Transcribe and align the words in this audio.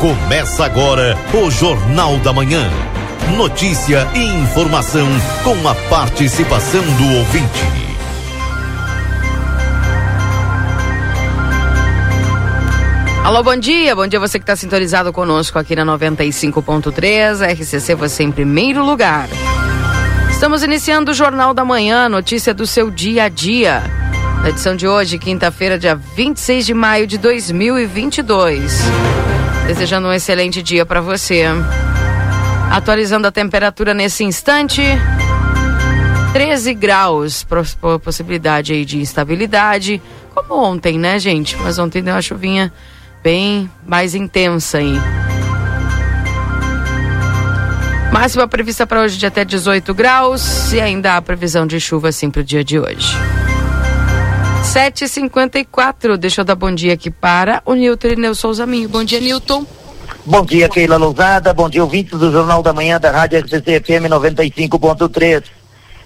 Começa 0.00 0.66
agora 0.66 1.16
o 1.32 1.50
Jornal 1.50 2.18
da 2.18 2.30
Manhã. 2.30 2.70
Notícia 3.34 4.06
e 4.14 4.24
informação 4.42 5.08
com 5.42 5.66
a 5.66 5.74
participação 5.88 6.82
do 6.82 7.16
ouvinte. 7.16 7.64
Alô, 13.24 13.42
bom 13.42 13.56
dia. 13.56 13.96
Bom 13.96 14.06
dia 14.06 14.20
você 14.20 14.38
que 14.38 14.42
está 14.42 14.54
sintonizado 14.54 15.14
conosco 15.14 15.58
aqui 15.58 15.74
na 15.74 15.86
95.3. 15.86 17.54
RCC 17.54 17.94
você 17.94 18.22
em 18.22 18.30
primeiro 18.30 18.84
lugar. 18.84 19.30
Estamos 20.30 20.62
iniciando 20.62 21.12
o 21.12 21.14
Jornal 21.14 21.54
da 21.54 21.64
Manhã, 21.64 22.06
notícia 22.06 22.52
do 22.52 22.66
seu 22.66 22.90
dia 22.90 23.24
a 23.24 23.28
dia. 23.30 23.82
Na 24.42 24.50
edição 24.50 24.76
de 24.76 24.86
hoje, 24.86 25.18
quinta-feira, 25.18 25.78
dia 25.78 25.96
26 25.96 26.66
de 26.66 26.74
maio 26.74 27.06
de 27.06 27.16
2022. 27.16 28.82
Desejando 29.66 30.08
um 30.08 30.12
excelente 30.12 30.62
dia 30.62 30.86
para 30.86 31.00
você. 31.00 31.44
Atualizando 32.70 33.26
a 33.26 33.32
temperatura 33.32 33.92
nesse 33.92 34.24
instante. 34.24 34.82
13 36.32 36.74
graus, 36.74 37.46
possibilidade 38.04 38.74
aí 38.74 38.84
de 38.84 38.98
instabilidade, 38.98 40.02
como 40.34 40.62
ontem, 40.62 40.98
né, 40.98 41.18
gente? 41.18 41.56
Mas 41.56 41.78
ontem 41.78 42.02
deu 42.02 42.12
uma 42.12 42.20
chuvinha 42.20 42.70
bem 43.22 43.70
mais 43.86 44.14
intensa 44.14 44.76
aí. 44.76 45.00
Máxima 48.12 48.46
prevista 48.46 48.86
para 48.86 49.00
hoje 49.00 49.16
de 49.16 49.24
até 49.24 49.46
18 49.46 49.94
graus 49.94 50.72
e 50.72 50.80
ainda 50.80 51.16
há 51.16 51.22
previsão 51.22 51.66
de 51.66 51.80
chuva 51.80 52.08
assim 52.08 52.30
para 52.30 52.40
o 52.40 52.44
dia 52.44 52.62
de 52.62 52.78
hoje. 52.78 53.16
7h54, 54.76 56.18
deixa 56.18 56.42
eu 56.42 56.44
dar 56.44 56.54
bom 56.54 56.70
dia 56.70 56.92
aqui 56.92 57.10
para 57.10 57.62
o 57.64 57.72
Nilton 57.72 58.08
Irineu 58.08 58.34
Souza 58.34 58.66
Minho. 58.66 58.90
Bom 58.90 59.02
dia, 59.02 59.18
Nilton. 59.18 59.64
Bom 60.26 60.44
dia, 60.44 60.68
Keila 60.68 60.98
Lousada. 60.98 61.54
Bom 61.54 61.70
dia, 61.70 61.82
ouvintes 61.82 62.18
do 62.18 62.30
Jornal 62.30 62.62
da 62.62 62.74
Manhã 62.74 63.00
da 63.00 63.10
Rádio 63.10 63.38
RCC 63.38 63.80
FM 63.80 64.04
95.3. 64.10 65.44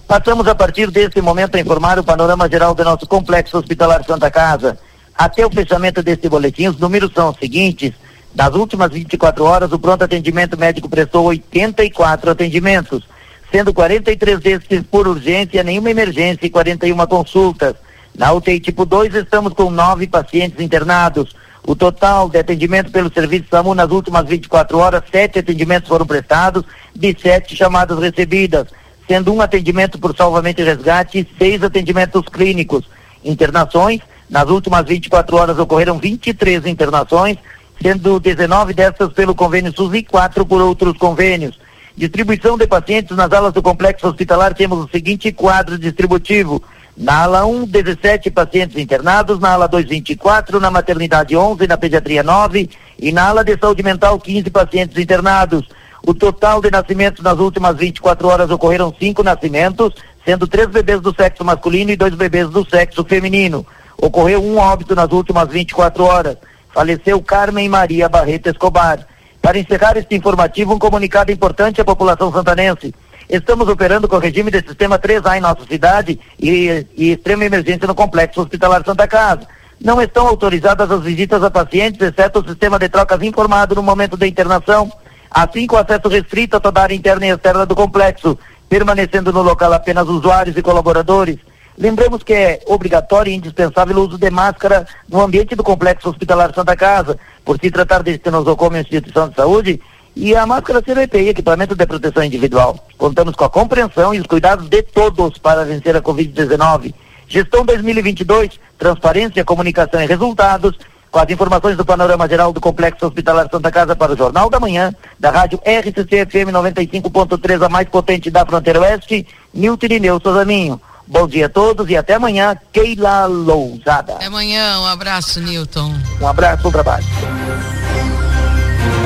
Passamos 0.07 0.47
a 0.47 0.55
partir 0.55 0.89
deste 0.89 1.21
momento 1.21 1.57
a 1.57 1.61
informar 1.61 1.99
o 1.99 2.05
panorama 2.05 2.49
geral 2.49 2.73
do 2.73 2.85
nosso 2.85 3.09
complexo 3.09 3.59
hospitalar 3.59 4.05
Santa 4.05 4.31
Casa. 4.31 4.79
Até 5.19 5.45
o 5.45 5.51
fechamento 5.51 6.01
deste 6.01 6.29
boletim, 6.29 6.69
os 6.69 6.79
números 6.79 7.11
são 7.13 7.31
os 7.31 7.39
seguintes. 7.39 7.93
Nas 8.33 8.55
últimas 8.55 8.93
24 8.93 9.43
horas, 9.43 9.73
o 9.73 9.81
pronto 9.81 10.05
atendimento 10.05 10.57
médico 10.57 10.89
prestou 10.89 11.25
84 11.25 12.31
atendimentos, 12.31 13.03
sendo 13.51 13.75
43 13.75 14.39
desses 14.39 14.83
por 14.89 15.09
urgência, 15.09 15.65
nenhuma 15.65 15.91
emergência 15.91 16.47
e 16.47 16.51
41 16.51 17.05
consultas. 17.09 17.75
Na 18.15 18.33
UTI 18.33 18.61
tipo 18.61 18.85
2, 18.85 19.15
estamos 19.15 19.53
com 19.53 19.71
nove 19.71 20.07
pacientes 20.07 20.61
internados. 20.61 21.35
O 21.67 21.75
total 21.75 22.29
de 22.29 22.39
atendimento 22.39 22.91
pelo 22.91 23.13
serviço 23.13 23.47
SAMU 23.51 23.75
nas 23.75 23.91
últimas 23.91 24.27
24 24.27 24.79
horas, 24.79 25.03
sete 25.11 25.39
atendimentos 25.39 25.89
foram 25.89 26.07
prestados, 26.07 26.65
de 26.95 27.17
sete 27.21 27.55
chamadas 27.55 27.99
recebidas, 27.99 28.67
sendo 29.07 29.33
um 29.33 29.41
atendimento 29.41 29.99
por 29.99 30.17
salvamento 30.17 30.61
e 30.61 30.65
resgate 30.65 31.19
e 31.19 31.29
seis 31.39 31.63
atendimentos 31.63 32.23
clínicos. 32.29 32.85
Internações, 33.25 34.01
nas 34.29 34.49
últimas 34.49 34.87
24 34.87 35.37
horas 35.37 35.59
ocorreram 35.59 35.99
23 35.99 36.67
internações, 36.67 37.37
sendo 37.83 38.19
19 38.19 38.73
dessas 38.73 39.13
pelo 39.13 39.35
convênio 39.35 39.73
SUS 39.75 39.95
e 39.95 40.03
quatro 40.03 40.47
por 40.47 40.61
outros 40.61 40.97
convênios. 40.97 41.59
Distribuição 41.97 42.57
de 42.57 42.67
pacientes 42.67 43.17
nas 43.17 43.33
alas 43.33 43.53
do 43.53 43.63
complexo 43.63 44.07
hospitalar, 44.07 44.55
temos 44.55 44.85
o 44.85 44.89
seguinte 44.89 45.33
quadro 45.33 45.79
distributivo. 45.79 46.63
Na 46.97 47.23
ala 47.23 47.47
1, 47.47 47.67
17 47.67 48.31
pacientes 48.31 48.77
internados, 48.77 49.39
na 49.39 49.53
ala 49.53 49.67
2, 49.67 49.87
24, 49.87 50.61
na 50.61 50.71
maternidade 50.71 51.37
11, 51.37 51.67
na 51.67 51.77
pediatria 51.77 52.23
9 52.23 52.69
e 52.99 53.13
na 53.13 53.29
ala 53.29 53.45
de 53.45 53.57
saúde 53.57 53.83
mental 53.83 54.19
15 54.19 54.51
pacientes 54.51 54.99
internados. 54.99 55.67
O 56.07 56.15
total 56.15 56.61
de 56.61 56.71
nascimentos 56.71 57.23
nas 57.23 57.39
últimas 57.39 57.77
24 57.77 58.27
horas 58.29 58.51
ocorreram 58.51 58.95
cinco 58.99 59.23
nascimentos, 59.23 59.93
sendo 60.25 60.47
três 60.47 60.69
bebês 60.69 61.01
do 61.01 61.15
sexo 61.15 61.45
masculino 61.45 61.91
e 61.91 61.97
dois 61.97 62.15
bebês 62.15 62.49
do 62.49 62.69
sexo 62.69 63.05
feminino. 63.05 63.67
Ocorreu 63.97 64.43
um 64.43 64.57
óbito 64.59 64.95
nas 64.95 65.11
últimas 65.13 65.49
24 65.49 66.05
horas. 66.05 66.37
Faleceu 66.73 67.21
Carmen 67.23 67.69
Maria 67.69 68.09
Barreto 68.09 68.49
Escobar. 68.49 69.07
Para 69.43 69.59
encerrar 69.59 69.97
este 69.97 70.15
informativo, 70.15 70.75
um 70.75 70.79
comunicado 70.79 71.33
importante 71.33 71.81
à 71.81 71.85
população 71.85 72.33
santanense. 72.33 72.95
Estamos 73.31 73.69
operando 73.69 74.09
com 74.09 74.17
o 74.17 74.19
regime 74.19 74.51
de 74.51 74.61
sistema 74.61 74.99
3A 74.99 75.39
em 75.39 75.41
nossa 75.41 75.65
cidade 75.65 76.19
e, 76.37 76.85
e 76.97 77.13
extrema 77.13 77.45
emergência 77.45 77.87
no 77.87 77.95
complexo 77.95 78.41
hospitalar 78.41 78.83
Santa 78.85 79.07
Casa. 79.07 79.43
Não 79.81 80.03
estão 80.03 80.27
autorizadas 80.27 80.91
as 80.91 81.01
visitas 81.01 81.41
a 81.45 81.49
pacientes, 81.49 82.01
exceto 82.01 82.41
o 82.41 82.45
sistema 82.45 82.77
de 82.77 82.89
trocas 82.89 83.23
informado 83.23 83.77
no 83.77 83.85
momento 83.85 84.17
da 84.17 84.27
internação, 84.27 84.93
assim 85.31 85.65
com 85.69 85.77
acesso 85.77 86.09
restrito 86.09 86.57
a 86.57 86.61
toda 86.61 86.81
a 86.81 86.83
área 86.83 86.95
interna 86.95 87.25
e 87.25 87.31
externa 87.31 87.65
do 87.65 87.77
complexo, 87.77 88.37
permanecendo 88.69 89.33
no 89.33 89.43
local 89.43 89.73
apenas 89.73 90.09
usuários 90.09 90.57
e 90.57 90.63
colaboradores. 90.63 91.39
Lembramos 91.79 92.25
que 92.25 92.33
é 92.33 92.61
obrigatório 92.67 93.31
e 93.31 93.37
indispensável 93.37 93.97
o 93.97 94.07
uso 94.09 94.19
de 94.19 94.29
máscara 94.29 94.89
no 95.09 95.21
ambiente 95.21 95.55
do 95.55 95.63
complexo 95.63 96.11
hospitalar 96.11 96.53
Santa 96.53 96.75
Casa, 96.75 97.17
por 97.45 97.61
se 97.61 97.71
tratar 97.71 98.03
de 98.03 98.21
nosocomio 98.29 98.81
instituição 98.81 99.29
de 99.29 99.37
saúde, 99.37 99.81
e 100.15 100.35
a 100.35 100.45
máscara 100.47 100.83
EPI, 100.87 101.29
equipamento 101.29 101.75
de 101.75 101.87
proteção 101.87 102.23
individual. 102.23 102.87
Contamos 102.99 103.35
com 103.35 103.45
a 103.45 103.51
compreensão 103.51 104.15
e 104.15 104.21
os 104.21 104.27
cuidados 104.27 104.69
de 104.69 104.83
todos 104.83 105.39
para 105.39 105.65
vencer 105.65 105.97
a 105.97 106.03
Covid-19. 106.03 106.95
Gestão 107.29 107.65
2022, 107.65 108.59
transparência, 108.79 109.45
comunicação 109.45 110.03
e 110.03 110.07
resultados, 110.07 110.77
com 111.11 111.19
as 111.19 111.31
informações 111.31 111.77
do 111.77 111.85
panorama 111.85 112.29
geral 112.29 112.53
do 112.53 112.61
Complexo 112.61 113.07
Hospitalar 113.07 113.49
Santa 113.51 113.71
Casa 113.71 113.97
para 113.97 114.13
o 114.13 114.17
Jornal 114.17 114.49
da 114.49 114.61
Manhã, 114.61 114.95
da 115.19 115.31
rádio 115.31 115.61
RCC 115.65 116.27
FM 116.27 116.53
95.3, 116.53 117.65
a 117.65 117.69
mais 117.69 117.89
potente 117.89 118.31
da 118.31 118.47
fronteira 118.47 118.81
oeste, 118.81 119.27
Nilton 119.53 119.87
Irineu 119.87 120.21
Sozaninho. 120.21 120.81
Bom 121.07 121.27
dia 121.27 121.47
a 121.47 121.49
todos 121.49 121.91
e 121.91 121.97
até 121.97 122.15
amanhã, 122.15 122.57
Keila 122.73 123.27
Lousada. 123.27 124.15
Até 124.15 124.27
amanhã, 124.27 124.79
um 124.81 124.87
abraço, 124.87 125.41
Nilton. 125.41 125.93
Um 126.21 126.27
abraço, 126.29 126.63
bom 126.63 126.71
trabalho. 126.71 127.05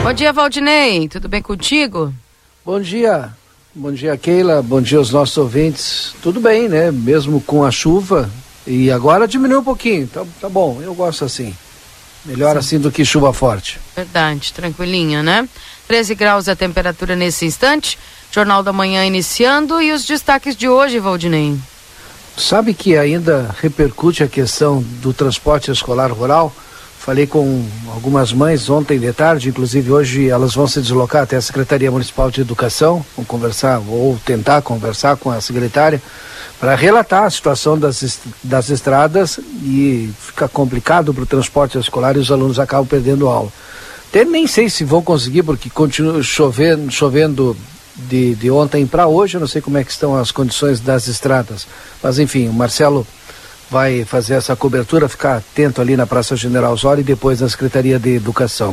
Bom 0.05 0.13
dia, 0.13 0.35
Valdinei. 0.35 1.09
Tudo 1.09 1.31
bem 1.31 1.41
contigo? 1.41 2.13
Bom 2.63 2.79
dia. 2.79 3.33
Bom 3.75 3.91
dia, 3.91 4.15
Keila. 4.19 4.61
Bom 4.61 4.83
dia 4.83 4.99
aos 4.99 5.11
nossos 5.11 5.35
ouvintes. 5.39 6.15
Tudo 6.23 6.41
bem, 6.41 6.69
né? 6.69 6.91
Mesmo 6.91 7.41
com 7.41 7.65
a 7.65 7.71
chuva. 7.71 8.29
E 8.67 8.91
agora 8.91 9.27
diminuiu 9.27 9.61
um 9.61 9.65
pouquinho. 9.65 10.07
Tá, 10.07 10.23
tá 10.43 10.49
bom, 10.51 10.79
eu 10.83 10.95
gosto 10.95 11.25
assim. 11.25 11.57
Melhor 12.23 12.53
Sim. 12.53 12.59
assim 12.59 12.79
do 12.79 12.93
que 12.93 13.03
chuva 13.03 13.33
forte. 13.33 13.81
Verdade, 13.97 14.53
tranquilinha, 14.53 15.23
né? 15.23 15.49
13 15.89 16.15
graus 16.15 16.51
a 16.51 16.55
temperatura 16.55 17.17
nesse 17.17 17.47
instante. 17.47 17.99
Jornal 18.31 18.63
da 18.63 18.75
Manhã 18.75 19.07
iniciando. 19.07 19.81
E 19.81 19.91
os 19.91 20.05
destaques 20.05 20.55
de 20.55 20.69
hoje, 20.69 20.99
Valdinei? 20.99 21.57
Sabe 22.37 22.75
que 22.75 22.95
ainda 22.95 23.57
repercute 23.59 24.23
a 24.23 24.29
questão 24.29 24.83
do 25.01 25.15
transporte 25.15 25.71
escolar 25.71 26.13
rural? 26.13 26.53
Falei 27.05 27.27
com 27.27 27.63
algumas 27.93 28.33
mães 28.33 28.71
ontem 28.71 28.99
de 28.99 29.13
tarde, 29.13 29.51
inclusive 29.51 29.93
hoje 29.93 30.31
elas 30.31 30.55
vão 30.55 30.67
se 30.67 30.81
deslocar 30.81 31.25
até 31.25 31.37
a 31.37 31.43
Secretaria 31.43 31.91
Municipal 31.91 32.31
de 32.31 32.41
Educação, 32.41 33.05
vão 33.15 33.27
conversar 33.27 33.79
ou 33.87 34.19
tentar 34.25 34.63
conversar 34.63 35.15
com 35.19 35.31
a 35.31 35.39
secretária 35.39 36.01
para 36.59 36.75
relatar 36.75 37.25
a 37.25 37.31
situação 37.31 37.79
das, 37.79 38.21
das 38.43 38.71
estradas 38.71 39.39
e 39.63 40.11
fica 40.19 40.49
complicado 40.49 41.13
para 41.13 41.25
o 41.25 41.27
transporte 41.27 41.77
escolar 41.77 42.17
e 42.17 42.21
os 42.21 42.33
alunos 42.33 42.59
acabam 42.59 42.87
perdendo 42.87 43.29
aula. 43.29 43.53
Até 44.09 44.25
nem 44.25 44.47
sei 44.47 44.71
se 44.71 44.83
vão 44.83 45.03
conseguir, 45.03 45.43
porque 45.43 45.69
continua 45.69 46.23
chovendo, 46.23 46.91
chovendo 46.91 47.55
de, 47.95 48.35
de 48.35 48.51
ontem 48.51 48.87
para 48.87 49.07
hoje, 49.07 49.37
eu 49.37 49.41
não 49.41 49.47
sei 49.47 49.61
como 49.61 49.77
é 49.77 49.85
que 49.85 49.91
estão 49.91 50.17
as 50.17 50.33
condições 50.33 50.81
das 50.81 51.07
estradas. 51.07 51.67
Mas 52.03 52.19
enfim, 52.19 52.49
o 52.49 52.53
Marcelo 52.55 53.07
vai 53.75 54.05
fazer 54.05 54.35
essa 54.35 54.55
cobertura, 54.55 55.09
ficar 55.09 55.39
atento 55.39 55.81
ali 55.81 55.97
na 55.97 56.07
Praça 56.07 56.37
General 56.37 56.73
Osório 56.73 57.01
e 57.01 57.05
depois 57.05 57.41
na 57.41 57.49
Secretaria 57.49 57.99
de 57.99 58.15
Educação. 58.15 58.73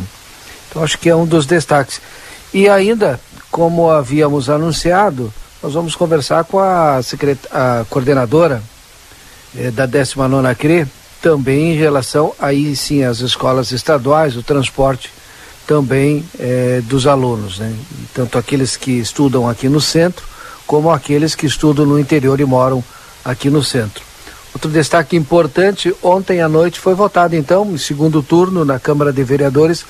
Então 0.70 0.84
acho 0.84 1.00
que 1.00 1.10
é 1.10 1.16
um 1.16 1.26
dos 1.26 1.48
destaques. 1.48 2.00
E 2.54 2.70
ainda, 2.70 3.20
como 3.50 3.90
havíamos 3.90 4.48
anunciado, 4.48 5.34
nós 5.64 5.74
vamos 5.74 5.96
conversar 5.96 6.44
com 6.44 6.60
a, 6.60 7.02
secret... 7.02 7.40
a 7.52 7.84
coordenadora 7.90 8.62
eh, 9.58 9.72
da 9.72 9.88
19 9.88 10.54
CRE, 10.54 10.86
também 11.20 11.74
em 11.74 11.76
relação 11.76 12.36
aí 12.38 12.76
sim 12.76 13.04
às 13.04 13.22
escolas 13.22 13.72
estaduais, 13.72 14.38
o 14.38 14.44
transporte 14.44 15.12
também 15.66 16.24
eh, 16.40 16.80
dos 16.84 17.08
alunos, 17.08 17.58
né? 17.58 17.74
tanto 18.14 18.38
aqueles 18.38 18.78
que 18.78 18.92
estudam 19.00 19.50
aqui 19.50 19.68
no 19.68 19.82
centro, 19.82 20.28
como 20.68 20.92
aqueles 20.92 21.34
que 21.34 21.48
estudam 21.48 21.88
no 21.88 22.00
interior 22.00 22.40
e 22.40 22.46
moram 22.46 22.84
aqui 23.26 23.50
no 23.50 23.64
centro. 23.64 24.11
Outro 24.54 24.70
destaque 24.70 25.16
importante, 25.16 25.96
ontem 26.04 26.42
à 26.42 26.50
noite 26.50 26.80
foi 26.80 26.94
votado 26.94 27.36
então, 27.36 27.72
em 27.72 27.78
segundo 27.78 28.22
turno 28.22 28.66
na 28.66 28.80
Câmara 28.80 29.14
de 29.14 29.24
Vereadores, 29.24 29.86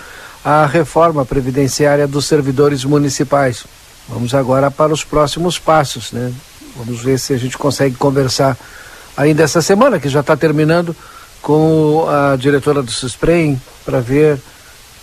a 0.45 0.65
reforma 0.65 1.25
previdenciária 1.25 2.07
dos 2.07 2.25
servidores 2.25 2.85
municipais. 2.85 3.65
Vamos 4.07 4.33
agora 4.33 4.69
para 4.69 4.93
os 4.93 5.03
próximos 5.03 5.57
passos, 5.57 6.11
né? 6.11 6.31
Vamos 6.75 7.01
ver 7.01 7.19
se 7.19 7.33
a 7.33 7.37
gente 7.37 7.57
consegue 7.57 7.95
conversar 7.95 8.57
ainda 9.17 9.43
essa 9.43 9.61
semana, 9.61 9.99
que 9.99 10.09
já 10.09 10.19
está 10.21 10.37
terminando, 10.37 10.95
com 11.41 12.07
a 12.07 12.35
diretora 12.35 12.83
do 12.83 12.91
SUSPREM, 12.91 13.59
para 13.83 13.99
ver 13.99 14.39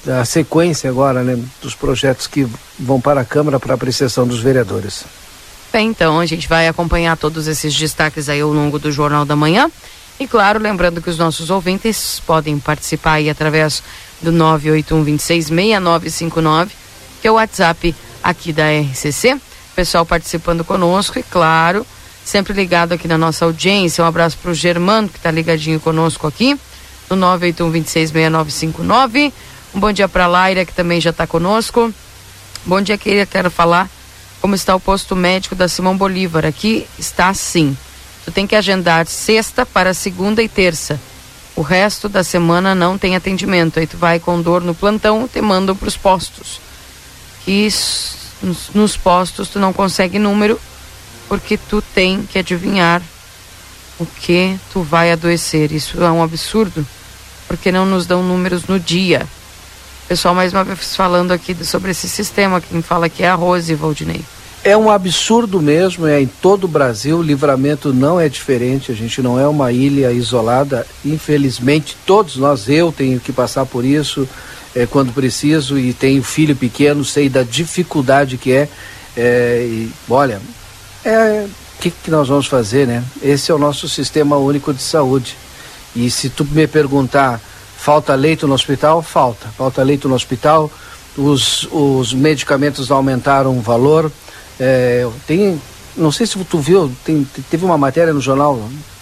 da 0.04 0.24
sequência 0.24 0.88
agora, 0.88 1.22
né, 1.22 1.38
dos 1.60 1.74
projetos 1.74 2.26
que 2.26 2.46
vão 2.78 3.00
para 3.00 3.20
a 3.20 3.24
Câmara 3.24 3.58
para 3.58 3.74
apreciação 3.74 4.26
dos 4.26 4.40
vereadores. 4.40 5.04
Bem, 5.70 5.88
então 5.88 6.18
a 6.18 6.24
gente 6.24 6.48
vai 6.48 6.66
acompanhar 6.66 7.14
todos 7.16 7.46
esses 7.46 7.74
destaques 7.74 8.30
aí 8.30 8.40
ao 8.40 8.50
longo 8.50 8.78
do 8.78 8.90
Jornal 8.90 9.26
da 9.26 9.36
Manhã. 9.36 9.70
E 10.18 10.26
claro, 10.26 10.58
lembrando 10.58 11.02
que 11.02 11.10
os 11.10 11.18
nossos 11.18 11.50
ouvintes 11.50 12.22
podem 12.26 12.58
participar 12.58 13.12
aí 13.12 13.28
através 13.28 13.82
do 14.22 14.32
981266959, 14.32 16.70
que 17.20 17.28
é 17.28 17.30
o 17.30 17.34
WhatsApp 17.34 17.94
aqui 18.22 18.50
da 18.52 18.64
RCC. 18.64 19.38
Pessoal 19.76 20.06
participando 20.06 20.64
conosco 20.64 21.18
e 21.18 21.22
claro, 21.22 21.86
sempre 22.24 22.54
ligado 22.54 22.92
aqui 22.92 23.06
na 23.06 23.18
nossa 23.18 23.44
audiência. 23.44 24.02
Um 24.02 24.06
abraço 24.06 24.38
para 24.38 24.50
o 24.50 24.54
Germano, 24.54 25.06
que 25.08 25.18
está 25.18 25.30
ligadinho 25.30 25.78
conosco 25.78 26.26
aqui, 26.26 26.58
no 27.10 27.16
981266959. 27.16 29.32
Um 29.74 29.80
bom 29.80 29.92
dia 29.92 30.08
para 30.08 30.24
a 30.24 30.28
Laira, 30.28 30.64
que 30.64 30.72
também 30.72 30.98
já 30.98 31.10
está 31.10 31.26
conosco. 31.26 31.92
Bom 32.64 32.80
dia, 32.80 32.96
queria 32.96 33.26
quero 33.26 33.50
falar 33.50 33.90
como 34.40 34.54
está 34.54 34.74
o 34.74 34.80
posto 34.80 35.16
médico 35.16 35.54
da 35.54 35.68
Simão 35.68 35.96
Bolívar. 35.96 36.44
Aqui 36.46 36.86
está 36.98 37.28
assim. 37.28 37.76
Tu 38.24 38.30
tem 38.30 38.46
que 38.46 38.56
agendar 38.56 39.06
sexta 39.06 39.64
para 39.64 39.94
segunda 39.94 40.42
e 40.42 40.48
terça. 40.48 41.00
O 41.56 41.62
resto 41.62 42.08
da 42.08 42.22
semana 42.22 42.74
não 42.74 42.96
tem 42.96 43.16
atendimento. 43.16 43.78
Aí 43.78 43.86
tu 43.86 43.96
vai 43.96 44.20
com 44.20 44.40
dor 44.40 44.62
no 44.62 44.74
plantão, 44.74 45.26
te 45.26 45.40
mandam 45.40 45.74
para 45.74 45.88
os 45.88 45.96
postos. 45.96 46.60
E 47.46 47.68
nos 48.74 48.96
postos 48.96 49.48
tu 49.48 49.58
não 49.58 49.72
consegue 49.72 50.18
número 50.18 50.60
porque 51.28 51.58
tu 51.58 51.82
tem 51.82 52.22
que 52.22 52.38
adivinhar 52.38 53.02
o 53.98 54.06
que 54.06 54.58
tu 54.72 54.82
vai 54.82 55.12
adoecer. 55.12 55.72
Isso 55.72 56.02
é 56.02 56.10
um 56.10 56.22
absurdo, 56.22 56.86
porque 57.46 57.70
não 57.72 57.84
nos 57.84 58.06
dão 58.06 58.22
números 58.22 58.64
no 58.66 58.78
dia. 58.78 59.26
Pessoal, 60.08 60.34
mais 60.34 60.54
uma 60.54 60.64
vez 60.64 60.96
falando 60.96 61.32
aqui 61.32 61.54
sobre 61.62 61.90
esse 61.90 62.08
sistema, 62.08 62.62
quem 62.62 62.80
fala 62.80 63.10
que 63.10 63.22
é 63.22 63.28
a 63.28 63.34
Rose, 63.34 63.74
Valdinei. 63.74 64.22
É 64.64 64.74
um 64.74 64.90
absurdo 64.90 65.60
mesmo, 65.60 66.06
é 66.06 66.22
em 66.22 66.26
todo 66.26 66.64
o 66.64 66.68
Brasil, 66.68 67.20
livramento 67.20 67.92
não 67.92 68.18
é 68.18 68.26
diferente, 68.26 68.90
a 68.90 68.94
gente 68.94 69.20
não 69.20 69.38
é 69.38 69.46
uma 69.46 69.70
ilha 69.70 70.10
isolada, 70.10 70.86
infelizmente 71.04 71.94
todos 72.06 72.38
nós, 72.38 72.70
eu 72.70 72.90
tenho 72.90 73.20
que 73.20 73.32
passar 73.32 73.66
por 73.66 73.84
isso 73.84 74.26
é, 74.74 74.86
quando 74.86 75.12
preciso 75.12 75.78
e 75.78 75.92
tenho 75.92 76.22
filho 76.22 76.56
pequeno, 76.56 77.04
sei 77.04 77.28
da 77.28 77.42
dificuldade 77.42 78.38
que 78.38 78.52
é, 78.52 78.68
é 79.14 79.60
e, 79.62 79.92
olha, 80.08 80.40
é 81.04 81.44
o 81.44 81.80
que, 81.82 81.90
que 81.90 82.10
nós 82.10 82.28
vamos 82.28 82.46
fazer, 82.46 82.86
né? 82.86 83.04
Esse 83.22 83.50
é 83.50 83.54
o 83.54 83.58
nosso 83.58 83.86
sistema 83.86 84.38
único 84.38 84.72
de 84.72 84.82
saúde. 84.82 85.36
E 85.94 86.10
se 86.10 86.28
tu 86.30 86.44
me 86.44 86.66
perguntar, 86.66 87.40
falta 87.78 88.14
leito 88.14 88.46
no 88.46 88.54
hospital? 88.54 89.00
Falta. 89.00 89.48
Falta 89.56 89.82
leito 89.82 90.08
no 90.08 90.14
hospital, 90.14 90.70
os, 91.16 91.66
os 91.70 92.12
medicamentos 92.12 92.90
aumentaram 92.90 93.56
o 93.56 93.62
valor. 93.62 94.12
É, 94.60 95.08
tem, 95.26 95.60
não 95.96 96.12
sei 96.12 96.26
se 96.26 96.36
tu 96.44 96.58
viu, 96.58 96.92
tem, 97.04 97.26
teve 97.48 97.64
uma 97.64 97.78
matéria 97.78 98.12
no 98.12 98.20
jornal 98.20 98.56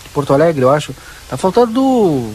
de 0.04 0.08
Porto 0.10 0.32
Alegre, 0.32 0.62
eu 0.62 0.70
acho. 0.70 0.94
Tá 1.28 1.36
faltando 1.36 2.30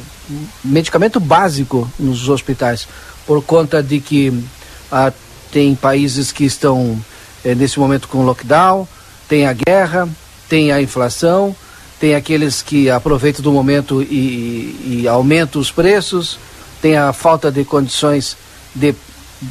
medicamento 0.63 1.19
básico 1.19 1.89
nos 1.99 2.27
hospitais, 2.27 2.87
por 3.25 3.41
conta 3.43 3.81
de 3.81 3.99
que 3.99 4.43
ah, 4.91 5.13
tem 5.51 5.75
países 5.75 6.31
que 6.31 6.43
estão 6.43 6.99
é, 7.45 7.53
nesse 7.53 7.79
momento 7.79 8.07
com 8.07 8.25
lockdown, 8.25 8.87
tem 9.27 9.45
a 9.45 9.53
guerra, 9.53 10.09
tem 10.49 10.71
a 10.71 10.81
inflação, 10.81 11.55
tem 12.01 12.15
aqueles 12.15 12.63
que 12.63 12.89
aproveitam 12.89 13.43
do 13.43 13.51
momento 13.51 14.01
e, 14.01 15.03
e 15.03 15.07
aumentam 15.07 15.61
os 15.61 15.71
preços, 15.71 16.39
tem 16.81 16.97
a 16.97 17.13
falta 17.13 17.51
de 17.51 17.63
condições 17.63 18.35
de 18.73 18.95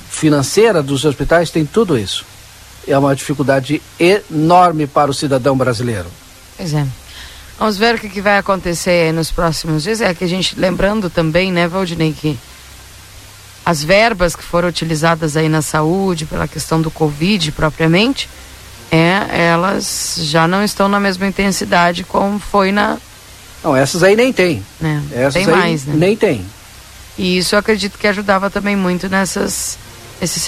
financeira 0.09 0.83
dos 0.83 1.05
hospitais, 1.05 1.49
tem 1.49 1.65
tudo 1.65 1.97
isso. 1.97 2.27
É 2.89 2.99
uma 2.99 3.15
dificuldade 3.15 3.81
enorme 4.01 4.89
para 4.89 5.13
o 5.13 5.15
cidadão 5.15 5.57
brasileiro. 5.57 6.09
Pois 6.57 6.75
é. 6.75 6.85
Vamos 7.57 7.79
ver 7.79 7.95
o 7.95 7.99
que, 7.99 8.09
que 8.09 8.21
vai 8.21 8.39
acontecer 8.39 9.13
nos 9.13 9.31
próximos 9.31 9.85
dias. 9.85 10.01
É 10.01 10.13
que 10.13 10.25
a 10.25 10.29
gente, 10.29 10.59
lembrando 10.59 11.09
também, 11.09 11.53
né, 11.53 11.69
Valdinei, 11.69 12.13
que 12.13 12.37
as 13.65 13.85
verbas 13.85 14.35
que 14.35 14.43
foram 14.43 14.69
utilizadas 14.69 15.37
aí 15.37 15.49
na 15.49 15.63
saúde, 15.63 16.27
pela 16.27 16.49
questão 16.49 16.83
do 16.83 16.91
Covid 16.91 17.53
propriamente, 17.53 18.29
é, 18.91 19.47
elas 19.53 20.19
já 20.23 20.49
não 20.49 20.65
estão 20.65 20.89
na 20.89 20.99
mesma 20.99 21.27
intensidade 21.27 22.03
como 22.03 22.39
foi 22.39 22.73
na. 22.73 22.99
Não, 23.63 23.77
essas 23.77 24.03
aí 24.03 24.17
nem 24.17 24.33
tem. 24.33 24.65
Né? 24.81 25.03
Essas 25.13 25.35
tem 25.35 25.47
mais, 25.47 25.85
né? 25.85 25.95
Nem 25.97 26.17
tem. 26.17 26.45
E 27.17 27.39
isso 27.39 27.55
eu 27.55 27.59
acredito 27.59 27.99
que 27.99 28.07
ajudava 28.07 28.51
também 28.51 28.75
muito 28.75 29.09
nessas 29.09 29.79
esses 30.21 30.45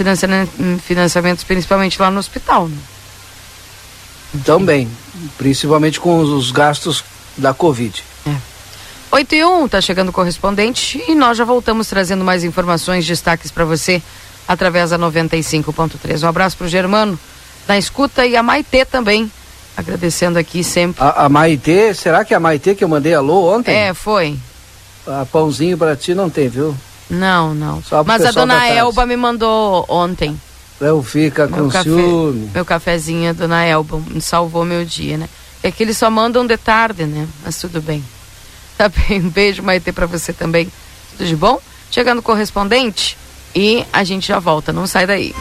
financiamentos, 0.82 1.44
principalmente 1.44 2.00
lá 2.00 2.10
no 2.10 2.18
hospital. 2.18 2.68
Né? 2.68 2.76
Também, 4.44 4.88
principalmente 5.38 6.00
com 6.00 6.20
os 6.20 6.50
gastos 6.50 7.04
da 7.36 7.54
Covid. 7.54 8.02
É. 8.26 8.36
8 9.10 9.34
e 9.34 9.44
1, 9.44 9.68
tá 9.68 9.80
chegando 9.80 10.08
o 10.08 10.12
correspondente 10.12 11.02
e 11.06 11.14
nós 11.14 11.38
já 11.38 11.44
voltamos 11.44 11.86
trazendo 11.86 12.24
mais 12.24 12.44
informações, 12.44 13.06
destaques 13.06 13.50
para 13.50 13.64
você 13.64 14.02
através 14.48 14.90
da 14.90 14.98
95.3. 14.98 16.22
Um 16.22 16.28
abraço 16.28 16.56
pro 16.56 16.68
Germano 16.68 17.18
na 17.66 17.78
escuta 17.78 18.26
e 18.26 18.36
a 18.36 18.42
Maitê 18.42 18.84
também. 18.84 19.30
Agradecendo 19.76 20.38
aqui 20.38 20.62
sempre. 20.62 21.02
A, 21.02 21.24
a 21.24 21.28
Maitê, 21.28 21.94
será 21.94 22.24
que 22.24 22.34
é 22.34 22.36
a 22.36 22.40
Maitê 22.40 22.74
que 22.74 22.84
eu 22.84 22.88
mandei 22.88 23.14
alô 23.14 23.54
ontem? 23.54 23.74
É, 23.74 23.94
foi. 23.94 24.36
A 25.06 25.24
pãozinho 25.24 25.78
para 25.78 25.96
ti 25.96 26.14
não 26.14 26.28
tem, 26.28 26.48
viu? 26.48 26.76
Não, 27.08 27.54
não. 27.54 27.82
Mas 28.06 28.24
a 28.24 28.30
dona 28.30 28.68
Elba 28.68 29.04
me 29.06 29.16
mandou 29.16 29.84
ontem. 29.88 30.38
Eu 30.80 31.02
fica 31.02 31.46
meu 31.46 31.64
com 31.64 31.70
café, 31.70 31.84
ciúme. 31.84 32.50
Meu 32.52 32.64
cafezinho, 32.64 33.30
a 33.30 33.32
dona 33.32 33.64
Elba, 33.64 34.00
me 34.08 34.20
salvou 34.20 34.64
meu 34.64 34.84
dia, 34.84 35.16
né? 35.16 35.28
É 35.62 35.70
que 35.70 35.82
eles 35.82 35.96
só 35.96 36.10
mandam 36.10 36.46
de 36.46 36.56
tarde, 36.56 37.04
né? 37.04 37.26
Mas 37.44 37.58
tudo 37.58 37.80
bem. 37.80 38.02
Tá 38.74 38.88
bem, 38.88 39.20
um 39.20 39.28
beijo, 39.28 39.62
Maitê, 39.62 39.92
pra 39.92 40.06
você 40.06 40.32
também. 40.32 40.66
Tudo 41.12 41.26
de 41.26 41.36
bom? 41.36 41.60
Chegando 41.90 42.22
correspondente 42.22 43.18
e 43.54 43.84
a 43.92 44.02
gente 44.02 44.26
já 44.26 44.38
volta, 44.38 44.72
não 44.72 44.86
sai 44.86 45.06
daí. 45.06 45.34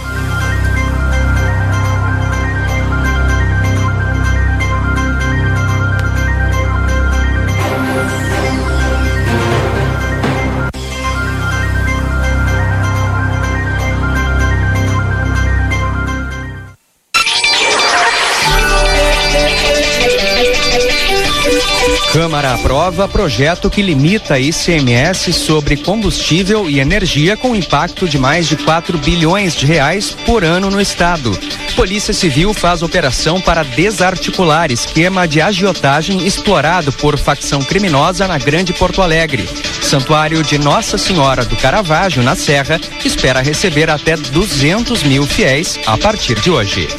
Câmara 22.11 22.53
aprova 22.53 23.07
projeto 23.07 23.69
que 23.69 23.81
limita 23.81 24.37
ICMS 24.37 25.31
sobre 25.31 25.77
combustível 25.77 26.69
e 26.69 26.81
energia 26.81 27.37
com 27.37 27.55
impacto 27.55 28.05
de 28.05 28.19
mais 28.19 28.49
de 28.49 28.57
4 28.57 28.97
bilhões 28.97 29.55
de 29.55 29.65
reais 29.65 30.11
por 30.25 30.43
ano 30.43 30.69
no 30.69 30.81
estado. 30.81 31.31
Polícia 31.73 32.13
Civil 32.13 32.53
faz 32.53 32.83
operação 32.83 33.39
para 33.39 33.63
desarticular 33.63 34.73
esquema 34.73 35.25
de 35.25 35.39
agiotagem 35.39 36.27
explorado 36.27 36.91
por 36.91 37.17
facção 37.17 37.61
criminosa 37.61 38.27
na 38.27 38.37
Grande 38.37 38.73
Porto 38.73 39.01
Alegre. 39.01 39.47
Santuário 39.81 40.43
de 40.43 40.57
Nossa 40.57 40.97
Senhora 40.97 41.45
do 41.45 41.55
Caravaggio, 41.55 42.21
na 42.21 42.35
Serra, 42.35 42.77
espera 43.05 43.41
receber 43.41 43.89
até 43.89 44.17
200 44.17 45.03
mil 45.03 45.25
fiéis 45.25 45.79
a 45.85 45.97
partir 45.97 46.37
de 46.41 46.51
hoje. 46.51 46.89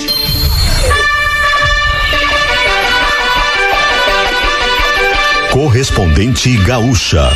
Correspondente 5.52 6.56
Gaúcha. 6.64 7.30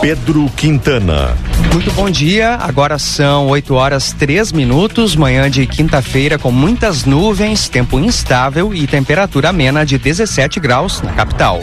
Pedro 0.00 0.50
Quintana. 0.56 1.36
Muito 1.72 1.92
bom 1.92 2.10
dia, 2.10 2.56
agora 2.56 2.98
são 2.98 3.46
8 3.46 3.72
horas 3.72 4.12
3 4.12 4.50
minutos, 4.50 5.14
manhã 5.14 5.48
de 5.48 5.64
quinta-feira 5.68 6.36
com 6.36 6.50
muitas 6.50 7.04
nuvens, 7.04 7.68
tempo 7.68 8.00
instável 8.00 8.74
e 8.74 8.88
temperatura 8.88 9.50
amena 9.50 9.86
de 9.86 9.98
17 9.98 10.58
graus 10.58 11.00
na 11.00 11.12
capital. 11.12 11.60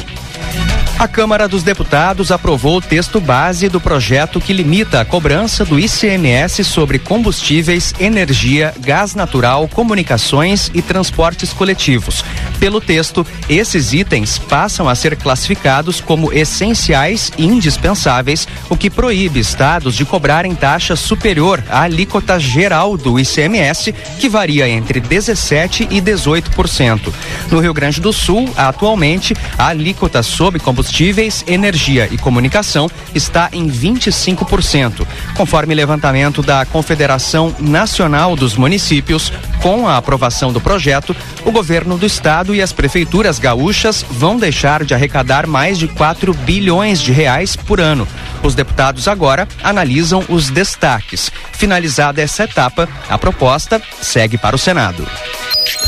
A 1.00 1.08
Câmara 1.08 1.48
dos 1.48 1.64
Deputados 1.64 2.32
aprovou 2.32 2.78
o 2.78 2.82
texto 2.82 3.20
base 3.20 3.68
do 3.68 3.82
projeto 3.82 4.40
que 4.40 4.54
limita 4.54 5.02
a 5.02 5.06
cobrança 5.06 5.66
do 5.66 5.78
ICMS 5.78 6.64
sobre 6.64 7.00
combustíveis, 7.00 7.94
energia, 8.00 8.74
gás 8.80 9.16
natural, 9.16 9.68
comunicações 9.68 10.70
e 10.74 10.82
transportes 10.82 11.52
coletivos. 11.52 12.24
Pelo 12.60 12.80
texto, 12.80 13.26
esses 13.50 13.92
itens 13.92 14.38
passam 14.38 14.88
a 14.88 14.96
ser 14.96 15.18
classificados 15.18 16.00
como 16.00 16.32
essenciais 16.32 17.32
e 17.38 17.46
indispensáveis, 17.46 18.48
o 18.70 18.78
que 18.78 18.90
proíbe 18.90 19.40
estados 19.40 19.96
de 19.96 20.06
cobrarem 20.06 20.56
taxa 20.56 20.96
superior 20.96 21.62
à 21.70 21.82
alíquota 21.82 22.40
geral 22.40 22.96
do 22.96 23.20
ICMS, 23.20 23.92
que 24.20 24.30
varia 24.30 24.70
entre 24.70 25.02
17 25.02 25.88
e 25.92 26.00
18%. 26.00 27.12
No 27.52 27.60
Rio 27.60 27.74
Grande 27.74 28.00
do 28.00 28.14
Sul, 28.14 28.50
atualmente, 28.56 29.36
a 29.58 29.68
alíquota 29.68 30.24
sobre 30.24 30.60
combustíveis 30.60 30.83
combustíveis, 30.84 31.46
energia 31.48 32.10
e 32.12 32.18
comunicação 32.18 32.90
está 33.16 33.50
em 33.54 33.70
25%, 33.70 35.08
conforme 35.36 35.74
levantamento 35.74 36.42
da 36.42 36.66
Confederação 36.66 37.56
Nacional 37.60 38.36
dos 38.36 38.56
Municípios. 38.56 39.32
Com 39.62 39.88
a 39.88 39.96
aprovação 39.96 40.52
do 40.52 40.60
projeto, 40.60 41.16
o 41.46 41.52
governo 41.52 41.98
do 41.98 42.06
estado 42.06 42.54
e 42.54 42.62
as 42.62 42.74
prefeituras 42.74 43.40
gaúchas 43.40 44.06
vão 44.10 44.38
deixar 44.38 44.84
de 44.84 44.94
arrecadar 44.94 45.48
mais 45.48 45.80
de 45.80 45.88
4 45.88 46.34
bilhões 46.34 47.00
de 47.00 47.14
reais 47.14 47.56
por 47.56 47.80
ano. 47.80 48.06
Os 48.44 48.54
deputados 48.54 49.08
agora 49.08 49.48
analisam 49.64 50.24
os 50.28 50.50
destaques. 50.50 51.32
Finalizada 51.54 52.22
essa 52.22 52.44
etapa, 52.44 52.90
a 53.10 53.18
proposta 53.18 53.82
segue 54.02 54.38
para 54.38 54.56
o 54.56 54.60
Senado. 54.60 55.08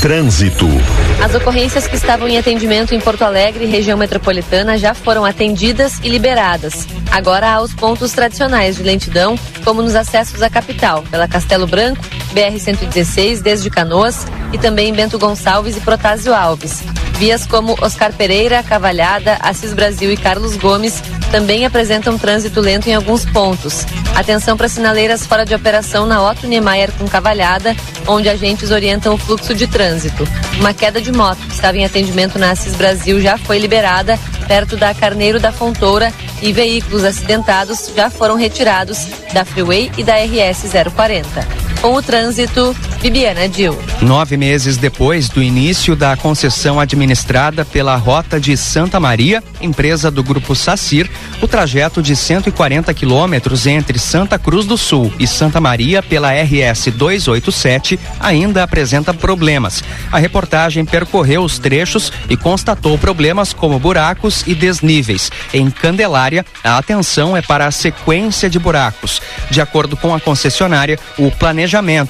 Trânsito. 0.00 0.66
As 1.22 1.34
ocorrências 1.34 1.86
que 1.86 1.96
estavam 1.96 2.26
em 2.28 2.38
atendimento 2.38 2.94
em 2.94 3.00
Porto 3.00 3.22
Alegre 3.22 3.64
e 3.64 3.68
região 3.68 3.98
metropolitana 3.98 4.78
já 4.78 4.94
foram 4.94 5.24
atendidas 5.24 5.98
e 6.02 6.08
liberadas. 6.08 6.86
Agora 7.10 7.50
há 7.50 7.60
os 7.60 7.74
pontos 7.74 8.12
tradicionais 8.12 8.76
de 8.76 8.82
lentidão, 8.82 9.38
como 9.64 9.82
nos 9.82 9.94
acessos 9.94 10.42
à 10.42 10.48
capital, 10.48 11.02
pela 11.10 11.28
Castelo 11.28 11.66
Branco, 11.66 12.04
BR-116 12.34 13.42
desde 13.42 13.70
Canoas 13.70 14.26
e 14.52 14.58
também 14.58 14.92
Bento 14.92 15.18
Gonçalves 15.18 15.76
e 15.76 15.80
Protásio 15.80 16.34
Alves. 16.34 16.82
Vias 17.18 17.46
como 17.46 17.76
Oscar 17.80 18.12
Pereira, 18.12 18.62
Cavalhada, 18.62 19.38
Assis 19.40 19.72
Brasil 19.72 20.12
e 20.12 20.16
Carlos 20.18 20.56
Gomes 20.56 21.02
também 21.30 21.64
apresentam 21.64 22.18
trânsito 22.18 22.60
lento 22.60 22.88
em 22.88 22.94
alguns 22.94 23.24
pontos. 23.24 23.86
Atenção 24.14 24.56
para 24.56 24.68
sinaleiras 24.68 25.26
fora 25.26 25.44
de 25.44 25.54
operação 25.54 26.06
na 26.06 26.22
Otto 26.22 26.46
Niemeyer 26.46 26.92
com 26.92 27.08
Cavalhada, 27.08 27.74
onde 28.06 28.28
agentes 28.28 28.70
orientam 28.70 29.14
o 29.14 29.18
fluxo 29.18 29.54
de 29.54 29.66
trânsito. 29.66 30.28
Uma 30.58 30.74
queda 30.74 31.00
de 31.00 31.10
moto 31.10 31.38
que 31.38 31.54
estava 31.54 31.76
em 31.78 31.86
atendimento 31.86 32.38
na 32.38 32.50
Assis 32.50 32.74
Brasil 32.74 33.20
já 33.20 33.38
foi 33.38 33.58
liberada 33.58 34.18
perto 34.46 34.76
da 34.76 34.94
Carneiro 34.94 35.40
da 35.40 35.50
Fontoura 35.50 36.12
e 36.40 36.52
veículos 36.52 37.02
acidentados 37.02 37.90
já 37.94 38.10
foram 38.10 38.36
retirados 38.36 39.06
da 39.32 39.44
Freeway 39.44 39.90
e 39.96 40.04
da 40.04 40.14
RS 40.16 40.66
040. 40.94 41.65
Com 41.80 41.94
o 41.94 42.02
trânsito, 42.02 42.74
Bibiana 43.00 43.48
Dil. 43.48 43.78
Nove 44.00 44.36
meses 44.36 44.76
depois 44.76 45.28
do 45.28 45.42
início 45.42 45.94
da 45.94 46.16
concessão 46.16 46.80
administrada 46.80 47.64
pela 47.64 47.96
Rota 47.96 48.40
de 48.40 48.56
Santa 48.56 48.98
Maria, 48.98 49.42
empresa 49.60 50.10
do 50.10 50.22
Grupo 50.22 50.54
Sacir, 50.54 51.08
o 51.40 51.46
trajeto 51.46 52.02
de 52.02 52.16
140 52.16 52.92
quilômetros 52.92 53.66
entre 53.66 53.98
Santa 53.98 54.38
Cruz 54.38 54.66
do 54.66 54.76
Sul 54.76 55.12
e 55.18 55.26
Santa 55.26 55.60
Maria 55.60 56.02
pela 56.02 56.32
RS 56.32 56.86
287 56.92 57.98
ainda 58.18 58.62
apresenta 58.62 59.14
problemas. 59.14 59.84
A 60.10 60.18
reportagem 60.18 60.84
percorreu 60.84 61.42
os 61.42 61.58
trechos 61.58 62.12
e 62.28 62.36
constatou 62.36 62.98
problemas 62.98 63.52
como 63.52 63.78
buracos 63.78 64.42
e 64.46 64.54
desníveis. 64.54 65.30
Em 65.52 65.70
Candelária, 65.70 66.44
a 66.64 66.78
atenção 66.78 67.36
é 67.36 67.42
para 67.42 67.66
a 67.66 67.70
sequência 67.70 68.50
de 68.50 68.58
buracos. 68.58 69.20
De 69.50 69.60
acordo 69.60 69.96
com 69.96 70.14
a 70.14 70.20
concessionária, 70.20 70.98
o 71.18 71.30
planejamento 71.30 71.65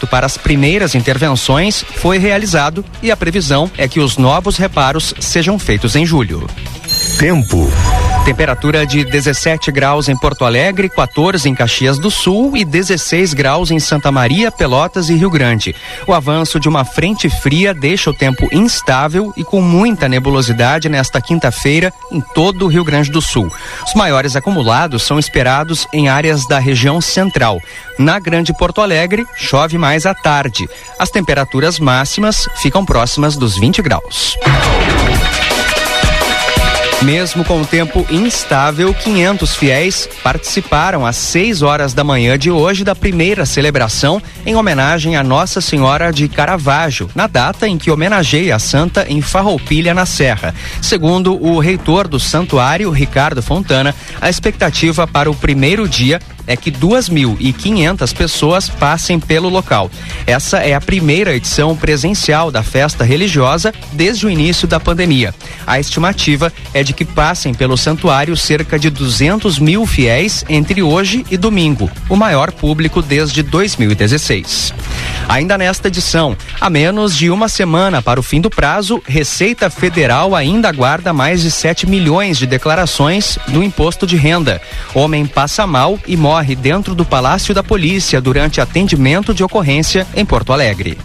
para 0.07 0.27
as 0.27 0.37
primeiras 0.37 0.95
intervenções 0.95 1.83
foi 1.83 2.19
realizado 2.19 2.85
e 3.03 3.11
a 3.11 3.17
previsão 3.17 3.71
é 3.77 3.89
que 3.89 4.01
os 4.01 4.17
novos 4.17 4.57
reparos 4.57 5.15
sejam 5.19 5.59
feitos 5.59 5.97
em 5.97 6.05
julho. 6.05 6.47
Tempo. 7.19 7.67
Temperatura 8.27 8.85
de 8.85 9.05
17 9.05 9.73
graus 9.73 10.07
em 10.09 10.17
Porto 10.17 10.45
Alegre, 10.45 10.91
14 10.91 11.49
em 11.49 11.55
Caxias 11.55 11.99
do 11.99 12.11
Sul 12.11 12.55
e 12.57 12.65
16 12.65 13.33
graus 13.33 13.71
em 13.71 13.81
Santa 13.81 14.13
Maria, 14.13 14.53
Pelotas 14.53 15.09
e 15.09 15.15
Rio 15.15 15.31
Grande. 15.31 15.75
O 16.07 16.13
avanço 16.13 16.61
de 16.61 16.69
uma 16.69 16.85
frente 16.85 17.31
fria 17.31 17.73
deixa 17.73 18.11
o 18.11 18.15
tempo 18.15 18.49
instável 18.53 19.33
e 19.35 19.43
com 19.43 19.63
muita 19.63 20.09
nebulosidade 20.09 20.91
nesta 20.91 21.21
quinta-feira 21.21 21.91
em 22.13 22.21
todo 22.21 22.67
o 22.67 22.69
Rio 22.69 22.85
Grande 22.85 23.11
do 23.11 23.23
Sul. 23.23 23.51
Os 23.87 23.95
maiores 23.95 24.37
acumulados 24.37 25.03
são 25.03 25.19
esperados 25.19 25.87
em 25.93 26.09
áreas 26.09 26.47
da 26.47 26.59
região 26.59 27.01
central. 27.01 27.61
Na 27.99 28.19
Grande 28.19 28.53
Porto 28.53 28.83
Alegre, 28.83 29.25
chove 29.37 29.79
mais 29.79 30.05
à 30.05 30.15
tarde. 30.15 30.69
As 30.99 31.11
temperaturas 31.11 31.79
máximas 31.79 32.47
ficam 32.57 32.85
próximas 32.85 33.37
dos 33.37 33.57
20 33.57 33.81
graus. 33.81 34.37
Mesmo 37.03 37.45
com 37.45 37.61
o 37.61 37.67
tempo 37.67 38.07
instável, 38.11 38.93
500 38.95 39.55
fiéis 39.55 40.09
participaram 40.23 41.05
às 41.05 41.17
6 41.17 41.61
horas 41.61 41.93
da 41.93 42.03
manhã 42.03 42.39
de 42.39 42.51
hoje 42.51 42.85
da 42.85 42.95
primeira 42.95 43.45
celebração 43.45 44.21
em 44.47 44.57
homenagem 44.57 45.15
a 45.15 45.23
Nossa 45.23 45.61
Senhora 45.61 46.11
de 46.11 46.27
Caravaggio, 46.27 47.11
na 47.15 47.27
data 47.27 47.69
em 47.69 47.77
que 47.77 47.91
homenageia 47.91 48.57
a 48.57 48.59
santa 48.59 49.05
em 49.09 49.21
Farroupilha, 49.21 49.93
na 49.93 50.07
Serra. 50.07 50.55
Segundo 50.81 51.35
o 51.41 51.59
reitor 51.59 52.09
do 52.09 52.19
santuário, 52.19 52.91
Ricardo 52.91 53.43
Fontana, 53.43 53.95
a 54.19 54.31
expectativa 54.31 55.07
para 55.07 55.31
o 55.31 55.35
primeiro 55.35 55.87
dia 55.87 56.19
é 56.47 56.57
que 56.57 56.71
2.500 56.71 58.15
pessoas 58.15 58.69
passem 58.69 59.19
pelo 59.19 59.49
local. 59.49 59.91
Essa 60.27 60.59
é 60.59 60.75
a 60.75 60.81
primeira 60.81 61.35
edição 61.35 61.77
presencial 61.77 62.51
da 62.51 62.63
festa 62.63 63.05
religiosa 63.05 63.73
desde 63.93 64.27
o 64.27 64.31
início 64.31 64.69
da 64.69 64.79
pandemia. 64.79 65.35
A 65.67 65.81
estimativa 65.81 66.53
é 66.73 66.83
de 66.83 66.93
que 66.93 67.05
passem 67.05 67.53
pelo 67.53 67.77
santuário 67.77 68.37
cerca 68.37 68.79
de 68.79 68.91
200 68.91 69.59
mil 69.59 69.87
fiéis 69.87 70.45
entre 70.49 70.83
hoje 70.83 71.25
e 71.31 71.37
domingo, 71.37 71.91
o 72.09 72.17
maior 72.17 72.53
público 72.53 73.03
desde 73.03 73.43
2016. 73.43 74.73
Ainda 75.29 75.59
nesta 75.59 75.89
edição, 75.89 76.37
a 76.61 76.71
menos 76.71 77.17
de 77.17 77.31
uma 77.31 77.49
semana 77.49 78.01
para 78.01 78.21
o 78.21 78.23
fim 78.23 78.41
do 78.41 78.49
prazo, 78.49 79.03
Receita 79.07 79.69
Federal 79.69 80.35
ainda 80.35 80.69
aguarda 80.69 81.13
mais 81.13 81.43
de 81.43 81.51
7 81.51 81.87
milhões 81.87 82.39
de 82.39 82.47
declarações 82.47 83.39
do 83.49 83.63
imposto 83.63 84.07
de 84.07 84.17
renda. 84.17 84.61
Homem 84.95 85.27
passa 85.27 85.67
mal 85.67 85.99
e 86.07 86.17
morre 86.17 86.36
dentro 86.45 86.95
do 86.95 87.05
Palácio 87.05 87.55
da 87.55 87.63
Polícia 87.63 88.21
durante 88.21 88.61
atendimento 88.61 89.33
de 89.33 89.43
ocorrência 89.43 90.07
em 90.15 90.25
Porto 90.25 90.53
Alegre. 90.53 90.99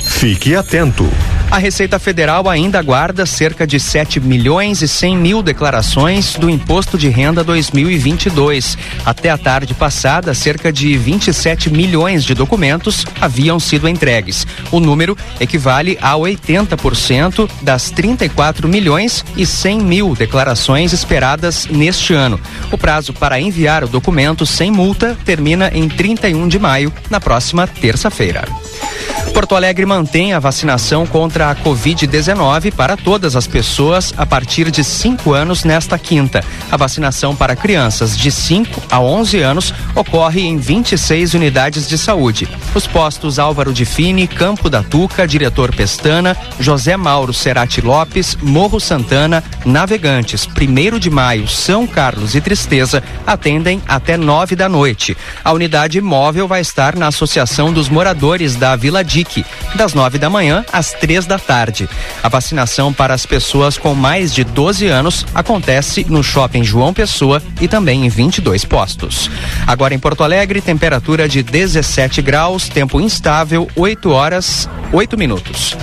Fique 0.00 0.54
atento. 0.54 1.04
A 1.52 1.58
Receita 1.58 1.98
Federal 1.98 2.48
ainda 2.48 2.78
aguarda 2.78 3.26
cerca 3.26 3.66
de 3.66 3.78
7 3.78 4.18
milhões 4.18 4.80
e 4.80 4.88
100 4.88 5.18
mil 5.18 5.42
declarações 5.42 6.34
do 6.34 6.48
Imposto 6.48 6.96
de 6.96 7.10
Renda 7.10 7.44
2022. 7.44 8.78
Até 9.04 9.28
a 9.28 9.36
tarde 9.36 9.74
passada, 9.74 10.32
cerca 10.32 10.72
de 10.72 10.96
27 10.96 11.68
milhões 11.68 12.24
de 12.24 12.32
documentos 12.32 13.04
haviam 13.20 13.60
sido 13.60 13.86
entregues. 13.86 14.46
O 14.70 14.80
número 14.80 15.14
equivale 15.38 15.98
a 16.00 16.14
80% 16.14 17.46
das 17.60 17.90
34 17.90 18.66
milhões 18.66 19.22
e 19.36 19.44
100 19.44 19.80
mil 19.80 20.14
declarações 20.14 20.94
esperadas 20.94 21.66
neste 21.66 22.14
ano. 22.14 22.40
O 22.70 22.78
prazo 22.78 23.12
para 23.12 23.38
enviar 23.38 23.84
o 23.84 23.88
documento 23.88 24.46
sem 24.46 24.70
multa 24.70 25.18
termina 25.22 25.70
em 25.74 25.86
31 25.86 26.48
de 26.48 26.58
maio, 26.58 26.90
na 27.10 27.20
próxima 27.20 27.66
terça-feira. 27.66 28.48
Porto 29.32 29.56
Alegre 29.56 29.86
mantém 29.86 30.34
a 30.34 30.38
vacinação 30.38 31.06
contra 31.06 31.50
a 31.50 31.56
Covid-19 31.56 32.70
para 32.74 32.98
todas 32.98 33.34
as 33.34 33.46
pessoas 33.46 34.12
a 34.18 34.26
partir 34.26 34.70
de 34.70 34.84
5 34.84 35.32
anos 35.32 35.64
nesta 35.64 35.98
quinta. 35.98 36.44
A 36.70 36.76
vacinação 36.76 37.34
para 37.34 37.56
crianças 37.56 38.16
de 38.16 38.30
5 38.30 38.82
a 38.90 39.00
11 39.00 39.40
anos 39.40 39.74
ocorre 39.94 40.42
em 40.42 40.58
26 40.58 41.32
unidades 41.32 41.88
de 41.88 41.96
saúde. 41.96 42.46
Os 42.74 42.86
postos 42.86 43.38
Álvaro 43.38 43.72
de 43.72 43.86
Fini, 43.86 44.26
Campo 44.26 44.68
da 44.68 44.82
Tuca, 44.82 45.26
Diretor 45.26 45.74
Pestana, 45.74 46.36
José 46.60 46.94
Mauro 46.96 47.32
Cerati 47.32 47.80
Lopes, 47.80 48.36
Morro 48.42 48.78
Santana, 48.78 49.42
Navegantes, 49.64 50.46
1 50.46 50.98
de 50.98 51.08
Maio, 51.08 51.48
São 51.48 51.86
Carlos 51.86 52.34
e 52.34 52.40
Tristeza 52.40 53.02
atendem 53.26 53.80
até 53.88 54.18
9 54.18 54.54
da 54.54 54.68
noite. 54.68 55.16
A 55.42 55.52
unidade 55.52 56.00
móvel 56.02 56.46
vai 56.46 56.60
estar 56.60 56.96
na 56.96 57.06
Associação 57.06 57.72
dos 57.72 57.88
Moradores 57.88 58.56
da 58.56 58.76
Vila 58.76 59.02
DIC, 59.22 59.44
das 59.74 59.94
9 59.94 60.18
da 60.18 60.28
manhã 60.28 60.64
às 60.72 60.92
três 60.92 61.26
da 61.26 61.38
tarde. 61.38 61.88
A 62.22 62.28
vacinação 62.28 62.92
para 62.92 63.14
as 63.14 63.24
pessoas 63.24 63.78
com 63.78 63.94
mais 63.94 64.34
de 64.34 64.44
12 64.44 64.86
anos 64.88 65.26
acontece 65.34 66.04
no 66.08 66.22
Shopping 66.22 66.64
João 66.64 66.92
Pessoa 66.92 67.42
e 67.60 67.68
também 67.68 68.04
em 68.04 68.08
22 68.08 68.64
postos. 68.64 69.30
Agora 69.66 69.94
em 69.94 69.98
Porto 69.98 70.24
Alegre, 70.24 70.60
temperatura 70.60 71.28
de 71.28 71.42
17 71.42 72.20
graus, 72.20 72.68
tempo 72.68 73.00
instável, 73.00 73.68
8 73.76 74.10
horas, 74.10 74.68
8 74.92 75.16
minutos. 75.16 75.76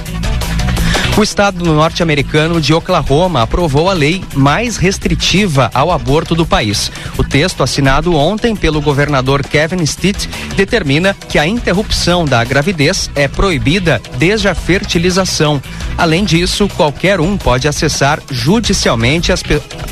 O 1.18 1.24
estado 1.24 1.66
norte-americano 1.66 2.62
de 2.62 2.74
Oklahoma 2.74 3.42
aprovou 3.42 3.90
a 3.90 3.94
lei 3.94 4.24
mais 4.34 4.78
restritiva 4.78 5.70
ao 5.74 5.92
aborto 5.92 6.34
do 6.34 6.46
país. 6.46 6.90
O 7.18 7.24
texto, 7.24 7.62
assinado 7.62 8.16
ontem 8.16 8.56
pelo 8.56 8.82
governador 8.82 9.44
Kevin 9.44 9.86
Stitt, 9.86 10.30
determina 10.56 11.14
que 11.14 11.38
a 11.38 11.46
interrupção 11.46 12.24
da 12.24 12.42
gravidez 12.46 13.10
é 13.16 13.28
proibida 13.28 14.02
desde 14.18 14.48
a 14.48 14.56
fertilização. 14.56 15.62
Além 15.98 16.24
disso, 16.24 16.70
qualquer 16.70 17.20
um 17.20 17.38
pode 17.38 17.68
acessar 17.68 18.22
judicialmente 18.32 19.34
as 19.34 19.44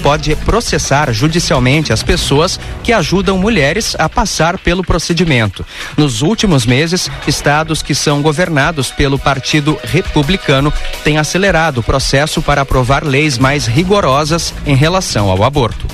pode 0.01 0.35
processar 0.37 1.11
judicialmente 1.11 1.91
as 1.91 2.03
pessoas 2.03 2.59
que 2.83 2.93
ajudam 2.93 3.37
mulheres 3.37 3.95
a 3.99 4.07
passar 4.07 4.57
pelo 4.57 4.83
procedimento. 4.83 5.65
Nos 5.97 6.21
últimos 6.21 6.65
meses, 6.65 7.09
estados 7.27 7.81
que 7.81 7.95
são 7.95 8.21
governados 8.21 8.89
pelo 8.91 9.19
Partido 9.19 9.77
Republicano 9.83 10.71
têm 11.03 11.16
acelerado 11.17 11.79
o 11.79 11.83
processo 11.83 12.41
para 12.41 12.61
aprovar 12.61 13.03
leis 13.03 13.37
mais 13.37 13.65
rigorosas 13.65 14.53
em 14.65 14.75
relação 14.75 15.29
ao 15.29 15.43
aborto. 15.43 15.85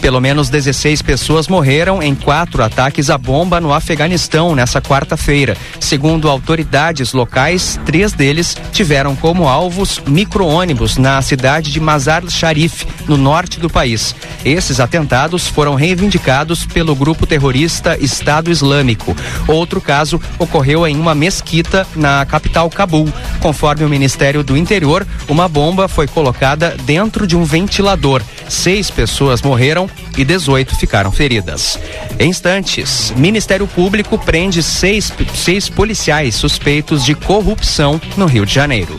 Pelo 0.00 0.20
menos 0.20 0.48
16 0.48 1.02
pessoas 1.02 1.48
morreram 1.48 2.02
em 2.02 2.14
quatro 2.14 2.62
ataques 2.62 3.10
à 3.10 3.18
bomba 3.18 3.60
no 3.60 3.72
Afeganistão 3.72 4.54
nessa 4.54 4.80
quarta-feira. 4.80 5.56
Segundo 5.80 6.28
autoridades 6.28 7.12
locais, 7.12 7.78
três 7.84 8.12
deles 8.12 8.56
tiveram 8.72 9.16
como 9.16 9.48
alvos 9.48 10.00
micro-ônibus 10.06 10.96
na 10.96 11.20
cidade 11.22 11.72
de 11.72 11.80
Mazar 11.80 12.22
Sharif, 12.28 12.86
no 13.08 13.16
norte 13.16 13.58
do 13.58 13.68
país. 13.68 14.14
Esses 14.44 14.78
atentados 14.80 15.48
foram 15.48 15.74
reivindicados 15.74 16.64
pelo 16.64 16.94
grupo 16.94 17.26
terrorista 17.26 17.96
Estado 18.00 18.50
Islâmico. 18.50 19.16
Outro 19.48 19.80
caso 19.80 20.20
ocorreu 20.38 20.86
em 20.86 20.96
uma 20.96 21.14
mesquita 21.14 21.86
na 21.96 22.24
capital 22.24 22.70
Cabul. 22.70 23.12
Conforme 23.40 23.84
o 23.84 23.88
Ministério 23.88 24.44
do 24.44 24.56
Interior, 24.56 25.06
uma 25.28 25.48
bomba 25.48 25.88
foi 25.88 26.06
colocada 26.06 26.76
dentro 26.84 27.26
de 27.26 27.36
um 27.36 27.44
ventilador. 27.44 28.22
Seis 28.48 28.90
pessoas 28.90 29.42
morreram 29.42 29.85
e 30.16 30.24
18 30.24 30.76
ficaram 30.76 31.10
feridas. 31.10 31.78
Em 32.18 32.30
instantes, 32.30 33.12
Ministério 33.16 33.66
Público 33.66 34.18
prende 34.18 34.62
seis, 34.62 35.12
seis 35.34 35.68
policiais 35.68 36.34
suspeitos 36.34 37.04
de 37.04 37.14
corrupção 37.14 38.00
no 38.16 38.26
Rio 38.26 38.46
de 38.46 38.54
Janeiro. 38.54 38.96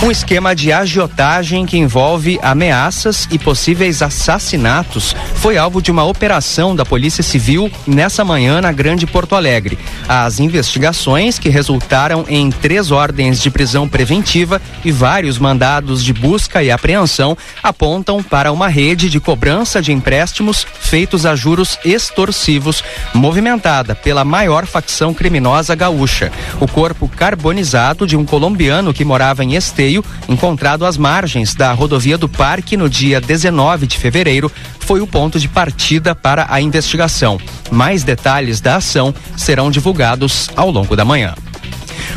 Um 0.00 0.10
esquema 0.12 0.54
de 0.54 0.72
agiotagem 0.72 1.66
que 1.66 1.76
envolve 1.76 2.38
ameaças 2.40 3.26
e 3.32 3.38
possíveis 3.38 4.00
assassinatos 4.00 5.14
foi 5.34 5.58
alvo 5.58 5.82
de 5.82 5.90
uma 5.90 6.04
operação 6.04 6.74
da 6.74 6.84
Polícia 6.84 7.22
Civil 7.22 7.70
nessa 7.86 8.24
manhã 8.24 8.60
na 8.60 8.70
Grande 8.70 9.06
Porto 9.06 9.34
Alegre. 9.34 9.76
As 10.08 10.38
investigações, 10.38 11.38
que 11.38 11.48
resultaram 11.48 12.24
em 12.28 12.48
três 12.50 12.92
ordens 12.92 13.40
de 13.40 13.50
prisão 13.50 13.88
preventiva 13.88 14.62
e 14.84 14.92
vários 14.92 15.36
mandados 15.38 16.04
de 16.04 16.12
busca 16.12 16.62
e 16.62 16.70
apreensão, 16.70 17.36
apontam 17.60 18.22
para 18.22 18.52
uma 18.52 18.68
rede 18.68 19.10
de 19.10 19.18
cobrança 19.18 19.82
de 19.82 19.92
empréstimos 19.92 20.64
feitos 20.80 21.26
a 21.26 21.34
juros 21.34 21.76
extorsivos, 21.84 22.84
movimentada 23.12 23.96
pela 23.96 24.24
maior 24.24 24.64
facção 24.64 25.12
criminosa 25.12 25.74
gaúcha. 25.74 26.30
O 26.60 26.68
corpo 26.68 27.08
carbonizado 27.08 28.06
de 28.06 28.16
um 28.16 28.24
colombiano 28.24 28.94
que 28.94 29.04
morava 29.04 29.44
em 29.44 29.47
Esteio, 29.54 30.04
encontrado 30.28 30.84
às 30.84 30.96
margens 30.96 31.54
da 31.54 31.72
rodovia 31.72 32.18
do 32.18 32.28
Parque 32.28 32.76
no 32.76 32.88
dia 32.88 33.20
19 33.20 33.86
de 33.86 33.98
fevereiro, 33.98 34.50
foi 34.80 35.00
o 35.00 35.06
ponto 35.06 35.38
de 35.38 35.48
partida 35.48 36.14
para 36.14 36.46
a 36.48 36.60
investigação. 36.60 37.38
Mais 37.70 38.04
detalhes 38.04 38.60
da 38.60 38.76
ação 38.76 39.14
serão 39.36 39.70
divulgados 39.70 40.48
ao 40.56 40.70
longo 40.70 40.96
da 40.96 41.04
manhã. 41.04 41.34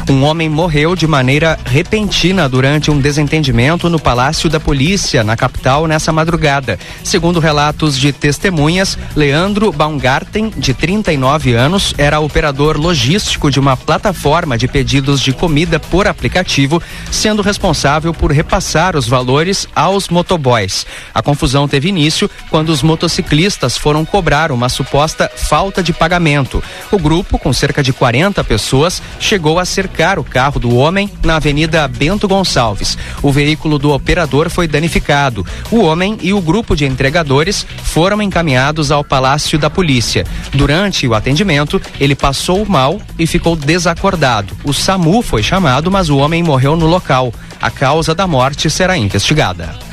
Um 0.09 0.23
homem 0.23 0.49
morreu 0.49 0.95
de 0.95 1.07
maneira 1.07 1.57
repentina 1.65 2.47
durante 2.49 2.91
um 2.91 2.99
desentendimento 2.99 3.89
no 3.89 3.99
Palácio 3.99 4.49
da 4.49 4.59
Polícia, 4.59 5.23
na 5.23 5.37
capital, 5.37 5.87
nessa 5.87 6.11
madrugada. 6.11 6.77
Segundo 7.03 7.39
relatos 7.39 7.97
de 7.97 8.11
testemunhas, 8.11 8.97
Leandro 9.15 9.71
Baumgarten, 9.71 10.51
de 10.55 10.73
39 10.73 11.53
anos, 11.53 11.93
era 11.97 12.19
operador 12.19 12.77
logístico 12.77 13.49
de 13.49 13.59
uma 13.59 13.77
plataforma 13.77 14.57
de 14.57 14.67
pedidos 14.67 15.21
de 15.21 15.33
comida 15.33 15.79
por 15.79 16.07
aplicativo, 16.07 16.81
sendo 17.11 17.41
responsável 17.41 18.13
por 18.13 18.31
repassar 18.31 18.95
os 18.95 19.07
valores 19.07 19.67
aos 19.75 20.09
motoboys. 20.09 20.85
A 21.13 21.21
confusão 21.21 21.67
teve 21.67 21.89
início 21.89 22.29
quando 22.49 22.69
os 22.69 22.81
motociclistas 22.81 23.77
foram 23.77 24.05
cobrar 24.05 24.51
uma 24.51 24.69
suposta 24.69 25.29
falta 25.35 25.83
de 25.83 25.93
pagamento. 25.93 26.63
O 26.91 26.99
grupo, 26.99 27.37
com 27.37 27.53
cerca 27.53 27.83
de 27.83 27.93
40 27.93 28.43
pessoas, 28.43 29.01
chegou 29.19 29.59
a 29.59 29.65
ser 29.65 29.80
cercar 29.81 30.19
o 30.19 30.23
carro 30.23 30.59
do 30.59 30.75
homem 30.75 31.09
na 31.23 31.37
Avenida 31.37 31.87
Bento 31.87 32.27
Gonçalves. 32.27 32.95
O 33.23 33.31
veículo 33.31 33.79
do 33.79 33.91
operador 33.91 34.47
foi 34.47 34.67
danificado. 34.67 35.43
O 35.71 35.79
homem 35.79 36.19
e 36.21 36.31
o 36.33 36.39
grupo 36.39 36.75
de 36.75 36.85
entregadores 36.85 37.65
foram 37.83 38.21
encaminhados 38.21 38.91
ao 38.91 39.03
Palácio 39.03 39.57
da 39.57 39.71
Polícia. 39.71 40.23
Durante 40.53 41.07
o 41.07 41.15
atendimento, 41.15 41.81
ele 41.99 42.13
passou 42.13 42.63
mal 42.63 43.01
e 43.17 43.25
ficou 43.25 43.55
desacordado. 43.55 44.55
O 44.63 44.71
SAMU 44.71 45.23
foi 45.23 45.41
chamado, 45.41 45.89
mas 45.89 46.09
o 46.09 46.17
homem 46.17 46.43
morreu 46.43 46.75
no 46.75 46.85
local. 46.85 47.33
A 47.59 47.71
causa 47.71 48.13
da 48.13 48.27
morte 48.27 48.69
será 48.69 48.95
investigada. 48.95 49.90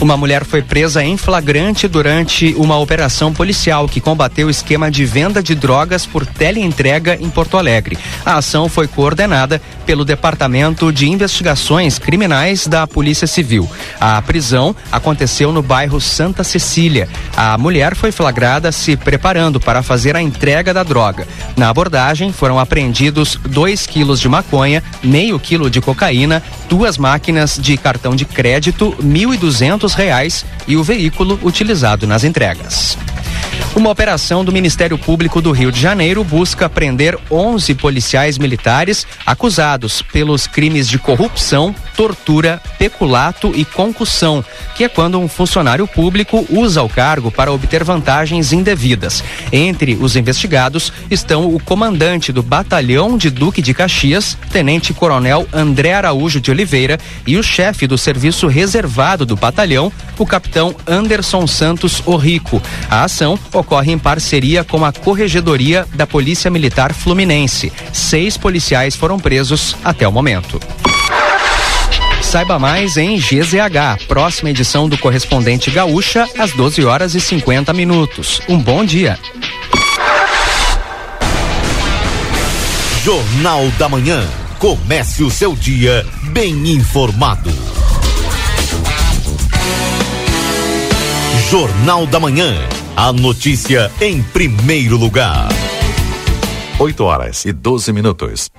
Uma 0.00 0.16
mulher 0.16 0.44
foi 0.44 0.62
presa 0.62 1.02
em 1.04 1.16
flagrante 1.16 1.86
durante 1.86 2.54
uma 2.56 2.78
operação 2.78 3.32
policial 3.32 3.88
que 3.88 4.00
combateu 4.00 4.48
o 4.48 4.50
esquema 4.50 4.90
de 4.90 5.04
venda 5.04 5.42
de 5.42 5.54
drogas 5.54 6.04
por 6.06 6.26
teleentrega 6.26 7.16
em 7.20 7.30
Porto 7.30 7.56
Alegre. 7.56 7.98
A 8.24 8.36
ação 8.36 8.68
foi 8.68 8.88
coordenada 8.88 9.60
pelo 9.86 10.04
Departamento 10.04 10.92
de 10.92 11.08
Investigações 11.08 11.98
Criminais 11.98 12.66
da 12.66 12.86
Polícia 12.86 13.26
Civil. 13.26 13.70
A 14.00 14.20
prisão 14.22 14.74
aconteceu 14.90 15.52
no 15.52 15.62
bairro 15.62 16.00
Santa 16.00 16.42
Cecília. 16.42 17.08
A 17.36 17.56
mulher 17.56 17.94
foi 17.94 18.10
flagrada 18.10 18.72
se 18.72 18.96
preparando 18.96 19.60
para 19.60 19.82
fazer 19.82 20.16
a 20.16 20.22
entrega 20.22 20.74
da 20.74 20.82
droga. 20.82 21.26
Na 21.56 21.68
abordagem 21.68 22.32
foram 22.32 22.58
apreendidos 22.58 23.38
2 23.48 23.86
quilos 23.86 24.20
de 24.20 24.28
maconha, 24.28 24.82
meio 25.02 25.38
quilo 25.38 25.70
de 25.70 25.80
cocaína, 25.80 26.42
duas 26.68 26.98
máquinas 26.98 27.58
de 27.60 27.76
cartão 27.76 28.16
de 28.16 28.24
crédito, 28.24 28.90
R$ 28.98 29.04
1.200 29.04 29.91
reais 29.94 30.44
e 30.66 30.76
o 30.76 30.82
veículo 30.82 31.38
utilizado 31.42 32.06
nas 32.06 32.24
entregas. 32.24 32.96
Uma 33.74 33.90
operação 33.90 34.44
do 34.44 34.52
Ministério 34.52 34.98
Público 34.98 35.40
do 35.40 35.50
Rio 35.50 35.72
de 35.72 35.80
Janeiro 35.80 36.22
busca 36.22 36.68
prender 36.68 37.18
11 37.30 37.74
policiais 37.74 38.36
militares 38.36 39.06
acusados 39.24 40.02
pelos 40.02 40.46
crimes 40.46 40.86
de 40.86 40.98
corrupção, 40.98 41.74
tortura, 41.96 42.60
peculato 42.78 43.52
e 43.54 43.64
concussão, 43.64 44.44
que 44.74 44.84
é 44.84 44.88
quando 44.88 45.18
um 45.18 45.26
funcionário 45.26 45.86
público 45.86 46.46
usa 46.50 46.82
o 46.82 46.88
cargo 46.88 47.30
para 47.30 47.52
obter 47.52 47.82
vantagens 47.82 48.52
indevidas. 48.52 49.24
Entre 49.50 49.94
os 49.94 50.16
investigados 50.16 50.92
estão 51.10 51.54
o 51.54 51.58
comandante 51.58 52.30
do 52.30 52.42
Batalhão 52.42 53.16
de 53.16 53.30
Duque 53.30 53.62
de 53.62 53.72
Caxias, 53.72 54.36
Tenente 54.50 54.92
Coronel 54.92 55.46
André 55.52 55.94
Araújo 55.94 56.40
de 56.40 56.50
Oliveira, 56.50 56.98
e 57.26 57.38
o 57.38 57.42
chefe 57.42 57.86
do 57.86 57.96
serviço 57.96 58.46
reservado 58.46 59.24
do 59.24 59.36
batalhão, 59.36 59.90
o 60.18 60.26
capitão 60.26 60.74
Anderson 60.86 61.46
Santos 61.46 62.02
Orrico. 62.06 62.60
A 62.90 63.04
ação 63.04 63.38
ocorre 63.52 63.92
em 63.92 63.98
parceria 63.98 64.64
com 64.64 64.84
a 64.84 64.92
Corregedoria 64.92 65.86
da 65.94 66.06
Polícia 66.06 66.50
Militar 66.50 66.92
Fluminense. 66.92 67.72
Seis 67.92 68.36
policiais 68.36 68.96
foram 68.96 69.18
presos 69.18 69.76
até 69.84 70.06
o 70.06 70.12
momento. 70.12 70.60
Saiba 72.22 72.58
mais 72.58 72.96
em 72.96 73.18
GZH, 73.18 74.06
próxima 74.08 74.48
edição 74.50 74.88
do 74.88 74.96
Correspondente 74.96 75.70
Gaúcha, 75.70 76.26
às 76.38 76.52
12 76.52 76.82
horas 76.84 77.14
e 77.14 77.20
50 77.20 77.72
minutos. 77.74 78.40
Um 78.48 78.58
bom 78.58 78.84
dia. 78.84 79.18
Jornal 83.04 83.68
da 83.78 83.88
Manhã. 83.88 84.24
Comece 84.58 85.24
o 85.24 85.30
seu 85.30 85.56
dia 85.56 86.06
bem 86.30 86.70
informado. 86.70 87.50
Jornal 91.50 92.06
da 92.06 92.20
Manhã. 92.20 92.54
A 92.96 93.10
notícia 93.10 93.90
em 94.00 94.22
primeiro 94.22 94.98
lugar. 94.98 95.48
8 96.78 97.02
horas 97.02 97.44
e 97.46 97.52
12 97.52 97.90
minutos. 97.92 98.50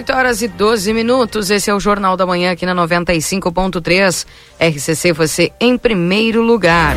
Voltamos 0.00 0.08
8 0.08 0.12
horas 0.14 0.42
e 0.42 0.48
12 0.48 0.94
minutos. 0.94 1.50
Esse 1.50 1.70
é 1.70 1.74
o 1.74 1.80
Jornal 1.80 2.16
da 2.16 2.24
Manhã 2.24 2.52
aqui 2.52 2.64
na 2.64 2.74
95.3. 2.74 4.26
RCC 4.58 5.12
você 5.12 5.52
em 5.60 5.76
primeiro 5.76 6.40
lugar. 6.40 6.96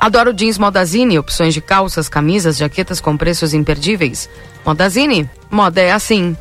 Adoro 0.00 0.32
jeans 0.32 0.56
Modazine, 0.56 1.18
opções 1.18 1.52
de 1.52 1.60
calças, 1.60 2.08
camisas, 2.08 2.56
jaquetas 2.56 2.98
com 2.98 3.18
preços 3.18 3.52
imperdíveis. 3.52 4.30
Modazine, 4.64 5.28
moda 5.50 5.82
é 5.82 5.92
assim. 5.92 6.34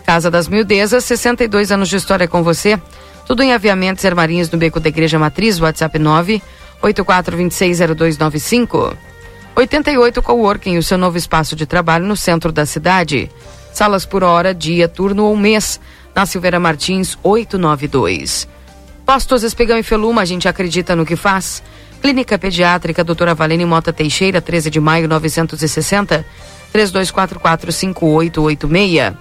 Casa 0.06 0.30
das 0.30 0.48
Mildezas, 0.48 1.04
62 1.06 1.72
anos 1.72 1.90
de 1.90 1.96
história 1.96 2.28
com 2.28 2.44
você. 2.44 2.80
Tudo 3.26 3.42
em 3.42 3.54
aviamentos 3.54 4.04
e 4.04 4.08
armarinhos 4.08 4.52
no 4.52 4.58
Beco 4.58 4.80
da 4.80 4.90
Igreja 4.90 5.18
Matriz, 5.18 5.60
WhatsApp 5.60 5.98
9 5.98 6.44
84260295. 6.84 8.96
88 9.56 10.22
Coworking, 10.22 10.78
o 10.78 10.84
seu 10.84 10.98
novo 10.98 11.18
espaço 11.18 11.56
de 11.56 11.66
trabalho 11.66 12.06
no 12.06 12.18
centro 12.18 12.52
da 12.52 12.66
cidade. 12.66 13.32
Salas 13.72 14.06
por 14.06 14.24
hora, 14.24 14.54
dia, 14.54 14.88
turno 14.88 15.26
ou 15.26 15.38
mês. 15.38 15.80
Na 16.14 16.26
Silveira 16.26 16.60
Martins, 16.60 17.18
892. 17.24 18.48
Postos 19.06 19.44
Espigão 19.44 19.78
e 19.78 19.84
Feluma, 19.84 20.22
a 20.22 20.26
gente 20.26 20.48
acredita 20.48 20.96
no 20.96 21.06
que 21.06 21.16
faz. 21.16 21.64
Clínica 22.04 22.38
Pediátrica 22.38 23.02
Doutora 23.02 23.34
Valene 23.34 23.66
Mota 23.66 23.94
Teixeira, 23.94 24.42
13 24.42 24.70
de 24.70 24.78
maio 24.78 25.08
960, 25.08 26.26
32445886. 26.74 29.16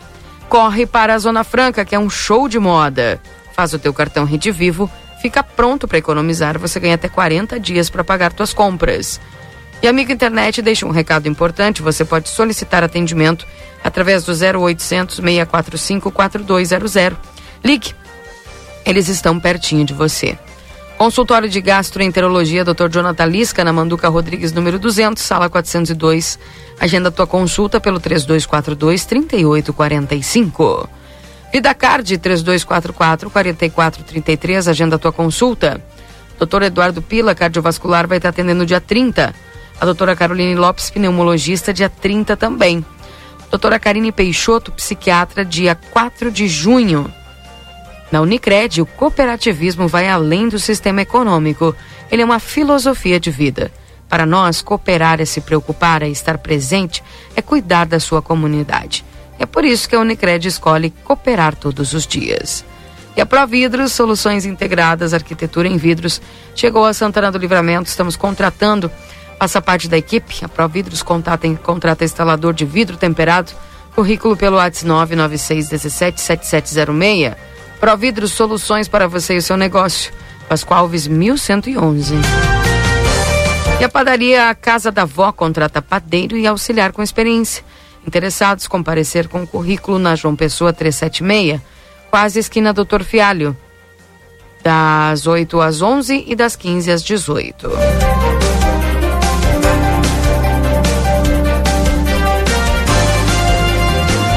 Corre 0.48 0.84
para 0.84 1.14
a 1.14 1.18
Zona 1.18 1.44
Franca, 1.44 1.84
que 1.84 1.94
é 1.94 1.98
um 1.98 2.10
show 2.10 2.48
de 2.48 2.58
moda. 2.58 3.20
Faz 3.52 3.72
o 3.72 3.78
teu 3.78 3.94
cartão 3.94 4.24
Rede 4.24 4.50
Vivo, 4.50 4.90
fica 5.20 5.44
pronto 5.44 5.86
para 5.86 5.98
economizar, 5.98 6.58
você 6.58 6.80
ganha 6.80 6.96
até 6.96 7.08
40 7.08 7.60
dias 7.60 7.88
para 7.88 8.02
pagar 8.02 8.32
tuas 8.32 8.52
compras. 8.52 9.20
E 9.80 9.86
Amigo 9.86 10.10
Internet 10.10 10.60
deixa 10.60 10.84
um 10.84 10.90
recado 10.90 11.28
importante, 11.28 11.82
você 11.82 12.04
pode 12.04 12.28
solicitar 12.28 12.82
atendimento 12.82 13.46
através 13.84 14.24
do 14.24 14.32
0800 14.32 15.18
645 15.18 16.10
4200. 16.10 16.94
Ligue. 17.62 17.94
Eles 18.84 19.06
estão 19.06 19.38
pertinho 19.38 19.84
de 19.84 19.94
você. 19.94 20.36
Consultório 21.02 21.48
de 21.48 21.60
Gastroenterologia, 21.60 22.64
Dr. 22.64 22.88
Jonathan 22.88 23.26
Lisca, 23.26 23.64
na 23.64 23.72
Manduca 23.72 24.08
Rodrigues, 24.08 24.52
número 24.52 24.78
200, 24.78 25.20
sala 25.20 25.50
402. 25.50 26.38
Agenda 26.78 27.10
tua 27.10 27.26
consulta 27.26 27.80
pelo 27.80 27.98
3242 27.98 29.04
3845. 29.04 30.88
Vida 31.52 31.74
Card 31.74 32.18
3244 32.18 33.30
4433, 33.30 34.68
agenda 34.68 34.96
tua 34.96 35.10
consulta. 35.10 35.84
Doutor 36.38 36.62
Eduardo 36.62 37.02
Pila, 37.02 37.34
cardiovascular, 37.34 38.06
vai 38.06 38.18
estar 38.18 38.28
atendendo 38.28 38.64
dia 38.64 38.80
30. 38.80 39.34
A 39.80 39.84
doutora 39.84 40.14
Caroline 40.14 40.54
Lopes, 40.54 40.88
pneumologista, 40.88 41.72
dia 41.72 41.88
30 41.88 42.36
também. 42.36 42.86
Doutora 43.50 43.80
Karine 43.80 44.12
Peixoto, 44.12 44.70
psiquiatra, 44.70 45.44
dia 45.44 45.74
4 45.74 46.30
de 46.30 46.46
junho. 46.46 47.12
Na 48.12 48.20
Unicred, 48.20 48.82
o 48.82 48.86
cooperativismo 48.86 49.88
vai 49.88 50.06
além 50.06 50.46
do 50.46 50.58
sistema 50.58 51.00
econômico. 51.00 51.74
Ele 52.10 52.20
é 52.20 52.24
uma 52.24 52.38
filosofia 52.38 53.18
de 53.18 53.30
vida. 53.30 53.72
Para 54.06 54.26
nós, 54.26 54.60
cooperar 54.60 55.18
é 55.18 55.24
se 55.24 55.40
preocupar, 55.40 56.02
é 56.02 56.08
estar 56.10 56.36
presente, 56.36 57.02
é 57.34 57.40
cuidar 57.40 57.86
da 57.86 57.98
sua 57.98 58.20
comunidade. 58.20 59.02
É 59.38 59.46
por 59.46 59.64
isso 59.64 59.88
que 59.88 59.96
a 59.96 60.00
Unicred 60.00 60.46
escolhe 60.46 60.90
cooperar 61.02 61.56
todos 61.56 61.94
os 61.94 62.06
dias. 62.06 62.62
E 63.16 63.20
a 63.22 63.24
Providros, 63.24 63.92
soluções 63.92 64.44
integradas, 64.44 65.14
arquitetura 65.14 65.66
em 65.66 65.78
vidros, 65.78 66.20
chegou 66.54 66.84
a 66.84 66.92
Santana 66.92 67.32
do 67.32 67.38
Livramento. 67.38 67.88
Estamos 67.88 68.14
contratando, 68.14 68.90
faça 69.38 69.62
parte 69.62 69.88
da 69.88 69.96
equipe. 69.96 70.44
A 70.44 70.48
Providros 70.50 71.02
contrata, 71.02 71.48
contrata 71.56 72.04
instalador 72.04 72.52
de 72.52 72.66
vidro 72.66 72.98
temperado. 72.98 73.52
Currículo 73.94 74.36
pelo 74.36 74.56
WhatsApp 74.56 74.86
996 74.86 75.68
17 75.70 76.20
7706. 76.20 77.51
Providro 77.82 78.28
Soluções 78.28 78.86
para 78.86 79.08
você 79.08 79.34
e 79.34 79.38
o 79.38 79.42
seu 79.42 79.56
negócio. 79.56 80.12
Pascoal 80.48 80.82
Alves 80.82 81.08
1111. 81.08 82.14
E 83.80 83.82
a 83.82 83.88
padaria 83.88 84.54
Casa 84.54 84.92
da 84.92 85.04
Vó 85.04 85.32
contrata 85.32 85.82
padeiro 85.82 86.36
e 86.36 86.46
auxiliar 86.46 86.92
com 86.92 87.02
experiência. 87.02 87.64
Interessados 88.06 88.68
comparecer 88.68 89.26
com 89.26 89.44
currículo 89.44 89.98
na 89.98 90.14
João 90.14 90.36
Pessoa 90.36 90.72
376, 90.72 91.60
quase 92.08 92.38
esquina 92.38 92.72
Doutor 92.72 93.02
Fialho. 93.02 93.56
Das 94.62 95.26
8 95.26 95.60
às 95.60 95.82
11 95.82 96.26
e 96.28 96.36
das 96.36 96.54
15 96.54 96.88
às 96.88 97.02
18. 97.02 97.68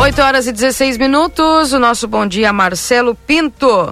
8 0.06 0.22
horas 0.22 0.46
e 0.46 0.52
16 0.52 1.00
minutos. 1.00 1.74
O 1.74 1.80
nosso 1.80 2.08
bom 2.08 2.28
dia, 2.28 2.54
Marcelo 2.54 3.16
Pinto, 3.16 3.92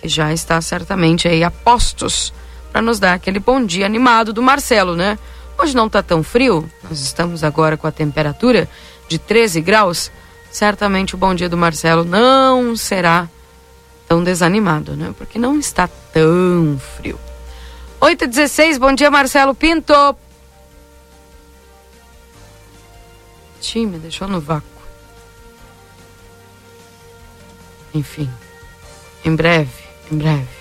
que 0.00 0.08
já 0.08 0.32
está 0.32 0.60
certamente 0.60 1.28
aí 1.28 1.44
a 1.44 1.50
postos 1.50 2.34
para 2.72 2.82
nos 2.82 2.98
dar 2.98 3.12
aquele 3.12 3.38
bom 3.38 3.64
dia 3.64 3.86
animado 3.86 4.32
do 4.32 4.42
Marcelo, 4.42 4.96
né? 4.96 5.16
Hoje 5.56 5.76
não 5.76 5.86
está 5.86 6.02
tão 6.02 6.24
frio, 6.24 6.68
nós 6.82 6.98
estamos 6.98 7.44
agora 7.44 7.76
com 7.76 7.86
a 7.86 7.92
temperatura 7.92 8.68
de 9.08 9.16
13 9.16 9.60
graus. 9.60 10.10
Certamente 10.50 11.14
o 11.14 11.18
bom 11.18 11.32
dia 11.32 11.48
do 11.48 11.56
Marcelo 11.56 12.02
não 12.02 12.74
será 12.74 13.28
tão 14.08 14.24
desanimado, 14.24 14.96
né? 14.96 15.14
Porque 15.16 15.38
não 15.38 15.56
está 15.56 15.88
tão 16.12 16.80
frio. 16.96 17.16
8 18.00 18.24
e 18.24 18.26
16 18.26 18.76
bom 18.76 18.92
dia, 18.92 19.08
Marcelo 19.08 19.54
Pinto. 19.54 19.94
Time, 23.60 23.98
deixou 24.00 24.26
no 24.26 24.40
vácuo. 24.40 24.77
Enfim, 27.94 28.28
em 29.24 29.34
breve, 29.34 29.70
em 30.10 30.18
breve. 30.18 30.58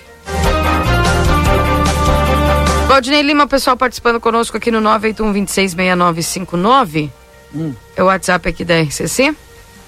Valdinei 2.88 3.22
Lima, 3.22 3.48
pessoal 3.48 3.76
participando 3.76 4.18
conosco 4.20 4.58
aqui 4.58 4.72
no 4.72 4.82
981266959. 4.82 7.12
Hum. 7.54 7.76
É 7.96 8.02
o 8.02 8.08
WhatsApp 8.08 8.50
aqui 8.50 8.66
da 8.66 8.82
RCC. 8.82 9.36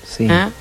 Sim. 0.06 0.32
É. 0.32 0.52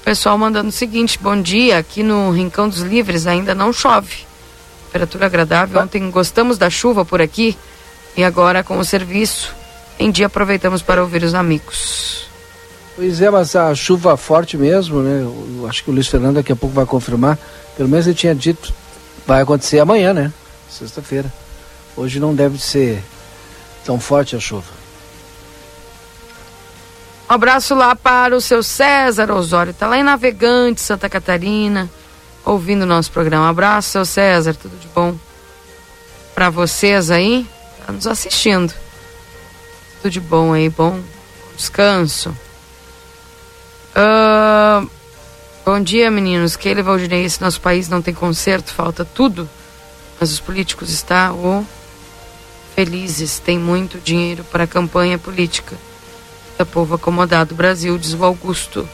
O 0.00 0.04
pessoal 0.04 0.36
mandando 0.36 0.68
o 0.70 0.72
seguinte: 0.72 1.18
bom 1.20 1.40
dia, 1.40 1.78
aqui 1.78 2.02
no 2.02 2.30
Rincão 2.30 2.68
dos 2.68 2.80
Livres 2.80 3.26
ainda 3.26 3.54
não 3.54 3.72
chove. 3.72 4.26
Temperatura 4.86 5.26
agradável. 5.26 5.80
Ontem 5.80 6.10
gostamos 6.10 6.58
da 6.58 6.68
chuva 6.68 7.04
por 7.04 7.22
aqui 7.22 7.56
e 8.16 8.24
agora 8.24 8.64
com 8.64 8.78
o 8.78 8.84
serviço. 8.84 9.54
Em 9.98 10.10
dia 10.10 10.26
aproveitamos 10.26 10.82
para 10.82 11.00
ouvir 11.00 11.22
os 11.22 11.34
amigos. 11.34 12.28
Pois 12.94 13.20
é, 13.22 13.30
mas 13.30 13.56
a 13.56 13.74
chuva 13.74 14.16
forte 14.16 14.56
mesmo, 14.56 15.00
né? 15.00 15.22
Eu 15.22 15.66
acho 15.66 15.82
que 15.82 15.90
o 15.90 15.94
Luiz 15.94 16.08
Fernando 16.08 16.34
daqui 16.36 16.52
a 16.52 16.56
pouco 16.56 16.74
vai 16.74 16.84
confirmar. 16.84 17.38
Pelo 17.76 17.88
menos 17.88 18.06
ele 18.06 18.14
tinha 18.14 18.34
dito, 18.34 18.72
vai 19.26 19.40
acontecer 19.40 19.78
amanhã, 19.78 20.12
né? 20.12 20.32
Sexta-feira. 20.68 21.32
Hoje 21.96 22.20
não 22.20 22.34
deve 22.34 22.58
ser 22.58 23.02
tão 23.84 23.98
forte 23.98 24.36
a 24.36 24.40
chuva. 24.40 24.82
Um 27.28 27.34
abraço 27.34 27.74
lá 27.74 27.96
para 27.96 28.36
o 28.36 28.40
seu 28.42 28.62
César 28.62 29.30
Osório, 29.30 29.72
tá 29.72 29.86
lá 29.86 29.96
em 29.96 30.02
Navegante, 30.02 30.82
Santa 30.82 31.08
Catarina, 31.08 31.88
ouvindo 32.44 32.82
o 32.82 32.86
nosso 32.86 33.10
programa. 33.10 33.46
Um 33.46 33.48
abraço, 33.48 33.88
seu 33.88 34.04
César, 34.04 34.54
tudo 34.54 34.78
de 34.78 34.86
bom 34.88 35.16
para 36.34 36.50
vocês 36.50 37.10
aí, 37.10 37.46
tá 37.86 37.90
nos 37.90 38.06
assistindo. 38.06 38.74
Tudo 40.02 40.10
de 40.10 40.20
bom 40.20 40.52
aí, 40.52 40.68
bom 40.68 41.00
descanso. 41.56 42.36
Uh, 43.94 44.88
bom 45.64 45.80
dia, 45.80 46.10
meninos. 46.10 46.56
Keila 46.56 46.82
Valdinei, 46.82 47.24
esse 47.24 47.40
nosso 47.40 47.60
país 47.60 47.88
não 47.88 48.00
tem 48.00 48.14
conserto, 48.14 48.72
falta 48.72 49.04
tudo. 49.04 49.48
Mas 50.20 50.32
os 50.32 50.40
políticos 50.40 50.90
estão 50.90 51.38
oh, 51.44 51.64
felizes, 52.74 53.38
tem 53.38 53.58
muito 53.58 53.98
dinheiro 53.98 54.44
para 54.44 54.64
a 54.64 54.66
campanha 54.66 55.18
política. 55.18 55.76
Da 56.56 56.64
povo 56.64 56.94
acomodado. 56.94 57.54
Brasil, 57.54 57.96
diz 57.98 58.14
o 58.14 58.24
Augusto. 58.24 58.88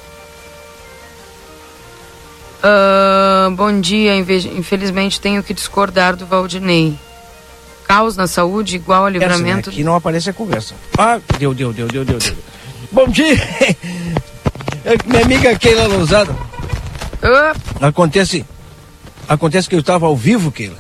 Uh, 2.59 3.51
bom 3.53 3.81
dia, 3.81 4.17
infelizmente 4.17 5.21
tenho 5.21 5.43
que 5.45 5.55
discordar 5.55 6.17
do 6.17 6.27
Valdinei. 6.27 6.99
Caos 7.87 8.17
na 8.17 8.27
saúde 8.27 8.77
igual 8.77 9.07
a 9.07 9.11
livramento. 9.11 9.47
É 9.47 9.71
assim, 9.71 9.71
aqui 9.71 9.85
não 9.85 9.95
aparece 9.95 10.29
a 10.29 10.33
conversa. 10.33 10.75
Ah, 10.97 11.21
deu, 11.39 11.55
deu, 11.55 11.73
deu, 11.73 11.87
deu, 11.87 12.05
deu, 12.05 12.19
deu. 12.19 12.37
Bom 12.91 13.07
dia! 13.09 13.37
É 14.85 14.97
minha 15.07 15.23
amiga 15.25 15.59
Keila 15.59 15.87
Lousada. 15.87 16.33
Uh. 16.33 17.59
Acontece, 17.81 18.45
acontece 19.29 19.69
que 19.69 19.75
eu 19.75 19.81
estava 19.81 20.07
ao 20.07 20.17
vivo, 20.17 20.53
Keila. 20.53 20.79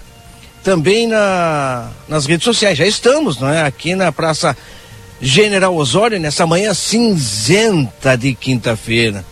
Também 0.62 1.06
na, 1.06 1.90
nas 2.08 2.26
redes 2.26 2.44
sociais. 2.44 2.78
Já 2.78 2.86
estamos, 2.86 3.38
não 3.38 3.48
é? 3.48 3.62
Aqui 3.62 3.94
na 3.94 4.12
Praça 4.12 4.56
General 5.20 5.74
Osório, 5.74 6.20
nessa 6.20 6.46
manhã 6.46 6.72
cinzenta 6.74 8.16
de 8.16 8.34
quinta-feira. 8.34 9.24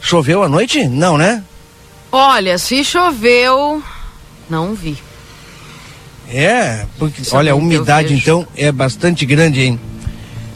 Choveu 0.00 0.42
à 0.42 0.48
noite? 0.48 0.86
Não, 0.88 1.16
né? 1.16 1.42
Olha, 2.10 2.58
se 2.58 2.84
choveu, 2.84 3.82
não 4.48 4.74
vi. 4.74 4.98
É, 6.28 6.86
porque 6.98 7.22
Isso 7.22 7.36
olha, 7.36 7.52
a 7.52 7.54
umidade 7.54 8.14
então 8.14 8.46
é 8.56 8.72
bastante 8.72 9.26
grande, 9.26 9.62
hein? 9.62 9.80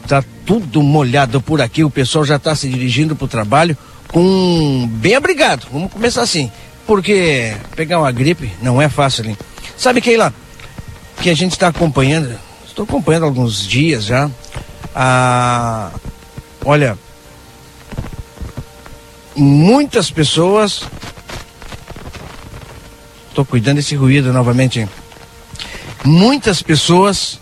Tá 0.08 0.24
tudo 0.46 0.82
molhado 0.82 1.38
por 1.38 1.60
aqui, 1.60 1.84
o 1.84 1.90
pessoal 1.90 2.24
já 2.24 2.36
está 2.36 2.54
se 2.56 2.66
dirigindo 2.66 3.14
para 3.14 3.26
o 3.26 3.28
trabalho 3.28 3.76
com 4.08 4.88
bem 4.94 5.14
abrigado. 5.14 5.66
Vamos 5.70 5.92
começar 5.92 6.22
assim, 6.22 6.50
porque 6.86 7.54
pegar 7.76 7.98
uma 7.98 8.10
gripe 8.10 8.50
não 8.62 8.80
é 8.80 8.88
fácil, 8.88 9.26
hein? 9.26 9.36
Sabe, 9.76 10.00
Keila, 10.00 10.32
que 11.20 11.28
a 11.28 11.34
gente 11.34 11.52
está 11.52 11.68
acompanhando, 11.68 12.34
estou 12.66 12.84
acompanhando 12.84 13.26
alguns 13.26 13.66
dias 13.66 14.06
já, 14.06 14.30
a, 14.94 15.90
olha, 16.64 16.98
muitas 19.36 20.10
pessoas, 20.10 20.84
estou 23.28 23.44
cuidando 23.44 23.76
desse 23.76 23.94
ruído 23.94 24.32
novamente, 24.32 24.88
muitas 26.02 26.62
pessoas 26.62 27.38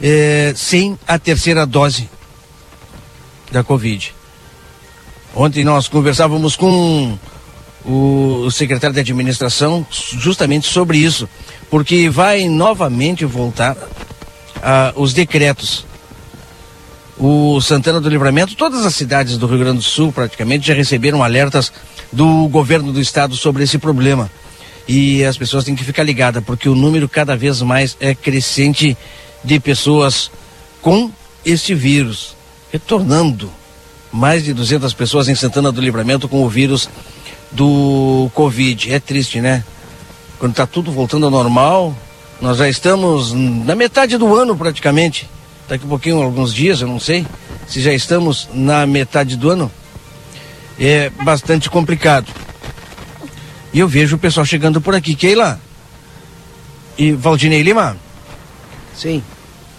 é, 0.00 0.52
sem 0.56 0.98
a 1.06 1.18
terceira 1.18 1.66
dose 1.66 2.08
da 3.50 3.62
Covid. 3.62 4.14
Ontem 5.34 5.64
nós 5.64 5.88
conversávamos 5.88 6.56
com 6.56 7.18
o 7.84 8.50
secretário 8.50 8.94
de 8.94 9.00
administração 9.00 9.86
justamente 9.90 10.66
sobre 10.66 10.98
isso, 10.98 11.28
porque 11.70 12.08
vai 12.08 12.48
novamente 12.48 13.24
voltar 13.24 13.76
os 14.94 15.12
decretos. 15.12 15.84
O 17.18 17.60
Santana 17.60 18.00
do 18.00 18.08
Livramento, 18.08 18.56
todas 18.56 18.84
as 18.84 18.94
cidades 18.94 19.38
do 19.38 19.46
Rio 19.46 19.58
Grande 19.58 19.78
do 19.78 19.82
Sul 19.82 20.12
praticamente 20.12 20.66
já 20.66 20.74
receberam 20.74 21.22
alertas 21.22 21.72
do 22.12 22.48
governo 22.48 22.92
do 22.92 23.00
estado 23.00 23.34
sobre 23.36 23.62
esse 23.64 23.78
problema. 23.78 24.30
E 24.88 25.24
as 25.24 25.36
pessoas 25.36 25.64
têm 25.64 25.74
que 25.74 25.84
ficar 25.84 26.02
ligadas, 26.02 26.44
porque 26.44 26.68
o 26.68 26.74
número 26.74 27.08
cada 27.08 27.36
vez 27.36 27.62
mais 27.62 27.96
é 28.00 28.14
crescente 28.14 28.96
de 29.46 29.60
pessoas 29.60 30.30
com 30.82 31.10
este 31.44 31.72
vírus, 31.72 32.36
retornando. 32.72 33.50
Mais 34.12 34.44
de 34.44 34.52
200 34.52 34.92
pessoas 34.92 35.28
em 35.28 35.34
Santana 35.34 35.70
do 35.70 35.80
Livramento 35.80 36.28
com 36.28 36.42
o 36.44 36.48
vírus 36.48 36.88
do 37.52 38.28
Covid. 38.34 38.92
É 38.92 38.98
triste, 38.98 39.40
né? 39.40 39.64
Quando 40.38 40.52
está 40.52 40.66
tudo 40.66 40.90
voltando 40.90 41.26
ao 41.26 41.30
normal, 41.30 41.96
nós 42.40 42.58
já 42.58 42.68
estamos 42.68 43.32
na 43.32 43.76
metade 43.76 44.18
do 44.18 44.34
ano 44.34 44.56
praticamente. 44.56 45.28
Daqui 45.68 45.84
a 45.84 45.88
pouquinho, 45.88 46.22
alguns 46.22 46.52
dias, 46.52 46.80
eu 46.80 46.88
não 46.88 47.00
sei, 47.00 47.26
se 47.68 47.80
já 47.80 47.92
estamos 47.92 48.48
na 48.52 48.84
metade 48.84 49.36
do 49.36 49.50
ano. 49.50 49.70
É 50.78 51.10
bastante 51.22 51.70
complicado. 51.70 52.26
E 53.72 53.78
eu 53.78 53.88
vejo 53.88 54.16
o 54.16 54.18
pessoal 54.18 54.44
chegando 54.44 54.80
por 54.80 54.94
aqui. 54.94 55.14
Keila? 55.14 55.60
E 56.98 57.12
Valdinei 57.12 57.62
Lima? 57.62 57.96
Sim. 58.96 59.22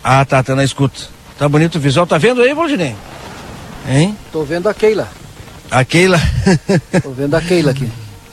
Ah, 0.09 0.23
tá, 0.23 0.41
tá 0.41 0.55
na 0.55 0.63
escuta. 0.63 1.01
Tá 1.37 1.49
bonito 1.49 1.75
o 1.75 1.81
visual. 1.81 2.07
Tá 2.07 2.17
vendo 2.17 2.41
aí, 2.41 2.53
Valdinei? 2.53 2.95
Hein? 3.89 4.17
Tô 4.31 4.43
vendo 4.43 4.69
a 4.69 4.73
Keila. 4.73 5.05
A 5.69 5.83
Keila? 5.83 6.17
Tô 7.03 7.09
vendo 7.09 7.35
a 7.35 7.41
Keila 7.41 7.71
aqui. 7.71 7.89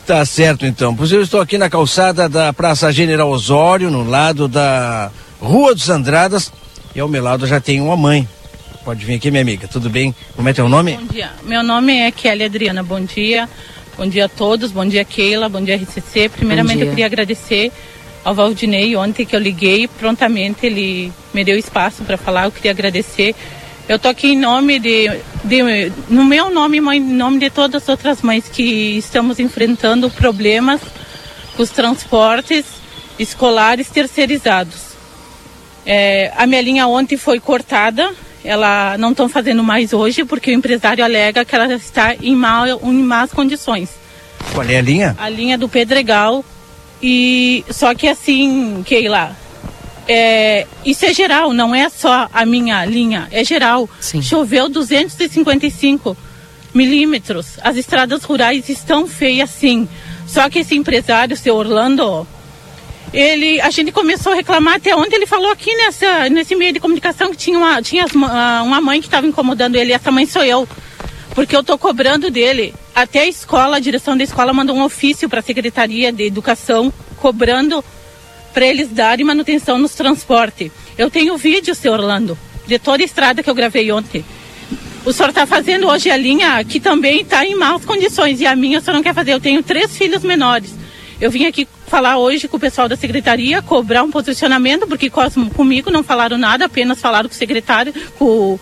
Tá 0.07 0.25
certo 0.25 0.65
então. 0.65 0.95
Pois 0.95 1.11
eu 1.11 1.21
estou 1.21 1.41
aqui 1.41 1.59
na 1.59 1.69
calçada 1.69 2.29
da 2.29 2.53
Praça 2.53 2.93
General 2.93 3.29
Osório, 3.29 3.91
no 3.91 4.09
lado 4.09 4.47
da 4.47 5.11
Rua 5.41 5.75
dos 5.75 5.91
Andradas. 5.91 6.53
E 6.95 7.01
ao 7.01 7.09
meu 7.09 7.25
lado 7.25 7.45
já 7.45 7.59
tem 7.59 7.81
uma 7.81 7.97
mãe. 7.97 8.29
Pode 8.85 9.05
vir 9.05 9.17
aqui, 9.17 9.33
minha 9.33 9.43
amiga. 9.43 9.67
Tudo 9.67 9.91
bem? 9.91 10.15
Como 10.37 10.49
é 10.49 10.53
teu 10.53 10.69
nome? 10.69 10.97
Bom 10.97 11.07
dia. 11.07 11.33
Meu 11.43 11.65
nome 11.65 11.99
é 11.99 12.13
Kelly 12.13 12.45
Adriana. 12.45 12.85
Bom 12.85 13.01
dia. 13.01 13.49
Bom 13.97 14.07
dia 14.07 14.27
a 14.27 14.29
todos, 14.29 14.73
bom 14.73 14.85
dia 14.85 15.05
Keila, 15.05 15.49
bom 15.49 15.63
dia 15.63 15.77
RCC. 15.77 16.29
Primeiramente 16.29 16.83
eu 16.83 16.91
queria 16.91 17.07
agradecer 17.07 17.73
ao 18.25 18.35
Valdinei 18.35 18.97
ontem 18.97 19.27
que 19.27 19.37
eu 19.37 19.41
liguei, 19.41 19.87
prontamente 19.87 20.65
ele 20.65 21.13
me 21.33 21.45
deu 21.45 21.59
espaço 21.59 22.03
para 22.05 22.17
falar, 22.17 22.47
eu 22.47 22.53
queria 22.53 22.71
agradecer. 22.71 23.35
Eu 23.87 23.99
tô 23.99 24.09
aqui 24.09 24.29
em 24.29 24.39
nome 24.39 24.79
de, 24.79 25.11
de 25.45 25.93
no 26.09 26.25
meu 26.25 26.49
nome, 26.49 26.79
em 26.79 27.01
nome 27.01 27.39
de 27.39 27.51
todas 27.51 27.83
as 27.83 27.89
outras 27.89 28.23
mães 28.23 28.49
que 28.49 28.97
estamos 28.97 29.39
enfrentando 29.39 30.09
problemas 30.09 30.81
com 31.55 31.63
os 31.63 31.71
transportes 31.71 32.65
escolares 33.19 33.91
terceirizados. 33.91 34.95
É, 35.85 36.33
a 36.37 36.47
minha 36.47 36.63
linha 36.63 36.87
ontem 36.87 37.19
foi 37.19 37.39
cortada, 37.39 38.11
ela 38.43 38.97
não 38.97 39.11
estão 39.11 39.29
fazendo 39.29 39.63
mais 39.63 39.93
hoje 39.93 40.25
porque 40.25 40.51
o 40.51 40.55
empresário 40.55 41.05
alega 41.05 41.45
que 41.45 41.55
ela 41.55 41.75
está 41.75 42.15
em, 42.15 42.35
mal, 42.35 42.67
em 42.67 43.03
más 43.03 43.33
condições. 43.33 43.91
Qual 44.55 44.67
é 44.67 44.79
a 44.79 44.83
linha? 44.83 45.15
A 45.19 45.29
linha 45.29 45.59
do 45.59 45.69
Pedregal. 45.69 46.43
E 47.03 47.65
só 47.71 47.95
que 47.95 48.09
assim, 48.09 48.83
Keila, 48.87 49.37
é, 50.07 50.67
isso 50.85 51.05
é 51.05 51.15
geral, 51.15 51.53
não 51.53 51.75
é 51.75 51.89
só 51.89 52.29
a 52.33 52.45
minha 52.45 52.85
linha, 52.85 53.29
é 53.31 53.45
geral. 53.45 53.89
Sim. 54.01 54.23
Choveu 54.23 54.69
255 54.69 56.17
milímetros. 56.75 57.59
As 57.63 57.77
estradas 57.77 58.25
rurais 58.25 58.69
estão 58.69 59.07
feias 59.07 59.51
sim. 59.51 59.89
Só 60.27 60.49
que 60.51 60.61
esse 60.61 60.75
empresário, 60.75 61.37
seu 61.37 61.55
Orlando, 61.55 62.27
ele, 63.13 63.61
a 63.61 63.71
gente 63.71 63.93
começou 63.93 64.33
a 64.33 64.37
reclamar 64.37 64.75
até 64.75 64.95
onde 64.95 65.15
ele 65.15 65.27
falou 65.27 65.51
aqui 65.51 65.75
nessa, 65.77 66.29
nesse 66.29 66.57
meio 66.57 66.73
de 66.73 66.81
comunicação 66.81 67.31
que 67.31 67.37
tinha 67.37 67.59
uma, 67.59 67.81
tinha 67.81 68.07
uma 68.65 68.81
mãe 68.81 69.01
que 69.01 69.07
estava 69.07 69.27
incomodando 69.27 69.77
ele, 69.77 69.93
essa 69.93 70.11
mãe 70.11 70.27
sou 70.27 70.43
eu. 70.43 70.69
Porque 71.35 71.55
eu 71.55 71.61
estou 71.61 71.79
cobrando 71.79 72.31
dele. 72.31 72.75
Até 72.95 73.21
a 73.21 73.27
escola, 73.27 73.77
a 73.77 73.81
direção 73.81 74.17
da 74.17 74.23
escola 74.23 74.53
mandou 74.53 74.77
um 74.77 74.85
ofício 74.85 75.29
para 75.29 75.41
a 75.41 75.43
Secretaria 75.43 76.13
de 76.13 76.25
Educação 76.25 76.93
cobrando 77.17 77.85
para 78.53 78.67
eles 78.67 78.89
darem 78.89 79.27
manutenção 79.27 79.79
nos 79.79 79.95
transportes. 79.95 80.71
Eu 80.97 81.11
tenho 81.11 81.37
vídeo, 81.37 81.75
seu 81.75 81.93
Orlando, 81.93 82.39
de 82.67 82.79
toda 82.79 83.03
a 83.03 83.05
estrada 83.05 83.43
que 83.43 83.51
eu 83.51 83.55
gravei 83.55 83.91
ontem. 83.91 84.25
O 85.05 85.13
senhor 85.13 85.31
está 85.31 85.45
fazendo 85.45 85.89
hoje 85.89 86.09
a 86.09 86.17
linha 86.17 86.63
que 86.63 86.79
também 86.79 87.23
está 87.23 87.45
em 87.45 87.57
maus 87.57 87.85
condições 87.85 88.41
e 88.41 88.47
a 88.47 88.55
minha 88.55 88.79
o 88.79 88.83
senhor 88.83 88.95
não 88.95 89.03
quer 89.03 89.13
fazer. 89.13 89.33
Eu 89.33 89.41
tenho 89.41 89.61
três 89.61 89.97
filhos 89.97 90.23
menores. 90.23 90.73
Eu 91.21 91.33
vim 91.33 91.47
aqui 91.47 91.67
falar 91.89 92.17
hoje 92.19 92.47
com 92.47 92.57
o 92.57 92.61
pessoal 92.61 92.89
da 92.89 92.97
secretaria, 92.97 93.61
cobrar 93.61 94.05
um 94.05 94.11
posicionamento, 94.11 94.87
porque 94.87 95.11
comigo 95.55 95.91
não 95.91 96.05
falaram 96.05 96.39
nada, 96.39 96.67
apenas 96.67 97.01
falaram 97.01 97.29
com 97.29 97.35
o 97.35 97.39
secretário, 97.39 97.93
com, 98.19 98.59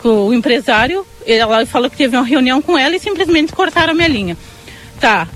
com 0.00 0.28
o 0.28 0.34
empresário. 0.34 1.06
Ela 1.26 1.64
falou 1.66 1.90
que 1.90 1.96
teve 1.96 2.16
uma 2.16 2.24
reunião 2.24 2.60
com 2.60 2.76
ela 2.76 2.96
e 2.96 3.00
simplesmente 3.00 3.52
cortaram 3.52 3.92
a 3.92 3.94
minha 3.94 4.08
linha. 4.08 4.36
Tá, 5.00 5.28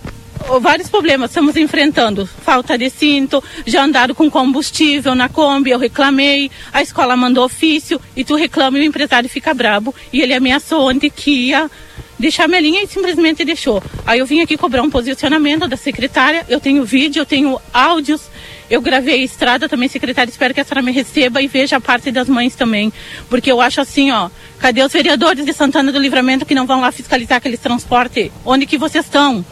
vários 0.60 0.88
problemas 0.88 1.30
estamos 1.30 1.56
enfrentando. 1.56 2.26
Falta 2.26 2.76
de 2.76 2.90
cinto, 2.90 3.42
já 3.66 3.84
andaram 3.84 4.14
com 4.14 4.30
combustível 4.30 5.14
na 5.14 5.28
Kombi, 5.28 5.70
eu 5.70 5.78
reclamei, 5.78 6.50
a 6.72 6.82
escola 6.82 7.16
mandou 7.16 7.44
ofício 7.44 8.00
e 8.16 8.24
tu 8.24 8.34
reclama 8.34 8.78
e 8.78 8.82
o 8.82 8.84
empresário 8.84 9.28
fica 9.28 9.54
brabo. 9.54 9.94
E 10.12 10.20
ele 10.20 10.34
ameaçou 10.34 10.88
ontem 10.90 11.10
que 11.10 11.30
ia 11.30 11.70
deixar 12.18 12.48
minha 12.48 12.60
linha 12.60 12.82
e 12.82 12.86
simplesmente 12.86 13.44
deixou. 13.44 13.82
Aí 14.06 14.18
eu 14.18 14.26
vim 14.26 14.40
aqui 14.40 14.56
cobrar 14.56 14.82
um 14.82 14.90
posicionamento 14.90 15.66
da 15.66 15.76
secretária, 15.76 16.44
eu 16.48 16.60
tenho 16.60 16.84
vídeo, 16.84 17.20
eu 17.20 17.26
tenho 17.26 17.58
áudios, 17.72 18.22
eu 18.70 18.80
gravei 18.80 19.14
a 19.14 19.24
estrada 19.24 19.68
também, 19.68 19.88
secretária, 19.88 20.30
espero 20.30 20.54
que 20.54 20.60
a 20.60 20.64
senhora 20.64 20.82
me 20.82 20.92
receba 20.92 21.40
e 21.42 21.46
veja 21.46 21.76
a 21.76 21.80
parte 21.80 22.10
das 22.10 22.28
mães 22.28 22.54
também, 22.54 22.92
porque 23.28 23.50
eu 23.50 23.60
acho 23.60 23.80
assim, 23.80 24.10
ó, 24.10 24.30
cadê 24.58 24.82
os 24.82 24.92
vereadores 24.92 25.44
de 25.44 25.52
Santana 25.52 25.92
do 25.92 25.98
Livramento 25.98 26.46
que 26.46 26.54
não 26.54 26.66
vão 26.66 26.80
lá 26.80 26.90
fiscalizar 26.90 27.38
aqueles 27.38 27.60
transportes? 27.60 28.30
Onde 28.44 28.66
que 28.66 28.78
vocês 28.78 29.04
estão? 29.04 29.44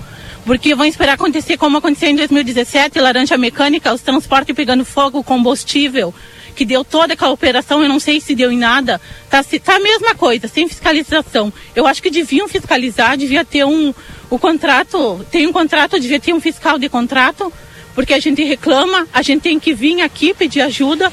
Porque 0.45 0.75
vão 0.75 0.87
esperar 0.87 1.13
acontecer 1.13 1.57
como 1.57 1.79
aconteceu 1.79 2.11
em 2.11 2.17
2017, 2.17 2.99
laranja 2.99 3.39
mecânica, 3.39 3.93
os 3.95 4.01
transportes 4.01 4.55
pegando 4.57 4.85
fogo, 4.85 5.23
combustível, 5.23 6.13
que 6.57 6.65
deu 6.65 6.85
toda 6.85 7.15
aquela 7.15 7.31
operação, 7.31 7.83
eu 7.83 7.89
não 7.89 8.01
sei 8.01 8.21
se 8.21 8.35
deu 8.35 8.51
em 8.51 8.59
nada, 8.59 9.01
tá, 9.31 9.43
tá 9.43 9.77
a 9.77 9.81
mesma 9.81 10.15
coisa, 10.15 10.49
sem 10.49 10.69
fiscalização. 10.69 11.53
Eu 11.75 11.87
acho 11.87 12.03
que 12.03 12.11
deviam 12.11 12.49
fiscalizar, 12.49 13.17
devia 13.17 13.45
ter 13.45 13.65
um, 13.65 13.95
o 14.29 14.39
contrato, 14.39 15.25
tem 15.31 15.47
um 15.47 15.53
contrato, 15.53 16.01
devia 16.01 16.21
ter 16.21 16.33
um 16.33 16.41
fiscal 16.41 16.79
de 16.79 16.89
contrato, 16.89 17.53
porque 17.95 18.15
a 18.15 18.19
gente 18.19 18.43
reclama, 18.43 19.07
a 19.13 19.23
gente 19.23 19.43
tem 19.43 19.59
que 19.59 19.75
vir 19.75 20.01
aqui 20.01 20.35
pedir 20.35 20.61
ajuda, 20.61 21.13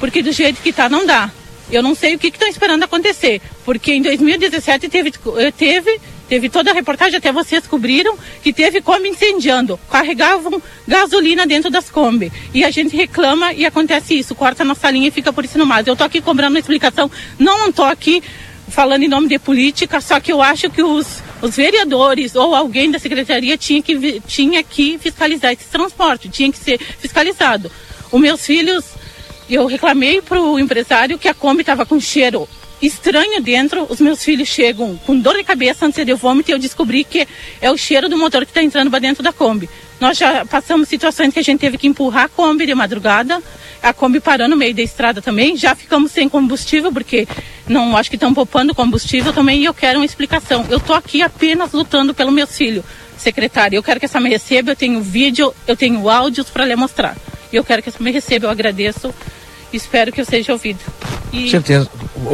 porque 0.00 0.22
do 0.22 0.32
jeito 0.32 0.60
que 0.62 0.72
tá 0.72 0.88
não 0.88 1.06
dá. 1.06 1.30
Eu 1.70 1.82
não 1.82 1.94
sei 1.94 2.14
o 2.14 2.18
que 2.18 2.28
estão 2.28 2.48
esperando 2.48 2.84
acontecer, 2.84 3.40
porque 3.64 3.92
em 3.92 4.02
2017 4.02 4.88
teve, 4.88 5.12
teve 5.56 6.00
Teve 6.28 6.48
toda 6.48 6.72
a 6.72 6.74
reportagem, 6.74 7.16
até 7.16 7.30
vocês 7.30 7.66
cobriram, 7.66 8.18
que 8.42 8.52
teve 8.52 8.80
Kombi 8.80 9.08
incendiando. 9.08 9.78
Carregavam 9.88 10.60
gasolina 10.86 11.46
dentro 11.46 11.70
das 11.70 11.88
Kombi. 11.88 12.32
E 12.52 12.64
a 12.64 12.70
gente 12.70 12.96
reclama 12.96 13.52
e 13.52 13.64
acontece 13.64 14.18
isso. 14.18 14.34
Corta 14.34 14.64
nossa 14.64 14.90
linha 14.90 15.08
e 15.08 15.12
fica 15.12 15.32
por 15.32 15.44
isso 15.44 15.56
no 15.56 15.64
mais. 15.64 15.86
Eu 15.86 15.94
tô 15.94 16.02
aqui 16.02 16.20
cobrando 16.20 16.54
uma 16.54 16.58
explicação. 16.58 17.10
Não 17.38 17.70
tô 17.70 17.84
aqui 17.84 18.22
falando 18.68 19.04
em 19.04 19.08
nome 19.08 19.28
de 19.28 19.38
política, 19.38 20.00
só 20.00 20.18
que 20.18 20.32
eu 20.32 20.42
acho 20.42 20.68
que 20.68 20.82
os, 20.82 21.22
os 21.42 21.56
vereadores 21.56 22.34
ou 22.34 22.54
alguém 22.54 22.90
da 22.90 22.98
secretaria 22.98 23.56
tinha 23.56 23.82
que, 23.82 24.20
tinha 24.26 24.62
que 24.62 24.98
fiscalizar 24.98 25.52
esse 25.52 25.66
transporte, 25.66 26.28
tinha 26.28 26.50
que 26.50 26.58
ser 26.58 26.78
fiscalizado. 26.78 27.70
Os 28.10 28.20
meus 28.20 28.44
filhos, 28.44 28.84
eu 29.48 29.66
reclamei 29.66 30.20
para 30.22 30.40
o 30.40 30.58
empresário 30.58 31.18
que 31.18 31.28
a 31.28 31.34
Kombi 31.34 31.60
estava 31.60 31.84
com 31.84 32.00
cheiro 32.00 32.48
estranho 32.80 33.40
dentro. 33.42 33.86
Os 33.88 34.00
meus 34.00 34.22
filhos 34.22 34.48
chegam 34.48 34.96
com 35.06 35.18
dor 35.18 35.36
de 35.36 35.44
cabeça, 35.44 35.86
ânsia 35.86 36.04
de 36.04 36.14
vômito 36.14 36.50
e 36.50 36.52
eu 36.52 36.58
descobri 36.58 37.04
que 37.04 37.26
é 37.60 37.70
o 37.70 37.76
cheiro 37.76 38.08
do 38.08 38.16
motor 38.16 38.44
que 38.44 38.50
está 38.50 38.62
entrando 38.62 38.90
para 38.90 39.00
dentro 39.00 39.22
da 39.22 39.32
Kombi. 39.32 39.68
Nós 40.00 40.18
já 40.18 40.44
passamos 40.44 40.88
situações 40.88 41.32
que 41.32 41.38
a 41.38 41.42
gente 41.42 41.60
teve 41.60 41.78
que 41.78 41.86
empurrar 41.86 42.24
a 42.24 42.28
Kombi 42.28 42.66
de 42.66 42.74
madrugada, 42.74 43.42
a 43.82 43.92
Kombi 43.92 44.20
parou 44.20 44.48
no 44.48 44.56
meio 44.56 44.74
da 44.74 44.82
estrada 44.82 45.22
também, 45.22 45.56
já 45.56 45.74
ficamos 45.74 46.12
sem 46.12 46.28
combustível, 46.28 46.92
porque 46.92 47.26
não 47.66 47.96
acho 47.96 48.10
que 48.10 48.16
estão 48.16 48.34
poupando 48.34 48.74
combustível 48.74 49.32
também, 49.32 49.60
e 49.60 49.64
eu 49.64 49.74
quero 49.74 49.98
uma 49.98 50.04
explicação. 50.04 50.66
Eu 50.68 50.78
estou 50.78 50.94
aqui 50.94 51.22
apenas 51.22 51.72
lutando 51.72 52.12
pelo 52.12 52.30
meu 52.30 52.46
filho, 52.46 52.84
secretário. 53.16 53.76
Eu 53.76 53.82
quero 53.82 53.98
que 53.98 54.06
essa 54.06 54.20
me 54.20 54.28
receba, 54.28 54.72
eu 54.72 54.76
tenho 54.76 55.00
vídeo, 55.00 55.54
eu 55.66 55.76
tenho 55.76 56.08
áudios 56.08 56.50
para 56.50 56.64
lhe 56.64 56.76
mostrar. 56.76 57.16
E 57.52 57.56
eu 57.56 57.64
quero 57.64 57.82
que 57.82 57.88
essa 57.88 58.02
me 58.02 58.10
receba, 58.10 58.46
eu 58.46 58.50
agradeço, 58.50 59.14
espero 59.72 60.12
que 60.12 60.20
eu 60.20 60.24
seja 60.24 60.52
ouvido. 60.52 60.80
E... 61.32 61.48
Certeza, 61.50 61.88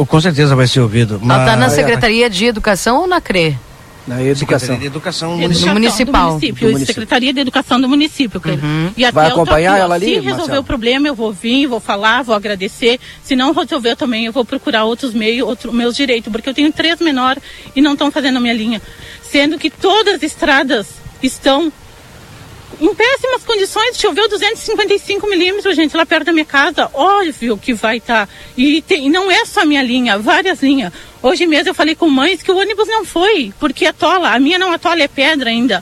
com 0.07 0.21
certeza 0.21 0.55
vai 0.55 0.67
ser 0.67 0.81
ouvido. 0.81 1.19
Mas... 1.21 1.37
Ela 1.37 1.45
está 1.45 1.55
na 1.55 1.69
Secretaria 1.69 2.29
de 2.29 2.45
Educação 2.45 3.01
ou 3.01 3.07
na 3.07 3.21
CRE? 3.21 3.57
Na 4.05 4.21
educação. 4.21 4.77
de 4.77 4.85
Educação 4.85 5.37
Municipal. 5.37 5.73
municipal. 5.73 6.25
Do 6.25 6.33
município, 6.33 6.55
do 6.55 6.71
município. 6.71 6.93
Secretaria 6.93 7.33
de 7.33 7.39
Educação 7.39 7.79
do 7.79 7.87
município. 7.87 8.41
Uhum. 8.45 8.91
E 8.97 9.05
até 9.05 9.13
Vai 9.13 9.27
acompanhar 9.27 9.79
ela 9.79 9.95
ali? 9.95 10.15
Se 10.15 10.19
resolver 10.19 10.57
o 10.57 10.63
problema, 10.63 11.07
eu 11.07 11.15
vou 11.15 11.31
vir, 11.31 11.67
vou 11.67 11.79
falar, 11.79 12.21
vou 12.21 12.35
agradecer. 12.35 12.99
Se 13.23 13.35
não 13.35 13.53
resolver 13.53 13.95
também, 13.95 14.25
eu 14.25 14.33
vou 14.33 14.43
procurar 14.43 14.83
outros 14.83 15.13
meios, 15.13 15.47
outros 15.47 15.73
meus 15.73 15.95
direitos, 15.95 16.31
porque 16.31 16.49
eu 16.49 16.53
tenho 16.53 16.71
três 16.71 16.99
menores 16.99 17.41
e 17.75 17.81
não 17.81 17.93
estão 17.93 18.11
fazendo 18.11 18.37
a 18.37 18.39
minha 18.41 18.53
linha. 18.53 18.81
Sendo 19.21 19.57
que 19.57 19.69
todas 19.69 20.15
as 20.15 20.23
estradas 20.23 20.87
estão 21.21 21.71
em 22.81 22.93
péssimas 22.93 23.43
condições, 23.43 23.97
choveu 23.97 24.27
255 24.27 25.27
milímetros, 25.27 25.75
gente, 25.75 25.95
lá 25.95 26.05
perto 26.05 26.25
da 26.25 26.33
minha 26.33 26.45
casa. 26.45 26.89
Óbvio 26.93 27.57
que 27.57 27.73
vai 27.73 27.97
estar. 27.97 28.27
Tá. 28.27 28.33
E, 28.57 28.81
tem, 28.81 29.07
e 29.07 29.09
não 29.09 29.31
é 29.31 29.45
só 29.45 29.61
a 29.61 29.65
minha 29.65 29.81
linha, 29.81 30.17
várias 30.17 30.61
linhas. 30.61 30.91
Hoje 31.23 31.47
mesmo 31.47 31.69
eu 31.69 31.73
falei 31.73 31.95
com 31.95 32.09
mães 32.09 32.43
que 32.43 32.51
o 32.51 32.57
ônibus 32.57 32.85
não 32.85 33.05
foi, 33.05 33.53
porque 33.57 33.85
atola. 33.85 34.35
A 34.35 34.39
minha 34.39 34.59
não 34.59 34.73
atola, 34.73 35.01
é 35.01 35.07
pedra 35.07 35.49
ainda. 35.49 35.81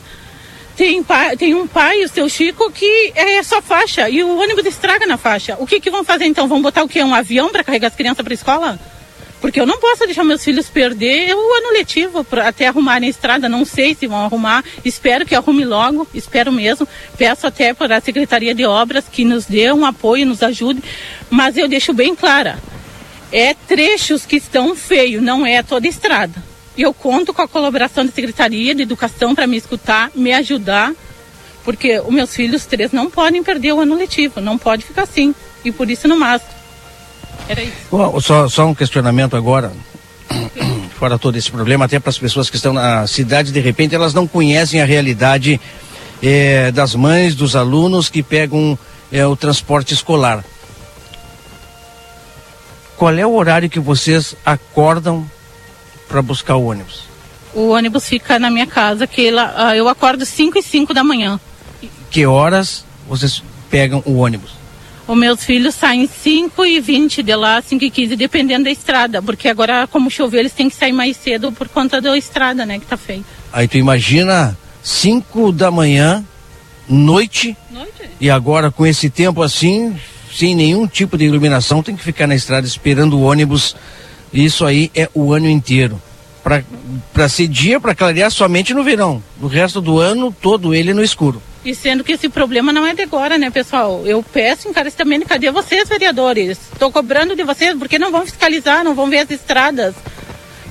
Tem, 0.76 1.02
pai, 1.02 1.36
tem 1.36 1.52
um 1.52 1.66
pai, 1.66 2.04
o 2.04 2.08
seu 2.08 2.28
Chico, 2.28 2.70
que 2.70 3.12
é 3.16 3.42
só 3.42 3.60
faixa 3.60 4.08
e 4.08 4.22
o 4.22 4.38
ônibus 4.38 4.64
estraga 4.64 5.04
na 5.04 5.18
faixa. 5.18 5.56
O 5.58 5.66
que, 5.66 5.80
que 5.80 5.90
vão 5.90 6.04
fazer 6.04 6.26
então? 6.26 6.46
Vão 6.46 6.62
botar 6.62 6.84
o 6.84 6.88
quê? 6.88 7.02
Um 7.02 7.12
avião 7.12 7.50
para 7.50 7.64
carregar 7.64 7.88
as 7.88 7.96
crianças 7.96 8.24
para 8.24 8.32
escola? 8.32 8.78
Porque 9.40 9.60
eu 9.60 9.66
não 9.66 9.80
posso 9.80 10.06
deixar 10.06 10.22
meus 10.22 10.44
filhos 10.44 10.70
perder 10.70 11.34
o 11.34 11.54
ano 11.56 11.72
letivo 11.72 12.22
pra, 12.22 12.46
até 12.46 12.68
arrumarem 12.68 13.08
a 13.08 13.10
estrada. 13.10 13.48
Não 13.48 13.64
sei 13.64 13.96
se 13.96 14.06
vão 14.06 14.24
arrumar. 14.24 14.64
Espero 14.84 15.26
que 15.26 15.34
arrume 15.34 15.64
logo, 15.64 16.06
espero 16.14 16.52
mesmo. 16.52 16.86
Peço 17.18 17.48
até 17.48 17.74
para 17.74 17.96
a 17.96 18.00
Secretaria 18.00 18.54
de 18.54 18.64
Obras 18.64 19.04
que 19.10 19.24
nos 19.24 19.44
dê 19.44 19.72
um 19.72 19.84
apoio, 19.84 20.24
nos 20.24 20.44
ajude. 20.44 20.80
Mas 21.28 21.56
eu 21.56 21.66
deixo 21.66 21.92
bem 21.92 22.14
clara: 22.14 22.60
é 23.32 23.54
trechos 23.54 24.26
que 24.26 24.36
estão 24.36 24.76
feios, 24.76 25.22
não 25.22 25.44
é 25.44 25.62
toda 25.62 25.88
estrada. 25.88 26.42
Eu 26.76 26.92
conto 26.92 27.32
com 27.32 27.42
a 27.42 27.48
colaboração 27.48 28.04
da 28.04 28.12
Secretaria 28.12 28.74
de 28.74 28.82
Educação 28.82 29.34
para 29.34 29.46
me 29.46 29.56
escutar, 29.56 30.10
me 30.14 30.32
ajudar, 30.32 30.92
porque 31.64 31.98
os 32.00 32.12
meus 32.12 32.34
filhos 32.34 32.66
três 32.66 32.92
não 32.92 33.10
podem 33.10 33.42
perder 33.42 33.72
o 33.72 33.80
ano 33.80 33.96
letivo, 33.96 34.40
não 34.40 34.58
pode 34.58 34.84
ficar 34.84 35.02
assim. 35.02 35.34
E 35.64 35.72
por 35.72 35.90
isso 35.90 36.06
no 36.08 36.16
máximo. 36.16 36.50
Era 37.48 37.62
isso. 37.62 37.74
Bom, 37.90 38.20
só, 38.20 38.48
só 38.48 38.66
um 38.66 38.74
questionamento 38.74 39.36
agora. 39.36 39.72
Fora 40.98 41.18
todo 41.18 41.36
esse 41.36 41.50
problema, 41.50 41.84
até 41.84 41.98
para 41.98 42.10
as 42.10 42.18
pessoas 42.18 42.48
que 42.48 42.56
estão 42.56 42.72
na 42.72 43.06
cidade, 43.06 43.50
de 43.50 43.60
repente 43.60 43.94
elas 43.94 44.14
não 44.14 44.26
conhecem 44.26 44.80
a 44.80 44.84
realidade 44.84 45.60
é, 46.22 46.70
das 46.70 46.94
mães, 46.94 47.34
dos 47.34 47.56
alunos 47.56 48.08
que 48.08 48.22
pegam 48.22 48.78
é, 49.10 49.26
o 49.26 49.34
transporte 49.34 49.92
escolar. 49.92 50.44
Qual 53.02 53.18
é 53.18 53.26
o 53.26 53.34
horário 53.34 53.68
que 53.68 53.80
vocês 53.80 54.36
acordam 54.46 55.28
para 56.06 56.22
buscar 56.22 56.54
o 56.54 56.66
ônibus? 56.66 57.02
O 57.52 57.70
ônibus 57.70 58.08
fica 58.08 58.38
na 58.38 58.48
minha 58.48 58.64
casa, 58.64 59.08
que 59.08 59.26
ela, 59.26 59.52
ah, 59.56 59.76
eu 59.76 59.88
acordo 59.88 60.24
5 60.24 60.56
e 60.56 60.62
5 60.62 60.94
da 60.94 61.02
manhã. 61.02 61.40
Que 62.12 62.24
horas 62.24 62.84
vocês 63.08 63.42
pegam 63.68 64.04
o 64.06 64.18
ônibus? 64.18 64.52
Os 65.04 65.18
meus 65.18 65.44
filhos 65.44 65.74
saem 65.74 66.06
5 66.06 66.64
e 66.64 66.78
20 66.78 67.24
de 67.24 67.34
lá, 67.34 67.60
5 67.60 67.82
e 67.82 67.90
15, 67.90 68.14
dependendo 68.14 68.66
da 68.66 68.70
estrada, 68.70 69.20
porque 69.20 69.48
agora, 69.48 69.88
como 69.88 70.08
choveu, 70.08 70.38
eles 70.38 70.52
têm 70.52 70.70
que 70.70 70.76
sair 70.76 70.92
mais 70.92 71.16
cedo 71.16 71.50
por 71.50 71.68
conta 71.68 72.00
da 72.00 72.16
estrada, 72.16 72.64
né, 72.64 72.78
que 72.78 72.86
tá 72.86 72.96
feio. 72.96 73.24
Aí 73.52 73.66
tu 73.66 73.78
imagina 73.78 74.56
5 74.80 75.50
da 75.50 75.72
manhã, 75.72 76.24
noite, 76.88 77.56
noite, 77.68 78.10
e 78.20 78.30
agora 78.30 78.70
com 78.70 78.86
esse 78.86 79.10
tempo 79.10 79.42
assim, 79.42 79.98
sem 80.32 80.54
nenhum 80.54 80.86
tipo 80.86 81.18
de 81.18 81.24
iluminação, 81.24 81.82
tem 81.82 81.94
que 81.94 82.02
ficar 82.02 82.26
na 82.26 82.34
estrada 82.34 82.66
esperando 82.66 83.18
o 83.18 83.22
ônibus. 83.22 83.76
Isso 84.32 84.64
aí 84.64 84.90
é 84.94 85.08
o 85.12 85.32
ano 85.32 85.48
inteiro. 85.48 86.00
Para 87.12 87.28
ser 87.28 87.46
dia, 87.46 87.78
para 87.78 87.94
clarear 87.94 88.30
somente 88.30 88.74
no 88.74 88.82
verão. 88.82 89.22
O 89.40 89.46
resto 89.46 89.80
do 89.80 89.98
ano, 90.00 90.34
todo 90.40 90.74
ele 90.74 90.92
no 90.92 91.04
escuro. 91.04 91.40
E 91.64 91.76
sendo 91.76 92.02
que 92.02 92.12
esse 92.12 92.28
problema 92.28 92.72
não 92.72 92.84
é 92.84 92.92
de 92.92 93.02
agora, 93.02 93.38
né, 93.38 93.48
pessoal? 93.48 94.02
Eu 94.04 94.20
peço 94.20 94.68
encarecidamente, 94.68 95.26
cadê 95.26 95.48
vocês, 95.52 95.88
vereadores? 95.88 96.58
Estou 96.72 96.90
cobrando 96.90 97.36
de 97.36 97.44
vocês, 97.44 97.78
porque 97.78 98.00
não 98.00 98.10
vão 98.10 98.24
fiscalizar, 98.24 98.82
não 98.82 98.96
vão 98.96 99.08
ver 99.08 99.18
as 99.18 99.30
estradas. 99.30 99.94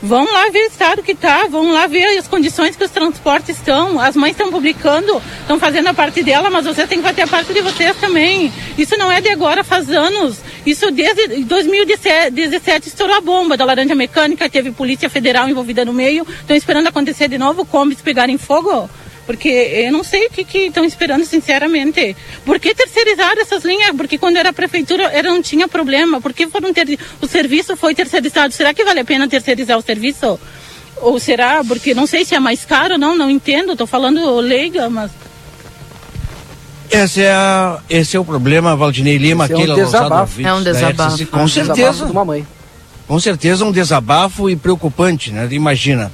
Vão 0.03 0.25
lá 0.25 0.49
ver 0.49 0.63
o 0.63 0.67
estado 0.67 1.03
que 1.03 1.11
está, 1.11 1.45
vão 1.45 1.71
lá 1.71 1.85
ver 1.85 2.17
as 2.17 2.27
condições 2.27 2.75
que 2.75 2.83
os 2.83 2.89
transportes 2.89 3.57
estão. 3.57 3.99
As 3.99 4.15
mães 4.15 4.31
estão 4.31 4.49
publicando, 4.49 5.21
estão 5.41 5.59
fazendo 5.59 5.87
a 5.87 5.93
parte 5.93 6.23
dela, 6.23 6.49
mas 6.49 6.65
você 6.65 6.87
tem 6.87 6.97
que 6.99 7.07
fazer 7.07 7.21
a 7.21 7.27
parte 7.27 7.53
de 7.53 7.61
vocês 7.61 7.95
também. 7.97 8.51
Isso 8.77 8.97
não 8.97 9.11
é 9.11 9.21
de 9.21 9.29
agora, 9.29 9.63
faz 9.63 9.91
anos. 9.91 10.39
Isso 10.65 10.89
desde 10.89 11.43
2017 11.43 12.87
estourou 12.87 13.15
a 13.15 13.21
bomba 13.21 13.55
da 13.55 13.63
laranja 13.63 13.93
mecânica, 13.93 14.49
teve 14.49 14.71
polícia 14.71 15.07
federal 15.07 15.47
envolvida 15.47 15.85
no 15.85 15.93
meio. 15.93 16.25
Estão 16.27 16.57
esperando 16.57 16.87
acontecer 16.87 17.27
de 17.27 17.37
novo, 17.37 17.63
combis 17.63 18.01
pegarem 18.01 18.39
fogo. 18.39 18.89
Porque 19.31 19.47
eu 19.47 19.93
não 19.93 20.03
sei 20.03 20.27
o 20.27 20.29
que 20.29 20.57
estão 20.57 20.83
esperando, 20.83 21.23
sinceramente. 21.23 22.17
Por 22.45 22.59
que 22.59 22.75
terceirizar 22.75 23.33
essas 23.37 23.63
linhas? 23.63 23.95
Porque 23.95 24.17
quando 24.17 24.35
era 24.35 24.49
a 24.49 24.53
prefeitura 24.53 25.03
era, 25.03 25.29
não 25.29 25.41
tinha 25.41 25.69
problema. 25.69 26.19
Por 26.19 26.33
que 26.33 26.47
foram 26.47 26.73
ter, 26.73 26.99
o 27.21 27.27
serviço 27.27 27.77
foi 27.77 27.95
terceirizado? 27.95 28.53
Será 28.53 28.73
que 28.73 28.83
vale 28.83 28.99
a 28.99 29.05
pena 29.05 29.29
terceirizar 29.29 29.77
o 29.77 29.81
serviço? 29.81 30.37
Ou 30.97 31.17
será? 31.17 31.63
Porque 31.63 31.93
não 31.93 32.05
sei 32.05 32.25
se 32.25 32.35
é 32.35 32.41
mais 32.41 32.65
caro 32.65 32.95
ou 32.95 32.99
não, 32.99 33.15
não 33.15 33.29
entendo. 33.29 33.71
Estou 33.71 33.87
falando 33.87 34.37
leiga, 34.41 34.89
mas 34.89 35.09
esse 36.91 37.21
é, 37.21 37.31
a, 37.31 37.79
esse 37.89 38.17
é 38.17 38.19
o 38.19 38.25
problema, 38.25 38.75
Valdinei 38.75 39.17
Lima, 39.17 39.45
esse 39.45 39.53
é 39.53 39.57
um 39.57 39.75
desabafo. 39.75 40.41
É 40.41 40.53
um 40.53 40.61
desabafo. 40.61 41.25
Com 41.27 41.47
certeza. 41.47 42.11
Com 43.07 43.19
certeza 43.19 43.63
um 43.63 43.71
desabafo 43.71 44.49
e 44.49 44.57
preocupante, 44.57 45.31
né? 45.31 45.47
Imagina. 45.51 46.11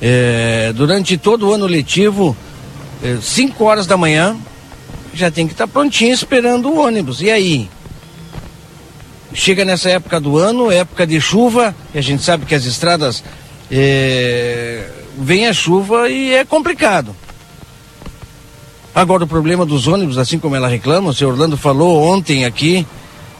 É, 0.00 0.72
durante 0.74 1.16
todo 1.18 1.48
o 1.48 1.52
ano 1.52 1.66
letivo, 1.66 2.36
5 3.20 3.62
é, 3.62 3.66
horas 3.66 3.86
da 3.86 3.96
manhã, 3.96 4.36
já 5.12 5.30
tem 5.30 5.46
que 5.46 5.52
estar 5.52 5.66
tá 5.66 5.72
prontinho 5.72 6.12
esperando 6.12 6.68
o 6.68 6.78
ônibus. 6.78 7.20
E 7.20 7.30
aí? 7.30 7.68
Chega 9.32 9.64
nessa 9.64 9.90
época 9.90 10.20
do 10.20 10.38
ano, 10.38 10.70
época 10.70 11.06
de 11.06 11.20
chuva, 11.20 11.74
e 11.94 11.98
a 11.98 12.02
gente 12.02 12.22
sabe 12.22 12.46
que 12.46 12.54
as 12.54 12.64
estradas 12.64 13.22
é, 13.70 14.88
vem 15.18 15.46
a 15.46 15.52
chuva 15.52 16.08
e 16.08 16.34
é 16.34 16.44
complicado. 16.44 17.14
Agora 18.94 19.24
o 19.24 19.28
problema 19.28 19.66
dos 19.66 19.86
ônibus, 19.86 20.18
assim 20.18 20.38
como 20.38 20.56
ela 20.56 20.66
reclama, 20.66 21.10
o 21.10 21.14
senhor 21.14 21.32
Orlando 21.32 21.56
falou 21.56 22.02
ontem 22.02 22.44
aqui, 22.44 22.86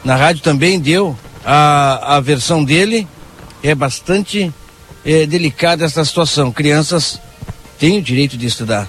na 0.03 0.15
rádio 0.15 0.41
também 0.41 0.79
deu 0.79 1.17
a, 1.43 2.15
a 2.15 2.19
versão 2.19 2.63
dele, 2.63 3.07
é 3.61 3.73
bastante 3.73 4.53
é, 5.05 5.25
delicada 5.25 5.85
essa 5.85 6.03
situação. 6.03 6.51
Crianças 6.51 7.19
têm 7.77 7.97
o 7.97 8.01
direito 8.01 8.37
de 8.37 8.45
estudar, 8.45 8.87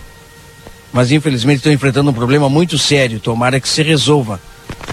mas 0.93 1.11
infelizmente 1.13 1.59
estão 1.59 1.73
enfrentando 1.73 2.11
um 2.11 2.15
problema 2.15 2.49
muito 2.49 2.79
sério. 2.79 3.21
Tomara 3.21 3.61
que 3.61 3.69
se 3.69 3.83
resolva. 3.83 4.41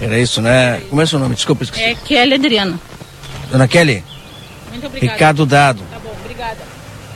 Era 0.00 0.18
isso, 0.18 0.40
né? 0.40 0.80
Como 0.88 1.00
é 1.00 1.06
seu 1.06 1.18
nome? 1.18 1.34
Desculpa, 1.34 1.64
esqueci. 1.64 1.82
É 1.82 1.94
Kelly 1.94 2.34
Adriana. 2.34 2.80
Dona 3.50 3.66
Kelly? 3.66 4.04
Muito 4.70 4.86
obrigada. 4.86 5.12
Recado 5.12 5.46
dado. 5.46 5.82
Tá 5.90 5.98
bom, 5.98 6.14
obrigada. 6.20 6.58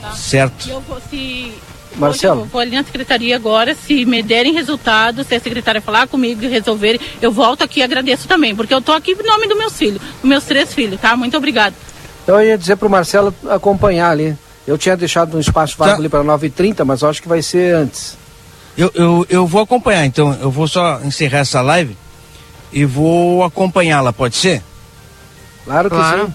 Tá? 0.01 0.11
Certo. 0.13 0.69
Eu 0.69 0.81
vou, 0.81 0.99
se 1.09 1.53
Marcelo. 1.95 2.41
Eu 2.41 2.45
vou 2.45 2.59
ali 2.61 2.71
na 2.71 2.83
secretaria 2.83 3.35
agora, 3.35 3.75
se 3.75 4.05
me 4.05 4.21
derem 4.23 4.53
resultados, 4.53 5.27
se 5.27 5.35
a 5.35 5.39
secretária 5.39 5.81
falar 5.81 6.07
comigo 6.07 6.43
e 6.43 6.47
resolver, 6.47 6.99
eu 7.21 7.31
volto 7.31 7.63
aqui 7.63 7.79
e 7.79 7.83
agradeço 7.83 8.27
também, 8.27 8.55
porque 8.55 8.73
eu 8.73 8.81
tô 8.81 8.91
aqui 8.91 9.11
em 9.11 9.27
nome 9.27 9.47
dos 9.47 9.57
meus 9.57 9.77
filhos, 9.77 10.01
dos 10.01 10.29
meus 10.29 10.43
três 10.43 10.73
filhos, 10.73 10.99
tá? 10.99 11.15
Muito 11.15 11.37
obrigada. 11.37 11.75
Então 12.23 12.39
eu 12.39 12.47
ia 12.47 12.57
dizer 12.57 12.77
para 12.77 12.87
o 12.87 12.91
Marcelo 12.91 13.33
acompanhar 13.49 14.11
ali. 14.11 14.37
Eu 14.65 14.77
tinha 14.77 14.95
deixado 14.95 15.35
um 15.35 15.39
espaço 15.39 15.77
vago 15.77 15.91
tá. 15.91 15.97
ali 15.97 16.07
para 16.07 16.23
9h30, 16.23 16.85
mas 16.85 17.01
eu 17.01 17.09
acho 17.09 17.21
que 17.21 17.27
vai 17.27 17.41
ser 17.41 17.75
antes. 17.75 18.17
Eu, 18.77 18.89
eu, 18.95 19.25
eu 19.29 19.47
vou 19.47 19.61
acompanhar, 19.61 20.05
então. 20.05 20.35
Eu 20.41 20.49
vou 20.49 20.67
só 20.67 21.01
encerrar 21.03 21.39
essa 21.39 21.61
live 21.61 21.97
e 22.71 22.85
vou 22.85 23.43
acompanhá-la, 23.43 24.13
pode 24.13 24.37
ser? 24.37 24.63
Claro 25.65 25.89
que 25.89 25.95
claro. 25.95 26.25
sim. 26.27 26.33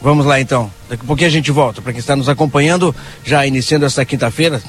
Vamos 0.00 0.24
lá 0.24 0.40
então. 0.40 0.70
Daqui 0.88 1.02
a 1.04 1.06
pouquinho 1.06 1.28
a 1.28 1.32
gente 1.32 1.50
volta. 1.50 1.82
Para 1.82 1.92
quem 1.92 2.00
está 2.00 2.16
nos 2.16 2.28
acompanhando, 2.28 2.94
já 3.24 3.44
iniciando 3.46 3.84
essa 3.84 4.04
quinta-feira, 4.04 4.62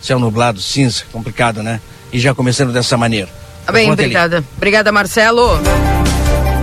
céu 0.00 0.18
nublado, 0.18 0.60
cinza, 0.60 1.02
complicado, 1.10 1.62
né? 1.62 1.80
E 2.12 2.20
já 2.20 2.34
começando 2.34 2.72
dessa 2.72 2.96
maneira. 2.96 3.28
Tá 3.66 3.72
bem, 3.72 3.90
obrigada. 3.90 4.38
Ali. 4.38 4.46
Obrigada, 4.56 4.92
Marcelo. 4.92 5.58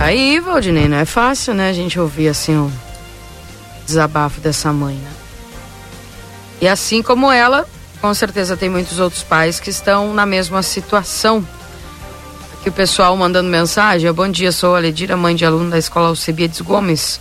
Aí, 0.00 0.40
Valdinei, 0.40 0.88
não 0.88 0.98
é 0.98 1.04
fácil, 1.04 1.52
né, 1.52 1.68
a 1.68 1.72
gente 1.72 2.00
ouvir 2.00 2.28
assim 2.28 2.56
um 2.56 2.70
Desabafo 3.86 4.40
dessa 4.40 4.72
mãe, 4.72 4.94
né? 4.94 5.10
E 6.60 6.68
assim 6.68 7.02
como 7.02 7.32
ela, 7.32 7.66
com 8.00 8.12
certeza 8.12 8.56
tem 8.56 8.68
muitos 8.68 8.98
outros 8.98 9.22
pais 9.22 9.58
que 9.58 9.70
estão 9.70 10.12
na 10.12 10.26
mesma 10.26 10.62
situação. 10.62 11.46
Aqui 12.54 12.68
o 12.68 12.72
pessoal 12.72 13.16
mandando 13.16 13.48
mensagem. 13.48 14.12
Bom 14.12 14.28
dia, 14.28 14.52
sou 14.52 14.76
a 14.76 14.78
Ledira, 14.78 15.16
mãe 15.16 15.34
de 15.34 15.46
aluno 15.46 15.70
da 15.70 15.78
escola 15.78 16.08
Alcebiades 16.08 16.60
Gomes 16.60 17.18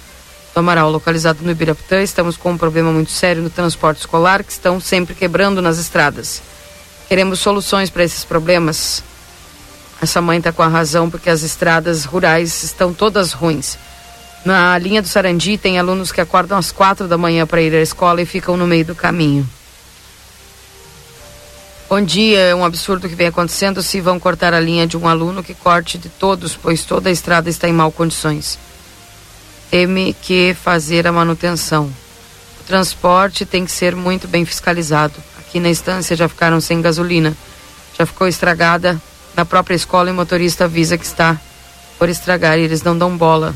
do 0.53 0.59
Amaral, 0.59 0.91
localizado 0.91 1.39
no 1.43 1.51
Ibirapitã. 1.51 2.01
Estamos 2.01 2.35
com 2.35 2.51
um 2.51 2.57
problema 2.57 2.91
muito 2.91 3.11
sério 3.11 3.41
no 3.41 3.49
transporte 3.49 3.99
escolar, 3.99 4.43
que 4.43 4.51
estão 4.51 4.79
sempre 4.81 5.15
quebrando 5.15 5.61
nas 5.61 5.77
estradas. 5.77 6.41
Queremos 7.07 7.39
soluções 7.39 7.89
para 7.89 8.03
esses 8.03 8.25
problemas. 8.25 9.03
Essa 10.01 10.21
mãe 10.21 10.37
está 10.37 10.51
com 10.51 10.63
a 10.63 10.67
razão, 10.67 11.09
porque 11.09 11.29
as 11.29 11.41
estradas 11.41 12.03
rurais 12.03 12.63
estão 12.63 12.93
todas 12.93 13.31
ruins. 13.31 13.77
Na 14.45 14.77
linha 14.77 15.01
do 15.01 15.07
Sarandi 15.07 15.57
tem 15.57 15.77
alunos 15.77 16.11
que 16.11 16.21
acordam 16.21 16.57
às 16.57 16.71
quatro 16.71 17.07
da 17.07 17.17
manhã 17.17 17.45
para 17.45 17.61
ir 17.61 17.73
à 17.75 17.81
escola 17.81 18.21
e 18.21 18.25
ficam 18.25 18.55
no 18.55 18.65
meio 18.65 18.85
do 18.85 18.95
caminho. 18.95 19.47
Bom 21.89 22.01
dia, 22.01 22.39
é 22.39 22.55
um 22.55 22.63
absurdo 22.63 23.09
que 23.09 23.15
vem 23.15 23.27
acontecendo. 23.27 23.81
Se 23.81 23.99
vão 23.99 24.19
cortar 24.19 24.53
a 24.53 24.59
linha 24.59 24.85
de 24.85 24.95
um 24.95 25.07
aluno, 25.07 25.43
que 25.43 25.53
corte 25.53 25.97
de 25.97 26.07
todos, 26.07 26.55
pois 26.55 26.83
toda 26.83 27.09
a 27.09 27.11
estrada 27.11 27.49
está 27.49 27.67
em 27.67 27.73
mal 27.73 27.91
condições. 27.91 28.59
Teme 29.71 30.15
que 30.21 30.53
fazer 30.53 31.07
a 31.07 31.11
manutenção. 31.11 31.91
O 32.61 32.63
transporte 32.63 33.45
tem 33.45 33.65
que 33.65 33.71
ser 33.71 33.95
muito 33.95 34.27
bem 34.27 34.45
fiscalizado. 34.45 35.15
Aqui 35.39 35.59
na 35.59 35.69
estância 35.69 36.15
já 36.15 36.29
ficaram 36.29 36.61
sem 36.61 36.81
gasolina. 36.81 37.35
Já 37.97 38.05
ficou 38.05 38.27
estragada. 38.27 39.01
Na 39.35 39.43
própria 39.43 39.75
escola, 39.75 40.09
e 40.09 40.11
o 40.11 40.15
motorista 40.15 40.65
avisa 40.65 40.97
que 40.97 41.05
está 41.05 41.39
por 41.97 42.07
estragar 42.07 42.57
e 42.57 42.63
eles 42.63 42.83
não 42.83 42.97
dão 42.97 43.17
bola. 43.17 43.55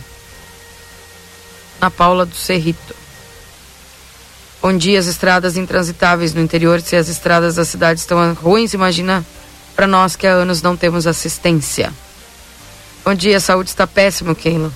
Na 1.80 1.90
Paula 1.90 2.26
do 2.26 2.36
Cerrito. 2.36 2.96
Bom 4.62 4.78
dia, 4.78 4.98
as 4.98 5.08
estradas 5.08 5.58
intransitáveis 5.58 6.34
no 6.34 6.42
interior. 6.42 6.80
Se 6.80 6.96
as 6.96 7.10
estradas 7.10 7.56
da 7.56 7.66
cidade 7.66 8.00
estão 8.00 8.34
ruins, 8.34 8.74
imagina 8.74 9.26
para 9.76 9.86
nós 9.86 10.16
que 10.16 10.26
há 10.26 10.32
anos 10.32 10.62
não 10.62 10.78
temos 10.78 11.06
assistência. 11.06 11.92
Bom 13.04 13.14
dia, 13.14 13.36
a 13.36 13.42
saúde 13.42 13.70
está 13.70 13.86
péssima, 13.86 14.34
Keila. 14.34 14.72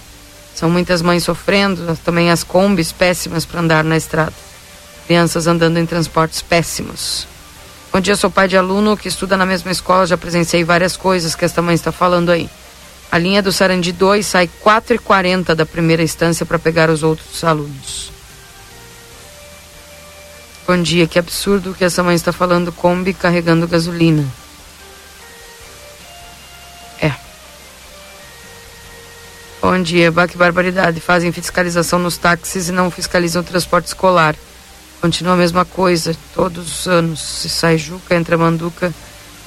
São 0.54 0.70
muitas 0.70 1.02
mães 1.02 1.24
sofrendo, 1.24 1.98
também 2.04 2.30
as 2.32 2.44
combis 2.44 2.92
péssimas 2.92 3.46
para 3.46 3.62
andar 3.62 3.84
na 3.84 3.96
estrada. 3.96 4.34
Crianças 5.06 5.48
andando 5.48 5.78
em 5.78 5.86
transportes 5.86 6.42
péssimos. 6.42 7.26
Bom 7.94 8.02
dia, 8.02 8.16
sou 8.16 8.30
pai 8.30 8.50
de 8.50 8.58
aluno 8.58 8.98
que 8.98 9.08
estuda 9.08 9.38
na 9.38 9.46
mesma 9.46 9.72
escola, 9.72 10.06
já 10.06 10.18
presenciei 10.18 10.64
várias 10.64 10.98
coisas 10.98 11.36
que 11.36 11.46
esta 11.46 11.62
mãe 11.62 11.76
está 11.76 11.92
falando 11.92 12.30
aí. 12.30 12.50
A 13.12 13.18
linha 13.18 13.42
do 13.42 13.52
Sarandi 13.52 13.92
2 13.92 14.26
sai 14.26 14.50
4h40 14.64 15.56
da 15.56 15.66
primeira 15.66 16.04
instância 16.04 16.46
para 16.46 16.60
pegar 16.60 16.90
os 16.90 17.04
outros 17.04 17.44
alunos. 17.44 18.12
Bom 20.68 20.82
dia, 20.82 21.08
que 21.08 21.18
absurdo 21.18 21.74
que 21.74 21.86
essa 21.86 22.04
mãe 22.04 22.14
está 22.14 22.34
falando 22.34 22.74
Kombi 22.74 23.14
carregando 23.14 23.66
gasolina. 23.66 24.26
É. 27.02 27.14
Bom 29.62 29.82
dia, 29.82 30.12
bah, 30.12 30.28
que 30.28 30.38
barbaridade. 30.38 31.00
Fazem 31.00 31.32
fiscalização 31.32 32.00
nos 32.00 32.18
táxis 32.18 32.68
e 32.68 32.74
não 32.74 32.92
fiscalizam 32.92 33.42
o 33.42 33.46
transporte 33.46 33.88
escolar. 33.88 34.36
Continua 35.00 35.36
a 35.36 35.38
mesma 35.38 35.64
coisa, 35.64 36.14
todos 36.36 36.80
os 36.82 36.88
anos. 36.88 37.22
Se 37.22 37.48
sai 37.48 37.78
Juca, 37.78 38.14
entra 38.14 38.38
Manduca 38.38 38.94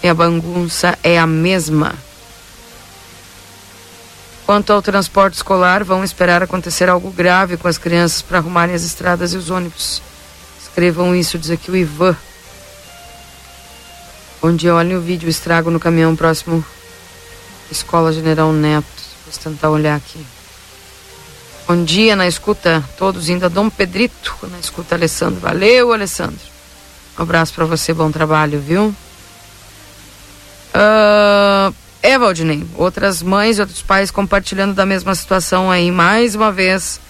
e 0.03 0.09
a 0.09 0.15
bagunça 0.15 0.99
é 1.03 1.19
a 1.19 1.27
mesma. 1.27 1.95
Quanto 4.51 4.73
ao 4.73 4.83
transporte 4.83 5.35
escolar, 5.35 5.85
vão 5.85 6.03
esperar 6.03 6.43
acontecer 6.43 6.89
algo 6.89 7.09
grave 7.13 7.57
com 7.57 7.69
as 7.69 7.79
crianças 7.79 8.21
para 8.21 8.39
arrumarem 8.39 8.75
as 8.75 8.83
estradas 8.83 9.33
e 9.33 9.37
os 9.37 9.49
ônibus. 9.49 10.03
Escrevam 10.61 11.15
isso, 11.15 11.39
diz 11.39 11.51
aqui 11.53 11.71
o 11.71 11.77
Ivan. 11.77 12.17
Onde 14.43 14.69
olhem 14.69 14.97
o 14.97 15.01
vídeo, 15.01 15.29
estrago 15.29 15.71
no 15.71 15.79
caminhão 15.79 16.17
próximo 16.17 16.65
Escola 17.71 18.13
General 18.13 18.53
Neto. 18.53 18.89
Vou 19.25 19.41
tentar 19.41 19.71
olhar 19.71 19.95
aqui. 19.95 20.27
Bom 21.69 21.85
dia 21.85 22.17
na 22.17 22.27
escuta, 22.27 22.83
todos 22.99 23.29
indo 23.29 23.47
a 23.47 23.49
Dom 23.49 23.71
Pedrito, 23.71 24.35
na 24.51 24.59
escuta 24.59 24.97
Alessandro. 24.97 25.39
Valeu, 25.39 25.93
Alessandro. 25.93 26.45
Um 27.17 27.23
abraço 27.23 27.55
para 27.55 27.67
você, 27.67 27.95
bom 27.95 28.11
trabalho, 28.11 28.59
viu? 28.59 28.93
Uh, 30.75 31.73
é, 32.03 32.19
Valdinei, 32.19 32.65
outras 32.77 33.23
mães 33.23 33.59
e 33.59 33.61
outros 33.61 33.83
pais 33.83 34.11
compartilhando 34.11 34.75
da 34.75 34.87
mesma 34.87 35.15
situação 35.15 35.71
aí, 35.71 35.91
mais 35.91 36.35
uma 36.35 36.51
vez 36.51 37.01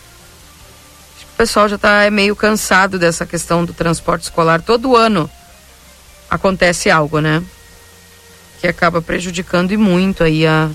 pessoal 1.40 1.66
já 1.70 1.76
está 1.76 2.10
meio 2.10 2.36
cansado 2.36 2.98
dessa 2.98 3.24
questão 3.24 3.64
do 3.64 3.72
transporte 3.72 4.24
escolar. 4.24 4.60
Todo 4.60 4.94
ano 4.94 5.30
acontece 6.28 6.90
algo, 6.90 7.18
né? 7.18 7.42
Que 8.60 8.68
acaba 8.68 9.00
prejudicando 9.00 9.72
e 9.72 9.76
muito 9.78 10.22
aí 10.22 10.46
a 10.46 10.68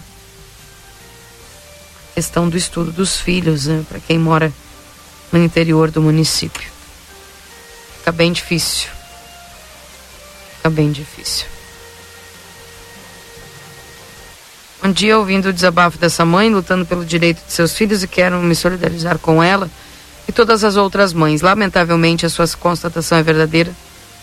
questão 2.15 2.49
do 2.49 2.57
estudo 2.57 2.91
dos 2.91 3.19
filhos, 3.19 3.67
né? 3.67 3.85
Para 3.87 3.99
quem 3.99 4.17
mora 4.17 4.51
no 5.31 5.37
interior 5.37 5.91
do 5.91 6.01
município. 6.01 6.67
Fica 7.99 8.11
bem 8.11 8.31
difícil. 8.31 8.89
Fica 10.57 10.71
bem 10.71 10.91
difícil. 10.91 11.54
Um 14.85 14.91
dia, 14.91 15.17
ouvindo 15.17 15.49
o 15.49 15.53
desabafo 15.53 15.97
dessa 15.97 16.23
mãe, 16.23 16.47
lutando 16.53 16.85
pelo 16.85 17.03
direito 17.03 17.43
de 17.43 17.51
seus 17.51 17.73
filhos 17.75 18.03
e 18.03 18.07
quero 18.07 18.37
me 18.37 18.53
solidarizar 18.53 19.17
com 19.17 19.41
ela, 19.41 19.67
e 20.27 20.31
todas 20.31 20.63
as 20.63 20.75
outras 20.75 21.11
mães. 21.11 21.41
Lamentavelmente, 21.41 22.23
a 22.23 22.29
sua 22.29 22.47
constatação 22.49 23.17
é 23.17 23.23
verdadeira. 23.23 23.71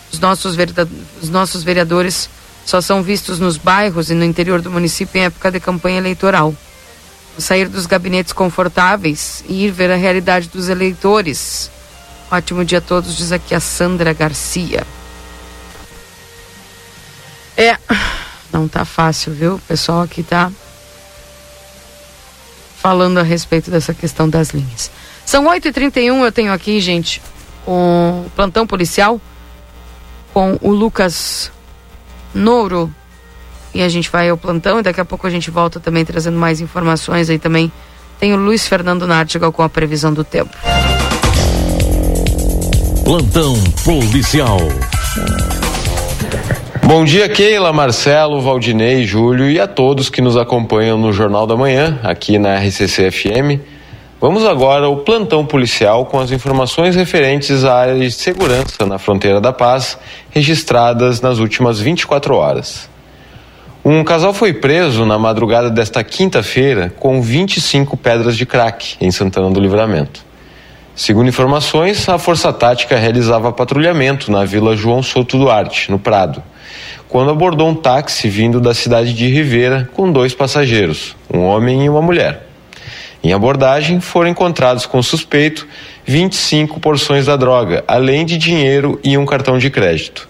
Os 0.09 0.21
nossos, 0.21 0.55
os 1.21 1.29
nossos 1.29 1.63
vereadores 1.63 2.29
só 2.65 2.79
são 2.79 3.03
vistos 3.03 3.39
nos 3.39 3.57
bairros 3.57 4.09
e 4.09 4.13
no 4.13 4.23
interior 4.23 4.61
do 4.61 4.71
município 4.71 5.19
em 5.19 5.25
época 5.25 5.51
de 5.51 5.59
campanha 5.59 5.97
eleitoral. 5.97 6.55
Sair 7.37 7.67
dos 7.67 7.85
gabinetes 7.85 8.31
confortáveis 8.31 9.43
e 9.49 9.65
ir 9.65 9.71
ver 9.71 9.91
a 9.91 9.97
realidade 9.97 10.47
dos 10.47 10.69
eleitores. 10.69 11.69
Ótimo 12.31 12.63
dia 12.63 12.77
a 12.77 12.81
todos, 12.81 13.17
diz 13.17 13.33
aqui 13.33 13.53
a 13.53 13.59
Sandra 13.59 14.13
Garcia. 14.13 14.87
É, 17.57 17.77
não 18.53 18.67
tá 18.67 18.85
fácil, 18.85 19.33
viu? 19.33 19.55
O 19.55 19.59
pessoal 19.59 20.01
aqui 20.01 20.23
tá 20.23 20.51
falando 22.77 23.17
a 23.17 23.23
respeito 23.23 23.71
dessa 23.71 23.93
questão 23.93 24.29
das 24.29 24.49
linhas. 24.49 24.91
São 25.25 25.45
8h31, 25.45 26.23
eu 26.23 26.31
tenho 26.31 26.53
aqui, 26.53 26.79
gente, 26.79 27.21
o 27.65 28.25
plantão 28.35 28.67
policial 28.67 29.19
com 30.33 30.57
o 30.61 30.71
Lucas 30.71 31.51
Nouro. 32.33 32.93
E 33.73 33.81
a 33.81 33.89
gente 33.89 34.09
vai 34.09 34.29
ao 34.29 34.37
plantão 34.37 34.79
e 34.79 34.83
daqui 34.83 35.01
a 35.01 35.05
pouco 35.05 35.25
a 35.25 35.29
gente 35.29 35.49
volta 35.49 35.79
também 35.79 36.05
trazendo 36.05 36.37
mais 36.37 36.61
informações 36.61 37.29
aí 37.29 37.39
também. 37.39 37.71
Tem 38.19 38.33
o 38.33 38.37
Luiz 38.37 38.67
Fernando 38.67 39.07
Nartigal 39.07 39.51
com 39.51 39.63
a 39.63 39.69
previsão 39.69 40.13
do 40.13 40.23
tempo. 40.23 40.55
Plantão 43.03 43.55
policial. 43.83 44.59
Bom 46.85 47.05
dia, 47.05 47.29
Keila, 47.29 47.71
Marcelo, 47.71 48.41
Valdinei, 48.41 49.05
Júlio 49.05 49.49
e 49.49 49.57
a 49.57 49.65
todos 49.65 50.09
que 50.09 50.21
nos 50.21 50.35
acompanham 50.35 50.97
no 50.97 51.13
Jornal 51.13 51.47
da 51.47 51.55
Manhã, 51.55 51.97
aqui 52.03 52.37
na 52.37 52.55
RCC 52.57 53.09
FM. 53.09 53.61
Vamos 54.19 54.45
agora 54.45 54.85
ao 54.85 54.97
plantão 54.97 55.45
policial 55.45 56.05
com 56.05 56.19
as 56.19 56.29
informações 56.31 56.95
referentes 56.95 57.63
à 57.63 57.75
área 57.75 57.95
de 57.97 58.11
segurança 58.11 58.85
na 58.85 58.99
fronteira 58.99 59.39
da 59.39 59.53
paz, 59.53 59.97
registradas 60.29 61.21
nas 61.21 61.39
últimas 61.39 61.79
24 61.79 62.35
horas. 62.35 62.89
Um 63.83 64.03
casal 64.03 64.33
foi 64.33 64.53
preso 64.53 65.05
na 65.05 65.17
madrugada 65.17 65.69
desta 65.69 66.03
quinta-feira 66.03 66.93
com 66.99 67.21
25 67.21 67.95
pedras 67.95 68.35
de 68.35 68.45
crack 68.45 68.97
em 68.99 69.09
Santana 69.09 69.49
do 69.49 69.59
Livramento. 69.59 70.23
Segundo 70.95 71.27
informações, 71.27 72.07
a 72.07 72.19
Força 72.19 72.53
Tática 72.53 72.97
realizava 72.97 73.51
patrulhamento 73.51 74.31
na 74.31 74.45
Vila 74.45 74.75
João 74.75 75.01
Souto 75.01 75.39
Duarte, 75.39 75.89
no 75.89 75.97
Prado, 75.97 76.43
quando 77.07 77.31
abordou 77.31 77.69
um 77.69 77.75
táxi 77.75 78.29
vindo 78.29 78.59
da 78.59 78.73
cidade 78.73 79.13
de 79.13 79.27
Ribeira 79.27 79.89
com 79.93 80.11
dois 80.11 80.33
passageiros, 80.33 81.15
um 81.31 81.39
homem 81.41 81.85
e 81.85 81.89
uma 81.89 82.01
mulher. 82.01 82.47
Em 83.23 83.31
abordagem, 83.31 84.01
foram 84.01 84.29
encontrados 84.29 84.85
com 84.85 85.01
suspeito 85.01 85.65
25 86.05 86.79
porções 86.79 87.27
da 87.27 87.37
droga, 87.37 87.83
além 87.87 88.25
de 88.25 88.37
dinheiro 88.37 88.99
e 89.03 89.17
um 89.17 89.25
cartão 89.25 89.57
de 89.57 89.69
crédito. 89.69 90.27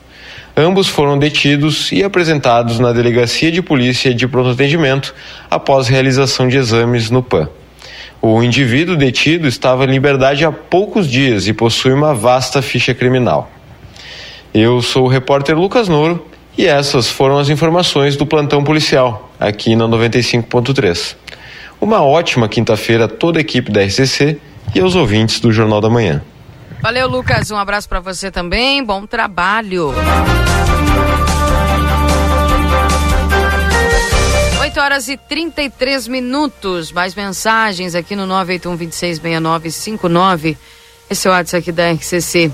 Ambos 0.56 0.88
foram 0.88 1.18
detidos 1.18 1.92
e 1.92 2.04
apresentados 2.04 2.78
na 2.78 2.92
Delegacia 2.92 3.52
de 3.52 3.64
Polícia 3.64 4.14
de 4.14 4.28
Pronto 4.28 4.52
Atendimento 4.52 5.16
após 5.50 5.88
realização 5.88 6.48
de 6.48 6.58
exames 6.58 7.10
no 7.10 7.24
PAN. 7.24 7.50
O 8.22 8.44
indivíduo 8.44 8.96
detido 8.96 9.48
estava 9.48 9.86
em 9.86 9.88
liberdade 9.88 10.46
há 10.46 10.52
poucos 10.52 11.10
dias 11.10 11.48
e 11.48 11.54
possui 11.54 11.92
uma 11.92 12.14
vasta 12.14 12.62
ficha 12.62 12.94
criminal. 12.94 13.50
Eu 14.54 14.80
sou 14.84 15.06
o 15.06 15.10
repórter 15.10 15.58
Lucas 15.58 15.90
Nouro 15.90 16.24
e 16.58 16.66
essas 16.66 17.10
foram 17.10 17.38
as 17.38 17.50
informações 17.50 18.16
do 18.16 18.26
plantão 18.26 18.64
policial 18.64 19.32
aqui 19.40 19.76
na 19.76 19.86
95.3. 19.86 21.16
Uma 21.82 22.02
ótima 22.02 22.48
quinta-feira 22.48 23.06
a 23.06 23.08
toda 23.08 23.40
a 23.40 23.42
equipe 23.42 23.72
da 23.72 23.84
RCC 23.84 24.40
e 24.74 24.80
aos 24.80 24.96
ouvintes 24.96 25.40
do 25.40 25.52
Jornal 25.52 25.82
da 25.82 25.90
Manhã. 25.90 26.22
Valeu, 26.82 27.08
Lucas. 27.08 27.50
Um 27.52 27.58
abraço 27.58 27.90
para 27.90 28.00
você 28.00 28.30
também. 28.30 28.84
Bom 28.84 29.06
trabalho. 29.06 29.94
8 34.62 34.80
horas 34.80 35.08
e 35.08 35.18
33 35.18 36.08
minutos. 36.08 36.92
Mais 36.92 37.16
mensagens 37.16 37.96
aqui 37.96 38.16
no 38.16 38.26
981 38.26 38.76
266959. 38.78 40.58
Esse 41.10 41.28
é 41.28 41.32
o 41.32 41.34
WhatsApp 41.34 41.62
aqui 41.62 41.72
da 41.72 41.92
RCC. 41.92 42.52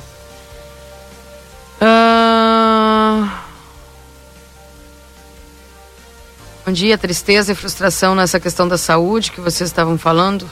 Ah... 1.82 2.69
Bom 6.70 6.74
dia, 6.74 7.00
tristeza 7.00 7.52
e 7.52 7.56
frustração 7.56 8.14
nessa 8.14 8.40
questão 8.40 8.68
da 8.68 8.78
saúde 8.78 9.32
que 9.32 9.42
vocês 9.42 9.72
estavam 9.72 9.98
falando. 9.98 10.48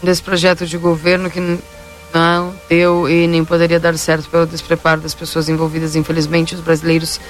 Desse 0.00 0.22
projeto 0.22 0.64
de 0.64 0.78
governo 0.78 1.28
que 1.28 1.40
não 1.40 2.54
deu 2.68 3.08
e 3.08 3.26
nem 3.26 3.44
poderia 3.44 3.80
dar 3.80 3.98
certo 3.98 4.30
pelo 4.30 4.46
despreparo 4.46 5.00
das 5.00 5.12
pessoas 5.12 5.48
envolvidas. 5.48 5.96
Infelizmente, 5.96 6.54
os 6.54 6.60
brasileiros, 6.60 7.20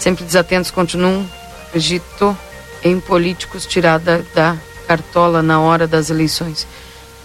sempre 0.00 0.24
desatentos, 0.24 0.72
continuam, 0.72 1.24
acredito, 1.68 2.36
em 2.82 2.98
políticos 2.98 3.66
tirada 3.66 4.26
da 4.34 4.56
cartola 4.88 5.40
na 5.44 5.60
hora 5.60 5.86
das 5.86 6.10
eleições. 6.10 6.66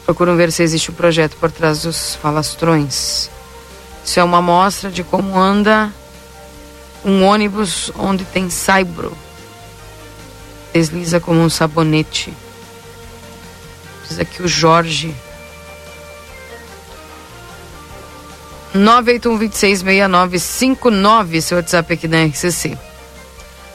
Procuram 0.05 0.37
ver 0.37 0.51
se 0.51 0.61
existe 0.61 0.91
um 0.91 0.93
projeto 0.93 1.35
por 1.37 1.51
trás 1.51 1.81
dos 1.81 2.13
falastrões. 2.17 3.31
Isso 4.05 4.19
é 4.19 4.23
uma 4.23 4.37
amostra 4.37 4.91
de 4.91 5.03
como 5.03 5.35
anda 5.39 5.91
um 7.03 7.23
ônibus 7.23 7.91
onde 7.97 8.25
tem 8.25 8.47
saibro. 8.47 9.17
Desliza 10.77 11.19
como 11.19 11.41
um 11.41 11.49
sabonete. 11.49 12.31
Diz 14.07 14.19
aqui 14.19 14.43
o 14.43 14.47
Jorge 14.47 15.11
981-266959, 18.75 21.41
seu 21.41 21.57
WhatsApp 21.57 21.93
aqui 21.93 22.07
da 22.07 22.23
RCC. 22.23 22.77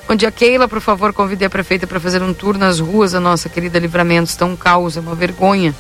Bom 0.07 0.15
dia, 0.15 0.31
Keila. 0.31 0.69
Por 0.69 0.81
favor, 0.81 1.13
convide 1.13 1.45
a 1.45 1.51
prefeita 1.51 1.89
para 1.89 1.99
fazer 1.99 2.23
um 2.23 2.33
tour 2.33 2.57
nas 2.57 2.79
ruas 2.79 3.11
da 3.11 3.19
nossa 3.19 3.49
querida 3.49 3.81
Livramento. 3.81 4.31
Estão 4.31 4.55
causa, 4.55 5.01
uma 5.01 5.17
vergonha. 5.17 5.75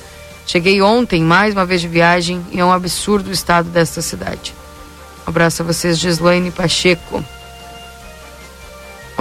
Cheguei 0.44 0.82
ontem, 0.82 1.22
mais 1.22 1.54
uma 1.54 1.64
vez 1.64 1.80
de 1.80 1.86
viagem, 1.86 2.44
e 2.50 2.58
é 2.58 2.64
um 2.64 2.72
absurdo 2.72 3.30
o 3.30 3.32
estado 3.32 3.68
desta 3.68 4.02
cidade. 4.02 4.52
Um 5.24 5.30
abraço 5.30 5.62
a 5.62 5.64
vocês, 5.64 6.00
Gislaine 6.00 6.50
Pacheco. 6.50 7.24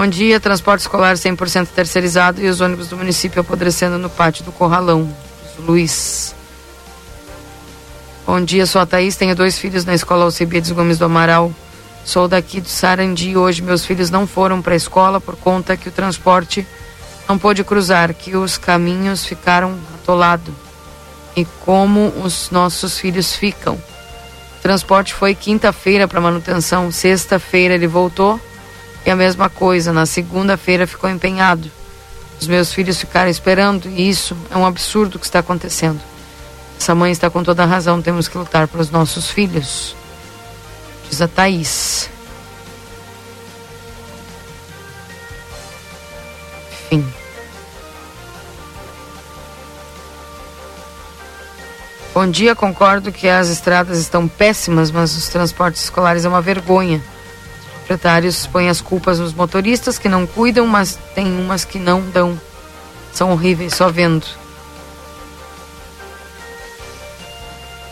Bom 0.01 0.07
dia, 0.07 0.39
transporte 0.39 0.81
escolar 0.81 1.13
100% 1.13 1.67
terceirizado 1.75 2.41
e 2.41 2.49
os 2.49 2.59
ônibus 2.59 2.87
do 2.87 2.97
município 2.97 3.39
apodrecendo 3.39 3.99
no 3.99 4.09
pátio 4.09 4.43
do 4.43 4.51
Corralão. 4.51 5.15
Luiz. 5.59 6.33
Bom 8.25 8.43
dia, 8.43 8.65
sou 8.65 8.81
a 8.81 8.85
Thaís, 8.87 9.15
tenho 9.15 9.35
dois 9.35 9.59
filhos 9.59 9.85
na 9.85 9.93
escola 9.93 10.23
Alcebiades 10.25 10.71
Gomes 10.71 10.97
do 10.97 11.05
Amaral. 11.05 11.53
Sou 12.03 12.27
daqui 12.27 12.59
do 12.59 12.67
Sarandi. 12.67 13.37
Hoje 13.37 13.61
meus 13.61 13.85
filhos 13.85 14.09
não 14.09 14.25
foram 14.25 14.59
para 14.59 14.73
a 14.73 14.75
escola 14.75 15.21
por 15.21 15.35
conta 15.35 15.77
que 15.77 15.87
o 15.87 15.91
transporte 15.91 16.65
não 17.29 17.37
pôde 17.37 17.63
cruzar, 17.63 18.11
que 18.11 18.35
os 18.35 18.57
caminhos 18.57 19.23
ficaram 19.23 19.77
atolados. 19.93 20.51
E 21.35 21.45
como 21.63 22.07
os 22.25 22.49
nossos 22.49 22.97
filhos 22.97 23.35
ficam. 23.35 23.75
O 23.75 24.61
transporte 24.63 25.13
foi 25.13 25.35
quinta-feira 25.35 26.07
para 26.07 26.19
manutenção, 26.19 26.91
sexta-feira 26.91 27.75
ele 27.75 27.85
voltou 27.85 28.41
e 29.05 29.09
a 29.09 29.15
mesma 29.15 29.49
coisa, 29.49 29.91
na 29.91 30.05
segunda-feira 30.05 30.85
ficou 30.85 31.09
empenhado. 31.09 31.71
Os 32.39 32.47
meus 32.47 32.73
filhos 32.73 32.99
ficaram 32.99 33.29
esperando 33.29 33.87
e 33.87 34.09
isso 34.09 34.35
é 34.49 34.57
um 34.57 34.65
absurdo 34.65 35.19
que 35.19 35.25
está 35.25 35.39
acontecendo. 35.39 35.99
Essa 36.79 36.95
mãe 36.95 37.11
está 37.11 37.29
com 37.29 37.43
toda 37.43 37.63
a 37.63 37.67
razão, 37.67 38.01
temos 38.01 38.27
que 38.27 38.37
lutar 38.37 38.67
pelos 38.67 38.89
nossos 38.89 39.29
filhos. 39.29 39.95
Diz 41.09 41.21
a 41.21 41.27
Thaís. 41.27 42.09
Enfim. 46.91 47.21
Bom 52.13 52.27
dia, 52.27 52.55
concordo 52.55 53.11
que 53.11 53.27
as 53.29 53.47
estradas 53.47 53.99
estão 53.99 54.27
péssimas, 54.27 54.91
mas 54.91 55.15
os 55.15 55.29
transportes 55.29 55.83
escolares 55.83 56.25
é 56.25 56.29
uma 56.29 56.41
vergonha. 56.41 57.01
Os 57.91 57.91
proprietários 57.91 58.47
põem 58.47 58.69
as 58.69 58.79
culpas 58.79 59.19
nos 59.19 59.33
motoristas 59.33 59.99
que 59.99 60.07
não 60.07 60.25
cuidam, 60.25 60.65
mas 60.65 60.97
tem 61.13 61.27
umas 61.27 61.65
que 61.65 61.77
não 61.77 61.99
dão. 61.99 62.39
São 63.11 63.31
horríveis, 63.31 63.75
só 63.75 63.89
vendo. 63.89 64.25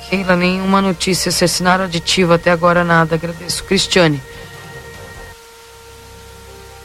Keila, 0.10 0.38
nenhuma 0.38 0.82
notícia. 0.82 1.28
Assassinaram 1.28 1.84
aditivo 1.84 2.32
até 2.32 2.50
agora 2.50 2.86
nada. 2.86 3.16
Agradeço. 3.16 3.62
Cristiane. 3.66 4.24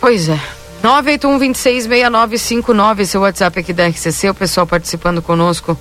Pois 0.01 0.29
é. 0.29 0.41
981-266959, 0.83 3.07
seu 3.07 3.21
WhatsApp 3.21 3.61
aqui 3.61 3.73
da 3.73 3.87
RCC, 3.87 4.31
o 4.31 4.35
pessoal 4.35 4.67
participando 4.67 5.23
conosco 5.23 5.79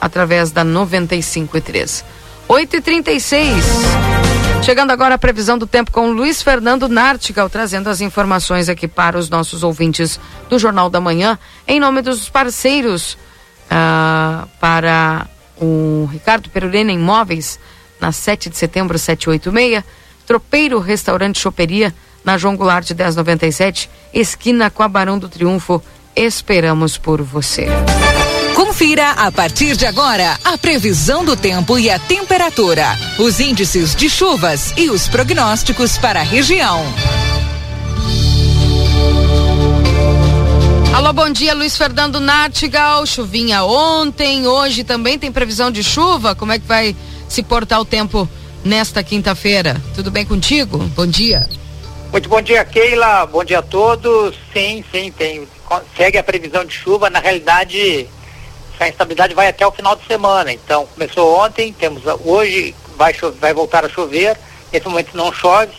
através 0.00 0.52
da 0.52 0.64
95.3. 0.64 2.04
8h36. 2.48 3.62
Chegando 4.62 4.90
agora 4.90 5.14
a 5.14 5.18
previsão 5.18 5.58
do 5.58 5.66
tempo 5.66 5.90
com 5.90 6.10
Luiz 6.10 6.42
Fernando 6.42 6.88
Nartigal, 6.88 7.48
trazendo 7.48 7.88
as 7.88 8.00
informações 8.00 8.68
aqui 8.68 8.88
para 8.88 9.18
os 9.18 9.28
nossos 9.28 9.62
ouvintes 9.62 10.18
do 10.48 10.58
Jornal 10.58 10.90
da 10.90 11.00
Manhã, 11.00 11.38
em 11.66 11.78
nome 11.78 12.02
dos 12.02 12.28
parceiros 12.28 13.16
uh, 13.66 14.48
para 14.60 15.26
o 15.60 16.08
Ricardo 16.10 16.50
Perurena 16.50 16.92
Imóveis, 16.92 17.58
na 18.00 18.12
7 18.12 18.50
de 18.50 18.56
setembro, 18.56 18.98
786. 18.98 19.84
Tropeiro 20.26 20.80
Restaurante 20.80 21.38
Choperia, 21.38 21.94
na 22.24 22.36
João 22.36 22.56
Goulart 22.56 22.84
de 22.84 22.94
1097, 22.94 23.88
esquina 24.12 24.68
com 24.70 24.82
a 24.82 24.88
Barão 24.88 25.18
do 25.18 25.28
Triunfo. 25.28 25.80
Esperamos 26.16 26.98
por 26.98 27.22
você. 27.22 27.68
Confira 28.76 29.12
a 29.12 29.32
partir 29.32 29.74
de 29.74 29.86
agora 29.86 30.38
a 30.44 30.58
previsão 30.58 31.24
do 31.24 31.34
tempo 31.34 31.78
e 31.78 31.88
a 31.88 31.98
temperatura, 31.98 32.84
os 33.18 33.40
índices 33.40 33.96
de 33.96 34.10
chuvas 34.10 34.74
e 34.76 34.90
os 34.90 35.08
prognósticos 35.08 35.96
para 35.96 36.20
a 36.20 36.22
região. 36.22 36.84
Alô, 40.94 41.10
bom 41.14 41.30
dia, 41.30 41.54
Luiz 41.54 41.74
Fernando 41.74 42.20
Nartigal. 42.20 43.06
Chuvinha 43.06 43.64
ontem, 43.64 44.46
hoje 44.46 44.84
também 44.84 45.18
tem 45.18 45.32
previsão 45.32 45.70
de 45.70 45.82
chuva. 45.82 46.34
Como 46.34 46.52
é 46.52 46.58
que 46.58 46.66
vai 46.66 46.94
se 47.30 47.42
portar 47.42 47.80
o 47.80 47.84
tempo 47.86 48.28
nesta 48.62 49.02
quinta-feira? 49.02 49.80
Tudo 49.94 50.10
bem 50.10 50.26
contigo? 50.26 50.76
Bom 50.94 51.06
dia. 51.06 51.48
Muito 52.12 52.28
bom 52.28 52.42
dia, 52.42 52.62
Keila. 52.62 53.24
Bom 53.24 53.42
dia 53.42 53.60
a 53.60 53.62
todos. 53.62 54.36
Sim, 54.52 54.84
sim, 54.92 55.10
tem. 55.16 55.48
Segue 55.96 56.18
a 56.18 56.22
previsão 56.22 56.62
de 56.62 56.74
chuva. 56.74 57.08
Na 57.08 57.20
realidade, 57.20 58.06
a 58.80 58.88
instabilidade 58.88 59.34
vai 59.34 59.48
até 59.48 59.66
o 59.66 59.72
final 59.72 59.96
de 59.96 60.06
semana. 60.06 60.52
Então, 60.52 60.86
começou 60.86 61.38
ontem, 61.38 61.72
temos 61.72 62.02
hoje, 62.24 62.74
vai, 62.96 63.14
vai 63.40 63.54
voltar 63.54 63.84
a 63.84 63.88
chover. 63.88 64.36
Nesse 64.72 64.88
momento 64.88 65.16
não 65.16 65.32
chove 65.32 65.72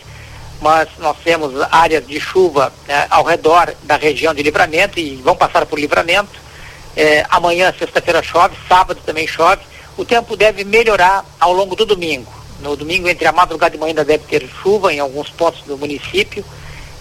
mas 0.60 0.88
nós 0.98 1.16
temos 1.22 1.54
áreas 1.70 2.06
de 2.06 2.18
chuva 2.20 2.72
né, 2.86 3.06
ao 3.10 3.24
redor 3.24 3.72
da 3.84 3.96
região 3.96 4.34
de 4.34 4.42
livramento 4.42 4.98
e 4.98 5.16
vão 5.16 5.36
passar 5.36 5.64
por 5.66 5.78
livramento. 5.78 6.48
É, 6.96 7.24
amanhã, 7.30 7.72
sexta-feira, 7.78 8.22
chove, 8.22 8.56
sábado 8.68 9.00
também 9.06 9.26
chove. 9.26 9.62
O 9.96 10.04
tempo 10.04 10.36
deve 10.36 10.64
melhorar 10.64 11.24
ao 11.38 11.52
longo 11.52 11.76
do 11.76 11.86
domingo. 11.86 12.32
No 12.60 12.74
domingo, 12.74 13.08
entre 13.08 13.26
a 13.26 13.32
madrugada 13.32 13.76
e 13.76 13.78
manhã, 13.78 13.90
ainda 13.90 14.04
deve 14.04 14.24
ter 14.24 14.48
chuva 14.62 14.92
em 14.92 14.98
alguns 14.98 15.30
pontos 15.30 15.62
do 15.62 15.78
município, 15.78 16.44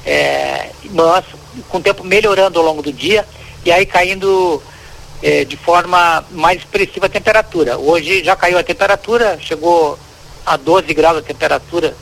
é, 0.05 0.69
mas 0.91 1.25
com 1.67 1.79
o 1.79 1.81
tempo 1.81 2.03
melhorando 2.03 2.59
ao 2.59 2.65
longo 2.65 2.83
do 2.83 2.93
dia 2.93 3.27
e 3.65 3.71
aí 3.71 3.85
caindo 3.85 4.61
é, 5.21 5.43
de 5.43 5.57
forma 5.57 6.23
mais 6.31 6.59
expressiva 6.59 7.07
a 7.07 7.09
temperatura. 7.09 7.77
Hoje 7.77 8.23
já 8.23 8.35
caiu 8.35 8.57
a 8.57 8.63
temperatura, 8.63 9.37
chegou 9.41 9.97
a 10.45 10.55
12 10.57 10.93
graus 10.93 11.17
a 11.17 11.21
temperatura 11.21 11.95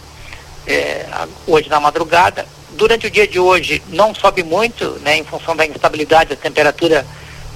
é, 0.67 1.05
hoje 1.47 1.69
na 1.69 1.79
madrugada. 1.79 2.45
Durante 2.71 3.07
o 3.07 3.11
dia 3.11 3.27
de 3.27 3.39
hoje 3.39 3.81
não 3.89 4.13
sobe 4.13 4.43
muito, 4.43 4.99
né, 5.01 5.17
em 5.17 5.23
função 5.23 5.55
da 5.55 5.65
instabilidade 5.65 6.31
da 6.31 6.35
temperatura 6.35 7.05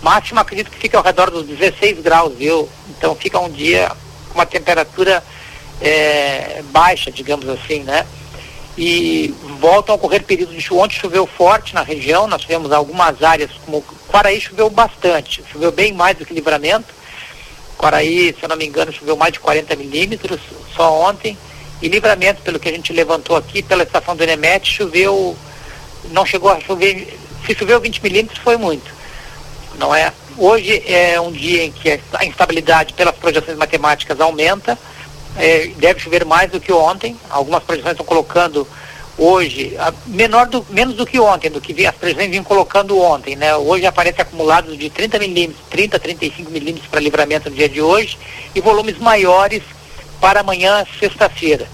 máxima, 0.02 0.42
acredito 0.42 0.72
que 0.72 0.78
fica 0.78 0.98
ao 0.98 1.04
redor 1.04 1.30
dos 1.30 1.46
16 1.46 2.00
graus, 2.00 2.34
viu? 2.36 2.70
Então 2.90 3.16
fica 3.16 3.38
um 3.38 3.50
dia 3.50 3.92
com 4.30 4.36
uma 4.36 4.46
temperatura 4.46 5.22
é, 5.82 6.64
baixa, 6.72 7.12
digamos 7.12 7.48
assim, 7.50 7.82
né? 7.82 8.06
E 8.78 9.34
voltam 9.60 9.94
a 9.94 9.96
ocorrer 9.98 10.24
períodos 10.24 10.56
de 10.56 10.62
chuva. 10.62 10.84
Ontem 10.84 10.96
choveu 10.96 11.28
forte 11.28 11.76
na 11.76 11.82
região, 11.82 12.28
nós 12.28 12.42
tivemos 12.42 12.72
algumas 12.72 13.22
áreas, 13.22 13.52
como 13.66 13.84
Quaraí 14.10 14.42
choveu 14.42 14.70
bastante, 14.70 15.44
choveu 15.52 15.72
bem 15.72 15.94
mais 15.94 16.18
do 16.18 16.26
que 16.26 16.34
livramento. 16.34 16.94
Quaraí, 17.78 18.36
se 18.38 18.44
eu 18.44 18.50
não 18.50 18.58
me 18.58 18.66
engano, 18.66 18.92
choveu 18.92 19.16
mais 19.16 19.32
de 19.32 19.40
40 19.40 19.76
milímetros 19.76 20.40
só 20.76 21.02
ontem. 21.08 21.38
E 21.82 21.88
livramento, 21.88 22.42
pelo 22.42 22.60
que 22.60 22.68
a 22.68 22.72
gente 22.72 22.92
levantou 22.92 23.38
aqui, 23.38 23.62
pela 23.62 23.84
estação 23.84 24.16
do 24.16 24.24
Enemet, 24.24 24.68
choveu, 24.70 25.38
não 26.12 26.26
chegou 26.26 26.52
a 26.52 26.60
chover, 26.60 27.18
se 27.46 27.56
choveu 27.56 27.80
20 27.80 28.04
milímetros 28.04 28.40
foi 28.40 28.58
muito. 28.58 28.92
Não 29.78 29.96
é? 29.96 30.12
Hoje 30.38 30.84
é 30.88 31.22
um 31.22 31.32
dia 31.32 31.64
em 31.64 31.72
que 31.72 32.00
a 32.14 32.26
instabilidade 32.26 32.94
pelas 32.94 33.16
projeções 33.16 33.58
matemáticas 33.58 34.20
aumenta, 34.20 34.78
é, 35.38 35.68
deve 35.78 36.00
chover 36.00 36.26
mais 36.26 36.52
do 36.52 36.60
que 36.60 36.74
ontem. 36.74 37.16
Algumas 37.30 37.64
projeções 37.64 37.92
estão 37.92 38.06
colocando 38.06 38.68
hoje, 39.20 39.78
menor 40.08 40.48
do, 40.48 40.66
menos 40.70 40.96
do 40.96 41.06
que 41.06 41.20
ontem, 41.20 41.52
do 41.52 41.60
que 41.60 41.86
as 41.86 41.96
previsões 41.96 42.30
vinham 42.30 42.44
colocando 42.44 42.98
ontem, 42.98 43.36
né? 43.36 43.56
Hoje 43.56 43.86
aparece 43.86 44.22
acumulados 44.22 44.78
de 44.78 44.90
30 44.90 45.20
milímetros, 45.20 45.66
30, 45.70 46.00
35 46.00 46.50
milímetros 46.50 46.88
para 46.88 47.02
livramento 47.02 47.50
no 47.50 47.56
dia 47.56 47.68
de 47.68 47.82
hoje 47.82 48.18
e 48.56 48.62
volumes 48.62 48.98
maiores 48.98 49.62
para 50.22 50.40
amanhã, 50.40 50.86
sexta-feira. 51.00 51.68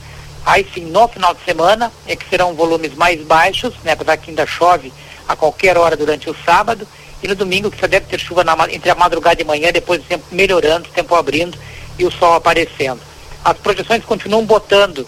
Aí 0.43 0.67
sim, 0.73 0.85
no 0.85 1.07
final 1.07 1.33
de 1.35 1.43
semana 1.45 1.91
é 2.07 2.15
que 2.15 2.27
serão 2.27 2.53
volumes 2.55 2.95
mais 2.95 3.21
baixos, 3.21 3.73
né? 3.83 3.91
Apesar 3.91 4.17
que 4.17 4.31
ainda 4.31 4.45
chove 4.47 4.91
a 5.27 5.35
qualquer 5.35 5.77
hora 5.77 5.95
durante 5.95 6.29
o 6.29 6.35
sábado 6.45 6.87
e 7.21 7.27
no 7.27 7.35
domingo 7.35 7.69
que 7.69 7.79
só 7.79 7.87
deve 7.87 8.07
ter 8.07 8.19
chuva 8.19 8.43
na, 8.43 8.55
entre 8.71 8.89
a 8.89 8.95
madrugada 8.95 9.41
e 9.41 9.45
manhã, 9.45 9.71
depois 9.71 10.01
o 10.01 10.05
tempo 10.05 10.25
melhorando, 10.31 10.89
o 10.89 10.91
tempo 10.91 11.13
abrindo 11.13 11.57
e 11.97 12.05
o 12.05 12.11
sol 12.11 12.33
aparecendo. 12.33 12.99
As 13.43 13.57
projeções 13.57 14.03
continuam 14.03 14.43
botando 14.45 15.07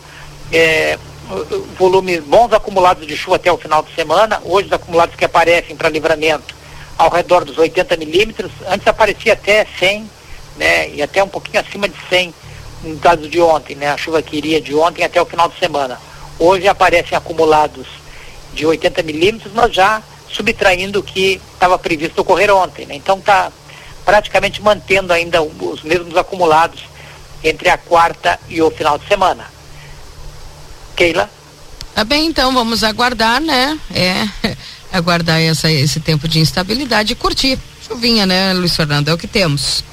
é, 0.51 0.97
volumes 1.77 2.23
bons 2.23 2.53
acumulados 2.53 3.05
de 3.05 3.15
chuva 3.15 3.35
até 3.35 3.51
o 3.51 3.57
final 3.57 3.83
de 3.83 3.93
semana. 3.93 4.41
Hoje 4.43 4.67
os 4.67 4.73
acumulados 4.73 5.15
que 5.15 5.25
aparecem 5.25 5.75
para 5.75 5.89
livramento 5.89 6.55
ao 6.97 7.09
redor 7.09 7.45
dos 7.45 7.57
80 7.57 7.97
milímetros. 7.97 8.51
Antes 8.67 8.87
aparecia 8.87 9.33
até 9.33 9.65
100, 9.77 10.09
né, 10.57 10.89
e 10.89 11.01
até 11.01 11.23
um 11.23 11.27
pouquinho 11.27 11.59
acima 11.59 11.87
de 11.87 11.97
100 12.09 12.33
no 12.83 12.99
caso 12.99 13.27
de 13.27 13.41
ontem, 13.41 13.75
né, 13.75 13.89
a 13.89 13.97
chuva 13.97 14.21
que 14.21 14.37
iria 14.37 14.61
de 14.61 14.73
ontem 14.75 15.03
até 15.03 15.21
o 15.21 15.25
final 15.25 15.49
de 15.49 15.57
semana. 15.57 15.99
Hoje 16.39 16.67
aparecem 16.67 17.17
acumulados 17.17 17.87
de 18.53 18.65
80 18.65 19.03
milímetros, 19.03 19.51
mas 19.53 19.73
já 19.73 20.01
subtraindo 20.29 20.99
o 20.99 21.03
que 21.03 21.41
estava 21.53 21.77
previsto 21.77 22.19
ocorrer 22.19 22.53
ontem. 22.53 22.85
Né? 22.85 22.95
Então 22.95 23.17
está 23.17 23.51
praticamente 24.05 24.61
mantendo 24.61 25.11
ainda 25.11 25.41
os 25.41 25.81
mesmos 25.83 26.15
acumulados 26.15 26.83
entre 27.43 27.69
a 27.69 27.77
quarta 27.77 28.39
e 28.47 28.61
o 28.61 28.71
final 28.71 28.97
de 28.97 29.07
semana. 29.07 29.56
Keila? 30.97 31.29
Tá 31.93 32.03
bem, 32.03 32.25
então 32.25 32.51
vamos 32.51 32.83
aguardar, 32.83 33.39
né? 33.39 33.79
É, 33.93 34.27
aguardar 34.91 35.39
essa, 35.39 35.71
esse 35.71 35.99
tempo 35.99 36.27
de 36.27 36.39
instabilidade 36.39 37.13
e 37.13 37.15
curtir. 37.15 37.57
Chuvinha, 37.87 38.25
né, 38.25 38.51
Luiz 38.53 38.75
Fernando? 38.75 39.07
É 39.07 39.13
o 39.13 39.17
que 39.17 39.27
temos. 39.27 39.83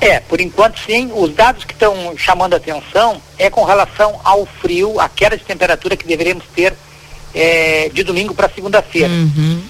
É, 0.00 0.20
por 0.20 0.40
enquanto 0.40 0.78
sim. 0.80 1.10
Os 1.14 1.34
dados 1.34 1.64
que 1.64 1.72
estão 1.72 2.16
chamando 2.16 2.54
a 2.54 2.58
atenção 2.58 3.20
é 3.38 3.50
com 3.50 3.64
relação 3.64 4.20
ao 4.22 4.46
frio, 4.46 5.00
a 5.00 5.08
queda 5.08 5.36
de 5.36 5.44
temperatura 5.44 5.96
que 5.96 6.06
deveremos 6.06 6.44
ter 6.54 6.74
é, 7.34 7.88
de 7.92 8.02
domingo 8.04 8.34
para 8.34 8.48
segunda-feira. 8.50 9.08
Uhum. 9.08 9.62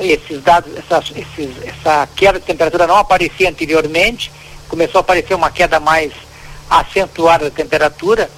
É, 0.00 0.06
esses 0.06 0.42
dados, 0.42 0.72
essa, 0.76 1.02
esses, 1.16 1.50
essa 1.64 2.08
queda 2.14 2.38
de 2.38 2.46
temperatura 2.46 2.86
não 2.86 2.96
aparecia 2.96 3.50
anteriormente, 3.50 4.30
começou 4.68 5.00
a 5.00 5.02
aparecer 5.02 5.34
uma 5.34 5.50
queda 5.50 5.80
mais 5.80 6.12
acentuada 6.70 7.46
da 7.46 7.50
temperatura 7.50 8.30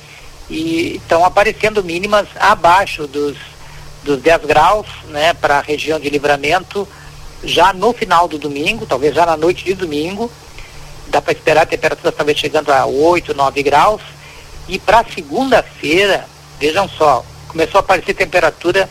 e 0.49 0.97
estão 0.97 1.25
aparecendo 1.25 1.83
mínimas 1.83 2.29
abaixo 2.39 3.07
dos, 3.07 3.37
dos 4.03 4.21
10 4.21 4.45
graus 4.45 4.87
né, 5.09 5.33
para 5.35 5.59
a 5.59 5.63
região 5.63 5.99
de 5.99 6.11
livramento 6.11 6.87
já 7.43 7.73
no 7.73 7.93
final 7.93 8.27
do 8.27 8.39
domingo, 8.39 8.87
talvez 8.87 9.15
já 9.15 9.27
na 9.27 9.37
noite 9.37 9.65
de 9.65 9.75
domingo. 9.75 10.31
Dá 11.09 11.21
para 11.21 11.33
esperar 11.33 11.63
a 11.63 11.67
temperatura 11.67 12.11
talvez 12.11 12.39
chegando 12.39 12.73
a 12.73 12.87
8, 12.87 13.35
9 13.35 13.63
graus. 13.63 14.01
E 14.67 14.79
para 14.79 15.05
segunda-feira, 15.05 16.27
vejam 16.59 16.89
só, 16.89 17.25
começou 17.49 17.79
a 17.79 17.81
aparecer 17.81 18.15
temperatura 18.15 18.89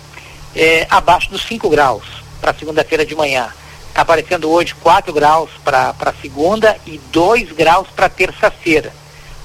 é, 0.55 0.85
abaixo 0.89 1.31
dos 1.31 1.41
5 1.43 1.67
graus 1.69 2.03
para 2.39 2.53
segunda-feira 2.53 3.05
de 3.05 3.15
manhã. 3.15 3.49
Está 3.87 4.01
aparecendo 4.01 4.49
hoje 4.49 4.75
4 4.75 5.11
graus 5.13 5.49
para 5.63 6.13
segunda 6.21 6.77
e 6.85 6.99
2 7.11 7.51
graus 7.51 7.87
para 7.95 8.09
terça-feira. 8.09 8.91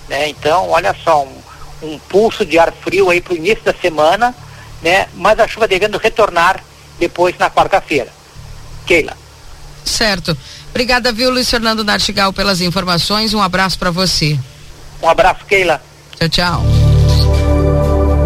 Né? 0.08 0.28
Então, 0.28 0.70
olha 0.70 0.94
só, 1.04 1.22
um, 1.22 1.47
um 1.82 1.98
pulso 1.98 2.44
de 2.44 2.58
ar 2.58 2.72
frio 2.72 3.10
aí 3.10 3.20
para 3.20 3.34
o 3.34 3.36
início 3.36 3.64
da 3.64 3.74
semana, 3.74 4.34
né? 4.82 5.06
mas 5.14 5.38
a 5.38 5.46
chuva 5.46 5.68
devendo 5.68 5.98
retornar 5.98 6.62
depois 6.98 7.36
na 7.38 7.50
quarta-feira. 7.50 8.08
Keila. 8.86 9.16
Certo. 9.84 10.36
Obrigada, 10.70 11.12
viu, 11.12 11.30
Luiz 11.30 11.48
Fernando 11.48 11.84
Nartigal, 11.84 12.32
pelas 12.32 12.60
informações. 12.60 13.34
Um 13.34 13.42
abraço 13.42 13.78
para 13.78 13.90
você. 13.90 14.38
Um 15.02 15.08
abraço, 15.08 15.44
Keila. 15.46 15.82
Tchau, 16.18 16.28
tchau. 16.28 16.62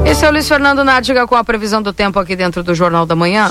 Esse 0.05 0.25
é 0.25 0.29
o 0.29 0.33
Luiz 0.33 0.49
Fernando 0.49 0.85
Nádiga 0.85 1.27
com 1.27 1.37
a 1.37 1.45
previsão 1.45 1.81
do 1.81 1.93
tempo 1.93 2.19
aqui 2.19 2.35
dentro 2.35 2.63
do 2.63 2.75
Jornal 2.75 3.07
da 3.07 3.15
Manhã. 3.15 3.51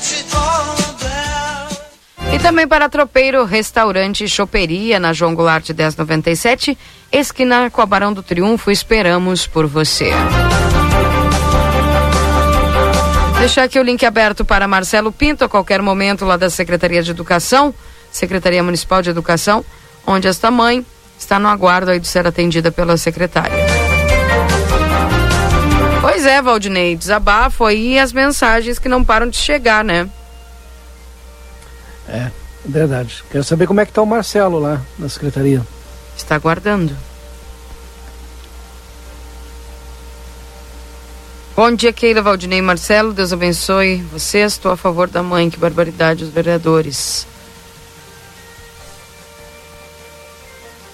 Também 2.41 2.67
para 2.67 2.89
Tropeiro 2.89 3.45
Restaurante 3.45 4.27
Choperia 4.27 4.99
na 4.99 5.13
João 5.13 5.35
Goulart 5.35 5.69
1097, 5.69 6.77
esquina 7.11 7.69
com 7.69 7.81
a 7.81 7.85
Barão 7.85 8.11
do 8.11 8.23
Triunfo, 8.23 8.71
esperamos 8.71 9.45
por 9.45 9.67
você. 9.67 10.11
Deixar 13.39 13.63
aqui 13.63 13.79
o 13.79 13.83
link 13.83 14.05
aberto 14.05 14.43
para 14.43 14.67
Marcelo 14.67 15.11
Pinto 15.11 15.45
a 15.45 15.49
qualquer 15.49 15.81
momento 15.81 16.25
lá 16.25 16.35
da 16.35 16.49
Secretaria 16.49 17.01
de 17.01 17.11
Educação, 17.11 17.73
Secretaria 18.11 18.61
Municipal 18.63 19.01
de 19.01 19.09
Educação, 19.11 19.63
onde 20.05 20.27
esta 20.27 20.49
mãe 20.49 20.85
está 21.17 21.39
no 21.39 21.47
aguardo 21.47 21.97
de 21.99 22.07
ser 22.07 22.25
atendida 22.25 22.71
pela 22.71 22.97
secretária. 22.97 23.55
Pois 26.01 26.25
é, 26.25 26.41
Valdinei, 26.41 26.95
desabafo 26.95 27.65
aí 27.65 27.99
as 27.99 28.11
mensagens 28.11 28.79
que 28.79 28.89
não 28.89 29.03
param 29.03 29.27
de 29.27 29.37
chegar, 29.37 29.83
né? 29.83 30.09
É, 32.07 32.31
verdade. 32.65 33.23
Quero 33.29 33.43
saber 33.43 33.67
como 33.67 33.81
é 33.81 33.85
que 33.85 33.91
está 33.91 34.01
o 34.01 34.05
Marcelo 34.05 34.59
lá 34.59 34.81
na 34.97 35.09
secretaria. 35.09 35.65
Está 36.15 36.35
aguardando. 36.35 36.95
Bom 41.55 41.71
dia, 41.75 41.91
Keila, 41.91 42.21
Valdinei 42.21 42.61
Marcelo. 42.61 43.13
Deus 43.13 43.33
abençoe 43.33 43.97
vocês. 44.11 44.53
Estou 44.53 44.71
a 44.71 44.77
favor 44.77 45.07
da 45.09 45.21
mãe. 45.21 45.49
Que 45.49 45.57
barbaridade, 45.57 46.23
os 46.23 46.29
vereadores. 46.29 47.27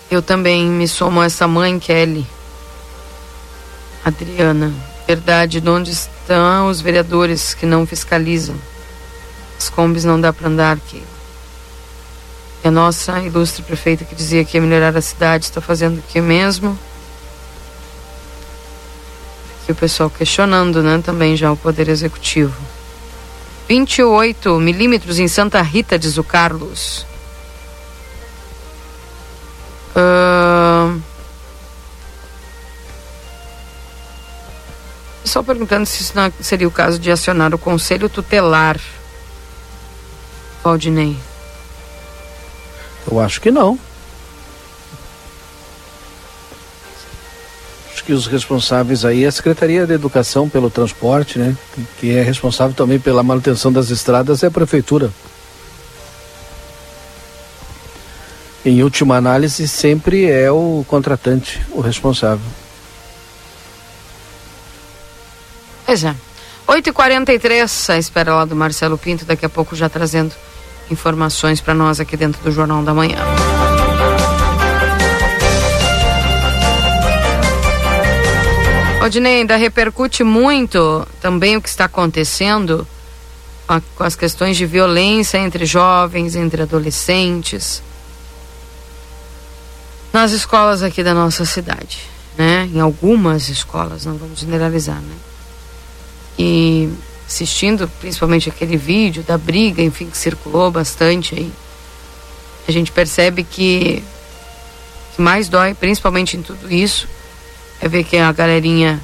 Eu 0.10 0.22
também 0.22 0.66
me 0.66 0.88
somo 0.88 1.22
a 1.22 1.26
essa 1.26 1.48
mãe, 1.48 1.78
Kelly. 1.80 2.26
Adriana. 4.04 4.74
Verdade, 5.06 5.62
de 5.62 5.70
onde 5.70 5.92
estão 5.92 6.68
os 6.68 6.82
vereadores 6.82 7.54
que 7.54 7.66
não 7.66 7.86
fiscalizam? 7.86 8.56
As 9.58 9.70
combis 9.70 10.04
não 10.04 10.20
dá 10.20 10.32
para 10.32 10.48
andar 10.48 10.78
aqui. 10.78 11.04
E 12.64 12.68
a 12.68 12.72
nossa 12.72 13.20
ilustre 13.20 13.64
prefeita 13.64 14.06
que 14.06 14.16
dizia 14.16 14.44
que 14.44 14.58
ia 14.58 14.62
melhorar 14.62 14.96
a 14.96 15.02
cidade 15.02 15.46
está 15.46 15.62
fazendo 15.62 16.00
o 16.00 16.02
que 16.02 16.22
mesmo? 16.22 16.78
E 19.68 19.72
o 19.72 19.76
pessoal 19.76 20.10
questionando, 20.10 20.82
né, 20.82 21.02
também 21.04 21.36
já 21.36 21.52
o 21.52 21.58
Poder 21.58 21.90
Executivo. 21.90 22.56
28 23.68 24.58
milímetros 24.60 25.20
em 25.20 25.28
Santa 25.28 25.62
Rita, 25.62 26.00
diz 26.00 26.18
o 26.18 26.24
Carlos. 26.24 27.06
Uh... 29.94 31.02
Só 35.26 35.44
perguntando 35.44 35.86
se 35.86 36.02
isso 36.02 36.14
seria 36.40 36.68
o 36.68 36.72
caso 36.72 36.98
de 36.98 37.12
acionar 37.12 37.54
o 37.54 37.58
Conselho 37.58 38.08
Tutelar 38.08 38.80
Valdinei? 40.68 41.16
Eu 43.10 43.22
acho 43.22 43.40
que 43.40 43.50
não. 43.50 43.80
Acho 47.90 48.04
que 48.04 48.12
os 48.12 48.28
responsáveis 48.28 49.06
aí 49.06 49.26
a 49.26 49.32
Secretaria 49.32 49.88
de 49.88 49.94
Educação 49.94 50.50
pelo 50.50 50.70
Transporte, 50.70 51.40
né? 51.40 51.56
Que 52.02 52.18
é 52.18 52.22
responsável 52.22 52.76
também 52.76 53.00
pela 53.00 53.24
manutenção 53.24 53.72
das 53.72 53.90
estradas 53.92 54.44
é 54.44 54.48
a 54.48 54.52
Prefeitura. 54.52 55.10
Em 58.66 58.84
última 58.84 59.16
análise, 59.16 59.66
sempre 59.70 60.30
é 60.30 60.52
o 60.52 60.84
contratante 60.86 61.66
o 61.72 61.80
responsável. 61.80 62.46
Pois 65.86 66.04
é. 66.04 66.14
8h43, 66.68 67.94
a 67.94 67.98
espera 67.98 68.36
lá 68.36 68.44
do 68.44 68.54
Marcelo 68.54 68.98
Pinto, 68.98 69.24
daqui 69.24 69.46
a 69.46 69.50
pouco 69.50 69.74
já 69.74 69.88
trazendo 69.88 70.36
informações 70.90 71.62
para 71.62 71.74
nós 71.74 72.00
aqui 72.00 72.16
dentro 72.18 72.42
do 72.44 72.52
Jornal 72.52 72.84
da 72.84 72.94
Manhã. 72.94 73.18
Odinei, 79.04 79.40
ainda 79.40 79.56
repercute 79.56 80.24
muito 80.24 81.08
também 81.22 81.56
o 81.56 81.62
que 81.62 81.70
está 81.70 81.86
acontecendo 81.86 82.86
com 83.96 84.04
as 84.04 84.16
questões 84.16 84.58
de 84.58 84.66
violência 84.66 85.38
entre 85.38 85.66
jovens, 85.66 86.36
entre 86.36 86.62
adolescentes, 86.62 87.82
nas 90.12 90.32
escolas 90.32 90.84
aqui 90.84 91.04
da 91.04 91.14
nossa 91.14 91.46
cidade, 91.46 92.00
né? 92.38 92.70
Em 92.74 92.80
algumas 92.80 93.50
escolas, 93.50 94.06
não 94.06 94.18
vamos 94.18 94.40
generalizar, 94.40 95.02
né? 95.02 95.16
E 96.40 96.90
assistindo 97.28 97.88
principalmente 98.00 98.50
aquele 98.50 98.78
vídeo 98.78 99.22
da 99.22 99.38
briga, 99.38 99.82
enfim, 99.82 100.10
que 100.10 100.18
circulou 100.18 100.72
bastante 100.72 101.36
aí, 101.36 101.52
a 102.68 102.72
gente 102.72 102.92
percebe 102.92 103.44
que 103.44 104.02
o 105.12 105.16
que 105.16 105.22
mais 105.22 105.50
dói, 105.50 105.74
principalmente 105.74 106.38
em 106.38 106.42
tudo 106.42 106.72
isso, 106.72 107.08
é 107.82 107.88
ver 107.88 108.04
que 108.04 108.18
a 108.18 108.32
galerinha 108.32 109.02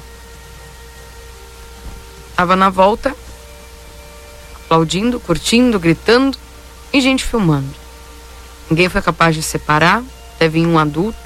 estava 2.30 2.56
na 2.56 2.70
volta, 2.70 3.14
aplaudindo, 4.64 5.20
curtindo, 5.20 5.78
gritando 5.78 6.36
e 6.92 7.00
gente 7.00 7.24
filmando. 7.24 7.74
Ninguém 8.68 8.88
foi 8.88 9.02
capaz 9.02 9.34
de 9.34 9.42
separar, 9.42 10.02
vir 10.50 10.66
um 10.66 10.78
adulto 10.78 11.16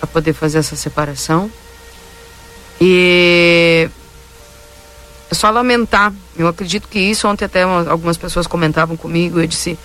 para 0.00 0.06
poder 0.08 0.32
fazer 0.32 0.58
essa 0.58 0.74
separação. 0.74 1.50
E 2.80 3.88
só 5.36 5.50
lamentar. 5.50 6.12
Eu 6.36 6.48
acredito 6.48 6.88
que 6.88 6.98
isso 6.98 7.28
ontem 7.28 7.44
até 7.44 7.62
algumas 7.62 8.16
pessoas 8.16 8.46
comentavam 8.46 8.96
comigo. 8.96 9.38
Eu 9.38 9.46
disse, 9.46 9.78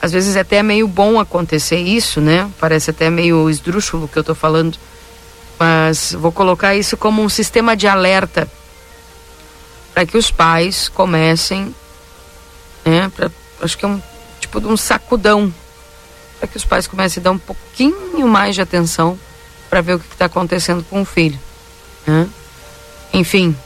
às 0.00 0.12
vezes 0.12 0.36
é 0.36 0.40
até 0.40 0.62
meio 0.62 0.86
bom 0.86 1.18
acontecer 1.18 1.78
isso, 1.78 2.20
né? 2.20 2.48
Parece 2.60 2.90
até 2.90 3.10
meio 3.10 3.50
esdrúxulo 3.50 4.06
que 4.06 4.16
eu 4.16 4.20
estou 4.20 4.34
falando. 4.34 4.78
Mas 5.58 6.12
vou 6.12 6.30
colocar 6.30 6.76
isso 6.76 6.96
como 6.96 7.22
um 7.22 7.28
sistema 7.28 7.76
de 7.76 7.88
alerta 7.88 8.48
para 9.92 10.06
que 10.06 10.16
os 10.16 10.30
pais 10.30 10.88
comecem, 10.88 11.74
né? 12.84 13.10
Pra, 13.16 13.28
acho 13.60 13.76
que 13.76 13.84
é 13.84 13.88
um 13.88 14.00
tipo 14.38 14.60
de 14.60 14.68
um 14.68 14.76
sacudão 14.76 15.52
para 16.38 16.48
que 16.48 16.56
os 16.56 16.64
pais 16.64 16.86
comecem 16.86 17.20
a 17.20 17.24
dar 17.24 17.30
um 17.32 17.38
pouquinho 17.38 18.28
mais 18.28 18.54
de 18.54 18.60
atenção 18.60 19.18
para 19.68 19.80
ver 19.80 19.94
o 19.94 19.98
que 19.98 20.12
está 20.12 20.26
acontecendo 20.26 20.84
com 20.88 21.02
o 21.02 21.04
filho. 21.04 21.38
Né? 22.06 22.28
Enfim, 23.12 23.56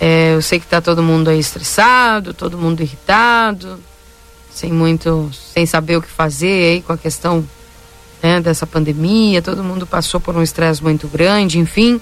é, 0.00 0.32
eu 0.34 0.40
sei 0.40 0.58
que 0.58 0.64
está 0.64 0.80
todo 0.80 1.02
mundo 1.02 1.28
aí 1.28 1.38
estressado, 1.38 2.32
todo 2.32 2.56
mundo 2.56 2.80
irritado, 2.80 3.78
sem 4.50 4.72
muito, 4.72 5.30
sem 5.52 5.66
saber 5.66 5.98
o 5.98 6.02
que 6.02 6.08
fazer 6.08 6.72
aí 6.72 6.82
com 6.82 6.94
a 6.94 6.96
questão 6.96 7.46
né, 8.22 8.40
dessa 8.40 8.66
pandemia. 8.66 9.42
Todo 9.42 9.62
mundo 9.62 9.86
passou 9.86 10.18
por 10.18 10.34
um 10.34 10.42
estresse 10.42 10.82
muito 10.82 11.06
grande, 11.06 11.58
enfim. 11.58 12.00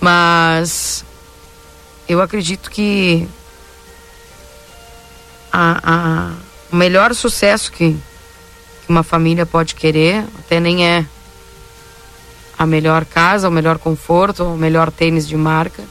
Mas 0.00 1.04
eu 2.08 2.20
acredito 2.20 2.68
que 2.68 3.28
a, 5.52 5.78
a, 5.84 6.32
o 6.72 6.74
melhor 6.74 7.14
sucesso 7.14 7.70
que, 7.70 7.92
que 7.92 8.88
uma 8.88 9.04
família 9.04 9.46
pode 9.46 9.76
querer, 9.76 10.24
até 10.40 10.58
nem 10.58 10.84
é 10.84 11.06
a 12.58 12.66
melhor 12.66 13.04
casa, 13.04 13.48
o 13.48 13.52
melhor 13.52 13.78
conforto, 13.78 14.42
o 14.42 14.56
melhor 14.56 14.90
tênis 14.90 15.28
de 15.28 15.36
marca 15.36 15.84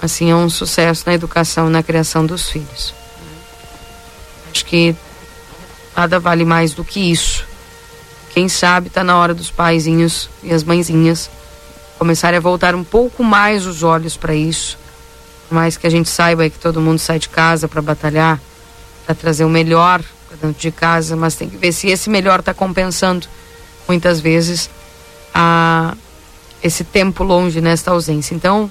assim 0.00 0.30
é 0.30 0.34
um 0.34 0.48
sucesso 0.48 1.04
na 1.06 1.14
educação 1.14 1.68
na 1.68 1.82
criação 1.82 2.24
dos 2.24 2.48
filhos. 2.48 2.94
Acho 4.50 4.64
que 4.64 4.94
nada 5.96 6.18
vale 6.18 6.44
mais 6.44 6.72
do 6.72 6.84
que 6.84 7.00
isso. 7.00 7.44
Quem 8.32 8.48
sabe 8.48 8.88
está 8.88 9.02
na 9.02 9.16
hora 9.16 9.34
dos 9.34 9.50
paizinhos 9.50 10.30
e 10.42 10.52
as 10.52 10.62
mãezinhas 10.62 11.30
começarem 11.98 12.38
a 12.38 12.40
voltar 12.40 12.74
um 12.74 12.84
pouco 12.84 13.22
mais 13.22 13.66
os 13.66 13.82
olhos 13.82 14.16
para 14.16 14.34
isso. 14.34 14.78
Por 15.48 15.54
mais 15.54 15.76
que 15.76 15.86
a 15.86 15.90
gente 15.90 16.08
saiba 16.08 16.48
que 16.48 16.58
todo 16.58 16.80
mundo 16.80 16.98
sai 16.98 17.18
de 17.18 17.28
casa 17.28 17.68
para 17.68 17.82
batalhar, 17.82 18.40
para 19.04 19.14
trazer 19.14 19.44
o 19.44 19.50
melhor 19.50 20.02
para 20.28 20.36
dentro 20.36 20.60
de 20.60 20.70
casa, 20.70 21.16
mas 21.16 21.34
tem 21.34 21.50
que 21.50 21.56
ver 21.56 21.72
se 21.72 21.88
esse 21.88 22.08
melhor 22.08 22.38
está 22.38 22.54
compensando 22.54 23.26
muitas 23.88 24.20
vezes 24.20 24.70
a 25.34 25.96
esse 26.62 26.84
tempo 26.84 27.24
longe 27.24 27.60
nesta 27.60 27.90
ausência. 27.90 28.34
Então, 28.34 28.70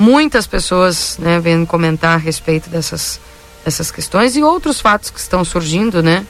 muitas 0.00 0.46
pessoas 0.46 1.18
né, 1.18 1.38
vêm 1.38 1.66
comentar 1.66 2.14
a 2.14 2.16
respeito 2.16 2.70
dessas, 2.70 3.20
dessas 3.62 3.90
questões 3.90 4.34
e 4.34 4.42
outros 4.42 4.80
fatos 4.80 5.10
que 5.10 5.20
estão 5.20 5.44
surgindo, 5.44 6.02
né? 6.02 6.26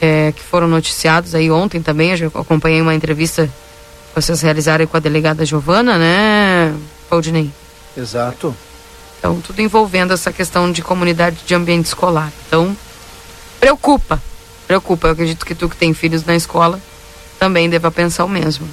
É, 0.00 0.32
que 0.32 0.42
foram 0.42 0.66
noticiados 0.66 1.32
aí 1.32 1.48
ontem 1.48 1.80
também. 1.80 2.10
Eu 2.18 2.32
acompanhei 2.34 2.82
uma 2.82 2.92
entrevista 2.92 3.46
que 3.46 4.20
vocês 4.20 4.40
realizaram 4.42 4.84
com 4.88 4.96
a 4.96 5.00
delegada 5.00 5.46
Giovana, 5.46 5.96
né, 5.96 6.74
Valdinei? 7.08 7.52
Exato. 7.96 8.54
Então, 9.20 9.40
tudo 9.40 9.62
envolvendo 9.62 10.12
essa 10.12 10.32
questão 10.32 10.72
de 10.72 10.82
comunidade 10.82 11.38
de 11.46 11.54
ambiente 11.54 11.86
escolar. 11.86 12.32
Então, 12.48 12.76
preocupa, 13.60 14.20
preocupa. 14.66 15.06
Eu 15.06 15.12
acredito 15.12 15.46
que 15.46 15.54
tu 15.54 15.68
que 15.68 15.76
tem 15.76 15.94
filhos 15.94 16.24
na 16.24 16.34
escola 16.34 16.80
também 17.38 17.70
deva 17.70 17.92
pensar 17.92 18.24
o 18.24 18.28
mesmo. 18.28 18.68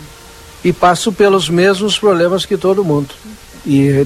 E 0.63 0.73
passo 0.73 1.13
pelos 1.13 1.47
mesmos 1.47 1.97
problemas 1.97 2.43
que 2.43 2.57
todo 2.57 2.83
mundo. 2.83 3.13
E, 3.65 4.05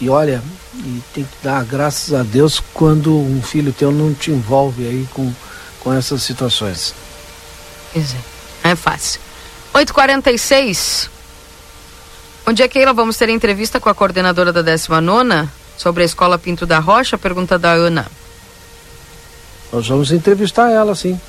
e 0.00 0.08
olha, 0.08 0.42
e 0.74 1.02
tem 1.14 1.24
que 1.24 1.36
dar 1.42 1.64
graças 1.64 2.12
a 2.14 2.22
Deus 2.22 2.62
quando 2.72 3.16
um 3.16 3.42
filho 3.42 3.72
teu 3.72 3.90
não 3.90 4.12
te 4.14 4.30
envolve 4.30 4.86
aí 4.86 5.08
com, 5.12 5.32
com 5.80 5.92
essas 5.92 6.22
situações. 6.22 6.94
Pois 7.92 8.14
é, 8.14 8.70
é 8.70 8.76
fácil. 8.76 9.20
8h46. 9.74 11.08
Bom 12.44 12.52
dia, 12.52 12.68
Keila. 12.68 12.92
Vamos 12.92 13.16
ter 13.16 13.28
entrevista 13.28 13.78
com 13.78 13.88
a 13.88 13.94
coordenadora 13.94 14.52
da 14.52 14.62
19 14.62 15.48
sobre 15.76 16.02
a 16.02 16.06
Escola 16.06 16.38
Pinto 16.38 16.64
da 16.64 16.78
Rocha. 16.78 17.18
Pergunta 17.18 17.58
da 17.58 17.72
Ana. 17.72 18.06
Nós 19.72 19.86
vamos 19.86 20.10
entrevistar 20.10 20.70
ela, 20.70 20.94
sim. 20.94 21.20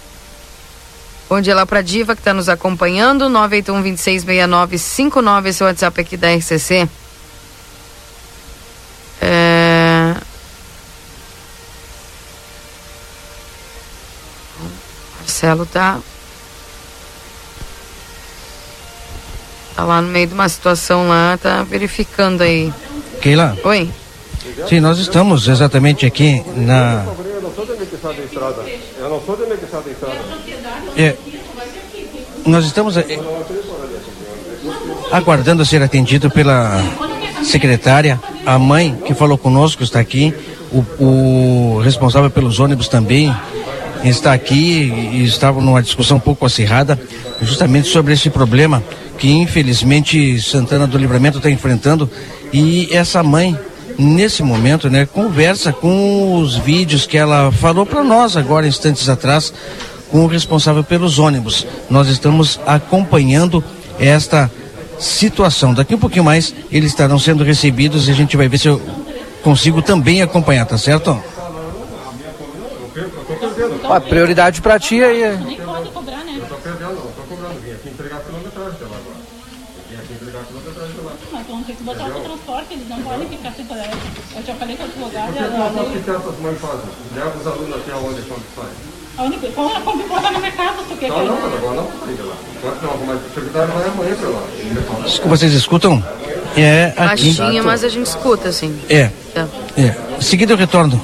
Bom 1.30 1.40
dia 1.40 1.54
lá 1.54 1.64
para 1.64 1.84
Diva 1.84 2.16
que 2.16 2.22
está 2.22 2.34
nos 2.34 2.50
acompanhando. 2.50 3.30
981 3.30 3.84
266959, 3.84 5.50
esse 5.50 5.62
é 5.62 5.66
o 5.66 5.68
WhatsApp 5.68 6.02
aqui 6.02 6.18
da 6.18 6.34
RCC. 6.34 6.90
É... 9.22 10.16
Marcelo 15.20 15.68
tá. 15.68 16.00
Tá 19.76 19.84
lá 19.86 20.02
no 20.02 20.08
meio 20.08 20.26
de 20.26 20.34
uma 20.34 20.50
situação 20.50 21.08
lá, 21.08 21.38
tá 21.40 21.62
verificando 21.62 22.42
aí. 22.42 22.74
Keila? 23.22 23.56
Oi. 23.64 23.92
Sim, 24.68 24.80
nós 24.80 24.98
estamos 24.98 25.48
exatamente 25.48 26.08
aqui 26.08 26.44
na. 26.56 27.06
Eu 27.06 27.42
não 27.42 27.54
sou 27.54 27.66
de 27.66 27.74
estrada. 28.24 28.66
Eu 28.98 29.10
não 29.10 29.22
sou 29.22 29.38
de 29.38 29.44
estrada. 29.92 30.69
É, 31.00 31.16
nós 32.46 32.66
estamos 32.66 32.98
é, 32.98 33.06
aguardando 35.14 35.66
ser 35.66 35.82
atendido 35.82 36.30
pela 36.30 36.84
secretária, 37.42 38.20
a 38.46 38.60
mãe 38.60 38.98
que 39.06 39.14
falou 39.14 39.38
conosco 39.38 39.82
está 39.82 39.98
aqui, 39.98 40.34
o, 40.74 40.84
o 41.02 41.80
responsável 41.80 42.30
pelos 42.30 42.60
ônibus 42.60 42.90
também 42.90 43.34
está 44.04 44.34
aqui 44.34 44.92
e 45.14 45.24
estava 45.24 45.62
numa 45.62 45.82
discussão 45.82 46.18
um 46.18 46.20
pouco 46.20 46.46
acirrada 46.46 47.00
justamente 47.42 47.88
sobre 47.88 48.12
esse 48.12 48.30
problema 48.30 48.84
que 49.18 49.32
infelizmente 49.32 50.42
Santana 50.42 50.86
do 50.86 50.98
Livramento 50.98 51.38
está 51.38 51.50
enfrentando. 51.50 52.10
E 52.52 52.90
essa 52.92 53.24
mãe 53.24 53.58
nesse 53.98 54.44
momento, 54.44 54.90
né, 54.90 55.06
conversa 55.06 55.72
com 55.72 56.42
os 56.42 56.58
vídeos 56.58 57.06
que 57.06 57.18
ela 57.18 57.54
falou 57.54 57.86
para 57.86 58.04
nós 58.04 58.36
agora 58.36 58.68
instantes 58.68 59.08
atrás 59.08 59.54
com 60.10 60.24
o 60.24 60.28
responsável 60.28 60.84
pelos 60.84 61.20
ônibus. 61.20 61.66
Nós 61.90 62.08
estamos 62.08 62.60
acompanhando 62.66 63.64
esta 64.00 64.52
situação. 65.00 65.74
Daqui 65.74 65.96
um 65.96 66.00
pouquinho 66.00 66.24
mais 66.24 66.54
eles 66.72 66.92
estarão 66.92 67.18
sendo 67.18 67.44
recebidos 67.44 68.08
e 68.08 68.12
a 68.12 68.14
gente 68.16 68.36
vai 68.36 68.48
ver 68.48 68.58
se 68.58 68.68
eu 68.68 68.82
consigo 69.44 69.82
também 69.82 70.22
acompanhar, 70.22 70.66
tá 70.66 70.78
certo? 70.78 71.22
A 73.90 74.00
prioridade 74.00 74.62
para 74.62 74.80
ti 74.80 75.04
aí. 75.04 75.24
É... 75.24 75.36
Nem 75.38 75.58
pode 75.62 75.90
cobrar, 75.90 76.24
né? 76.24 76.38
Eu 76.38 76.46
tô 76.46 76.56
perdendo, 76.56 76.92
eu 76.92 77.14
tô 77.16 77.22
cobrando. 77.24 77.60
Vim 77.62 77.72
aqui 77.72 77.90
entregar 77.90 78.20
quilometragem 78.20 78.72
até 78.72 78.86
lá 78.86 78.98
agora. 78.98 79.20
Vim 79.90 79.96
aqui 79.96 80.14
entregar 80.14 80.44
quilometragem 80.44 80.92
até 80.92 81.02
lá. 81.02 81.14
Mas 81.32 81.48
vão 81.48 81.64
ter 81.64 81.76
que 81.76 81.84
botar 81.84 82.06
o 82.06 82.22
transporte, 82.22 82.74
eles 82.74 82.90
não 82.90 83.02
podem 83.02 83.30
ficar 83.30 83.54
sem. 83.54 83.66
Eu 83.70 84.44
já 84.44 84.56
falei 84.56 84.78
com. 84.78 84.88
Por 84.88 85.12
que 85.12 85.98
o 85.98 86.04
que 86.04 86.10
essas 86.10 86.40
mães 86.40 86.60
fazem? 86.60 86.90
Leva 87.16 87.38
os 87.40 87.48
alunos 87.48 87.76
até 87.76 87.96
onde 87.96 88.22
quando 88.24 88.44
saem. 88.56 88.89
A 89.20 89.24
única 89.24 89.48
coisa 89.50 89.78
é 89.78 89.82
quando 89.82 90.08
botar 90.08 90.32
na 90.32 90.40
minha 90.40 90.52
casa, 90.54 90.78
quer 90.98 91.10
Não, 91.10 91.26
não, 91.26 91.36
agora 91.36 91.76
não 91.76 92.08
liga 92.08 92.24
lá. 92.24 92.36
Não, 92.82 93.06
mas 93.06 93.20
o 93.20 93.34
secretário 93.36 93.74
vai 93.74 93.88
amanhã 93.90 94.16
pra 94.16 94.30
lá. 94.30 94.42
Fala. 94.88 95.08
Isso 95.08 95.22
que 95.22 95.28
vocês 95.28 95.54
escutam 95.54 96.02
é 96.56 96.94
aqui. 96.96 97.34
Baixinha, 97.34 97.62
mas 97.62 97.84
a 97.84 97.90
gente 97.90 98.08
escuta, 98.08 98.48
assim. 98.48 98.80
É. 98.90 99.10
Tá. 99.34 99.46
É. 99.78 99.94
Em 100.18 100.22
seguida 100.22 100.54
eu 100.54 100.58
retorno. 100.58 101.00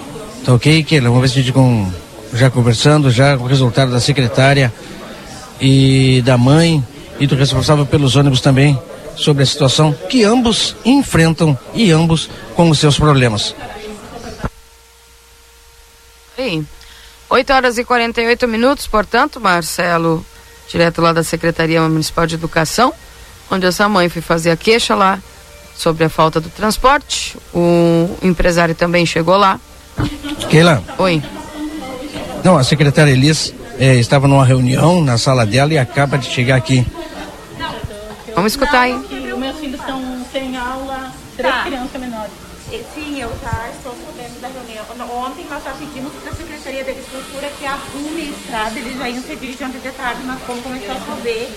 Tá 0.45 0.53
ok, 0.53 0.81
Keila? 0.85 1.09
Vamos 1.09 1.23
ver 1.23 1.27
se 1.27 1.39
a 1.39 1.41
gente 1.41 1.51
com, 1.51 1.91
já 2.33 2.49
conversando, 2.49 3.11
já 3.11 3.37
com 3.37 3.43
o 3.43 3.47
resultado 3.47 3.91
da 3.91 3.99
secretária 3.99 4.73
e 5.59 6.21
da 6.25 6.37
mãe 6.37 6.81
e 7.19 7.27
do 7.27 7.35
responsável 7.35 7.85
pelos 7.85 8.15
ônibus 8.15 8.39
também. 8.39 8.79
sobre 9.17 9.43
a 9.43 9.45
situação 9.45 9.93
que 10.09 10.23
ambos 10.23 10.75
enfrentam 10.83 11.57
e 11.73 11.91
ambos 11.91 12.29
com 12.55 12.69
os 12.69 12.79
seus 12.79 12.97
problemas. 12.97 13.55
Sim. 16.35 16.67
8 17.35 17.51
horas 17.51 17.77
e 17.77 17.83
48 17.83 18.47
minutos, 18.47 18.87
portanto, 18.87 19.41
Marcelo, 19.41 20.25
direto 20.69 21.01
lá 21.01 21.11
da 21.11 21.21
Secretaria 21.21 21.81
Municipal 21.81 22.25
de 22.25 22.35
Educação, 22.35 22.93
onde 23.51 23.65
essa 23.65 23.89
mãe 23.89 24.07
foi 24.07 24.21
fazer 24.21 24.51
a 24.51 24.55
queixa 24.55 24.95
lá 24.95 25.19
sobre 25.75 26.05
a 26.05 26.09
falta 26.09 26.39
do 26.39 26.47
transporte. 26.49 27.37
O 27.53 28.09
empresário 28.21 28.73
também 28.73 29.05
chegou 29.05 29.35
lá. 29.35 29.59
Keila. 30.49 30.81
Oi. 30.97 31.21
Não, 32.41 32.57
a 32.57 32.63
secretária 32.63 33.11
Elis 33.11 33.53
eh, 33.77 33.95
estava 33.95 34.29
numa 34.29 34.45
reunião 34.45 35.03
na 35.03 35.17
sala 35.17 35.45
dela 35.45 35.73
e 35.73 35.77
acaba 35.77 36.17
de 36.17 36.27
chegar 36.27 36.55
aqui. 36.55 36.87
Vamos 38.33 38.53
escutar 38.53 38.79
aí. 38.79 38.93
Os 38.93 39.37
meus 39.37 39.59
filhos 39.59 39.79
estão 39.81 40.25
sem 40.31 40.55
aula, 40.55 41.11
três 41.35 41.53
Tá. 41.53 41.63
crianças 41.63 41.99
menores. 41.99 42.14
Que 47.65 47.67
arrume 47.67 48.21
a 48.21 48.25
estrada, 48.25 48.79
eles 48.79 48.95
já 48.95 49.09
iam 49.09 49.23
ser 49.23 49.35
dirigir 49.37 49.67
ontem 49.67 49.79
de 49.79 49.89
tarde, 49.89 50.21
mas 50.23 50.39
como 50.43 50.61
começou 50.61 50.91
a 50.91 50.99
chover, 50.99 51.49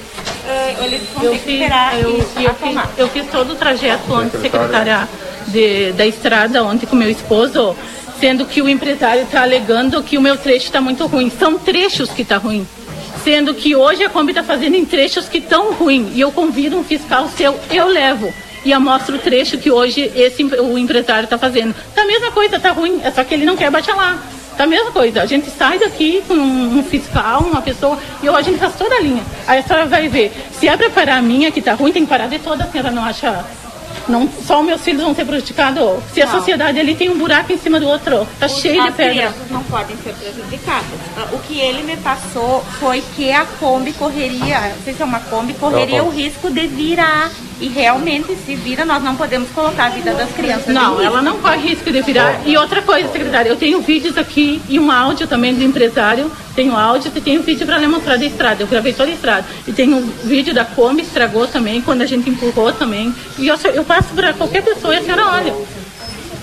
eh, 0.47 0.77
eles 0.85 1.03
vão 1.15 1.25
Eu 1.25 1.31
ter 1.33 1.39
que 1.39 1.45
fiz, 1.45 1.55
esperar 1.55 2.01
eu, 2.01 2.31
e 2.39 2.45
eu, 2.45 2.55
fiz, 2.55 2.77
eu 2.97 3.09
fiz 3.09 3.27
todo 3.31 3.53
o 3.53 3.57
trajeto 3.57 4.11
ontem, 4.11 4.41
secretária 4.41 5.07
de, 5.49 5.93
da 5.93 6.07
estrada, 6.07 6.65
ontem 6.65 6.87
com 6.87 6.97
meu 6.97 7.11
esposo, 7.11 7.77
sendo 8.19 8.47
que 8.47 8.63
o 8.63 8.69
empresário 8.71 9.25
está 9.25 9.43
alegando 9.43 10.03
que 10.03 10.17
o 10.17 10.23
meu 10.23 10.39
trecho 10.39 10.65
está 10.65 10.81
muito 10.81 11.07
ruim. 11.07 11.31
São 11.31 11.59
trechos 11.59 12.09
que 12.09 12.23
está 12.23 12.39
ruim. 12.39 12.67
Sendo 13.23 13.53
que 13.53 13.77
hoje 13.77 14.03
a 14.03 14.09
Kombi 14.09 14.31
está 14.31 14.43
fazendo 14.43 14.77
em 14.77 14.87
trechos 14.87 15.29
que 15.29 15.39
estão 15.39 15.73
ruim. 15.75 16.11
E 16.15 16.21
eu 16.21 16.33
convido 16.33 16.79
um 16.79 16.85
fiscal 16.85 17.29
seu, 17.29 17.59
eu 17.71 17.87
levo. 17.87 18.33
E 18.65 18.71
eu 18.71 18.81
mostro 18.81 19.17
o 19.17 19.19
trecho 19.19 19.59
que 19.59 19.71
hoje 19.71 20.11
esse, 20.17 20.43
o 20.43 20.79
empresário 20.79 21.25
está 21.25 21.37
fazendo. 21.37 21.75
Tá 21.95 22.03
a 22.03 22.07
mesma 22.07 22.31
coisa, 22.31 22.59
tá 22.59 22.71
ruim, 22.71 22.99
é 23.05 23.11
só 23.11 23.23
que 23.23 23.35
ele 23.35 23.45
não 23.45 23.57
quer 23.57 23.71
baixar 23.71 23.95
lá. 23.95 24.19
Tá 24.59 24.65
a 24.65 24.67
mesma 24.67 24.91
coisa. 24.91 25.23
A 25.23 25.27
gente 25.27 25.49
sai 25.51 25.79
daqui 25.79 26.23
com 26.27 26.35
um, 26.35 26.79
um 26.81 26.83
fiscal, 26.83 27.41
uma 27.43 27.63
pessoa, 27.63 27.97
e 28.23 28.29
hoje 28.29 28.39
a 28.41 28.43
gente 28.43 28.59
faz 28.59 28.75
toda 28.75 28.95
a 28.97 29.01
linha. 29.01 29.23
Aí 29.47 29.61
a 29.61 29.63
senhora 29.63 29.87
vai 29.87 30.09
ver. 30.09 30.33
Se 30.53 30.67
é 30.69 30.77
para 30.77 30.91
parar 30.91 31.17
a 31.19 31.23
minha 31.23 31.51
que 31.53 31.63
tá 31.63 31.75
ruim, 31.75 31.93
tem 31.93 32.03
que 32.05 32.09
parar 32.09 32.27
de 32.27 32.41
toda, 32.41 32.65
a 32.65 32.67
senhora 32.67 32.91
não 32.91 33.05
acha. 33.05 33.45
Não, 34.09 34.29
só 34.47 34.61
os 34.61 34.67
meus 34.67 34.81
filhos 34.81 35.03
vão 35.03 35.15
ser 35.15 35.25
prejudicados. 35.27 36.03
Se 36.13 36.21
a 36.23 36.27
Não. 36.27 36.33
sociedade 36.33 36.81
ali 36.81 36.95
tem 36.95 37.09
um 37.11 37.19
buraco 37.19 37.53
em 37.53 37.59
cima 37.59 37.79
do 37.79 37.87
outro, 37.87 38.27
tá 38.41 38.49
cheio 38.49 38.81
de 38.83 38.89
As 38.89 38.95
pedra. 38.97 39.13
crianças 39.15 39.51
não 39.51 39.63
podem 39.65 39.97
ser 39.99 40.15
prejudicadas. 40.15 40.87
Ah, 41.17 41.27
O 41.33 41.39
que 41.41 41.61
ele 41.61 41.83
me 41.83 41.97
passou 41.99 42.65
foi 42.81 43.03
que 43.15 43.31
a 43.31 43.45
Kombi 43.61 43.93
correria, 43.93 44.61
não 44.77 44.83
sei 44.83 44.95
se 44.95 45.03
é 45.03 45.05
uma 45.05 45.21
Kombi, 45.21 45.53
correria 45.55 46.03
o 46.03 46.09
risco 46.11 46.51
de 46.51 46.67
virar. 46.67 47.31
E 47.61 47.69
realmente, 47.69 48.37
se 48.37 48.55
vira, 48.55 48.85
nós 48.85 49.03
não 49.03 49.17
podemos 49.17 49.51
colocar 49.51 49.87
a 49.87 49.89
vida 49.89 50.13
das 50.15 50.31
crianças 50.33 50.73
Não, 50.73 51.01
ela 51.01 51.21
não 51.21 51.39
corre 51.39 51.69
risco 51.69 51.91
de 51.91 52.01
virar. 52.03 52.41
E 52.47 52.57
outra 52.57 52.81
coisa, 52.83 53.11
secretária, 53.11 53.49
eu 53.49 53.57
tenho 53.57 53.81
vídeos 53.81 54.17
aqui 54.17 54.63
e 54.69 54.79
um 54.79 54.91
áudio 54.91 55.27
também 55.27 55.55
do 55.55 55.65
empresário. 55.65 56.31
Tenho 56.55 56.77
áudio 56.77 57.11
e 57.15 57.21
tenho 57.21 57.43
vídeo 57.43 57.67
para 57.67 57.79
lhe 57.79 57.87
mostrar 57.87 58.17
da 58.17 58.25
estrada. 58.25 58.63
Eu 58.63 58.67
gravei 58.69 58.93
toda 58.93 59.11
a 59.11 59.15
estrada. 59.15 59.45
E 59.67 59.73
tem 59.73 59.93
um 59.93 60.07
vídeo 60.25 60.55
da 60.55 60.65
Kombi, 60.65 61.03
estragou 61.03 61.47
também, 61.49 61.81
quando 61.83 62.03
a 62.03 62.07
gente 62.07 62.31
empurrou 62.31 62.73
também. 62.73 63.13
E 63.39 63.49
eu, 63.49 63.57
eu 63.75 63.85
passo 63.85 64.15
para 64.15 64.33
qualquer 64.33 64.63
pessoa 64.63 64.95
e 64.95 64.99
a 64.99 65.03
senhora 65.03 65.27
olha. 65.27 65.55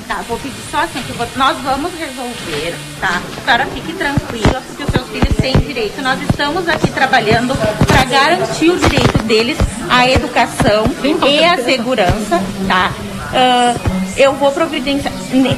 Tá, 0.07 0.21
vou 0.27 0.37
pedir 0.37 0.53
só 0.69 0.77
assim, 0.83 1.01
que 1.01 1.11
vou- 1.13 1.25
nós 1.35 1.57
vamos 1.63 1.91
resolver, 1.97 2.75
tá? 3.01 3.19
A 3.37 3.41
senhora 3.43 3.65
fique 3.73 3.91
tranquila, 3.93 4.61
porque 4.67 4.83
os 4.83 4.89
seus 4.91 5.07
filhos 5.09 5.35
têm 5.37 5.53
direito. 5.57 5.99
Nós 6.03 6.21
estamos 6.21 6.69
aqui 6.69 6.91
trabalhando 6.91 7.55
para 7.87 8.05
garantir 8.05 8.69
o 8.69 8.77
direito 8.77 9.23
deles 9.23 9.57
à 9.89 10.07
educação 10.07 10.83
e 11.03 11.43
à 11.43 11.57
segurança, 11.57 12.39
tá? 12.67 12.91
Ah, 13.33 13.73
eu 14.15 14.33
vou 14.33 14.51
providenciar. 14.51 15.11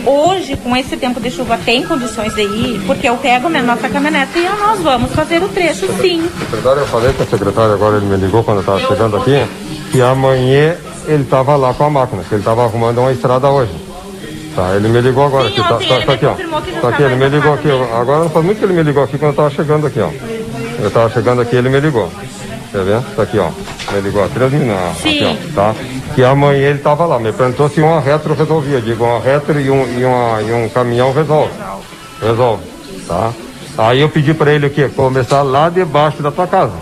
Hoje, 0.05 0.55
com 0.55 0.75
esse 0.77 0.95
tempo 0.95 1.19
de 1.19 1.29
chuva, 1.29 1.59
tem 1.65 1.83
condições 1.85 2.33
de 2.33 2.43
ir, 2.43 2.81
porque 2.87 3.09
eu 3.09 3.17
pego 3.17 3.47
a 3.47 3.61
nossa 3.61 3.89
caminhonete 3.89 4.39
e 4.39 4.47
nós 4.47 4.79
vamos 4.79 5.11
fazer 5.11 5.43
o 5.43 5.49
trecho, 5.49 5.87
sim. 6.01 6.25
Secretário, 6.39 6.79
eu 6.83 6.87
falei 6.87 7.11
com 7.11 7.23
o 7.23 7.27
secretário 7.27 7.73
agora, 7.73 7.97
ele 7.97 8.05
me 8.05 8.15
ligou 8.15 8.45
quando 8.45 8.57
eu 8.57 8.61
estava 8.61 8.79
chegando 8.79 9.17
aqui, 9.17 9.45
que 9.91 10.01
amanhã 10.01 10.77
ele 11.05 11.23
estava 11.23 11.57
lá 11.57 11.73
com 11.73 11.83
a 11.83 11.89
máquina, 11.89 12.23
que 12.23 12.33
ele 12.33 12.41
estava 12.41 12.63
arrumando 12.63 12.99
uma 12.99 13.11
estrada 13.11 13.49
hoje. 13.49 13.86
Tá, 14.57 14.75
ele 14.75 14.87
me 14.87 14.99
ligou 15.01 15.23
agora, 15.23 15.47
Sim, 15.49 15.53
que 15.53 15.61
tá, 15.61 15.75
ontem 15.75 15.87
tá, 15.87 15.95
ele 15.97 16.05
tá 16.05 16.13
aqui, 16.13 16.25
ó. 16.25 16.35
não 16.35 16.81
Tá 16.81 16.89
aqui, 16.89 17.03
ele 17.03 17.15
me 17.15 17.29
ligou 17.29 17.53
aqui. 17.53 17.69
ocupado 17.69 18.01
Agora 18.01 18.19
não 18.21 18.29
faz 18.31 18.43
muito 18.43 18.57
que 18.57 18.65
ele 18.65 18.73
me 18.73 18.81
ligou 18.81 19.03
aqui 19.03 19.11
quando 19.11 19.25
eu 19.25 19.29
estava 19.29 19.49
chegando 19.51 19.85
aqui, 19.85 19.99
ó. 19.99 20.09
Eu 20.81 20.87
estava 20.87 21.09
chegando 21.11 21.41
aqui, 21.41 21.55
ele 21.55 21.69
me 21.69 21.79
ligou. 21.79 22.11
Tá 22.71 22.79
vendo? 22.79 23.15
Tá 23.15 23.21
aqui, 23.21 23.37
ó. 23.37 23.51
Me 23.93 24.01
ligou 24.01 24.23
há 24.23 24.27
três 24.29 24.51
minutos. 24.51 24.99
Aqui, 24.99 25.23
ó. 25.23 25.53
Tá? 25.53 25.75
Que 26.15 26.23
amanhã 26.23 26.69
ele 26.69 26.79
estava 26.79 27.05
lá. 27.05 27.19
Me 27.19 27.31
perguntou 27.31 27.69
se 27.69 27.79
uma 27.81 27.99
retro 27.99 28.33
resolvia. 28.33 28.81
Digo, 28.81 29.03
uma 29.05 29.19
retro 29.19 29.61
e 29.61 29.69
um, 29.69 29.99
e 29.99 30.03
uma, 30.03 30.41
e 30.41 30.51
um 30.51 30.67
caminhão 30.69 31.13
resolve. 31.13 31.53
Resolve. 32.19 32.63
Tá? 33.07 33.31
Aí 33.77 34.01
eu 34.01 34.09
pedi 34.09 34.33
para 34.33 34.51
ele 34.51 34.65
o 34.65 34.69
quê? 34.71 34.89
Começar 34.89 35.43
lá 35.43 35.69
debaixo 35.69 36.23
da 36.23 36.31
tua 36.31 36.47
casa. 36.47 36.73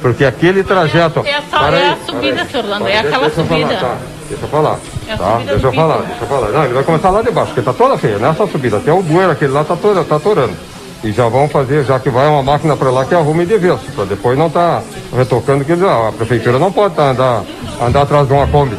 Porque 0.00 0.24
aquele 0.24 0.62
trajeto. 0.62 1.24
É 1.26 1.42
só 1.50 1.68
é 1.70 1.74
aí, 1.74 1.90
a 1.90 1.96
subida, 2.06 2.44
senhor 2.44 2.64
Orlando, 2.64 2.84
Tá, 2.84 2.90
é 2.90 2.98
aquela 3.00 3.26
eu 3.26 3.30
falar, 3.30 3.48
subida. 3.48 3.76
tá. 3.80 3.96
Deixa 4.28 4.44
eu 4.44 4.48
falar. 4.48 4.78
É 5.06 5.16
tá? 5.16 5.36
Deixa 5.44 5.66
eu 5.66 5.72
falar, 5.72 5.98
deixa 6.02 6.22
eu 6.22 6.26
falar. 6.28 6.48
Não, 6.48 6.64
ele 6.64 6.74
vai 6.74 6.82
começar 6.84 7.10
lá 7.10 7.22
debaixo, 7.22 7.52
porque 7.52 7.62
tá 7.62 7.72
toda 7.72 7.98
feia, 7.98 8.18
não 8.18 8.30
é 8.30 8.34
só 8.34 8.46
subida. 8.46 8.78
Até 8.78 8.92
o 8.92 9.02
bueiro, 9.02 9.30
aquele 9.32 9.52
lá 9.52 9.64
tá 9.64 9.76
todo, 9.76 10.02
tá 10.04 10.16
atorando. 10.16 10.54
E 11.02 11.12
já 11.12 11.28
vão 11.28 11.46
fazer, 11.48 11.84
já 11.84 11.98
que 12.00 12.08
vai 12.08 12.26
uma 12.26 12.42
máquina 12.42 12.74
para 12.76 12.90
lá 12.90 13.04
que 13.04 13.14
arrume 13.14 13.44
de 13.44 13.58
vez, 13.58 13.78
para 13.94 14.04
depois 14.06 14.38
não 14.38 14.48
tá 14.48 14.82
retocando 15.14 15.62
que 15.64 15.72
a 15.72 16.12
prefeitura 16.16 16.58
não 16.58 16.72
pode 16.72 16.94
tá, 16.94 17.10
andar, 17.10 17.42
andar 17.82 18.02
atrás 18.02 18.26
de 18.26 18.32
uma 18.32 18.46
Kombi. 18.46 18.76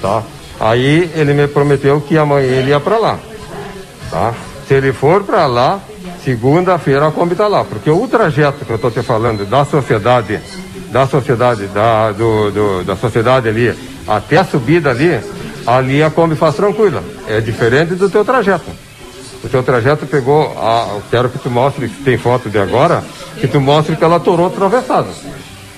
Tá? 0.00 0.22
Aí 0.60 1.10
ele 1.16 1.34
me 1.34 1.48
prometeu 1.48 2.00
que 2.00 2.16
amanhã 2.16 2.46
ele 2.46 2.70
ia 2.70 2.78
para 2.78 2.98
lá. 2.98 3.18
Tá? 4.10 4.32
Se 4.68 4.74
ele 4.74 4.92
for 4.92 5.24
para 5.24 5.46
lá, 5.46 5.80
segunda-feira 6.24 7.08
a 7.08 7.10
Kombi 7.10 7.32
está 7.32 7.48
lá. 7.48 7.64
Porque 7.64 7.90
o 7.90 8.06
trajeto 8.06 8.64
que 8.64 8.70
eu 8.70 8.76
estou 8.76 8.90
te 8.92 9.02
falando 9.02 9.44
da 9.44 9.64
sociedade, 9.64 10.40
da 10.92 11.06
sociedade, 11.06 11.66
da, 11.66 12.12
do, 12.12 12.50
do- 12.52 12.84
da 12.84 12.94
sociedade 12.94 13.48
ali, 13.48 13.74
até 14.06 14.38
a 14.38 14.44
subida 14.44 14.90
ali, 14.90 15.20
ali 15.66 16.02
a 16.02 16.10
Kombi 16.10 16.36
faz 16.36 16.54
tranquila. 16.54 17.02
É 17.26 17.40
diferente 17.40 17.94
do 17.94 18.08
teu 18.08 18.24
trajeto. 18.24 18.70
O 19.42 19.48
teu 19.48 19.62
trajeto 19.62 20.06
pegou, 20.06 20.56
a, 20.58 20.94
eu 20.94 21.02
quero 21.10 21.28
que 21.28 21.38
tu 21.38 21.50
mostre, 21.50 21.88
que 21.88 22.02
tem 22.02 22.16
foto 22.16 22.48
de 22.48 22.58
agora, 22.58 23.02
que 23.38 23.46
tu 23.46 23.60
mostre 23.60 23.96
que 23.96 24.04
ela 24.04 24.18
torou 24.18 24.46
atravessada. 24.46 25.08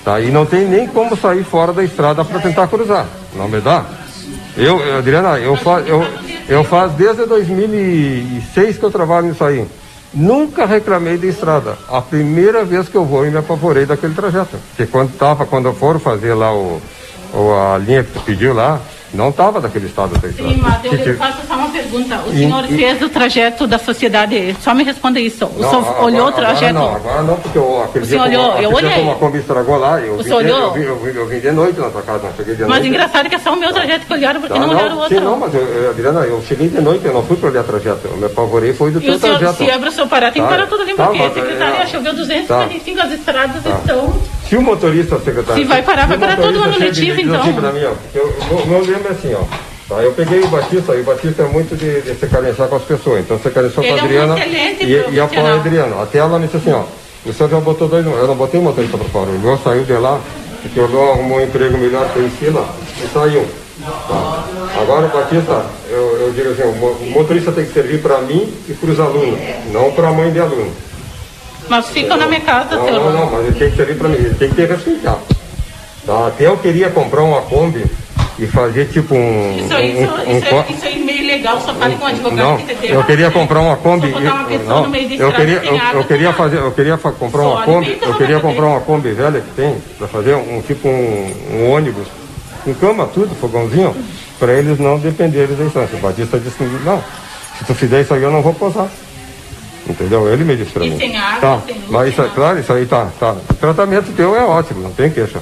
Tá? 0.03 0.19
E 0.19 0.31
não 0.31 0.45
tem 0.45 0.65
nem 0.65 0.87
como 0.87 1.15
sair 1.17 1.43
fora 1.43 1.73
da 1.73 1.83
estrada 1.83 2.23
para 2.23 2.39
tentar 2.39 2.67
cruzar. 2.67 3.05
Não 3.35 3.47
me 3.47 3.59
dá? 3.59 3.85
Eu, 4.57 4.79
eu, 4.79 4.97
Adriana, 4.97 5.37
eu, 5.39 5.55
fa, 5.55 5.81
eu, 5.85 6.05
eu 6.47 6.63
faz 6.63 6.91
desde 6.93 7.25
2006 7.25 8.77
que 8.77 8.83
eu 8.83 8.91
trabalho 8.91 9.27
nisso 9.27 9.43
aí. 9.43 9.65
Nunca 10.13 10.65
reclamei 10.65 11.17
de 11.17 11.27
estrada. 11.27 11.77
A 11.87 12.01
primeira 12.01 12.63
vez 12.63 12.89
que 12.89 12.95
eu 12.95 13.05
vou 13.05 13.25
e 13.25 13.29
me 13.29 13.37
apavorei 13.37 13.85
daquele 13.85 14.15
trajeto. 14.15 14.57
Porque 14.69 14.91
quando 14.91 15.15
tava, 15.15 15.45
quando 15.45 15.67
eu 15.67 15.73
for 15.75 15.99
fazer 15.99 16.33
lá 16.33 16.51
o, 16.51 16.81
o- 17.33 17.53
a 17.53 17.77
linha 17.77 18.03
que 18.03 18.11
tu 18.11 18.19
pediu 18.21 18.53
lá, 18.53 18.79
não 19.11 19.31
tava 19.31 19.59
daquele 19.59 19.87
estado. 19.87 20.11
Sim, 20.35 20.59
mas 20.61 20.85
eu 20.85 20.91
Que- 20.91 20.97
lhe 20.97 21.13
faço 21.15 21.39
só 21.47 21.55
uma 21.55 21.69
pergunta. 21.69 22.19
O 22.27 22.31
E- 22.31 22.37
senhor 22.37 22.63
e- 22.65 22.75
fez 22.77 23.01
o 23.01 23.09
trajeto 23.09 23.65
da 23.65 23.79
sociedade. 23.79 24.55
Só 24.61 24.71
me 24.75 24.83
responda 24.83 25.19
isso. 25.19 25.45
O 25.47 25.59
Não, 25.59 25.69
senhor 25.69 25.81
agora- 25.83 26.03
olhou 26.03 26.25
o 26.25 26.27
agora 26.27 26.45
trajeto? 26.45 26.73
não, 26.75 26.95
agora 26.95 27.21
não, 27.23 27.35
porque 27.37 27.57
eu, 27.57 27.83
aquele 27.83 28.05
O 28.05 28.07
dia, 28.07 28.17
como- 28.19 28.59
Eu 28.61 28.71
olhei. 28.71 28.93
como 28.99 29.11
a 29.11 29.15
Kombi 29.15 29.37
estragou 29.39 29.77
lá, 29.79 29.99
eu 29.99 30.13
O 30.13 30.17
vim, 30.17 30.23
senhor 30.25 30.43
de, 30.43 30.51
olhou? 30.51 30.61
eu, 30.67 30.73
vim, 30.73 30.81
eu, 30.83 30.95
vim, 30.99 31.17
eu 31.17 31.27
vim 31.27 31.39
de 31.39 31.51
noite 31.51 31.79
na 31.79 31.89
tua 31.89 32.01
casa, 32.03 32.27
não 32.27 32.33
cheguei 32.35 32.53
de 32.55 32.61
Mas 32.61 32.69
noite. 32.69 32.87
engraçado 32.87 33.29
que 33.29 33.35
é 33.35 33.39
só 33.39 33.51
o 33.53 33.57
meu 33.59 33.73
trajeto 33.73 34.05
que 34.05 34.13
olharam, 34.13 34.41
porque 34.41 34.53
Tá, 34.53 34.59
não 34.59 34.69
olharam 34.69 34.95
o 34.95 34.99
outro. 34.99 35.17
Sim, 35.17 35.23
não, 35.23 35.37
mas 35.39 35.55
eu, 35.55 35.61
eu, 35.61 35.89
Adriana, 35.89 36.19
eu 36.21 36.43
cheguei 36.47 36.67
de 36.69 36.79
noite, 36.79 37.03
eu 37.05 37.13
não 37.13 37.23
fui 37.23 37.35
para 37.35 37.49
olhar 37.49 37.63
trajeto. 37.63 38.01
Eu 38.07 38.15
me 38.17 38.25
apavorei, 38.25 38.73
foi 38.73 38.91
do 38.91 38.99
E 38.99 39.05
teu 39.05 39.15
o 39.15 39.19
senhor, 39.19 39.37
trajeto. 39.39 39.57
se 39.63 39.69
é 39.71 39.77
para 39.79 39.89
o 39.89 39.91
senhor 39.91 40.07
parar, 40.07 40.31
tem 40.31 40.43
que 40.43 40.47
Tá, 40.49 40.55
parar 40.55 40.67
tudo 40.67 40.83
ali, 40.83 40.93
tá, 40.93 41.05
porque 41.07 41.17
mas, 41.23 41.33
secretária 41.33 41.77
é, 41.81 41.87
choveu 41.87 42.13
255, 42.13 42.99
as 43.01 43.11
estradas 43.11 43.63
Tá. 43.63 43.69
estão. 43.71 44.13
Se 44.49 44.55
o 44.55 44.61
motorista, 44.63 45.19
secretário. 45.19 45.61
Se 45.61 45.69
vai 45.69 45.83
parar, 45.83 46.07
vai 46.07 46.17
o 46.17 46.19
parar 46.19 46.37
todo 46.37 46.59
ano 46.59 46.79
letivo, 46.79 47.21
então. 47.21 47.39
Assim 47.39 47.53
pra 47.53 47.71
mim, 47.71 47.83
ó, 47.85 47.93
eu, 48.15 48.65
meu 48.65 48.81
lema 48.81 49.09
é 49.09 49.11
assim, 49.11 49.35
ó. 49.35 49.43
Tá, 49.87 50.01
eu 50.01 50.11
peguei 50.13 50.41
o 50.41 50.47
Batista, 50.47 50.95
e 50.95 51.01
o 51.01 51.03
Batista 51.03 51.43
é 51.43 51.47
muito 51.47 51.75
de, 51.75 52.01
de 52.01 52.15
se 52.15 52.27
carenciar 52.27 52.67
com 52.67 52.75
as 52.75 52.81
pessoas. 52.81 53.19
Então 53.21 53.37
você 53.37 53.51
carenciou 53.51 53.85
com 53.85 53.93
a 53.93 53.97
é 53.97 54.01
um 54.01 54.05
Adriana. 54.05 54.39
e, 54.39 55.05
e 55.13 55.19
a. 55.19 55.53
Adriana. 55.53 56.01
Até 56.01 56.17
ela 56.17 56.39
me 56.39 56.47
disse 56.47 56.57
assim, 56.57 56.71
ó. 56.71 56.83
O 57.25 57.33
senhor 57.33 57.49
já 57.49 57.59
botou 57.59 57.87
dois. 57.87 58.03
Eu 58.03 58.27
não 58.27 58.35
botei 58.35 58.59
o 58.59 58.63
motorista 58.63 58.97
pra 58.97 59.07
fora. 59.09 59.29
O 59.29 59.39
meu 59.39 59.57
saiu 59.59 59.83
de 59.83 59.93
lá, 59.93 60.19
porque 60.63 60.79
o 60.79 60.87
meu 60.87 61.11
arrumou 61.11 61.37
um 61.37 61.41
emprego 61.41 61.77
melhor 61.77 62.11
que 62.11 62.17
eu 62.17 62.25
em 62.25 62.31
Sila 62.31 62.67
e 63.03 63.07
saiu. 63.07 63.45
Tá. 64.07 64.45
Agora 64.81 65.05
o 65.05 65.09
Batista, 65.09 65.65
eu, 65.89 66.17
eu 66.21 66.33
digo 66.33 66.49
assim, 66.51 66.63
o 66.63 66.85
o 66.85 67.11
motorista 67.11 67.51
tem 67.51 67.65
que 67.65 67.73
servir 67.73 68.01
para 68.01 68.19
mim 68.19 68.51
e 68.67 68.73
para 68.73 68.89
os 68.89 68.99
alunos, 68.99 69.39
não 69.71 69.91
para 69.91 70.09
a 70.09 70.11
mãe 70.11 70.31
de 70.31 70.39
aluno. 70.39 70.71
Mas 71.69 71.87
ficam 71.89 72.17
na 72.17 72.27
minha 72.27 72.41
casa, 72.41 72.75
Não, 72.75 72.85
não, 72.91 73.11
não, 73.11 73.31
mas 73.31 73.45
ele 73.45 73.59
tem 73.59 73.69
que 73.69 73.77
servir 73.77 73.95
para 73.97 74.09
mim, 74.09 74.15
ele 74.15 74.35
tem 74.35 74.49
que 74.49 74.55
ter 74.55 74.67
respeitado. 74.69 75.19
Tá? 76.05 76.27
Até 76.27 76.47
eu 76.47 76.57
queria 76.57 76.89
comprar 76.89 77.21
uma 77.23 77.41
Kombi 77.43 77.85
e 78.39 78.47
fazer 78.47 78.85
tipo 78.85 79.13
um. 79.13 79.57
Isso, 79.59 79.73
um, 79.75 79.79
isso, 79.79 80.11
um- 80.13 80.33
um 80.33 80.37
isso, 80.37 80.49
co- 80.49 80.55
é, 80.67 80.71
isso 80.71 80.85
é 80.85 80.95
meio 80.95 81.27
legal, 81.27 81.61
só 81.61 81.73
fale 81.75 81.95
com 81.95 82.05
o 82.05 82.07
advogado 82.07 82.37
não, 82.37 82.57
que 82.57 82.63
entendeu. 82.63 82.95
eu 82.95 83.03
queria 83.03 83.29
comprar 83.31 83.59
uma 83.59 83.75
Kombi. 83.75 84.11
Só 84.11 84.17
uma 84.17 84.49
não, 84.65 84.83
no 84.83 84.89
meio 84.89 85.21
eu 85.21 85.31
queria, 85.33 85.57
eu, 85.63 85.75
eu 85.99 86.03
queria 86.05 86.33
fazer, 86.33 86.57
eu 86.57 86.71
queria 86.71 86.97
comprar 86.97 87.41
Só 87.43 87.51
uma 87.55 87.63
Kombi, 87.65 87.99
eu 88.01 88.13
queria 88.15 88.39
comprar 88.39 88.65
uma 88.65 88.79
Kombi 88.81 89.11
velha 89.11 89.41
que 89.41 89.51
tem 89.55 89.75
para 89.97 90.07
fazer 90.07 90.35
um, 90.35 90.57
um 90.57 90.61
tipo 90.61 90.87
um, 90.87 91.33
um 91.53 91.71
ônibus 91.71 92.07
com 92.63 92.73
cama, 92.73 93.07
tudo, 93.13 93.35
fogãozinho, 93.35 93.95
para 94.39 94.53
eles 94.53 94.79
não 94.79 94.97
dependerem 94.97 95.55
da 95.55 95.63
instância. 95.65 95.97
O 95.97 96.01
Batista 96.01 96.39
disse, 96.39 96.63
não, 96.83 97.03
se 97.57 97.65
tu 97.65 97.75
fizer 97.75 98.01
isso 98.01 98.13
aí 98.13 98.23
eu 98.23 98.31
não 98.31 98.41
vou 98.41 98.53
posar. 98.53 98.87
Entendeu? 99.89 100.31
Ele 100.31 100.43
me 100.43 100.55
disse 100.55 100.71
pra 100.71 100.85
E 100.85 100.89
mim. 100.91 100.97
sem 100.97 101.17
água, 101.17 101.39
tá. 101.41 101.61
Mas 101.89 102.09
isso, 102.09 102.21
é- 102.21 102.29
claro, 102.29 102.59
isso 102.59 102.71
aí 102.71 102.85
tá, 102.85 103.07
tá. 103.19 103.31
O 103.49 103.53
tratamento 103.55 104.11
teu 104.15 104.35
é 104.35 104.43
ótimo, 104.43 104.81
não 104.83 104.91
tem 104.91 105.09
queixa. 105.09 105.39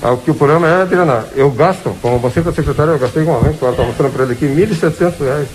Ah, 0.00 0.12
O 0.12 0.18
que 0.18 0.30
o 0.30 0.34
problema 0.34 0.68
é, 0.68 0.82
Adriana, 0.82 1.24
eu 1.34 1.50
gasto, 1.50 1.94
como 2.00 2.18
você 2.18 2.40
da 2.40 2.52
secretária, 2.52 2.92
eu 2.92 2.98
gastei 2.98 3.24
com 3.24 3.32
uma 3.32 3.42
renta, 3.42 3.64
ela 3.66 3.74
tá 3.74 3.82
mostrando 3.82 4.12
para 4.12 4.22
ele 4.24 4.32
aqui, 4.34 4.46
1.700 4.46 5.18
reais. 5.20 5.48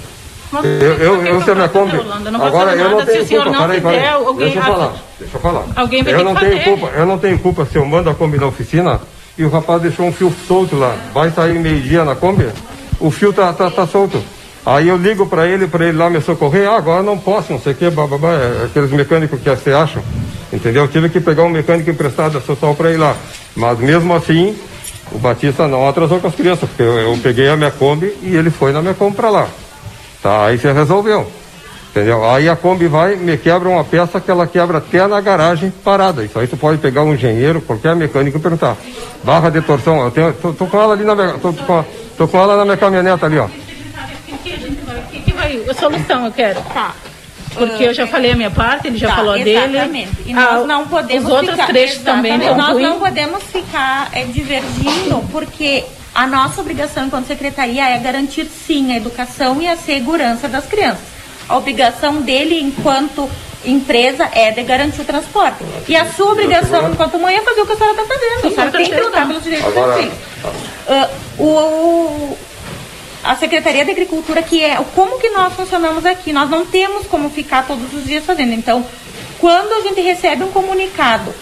Mas 0.52 0.66
Eu, 0.66 0.72
eu, 0.72 1.26
eu, 1.26 1.42
a 1.52 1.56
minha 1.56 1.70
Kombi. 1.70 1.98
Agora, 2.40 2.76
eu 2.76 2.90
não 2.90 3.06
tenho 3.06 3.24
o 3.24 3.26
senhor 3.28 3.44
culpa, 3.44 3.58
não 3.58 3.68
peraí, 3.68 3.82
peraí. 3.82 4.08
alguém- 4.10 4.36
Deixa 4.52 4.60
eu 4.60 4.64
falar, 4.64 4.94
deixa 5.20 5.38
eu 5.38 5.42
falar. 5.42 5.64
Alguém 5.76 6.04
vai 6.04 6.14
eu 6.14 6.24
não 6.24 6.36
tenho 6.36 6.64
culpa, 6.64 6.88
eu 6.96 7.06
não 7.06 7.18
tenho 7.18 7.40
culpa 7.40 7.66
se 7.66 7.76
eu 7.78 7.86
mando 7.86 8.10
a 8.10 8.14
Kombi 8.14 8.38
na 8.38 8.46
oficina 8.48 9.00
e 9.38 9.44
o 9.46 9.50
rapaz 9.50 9.82
deixou 9.82 10.06
um 10.06 10.12
fio 10.14 10.32
solto 10.48 10.76
lá. 10.76 10.96
Vai 11.14 11.32
sair 11.32 11.58
meio-dia 11.58 12.04
na 12.06 12.14
Kombi, 12.14 12.48
o 13.00 13.10
fio 13.10 13.34
tá, 13.34 13.52
tá, 13.54 13.72
tá 13.72 13.88
solto. 13.88 14.22
Aí 14.66 14.88
eu 14.88 14.96
ligo 14.98 15.26
para 15.26 15.46
ele, 15.46 15.68
para 15.68 15.86
ele 15.86 15.98
lá 15.98 16.10
me 16.10 16.22
socorrer, 16.22 16.70
ah, 16.70 16.78
agora 16.78 17.04
não 17.04 17.18
posso, 17.18 17.52
não 17.52 17.60
sei 17.60 17.74
o 17.74 17.76
que, 17.76 17.90
bababá, 17.90 18.32
é 18.32 18.66
aqueles 18.66 18.92
mecânicos 18.92 19.42
que 19.42 19.50
você 19.50 19.72
acha, 19.72 20.02
entendeu? 20.54 20.84
Eu 20.84 20.88
tive 20.88 21.10
que 21.10 21.20
pegar 21.20 21.44
um 21.44 21.50
mecânico 21.50 21.90
emprestado, 21.90 22.40
social 22.42 22.74
para 22.74 22.92
ir 22.92 22.98
lá. 22.98 23.16
Mas 23.56 23.78
mesmo 23.80 24.16
assim, 24.16 24.56
o 25.12 25.18
Batista 25.18 25.68
não 25.68 25.88
atrasou 25.88 26.20
com 26.22 26.28
as 26.28 26.36
crianças, 26.36 26.70
porque 26.70 26.82
eu, 26.82 26.98
eu 26.98 27.20
peguei 27.22 27.50
a 27.50 27.58
minha 27.58 27.72
Kombi 27.72 28.16
e 28.22 28.36
ele 28.36 28.50
foi 28.50 28.72
na 28.72 28.82
minha 28.82 28.94
Kombi 28.94 29.18
para 29.18 29.30
lá. 29.30 29.48
Tá, 30.22 30.46
aí 30.46 30.58
você 30.58 30.72
resolveu. 30.72 31.30
Entendeu? 31.92 32.26
Aí 32.28 32.48
a 32.50 32.56
Kombi 32.56 32.88
vai, 32.88 33.16
me 33.18 33.38
quebra 33.38 33.68
uma 33.70 33.84
peça 33.84 34.20
que 34.20 34.32
ela 34.32 34.48
quebra 34.48 34.78
até 34.80 35.06
na 35.06 35.20
garagem 35.20 35.72
parada. 35.84 36.24
Isso 36.24 36.40
aí 36.40 36.48
tu 36.48 36.56
pode 36.56 36.78
pegar 36.80 37.04
um 37.04 37.14
engenheiro, 37.14 37.62
qualquer 37.62 37.96
mecânico 37.96 38.38
e 38.38 38.42
perguntar. 38.42 38.78
Barra 39.24 39.50
de 39.50 39.62
torção, 39.62 40.02
eu 40.06 40.10
tenho, 40.10 40.34
tô, 40.34 40.54
tô 40.54 40.66
com 40.66 40.82
ela 40.82 40.94
ali 40.94 41.04
na 41.04 41.14
minha, 41.14 41.34
tô, 41.34 41.52
tô 41.52 41.64
com, 41.66 41.86
tô 42.18 42.28
com 42.30 42.40
ela 42.40 42.56
na 42.56 42.64
minha 42.64 42.78
caminhoneta 42.78 43.26
ali, 43.26 43.38
ó. 43.38 43.46
O 43.46 44.38
que, 44.44 44.54
a 44.54 44.58
gente 44.58 44.82
vai- 44.82 45.04
A 45.70 45.74
solução 45.74 46.26
eu 46.26 46.32
quero. 46.32 46.62
Tá. 46.74 46.94
Porque 47.56 47.84
eu 47.84 47.94
já 47.94 48.08
falei 48.08 48.32
a 48.32 48.36
minha 48.36 48.50
parte, 48.50 48.88
ele 48.88 48.98
já 48.98 49.10
Tá, 49.10 49.16
falou 49.18 49.34
a 49.34 49.38
dele. 49.38 49.52
Exatamente. 49.78 50.12
E 50.26 50.34
nós 50.34 50.64
Ah, 50.64 50.66
não 50.66 50.88
podemos 50.88 51.26
Os 51.26 51.32
outros 51.32 51.52
ficar, 51.52 51.68
trechos 51.68 52.00
também 52.00 52.32
exatamente, 52.34 52.58
Nós 52.58 52.68
concluem. 52.68 52.86
não 52.88 53.00
podemos 53.00 53.44
ficar 53.44 54.10
é, 54.12 54.24
divergindo, 54.24 55.24
porque 55.32 55.84
a 56.16 56.26
nossa 56.26 56.62
obrigação 56.62 57.06
enquanto 57.06 57.28
secretaria 57.28 57.88
é 57.90 57.98
garantir 58.00 58.46
sim 58.46 58.92
a 58.92 58.98
educação 58.98 59.62
e 59.62 59.68
a 59.68 59.78
segurança 59.78 60.48
das 60.48 60.66
crianças. 60.66 61.04
A 61.48 61.56
obrigação 61.58 62.22
dele 62.22 62.60
enquanto 62.60 63.30
empresa 63.64 64.28
é 64.34 64.50
de 64.52 64.64
garantir 64.64 65.02
o 65.02 65.06
transporte. 65.06 65.64
E 65.88 65.96
a 65.96 66.06
sua 66.12 66.32
obrigação 66.32 66.90
enquanto 66.92 67.20
mãe 67.20 67.36
é 67.36 67.42
fazer 67.42 67.62
o 67.62 67.66
que 67.68 67.74
a 67.74 67.78
senhora 67.78 68.02
está 68.02 68.14
fazendo. 68.16 68.42
Sim, 68.42 68.48
a 68.48 68.52
senhora 68.52 68.72
tem 68.72 68.90
que 68.90 69.00
lutar 69.00 69.28
pelos 69.28 69.44
direitos 69.44 69.68
Agora- 69.68 69.92
dos 69.94 70.02
filhos. 70.02 70.18
Ah, 70.90 71.10
o, 71.38 72.38
a 73.24 73.36
Secretaria 73.36 73.86
da 73.86 73.92
Agricultura, 73.92 74.42
que 74.42 74.64
é 74.64 74.78
como 74.96 75.20
que 75.20 75.30
nós 75.30 75.54
funcionamos 75.54 76.06
aqui. 76.06 76.34
Nós 76.34 76.50
não 76.50 76.66
temos 76.66 77.08
como 77.08 77.30
ficar 77.30 77.66
todos 77.66 77.94
os 77.94 78.04
dias 78.06 78.26
fazendo. 78.26 78.54
Então, 78.54 78.86
quando 79.40 79.72
a 79.74 79.82
gente 79.82 80.02
recebe 80.02 80.44
um 80.44 80.52
comunicado 80.52 81.34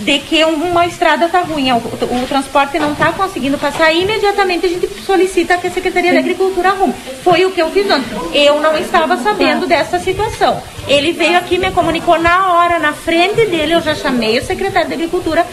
de 0.00 0.18
que 0.18 0.42
um- 0.46 0.70
uma 0.70 0.86
estrada 0.86 1.26
está 1.26 1.40
ruim, 1.40 1.70
o, 1.72 1.76
o 1.76 2.26
transporte 2.26 2.78
não 2.78 2.92
está 2.92 3.12
conseguindo 3.12 3.58
passar, 3.58 3.92
imediatamente 3.92 4.64
a 4.64 4.68
gente 4.68 4.88
solicita 5.04 5.58
que 5.58 5.66
a 5.66 5.70
Secretaria 5.70 6.12
da 6.14 6.20
Agricultura 6.20 6.70
arrume. 6.70 6.94
Foi 7.22 7.44
o 7.44 7.50
que 7.50 7.60
eu 7.60 7.70
fiz 7.70 7.84
ontem. 7.90 8.16
Eu 8.46 8.60
não 8.62 8.76
estava 8.78 9.16
sabendo 9.18 9.66
dessa 9.66 9.98
situação. 9.98 10.62
Ele 10.88 11.12
veio 11.12 11.36
aqui, 11.38 11.58
me 11.58 11.70
comunicou 11.70 12.18
na 12.18 12.52
hora, 12.54 12.78
na 12.78 12.94
frente 12.94 13.44
dele, 13.46 13.74
eu 13.74 13.80
já 13.82 13.94
chamei 13.94 14.38
o 14.38 14.44
secretário 14.44 14.88
da 14.88 14.94
Agricultura, 14.94 15.46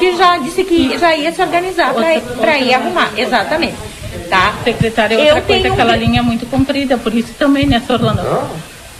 que 0.00 0.16
já 0.16 0.36
disse 0.38 0.64
que 0.64 0.98
já 0.98 1.14
ia 1.14 1.30
se 1.32 1.40
organizar 1.40 1.94
para 1.94 2.58
ir 2.58 2.74
arrumar. 2.74 3.10
Exatamente. 3.16 3.74
Tá? 4.28 4.54
Secretária, 4.64 5.14
Eu 5.14 5.20
outra 5.20 5.40
coisa, 5.42 5.62
tenho- 5.62 5.74
aquela 5.74 5.96
linha 5.96 6.20
é 6.20 6.22
muito 6.22 6.46
comprida, 6.46 6.96
por 6.96 7.14
isso 7.14 7.32
também, 7.38 7.66
né, 7.66 7.80
Sr. 7.86 7.92
Orlando? 7.94 8.22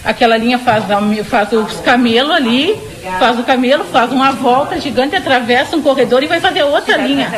Aquela 0.04 0.36
linha 0.36 0.58
faz, 0.58 0.84
faz 1.28 1.52
os 1.52 1.74
camelos 1.80 2.32
ali, 2.32 2.76
faz 3.20 3.38
o 3.38 3.44
camelo, 3.44 3.84
faz 3.84 4.10
uma 4.10 4.32
volta 4.32 4.78
gigante, 4.80 5.14
atravessa 5.14 5.76
um 5.76 5.82
corredor 5.82 6.22
e 6.22 6.26
vai 6.26 6.40
fazer 6.40 6.64
outra 6.64 6.96
linha. 6.96 7.30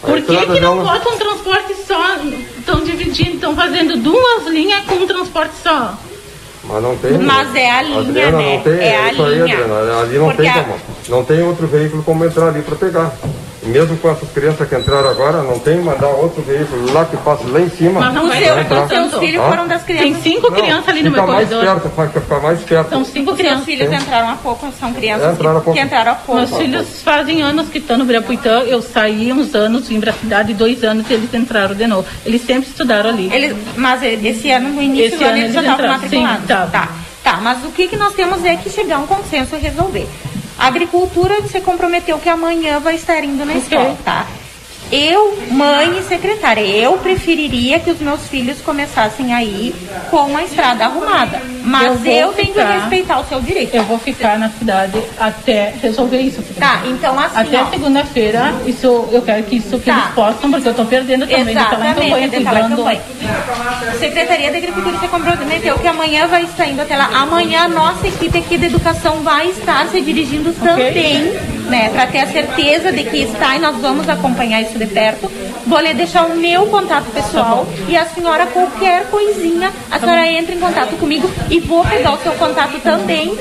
Por 0.00 0.20
que, 0.22 0.36
que 0.46 0.60
não 0.60 0.82
botam 0.82 1.12
um 1.14 1.18
transporte 1.18 1.74
só? 1.86 2.16
Estão 2.58 2.80
dividindo, 2.82 3.34
estão 3.34 3.54
fazendo 3.54 3.96
duas 3.98 4.46
linhas 4.48 4.84
com 4.86 4.94
um 4.94 5.06
transporte 5.06 5.52
só. 5.62 5.94
Mas 6.64 6.82
não 6.82 6.96
tem. 6.96 7.18
Mas 7.18 7.54
é 7.56 7.70
a 7.70 7.82
linha, 7.82 7.98
Adriana, 8.00 8.38
né? 8.38 8.54
Não 8.56 8.62
tem, 8.62 8.72
É 8.80 8.96
a 8.96 9.12
isso 9.12 9.22
aí, 9.24 9.34
linha. 9.34 9.54
Adriana. 9.58 10.00
Ali 10.00 10.18
não 10.18 10.24
Porque 10.26 10.42
tem 10.42 10.52
como. 10.52 10.76
Não 11.08 11.24
tem 11.24 11.42
outro 11.42 11.66
veículo 11.66 12.02
como 12.04 12.24
entrar 12.24 12.48
ali 12.48 12.62
para 12.62 12.76
pegar. 12.76 13.12
Mesmo 13.64 13.96
com 13.98 14.10
essas 14.10 14.28
crianças 14.30 14.68
que 14.68 14.74
entraram 14.74 15.08
agora, 15.08 15.42
não 15.42 15.56
tem 15.58 15.76
mandar 15.78 16.08
outro 16.08 16.42
veículo 16.42 16.92
lá 16.92 17.04
que 17.04 17.16
passa 17.18 17.44
lá 17.46 17.60
em 17.60 17.68
cima. 17.70 18.00
Mas 18.00 18.12
não 18.14 18.24
Os 18.24 18.28
vai 18.30 18.42
seus, 18.44 18.58
entrar. 18.58 18.82
os 18.82 18.88
seus 18.88 19.14
filhos 19.20 19.44
foram 19.44 19.68
das 19.68 19.82
crianças. 19.84 20.04
Tem 20.22 20.22
cinco 20.34 20.50
crianças 20.52 20.88
ali 20.88 21.02
no 21.04 21.10
Fica 21.10 21.22
meu 21.22 21.32
mais 21.32 21.48
corredor. 21.48 21.80
perto, 21.80 21.94
vai 21.96 22.08
ficar 22.08 22.40
mais 22.40 22.60
perto. 22.62 22.88
São 22.90 23.04
cinco 23.04 23.30
Os 23.30 23.36
seus 23.36 23.38
crianças. 23.38 23.64
filhos 23.64 23.88
Sim. 23.88 23.94
entraram 23.96 24.30
há 24.30 24.34
pouco, 24.34 24.72
são 24.80 24.92
crianças 24.92 25.34
Entraram 25.34 25.58
que, 25.60 25.64
pouco. 25.64 25.78
que 25.78 25.84
entraram 25.84 26.12
há 26.12 26.14
pouco. 26.16 26.40
Meus 26.40 26.56
filhos 26.56 27.02
fazem 27.02 27.42
anos 27.42 27.68
que 27.68 27.78
estão 27.78 27.96
no 27.96 28.04
Birapuitã. 28.04 28.62
Eu 28.62 28.82
saí 28.82 29.32
uns 29.32 29.54
anos, 29.54 29.88
vim 29.88 30.00
pra 30.00 30.12
cidade, 30.12 30.54
dois 30.54 30.82
anos 30.82 31.08
e 31.08 31.12
eles 31.14 31.32
entraram 31.32 31.74
de 31.76 31.86
novo. 31.86 32.04
Eles 32.26 32.42
sempre 32.44 32.68
estudaram 32.68 33.10
ali. 33.10 33.30
Eles, 33.32 33.56
mas 33.76 34.02
esse 34.02 34.50
ano, 34.50 34.70
no 34.70 34.82
início 34.82 35.06
Esse 35.06 35.16
do 35.18 35.24
ano, 35.24 35.36
eles 35.38 35.54
já 35.54 35.60
estavam 35.60 35.84
entraram. 35.86 36.08
Sim, 36.08 36.22
matriculados. 36.22 36.46
tá. 36.48 36.66
tá. 36.66 36.88
Tá, 37.22 37.36
mas 37.40 37.64
o 37.64 37.68
que, 37.70 37.86
que 37.86 37.96
nós 37.96 38.14
temos 38.14 38.44
é 38.44 38.56
que 38.56 38.68
chegar 38.68 38.96
a 38.96 38.98
um 38.98 39.06
consenso 39.06 39.54
e 39.54 39.58
resolver. 39.60 40.08
A 40.62 40.68
agricultura 40.68 41.42
se 41.48 41.60
comprometeu 41.60 42.20
que 42.20 42.28
amanhã 42.28 42.78
vai 42.78 42.94
estar 42.94 43.24
indo 43.24 43.44
na 43.44 43.54
escola, 43.54 43.98
tá? 44.04 44.28
Eu, 44.94 45.38
mãe 45.50 45.98
e 45.98 46.02
secretária, 46.02 46.60
eu 46.60 46.92
preferiria 46.98 47.80
que 47.80 47.90
os 47.90 47.98
meus 47.98 48.28
filhos 48.28 48.60
começassem 48.60 49.32
aí 49.32 49.74
com 50.10 50.36
a 50.36 50.42
estrada 50.44 50.84
arrumada. 50.84 51.40
Mas 51.64 51.98
vou 52.00 52.12
eu, 52.12 52.32
tenho 52.32 52.48
que 52.52 52.60
ficar- 52.60 52.72
respeitar 52.80 53.20
o 53.20 53.24
seu 53.26 53.40
direito. 53.40 53.74
Eu 53.74 53.84
vou 53.84 53.98
ficar 53.98 54.38
na 54.38 54.50
cidade 54.50 55.00
até 55.18 55.72
resolver 55.80 56.18
isso. 56.20 56.42
Tá, 56.58 56.82
então 56.84 57.18
assim, 57.18 57.38
Até 57.38 57.64
segunda-feira, 57.70 58.52
isso 58.66 59.08
eu 59.10 59.22
quero 59.22 59.42
que 59.44 59.56
isso 59.56 59.78
que 59.78 59.90
Tá. 59.90 59.92
eles 59.98 60.14
possam, 60.14 60.50
porque 60.50 60.68
eu 60.68 60.74
tô 60.74 60.84
perdendo 60.84 61.26
também 61.26 61.48
Exatamente, 61.48 62.00
de 62.02 62.10
lá 62.44 62.60
em 62.60 62.68
campanha. 62.68 63.00
Secretaria 63.98 64.50
da 64.50 64.58
Agricultura 64.58 64.98
se 64.98 65.08
comprometeu 65.08 65.78
que 65.78 65.86
amanhã 65.88 66.26
vai 66.26 66.42
estar 66.42 66.66
indo 66.66 66.82
até 66.82 66.96
lá. 66.96 67.08
Amanhã 67.14 67.62
a 67.64 67.68
nossa 67.68 68.06
equipe 68.08 68.36
aqui 68.38 68.58
da 68.58 68.66
educação 68.66 69.22
vai 69.22 69.48
estar 69.48 69.86
se 69.88 70.00
dirigindo 70.02 70.52
também, 70.52 71.32
né, 71.68 71.90
para 71.90 72.06
ter 72.06 72.20
a 72.20 72.26
certeza 72.26 72.92
de 72.92 73.04
que 73.04 73.22
está 73.22 73.56
e 73.56 73.58
nós 73.58 73.76
vamos 73.76 74.08
acompanhar 74.08 74.60
isso 74.60 74.78
de 74.78 74.86
perto. 74.86 75.30
Vou 75.66 75.80
lhe 75.80 75.94
deixar 75.94 76.26
o 76.26 76.36
meu 76.36 76.66
contato 76.66 77.06
pessoal 77.12 77.66
e 77.88 77.96
a 77.96 78.04
senhora 78.06 78.46
qualquer 78.46 79.06
coisinha, 79.10 79.72
a 79.90 79.98
senhora 79.98 80.26
entra 80.26 80.54
em 80.54 80.60
contato 80.60 80.96
comigo 80.96 81.30
e 81.50 81.60
vou 81.60 81.84
pegar 81.84 82.14
o 82.14 82.18
seu 82.18 82.32
contato 82.32 82.80
também. 82.80 83.36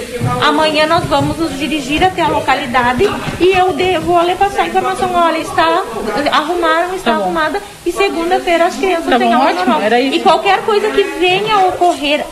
Amanhã 0.45 0.85
nós 0.85 1.03
vamos 1.05 1.37
nos 1.37 1.57
dirigir 1.57 2.03
até 2.03 2.21
a 2.21 2.27
localidade 2.27 3.03
e 3.39 3.49
eu 3.49 4.01
vou 4.01 4.21
lhe 4.23 4.35
passar 4.35 4.63
a 4.63 4.67
informação. 4.67 5.13
Olha, 5.13 5.37
está 5.37 5.83
arrumaram, 6.31 6.95
está 6.95 7.13
arrumada 7.13 7.61
e 7.85 7.91
segunda-feira 7.91 8.65
as 8.65 8.75
crianças 8.75 9.09
Tá 9.09 9.17
têm 9.17 9.33
aula 9.33 9.49
ótimo, 9.49 9.65
normal. 9.65 9.99
E 9.99 10.19
qualquer 10.19 10.61
coisa 10.61 10.89
que 10.91 11.03
venha 11.03 11.55
a 11.55 11.65
ocorrer 11.67 12.23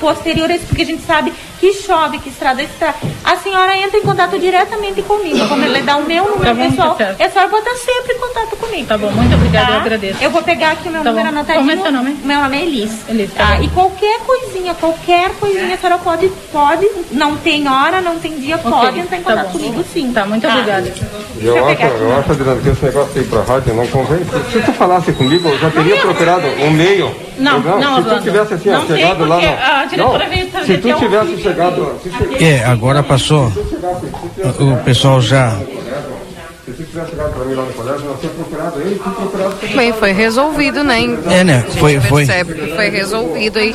posterior 0.00 0.50
a 0.50 0.54
isso, 0.56 0.66
porque 0.66 0.82
a 0.82 0.86
gente 0.86 1.02
sabe 1.02 1.32
que 1.62 1.72
chove, 1.74 2.18
que 2.18 2.28
estrada 2.28 2.60
está. 2.60 2.92
A 3.22 3.36
senhora 3.36 3.76
entra 3.78 3.96
em 3.96 4.02
contato 4.02 4.36
diretamente 4.36 5.00
comigo. 5.02 5.46
Como 5.48 5.64
ele 5.64 5.80
dá 5.82 5.96
o 5.96 6.02
meu 6.04 6.24
número 6.24 6.42
Tá 6.42 6.54
bom, 6.54 6.68
pessoal, 6.70 6.90
tá 6.96 7.04
certo. 7.06 7.22
a 7.22 7.30
senhora 7.30 7.48
pode 7.50 7.68
estar 7.68 7.92
sempre 7.92 8.14
em 8.14 8.18
contato 8.18 8.56
comigo. 8.56 8.86
Tá 8.88 8.98
bom, 8.98 9.12
muito 9.12 9.32
obrigada, 9.36 9.66
Tá? 9.68 9.72
eu 9.74 9.80
agradeço. 9.80 10.24
Eu 10.24 10.30
vou 10.30 10.42
pegar 10.42 10.72
aqui 10.72 10.88
o 10.88 10.90
meu 10.90 11.04
Tá 11.04 11.10
número 11.10 11.28
bom. 11.30 11.36
anotadinho. 11.38 11.64
Como 11.68 11.70
é 11.70 11.82
seu 11.84 11.92
nome? 11.92 12.18
Meu 12.24 12.40
nome 12.42 12.56
é 12.58 12.62
Elis. 12.62 13.08
Elis, 13.08 13.32
tá 13.32 13.46
Tá? 13.46 13.60
E 13.60 13.68
qualquer 13.68 14.18
coisinha, 14.26 14.74
qualquer 14.74 15.30
coisinha, 15.38 15.74
a 15.76 15.78
senhora 15.78 15.98
pode, 16.02 16.28
pode, 16.50 16.88
não 17.12 17.36
tem 17.36 17.68
hora, 17.68 18.00
não 18.00 18.18
tem 18.18 18.40
dia, 18.40 18.56
Ok, 18.56 18.68
pode 18.68 18.98
entrar 18.98 19.18
em 19.18 19.22
tá 19.22 19.30
contato 19.30 19.52
comigo 19.52 19.84
sim. 19.92 20.12
Tá, 20.12 20.26
muito 20.26 20.42
Tá? 20.42 20.48
obrigada. 20.54 20.92
Eu 21.40 21.56
eu 21.56 21.68
acho, 21.68 21.82
eu 21.82 22.18
acho, 22.18 22.32
Adriano, 22.32 22.60
que 22.60 22.68
esse 22.70 22.84
negócio 22.84 23.20
aí 23.20 23.24
pra 23.24 23.42
rádio 23.42 23.72
não 23.74 23.86
convém. 23.86 24.18
Se, 24.24 24.58
se 24.58 24.64
tu 24.66 24.72
falasse 24.72 25.12
comigo, 25.12 25.48
eu 25.48 25.58
já 25.60 25.70
teria 25.70 25.96
procurado 25.98 26.46
um 26.60 26.70
meio. 26.72 27.14
Não, 27.42 27.60
não, 27.60 28.02
Se 28.02 28.08
tu 28.08 28.22
tivesse 28.22 28.54
assim, 28.54 28.70
ó, 28.70 28.72
Não 28.78 28.86
tem, 28.86 28.96
chegado 28.96 29.24
lá. 29.26 29.36
porque 29.36 29.46
no- 29.50 29.62
a 29.62 29.84
diretora 29.84 30.24
não, 30.24 30.30
veio 30.30 30.66
Se 30.66 30.78
tu 30.78 30.92
tivesse 30.98 31.42
chegado. 31.42 31.92
Se, 32.38 32.44
É, 32.44 32.64
agora 32.64 33.02
passou. 33.02 33.46
O 34.60 34.76
pessoal 34.84 35.20
já. 35.20 35.50
se 36.64 36.72
tu 36.72 36.84
tivesse 36.84 37.10
chegado 37.10 37.32
pra 37.34 37.44
mim 37.44 37.54
lá 37.54 37.62
no 37.64 37.72
colégio, 37.72 38.06
nós 38.06 38.20
tínhamos 38.20 38.38
procurado 38.46 38.80
ele, 38.80 38.94
tu 38.94 39.10
procurado. 39.10 39.54
Bem, 39.76 39.92
foi 39.92 40.12
resolvido, 40.12 40.84
né? 40.84 41.00
É, 41.30 41.42
né? 41.44 41.64
Foi- 41.78 41.98
foi. 42.00 42.26
foi 42.26 42.88
resolvido 42.90 43.58
aí. 43.58 43.74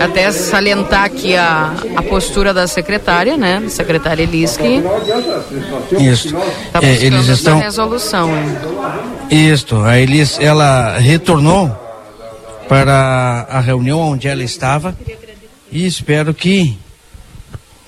Até 0.00 0.30
salientar 0.32 1.04
aqui 1.04 1.36
a, 1.36 1.72
a 1.96 2.02
postura 2.02 2.52
da 2.54 2.66
secretária, 2.66 3.36
né? 3.36 3.62
Secretária 3.68 4.22
Eliski. 4.22 4.82
Não 4.82 6.00
Isso. 6.00 6.34
Tá 6.72 6.80
É, 6.82 6.86
eles 7.04 7.28
estão. 7.28 7.58
resolução. 7.60 8.30
hein? 8.36 8.56
Isto, 9.30 9.76
a 9.84 9.98
Elis, 9.98 10.38
ela 10.40 10.96
retornou 10.98 11.70
para 12.68 13.46
a 13.48 13.60
reunião 13.60 14.00
onde 14.00 14.28
ela 14.28 14.42
estava 14.42 14.96
e 15.72 15.86
espero 15.86 16.34
que, 16.34 16.78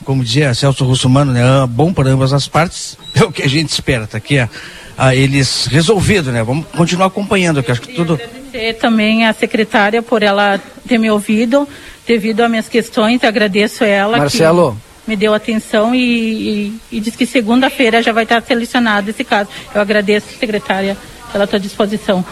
como 0.04 0.24
dizia 0.24 0.54
Celso 0.54 0.84
Russomano, 0.84 1.32
né, 1.32 1.42
bom 1.68 1.92
para 1.92 2.10
ambas 2.10 2.32
as 2.32 2.48
partes, 2.48 2.96
é 3.14 3.22
o 3.22 3.30
que 3.30 3.42
a 3.42 3.48
gente 3.48 3.68
espera. 3.68 4.06
Tá 4.06 4.18
aqui 4.18 4.38
a, 4.38 4.48
a 4.96 5.14
eles 5.14 5.66
resolvido, 5.66 6.32
né? 6.32 6.42
Vamos 6.42 6.66
continuar 6.76 7.06
acompanhando, 7.06 7.62
que 7.62 7.70
acho 7.70 7.82
que 7.82 7.92
tudo. 7.94 8.14
Agradecer 8.14 8.74
também 8.74 9.26
a 9.26 9.32
secretária 9.32 10.02
por 10.02 10.22
ela 10.22 10.58
ter 10.86 10.98
me 10.98 11.10
ouvido, 11.10 11.68
devido 12.06 12.40
às 12.40 12.50
minhas 12.50 12.68
questões, 12.68 13.22
agradeço 13.22 13.84
ela. 13.84 14.18
Marcelo. 14.18 14.76
me 15.06 15.16
deu 15.16 15.34
atenção 15.34 15.94
e, 15.94 16.00
e, 16.00 16.80
e 16.92 17.00
diz 17.00 17.16
que 17.16 17.26
segunda-feira 17.26 18.02
já 18.02 18.12
vai 18.12 18.24
estar 18.24 18.42
selecionado 18.42 19.10
esse 19.10 19.24
caso. 19.24 19.50
Eu 19.74 19.80
agradeço, 19.80 20.26
secretária, 20.38 20.96
pela 21.32 21.46
tua 21.46 21.60
disposição. 21.60 22.24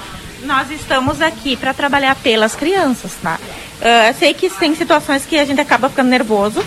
Nós 0.43 0.70
estamos 0.70 1.20
aqui 1.20 1.57
para 1.57 1.74
trabalhar 1.74 2.14
pelas 2.16 2.55
crianças, 2.55 3.12
tá? 3.22 3.39
Uh, 3.80 4.09
eu 4.09 4.14
sei 4.14 4.34
que 4.34 4.49
tem 4.51 4.74
situações 4.74 5.26
que 5.26 5.39
a 5.39 5.45
gente 5.45 5.61
acaba 5.61 5.89
ficando 5.89 6.09
nervoso, 6.09 6.64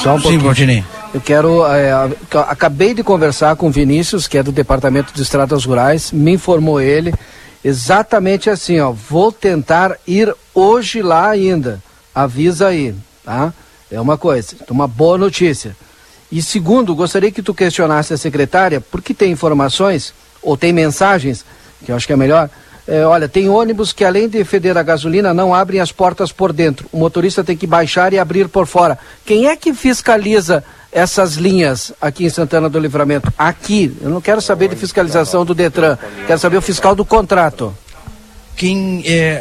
Só 0.02 0.14
um 0.14 0.20
pouquinho. 0.20 0.84
Eu 1.12 1.20
quero. 1.20 1.64
É, 1.66 1.92
acabei 2.48 2.94
de 2.94 3.02
conversar 3.02 3.56
com 3.56 3.68
o 3.68 3.70
Vinícius, 3.70 4.26
que 4.26 4.38
é 4.38 4.42
do 4.42 4.52
Departamento 4.52 5.12
de 5.14 5.22
Estradas 5.22 5.64
Rurais, 5.64 6.10
me 6.10 6.32
informou 6.32 6.80
ele 6.80 7.14
exatamente 7.64 8.50
assim, 8.50 8.78
ó. 8.80 8.90
Vou 8.90 9.32
tentar 9.32 9.96
ir 10.06 10.34
hoje 10.54 11.02
lá 11.02 11.30
ainda. 11.30 11.82
Avisa 12.14 12.68
aí, 12.68 12.94
tá? 13.24 13.52
É 13.90 14.00
uma 14.00 14.18
coisa, 14.18 14.56
uma 14.70 14.86
boa 14.86 15.16
notícia. 15.16 15.76
E 16.30 16.42
segundo, 16.42 16.94
gostaria 16.94 17.30
que 17.30 17.42
tu 17.42 17.54
questionasse 17.54 18.12
a 18.12 18.16
secretária, 18.16 18.80
porque 18.80 19.14
tem 19.14 19.32
informações, 19.32 20.12
ou 20.42 20.56
tem 20.56 20.72
mensagens, 20.72 21.44
que 21.84 21.92
eu 21.92 21.96
acho 21.96 22.06
que 22.06 22.12
é 22.12 22.16
melhor. 22.16 22.50
É, 22.86 23.06
olha, 23.06 23.28
tem 23.28 23.48
ônibus 23.48 23.92
que 23.92 24.04
além 24.04 24.28
de 24.28 24.44
feder 24.44 24.76
a 24.76 24.82
gasolina, 24.82 25.32
não 25.32 25.54
abrem 25.54 25.80
as 25.80 25.90
portas 25.90 26.32
por 26.32 26.52
dentro. 26.52 26.86
O 26.92 26.98
motorista 26.98 27.42
tem 27.42 27.56
que 27.56 27.66
baixar 27.66 28.12
e 28.12 28.18
abrir 28.18 28.48
por 28.48 28.66
fora. 28.66 28.98
Quem 29.24 29.46
é 29.46 29.56
que 29.56 29.72
fiscaliza 29.72 30.62
essas 30.92 31.34
linhas 31.34 31.92
aqui 32.00 32.24
em 32.24 32.30
Santana 32.30 32.68
do 32.68 32.78
Livramento? 32.78 33.32
Aqui. 33.38 33.96
Eu 34.02 34.10
não 34.10 34.20
quero 34.20 34.40
saber 34.40 34.68
de 34.68 34.76
fiscalização 34.76 35.44
do 35.44 35.54
Detran, 35.54 35.96
quero 36.26 36.38
saber 36.38 36.58
o 36.58 36.62
fiscal 36.62 36.94
do 36.94 37.04
contrato 37.04 37.74
quem 38.56 39.02
é, 39.06 39.40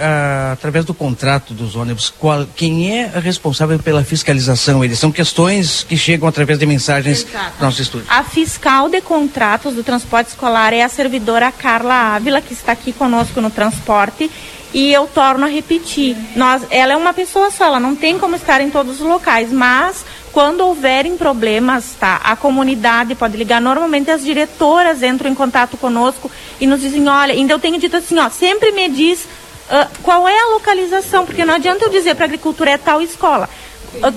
através 0.52 0.86
do 0.86 0.94
contrato 0.94 1.54
dos 1.54 1.76
ônibus, 1.76 2.10
qual, 2.10 2.46
quem 2.56 2.98
é 2.98 3.12
responsável 3.20 3.78
pela 3.80 4.04
fiscalização? 4.04 4.84
Eles 4.84 5.00
são 5.00 5.12
questões 5.12 5.84
que 5.84 5.96
chegam 5.96 6.28
através 6.28 6.58
de 6.58 6.66
mensagens 6.66 7.26
Exato. 7.28 7.58
do 7.58 7.66
nosso 7.66 7.82
estúdio. 7.82 8.08
A 8.10 8.24
fiscal 8.24 8.90
de 8.90 9.02
contratos 9.02 9.76
do 9.76 9.84
transporte 9.84 10.30
escolar 10.30 10.74
é 10.74 10.84
a 10.84 10.90
servidora 10.90 11.52
Carla 11.52 12.16
Ávila, 12.16 12.42
que 12.42 12.54
está 12.54 12.72
aqui 12.72 12.92
conosco 12.92 13.40
no 13.40 13.50
transporte. 13.50 14.30
E 14.74 14.92
eu 14.92 15.06
torno 15.06 15.46
a 15.46 15.48
repetir, 15.48 16.18
nós, 16.36 16.64
ela 16.72 16.94
é 16.94 16.98
uma 16.98 17.14
pessoa 17.14 17.52
só, 17.52 17.66
ela 17.66 17.80
não 17.80 17.96
tem 17.96 18.18
como 18.18 18.36
estar 18.36 18.60
em 18.60 18.72
todos 18.72 19.00
os 19.00 19.08
locais, 19.08 19.52
mas 19.52 20.04
quando 20.34 20.62
houverem 20.62 21.16
problemas, 21.16 21.96
tá? 22.00 22.20
A 22.24 22.36
comunidade 22.36 23.14
pode 23.14 23.38
ligar. 23.38 23.62
Normalmente 23.62 24.10
as 24.10 24.24
diretoras 24.24 25.04
entram 25.04 25.30
em 25.30 25.36
contato 25.36 25.78
conosco 25.78 26.30
e 26.60 26.66
nos 26.66 26.82
dizem, 26.82 27.08
olha, 27.08 27.34
ainda 27.34 27.54
eu 27.54 27.60
tenho 27.60 27.80
dito 27.80 27.96
assim, 27.96 28.18
ó, 28.18 28.30
sempre 28.30 28.72
me 28.72 28.90
diz 28.90 29.24
uh, 29.24 29.88
qual 30.02 30.28
é 30.28 30.38
a 30.38 30.50
localização, 30.54 31.24
porque 31.24 31.46
não 31.46 31.54
adianta 31.54 31.86
eu 31.86 31.90
dizer 31.90 32.16
para 32.16 32.26
a 32.26 32.28
agricultura 32.28 32.72
é 32.72 32.78
tal 32.78 33.00
escola 33.00 33.48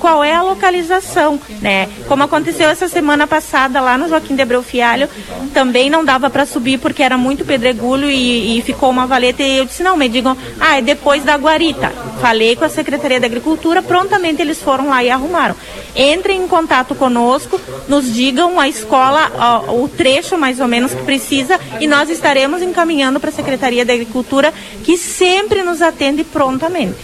qual 0.00 0.22
é 0.22 0.34
a 0.34 0.42
localização, 0.42 1.38
né? 1.60 1.88
Como 2.08 2.22
aconteceu 2.22 2.68
essa 2.68 2.88
semana 2.88 3.26
passada 3.26 3.80
lá 3.80 3.96
no 3.96 4.08
Joaquim 4.08 4.34
de 4.34 4.42
Abreu 4.42 4.62
Fialho, 4.62 5.08
também 5.52 5.90
não 5.90 6.04
dava 6.04 6.30
para 6.30 6.46
subir 6.46 6.78
porque 6.78 7.02
era 7.02 7.16
muito 7.16 7.44
pedregulho 7.44 8.10
e, 8.10 8.58
e, 8.58 8.62
ficou 8.62 8.90
uma 8.90 9.06
valeta 9.06 9.42
e 9.42 9.58
eu 9.58 9.64
disse, 9.64 9.82
não, 9.82 9.96
me 9.96 10.08
digam, 10.08 10.36
ah, 10.60 10.78
é 10.78 10.82
depois 10.82 11.24
da 11.24 11.36
guarita. 11.36 11.92
Falei 12.20 12.56
com 12.56 12.64
a 12.64 12.68
Secretaria 12.68 13.20
da 13.20 13.26
Agricultura, 13.26 13.82
prontamente 13.82 14.42
eles 14.42 14.60
foram 14.60 14.88
lá 14.88 15.02
e 15.04 15.10
arrumaram. 15.10 15.54
Entrem 15.94 16.42
em 16.42 16.48
contato 16.48 16.94
conosco, 16.94 17.60
nos 17.88 18.12
digam 18.12 18.60
a 18.60 18.68
escola, 18.68 19.32
ó, 19.38 19.82
o 19.82 19.88
trecho 19.88 20.36
mais 20.36 20.60
ou 20.60 20.68
menos 20.68 20.92
que 20.92 21.02
precisa 21.02 21.58
e 21.80 21.86
nós 21.86 22.10
estaremos 22.10 22.62
encaminhando 22.62 23.20
para 23.20 23.30
a 23.30 23.32
Secretaria 23.32 23.84
da 23.84 23.92
Agricultura 23.92 24.52
que 24.84 24.96
sempre 24.98 25.62
nos 25.62 25.80
atende 25.80 26.24
prontamente. 26.24 26.96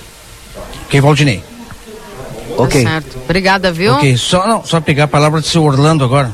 Quem, 0.89 1.01
Valdinei? 1.01 1.52
Ok. 2.57 2.83
Tá 2.83 2.91
certo. 2.91 3.19
Obrigada, 3.25 3.73
viu? 3.73 3.95
Ok, 3.95 4.17
só, 4.17 4.47
não, 4.47 4.65
só 4.65 4.81
pegar 4.81 5.05
a 5.05 5.09
palavra 5.09 5.41
do 5.41 5.47
seu 5.47 5.63
Orlando 5.63 6.05
agora. 6.05 6.31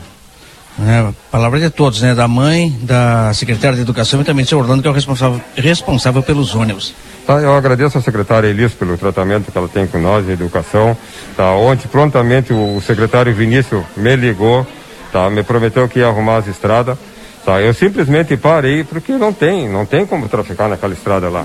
É, 0.80 1.12
palavra 1.30 1.58
de 1.58 1.70
todos, 1.70 2.00
né? 2.00 2.14
Da 2.14 2.28
mãe, 2.28 2.76
da 2.82 3.32
secretária 3.34 3.74
de 3.74 3.82
Educação 3.82 4.20
e 4.20 4.24
também 4.24 4.44
do 4.44 4.48
seu 4.48 4.58
Orlando, 4.58 4.80
que 4.80 4.86
é 4.86 4.90
o 4.90 4.94
responsável, 4.94 5.40
responsável 5.56 6.22
pelos 6.22 6.54
ônibus. 6.54 6.94
Tá, 7.26 7.34
eu 7.40 7.52
agradeço 7.54 7.98
a 7.98 8.00
secretária 8.00 8.46
Elis 8.46 8.72
pelo 8.72 8.96
tratamento 8.96 9.50
que 9.50 9.58
ela 9.58 9.68
tem 9.68 9.86
com 9.86 9.98
nós 9.98 10.28
em 10.28 10.32
educação. 10.32 10.96
Tá, 11.36 11.50
ontem, 11.50 11.88
prontamente, 11.88 12.52
o 12.52 12.80
secretário 12.80 13.34
Vinícius 13.34 13.84
me 13.96 14.14
ligou, 14.14 14.64
tá, 15.12 15.28
me 15.28 15.42
prometeu 15.42 15.88
que 15.88 15.98
ia 15.98 16.06
arrumar 16.06 16.36
as 16.38 16.46
estradas. 16.46 16.96
Tá, 17.44 17.60
eu 17.60 17.74
simplesmente 17.74 18.36
parei 18.36 18.84
porque 18.84 19.12
não 19.12 19.32
tem, 19.32 19.68
não 19.68 19.84
tem 19.84 20.06
como 20.06 20.28
traficar 20.28 20.68
naquela 20.68 20.94
estrada 20.94 21.28
lá. 21.28 21.44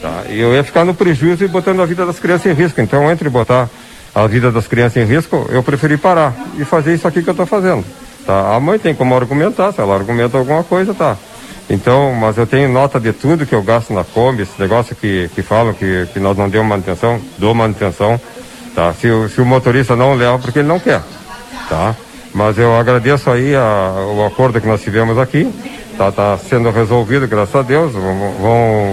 Tá, 0.00 0.24
e 0.28 0.38
eu 0.38 0.52
ia 0.52 0.62
ficar 0.62 0.84
no 0.84 0.94
prejuízo 0.94 1.42
e 1.42 1.48
botando 1.48 1.80
a 1.80 1.86
vida 1.86 2.04
das 2.04 2.18
crianças 2.18 2.52
em 2.52 2.54
risco. 2.54 2.80
Então, 2.80 3.10
entre 3.10 3.30
botar 3.30 3.70
a 4.14 4.26
vida 4.26 4.52
das 4.52 4.68
crianças 4.68 5.02
em 5.02 5.06
risco, 5.06 5.46
eu 5.50 5.62
preferi 5.62 5.96
parar 5.96 6.32
e 6.56 6.64
fazer 6.64 6.94
isso 6.94 7.08
aqui 7.08 7.22
que 7.22 7.28
eu 7.28 7.32
estou 7.32 7.46
fazendo. 7.46 7.84
Tá? 8.24 8.54
A 8.54 8.60
mãe 8.60 8.78
tem 8.78 8.94
como 8.94 9.14
argumentar, 9.14 9.72
se 9.72 9.80
ela 9.80 9.94
argumenta 9.94 10.38
alguma 10.38 10.62
coisa, 10.62 10.94
tá. 10.94 11.16
Então, 11.68 12.14
mas 12.14 12.36
eu 12.36 12.46
tenho 12.46 12.68
nota 12.68 13.00
de 13.00 13.12
tudo 13.12 13.46
que 13.46 13.54
eu 13.54 13.62
gasto 13.62 13.92
na 13.92 14.04
Kombi, 14.04 14.42
esse 14.42 14.60
negócio 14.60 14.94
que, 14.94 15.28
que 15.34 15.42
falam 15.42 15.72
que, 15.72 16.06
que 16.12 16.20
nós 16.20 16.36
não 16.36 16.48
demos 16.48 16.68
manutenção, 16.68 17.20
dou 17.38 17.54
manutenção, 17.54 18.20
tá? 18.74 18.92
Se, 18.92 19.08
se 19.30 19.40
o 19.40 19.46
motorista 19.46 19.96
não 19.96 20.14
leva, 20.14 20.38
porque 20.38 20.60
ele 20.60 20.68
não 20.68 20.78
quer, 20.78 21.00
tá? 21.68 21.96
Mas 22.34 22.58
eu 22.58 22.76
agradeço 22.78 23.30
aí 23.30 23.54
a, 23.54 23.92
o 24.14 24.26
acordo 24.26 24.60
que 24.60 24.66
nós 24.66 24.82
tivemos 24.82 25.18
aqui, 25.18 25.50
tá, 25.96 26.12
tá 26.12 26.38
sendo 26.38 26.70
resolvido, 26.70 27.26
graças 27.26 27.54
a 27.54 27.62
Deus. 27.62 27.92
Vão, 27.92 28.32
vão, 28.40 28.92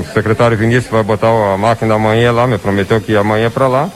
o 0.00 0.04
secretário 0.12 0.56
Vinícius 0.56 0.90
vai 0.90 1.02
botar 1.02 1.28
a 1.28 1.56
máquina 1.56 1.94
amanhã 1.94 2.30
lá, 2.30 2.46
me 2.46 2.58
prometeu 2.58 3.00
que 3.00 3.16
amanhã 3.16 3.50
para 3.50 3.68
lá 3.68 3.90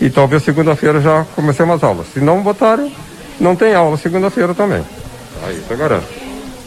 e 0.00 0.08
talvez 0.10 0.42
segunda-feira 0.42 1.00
já 1.00 1.24
comecemos 1.34 1.76
as 1.76 1.82
aulas. 1.82 2.06
Se 2.12 2.20
não 2.20 2.42
botarem, 2.42 2.92
não 3.40 3.56
tem 3.56 3.74
aula 3.74 3.96
segunda-feira 3.96 4.54
também. 4.54 4.82
Aí, 5.44 5.56
isso 5.56 5.66
eu 5.70 5.76
garanto. 5.76 6.06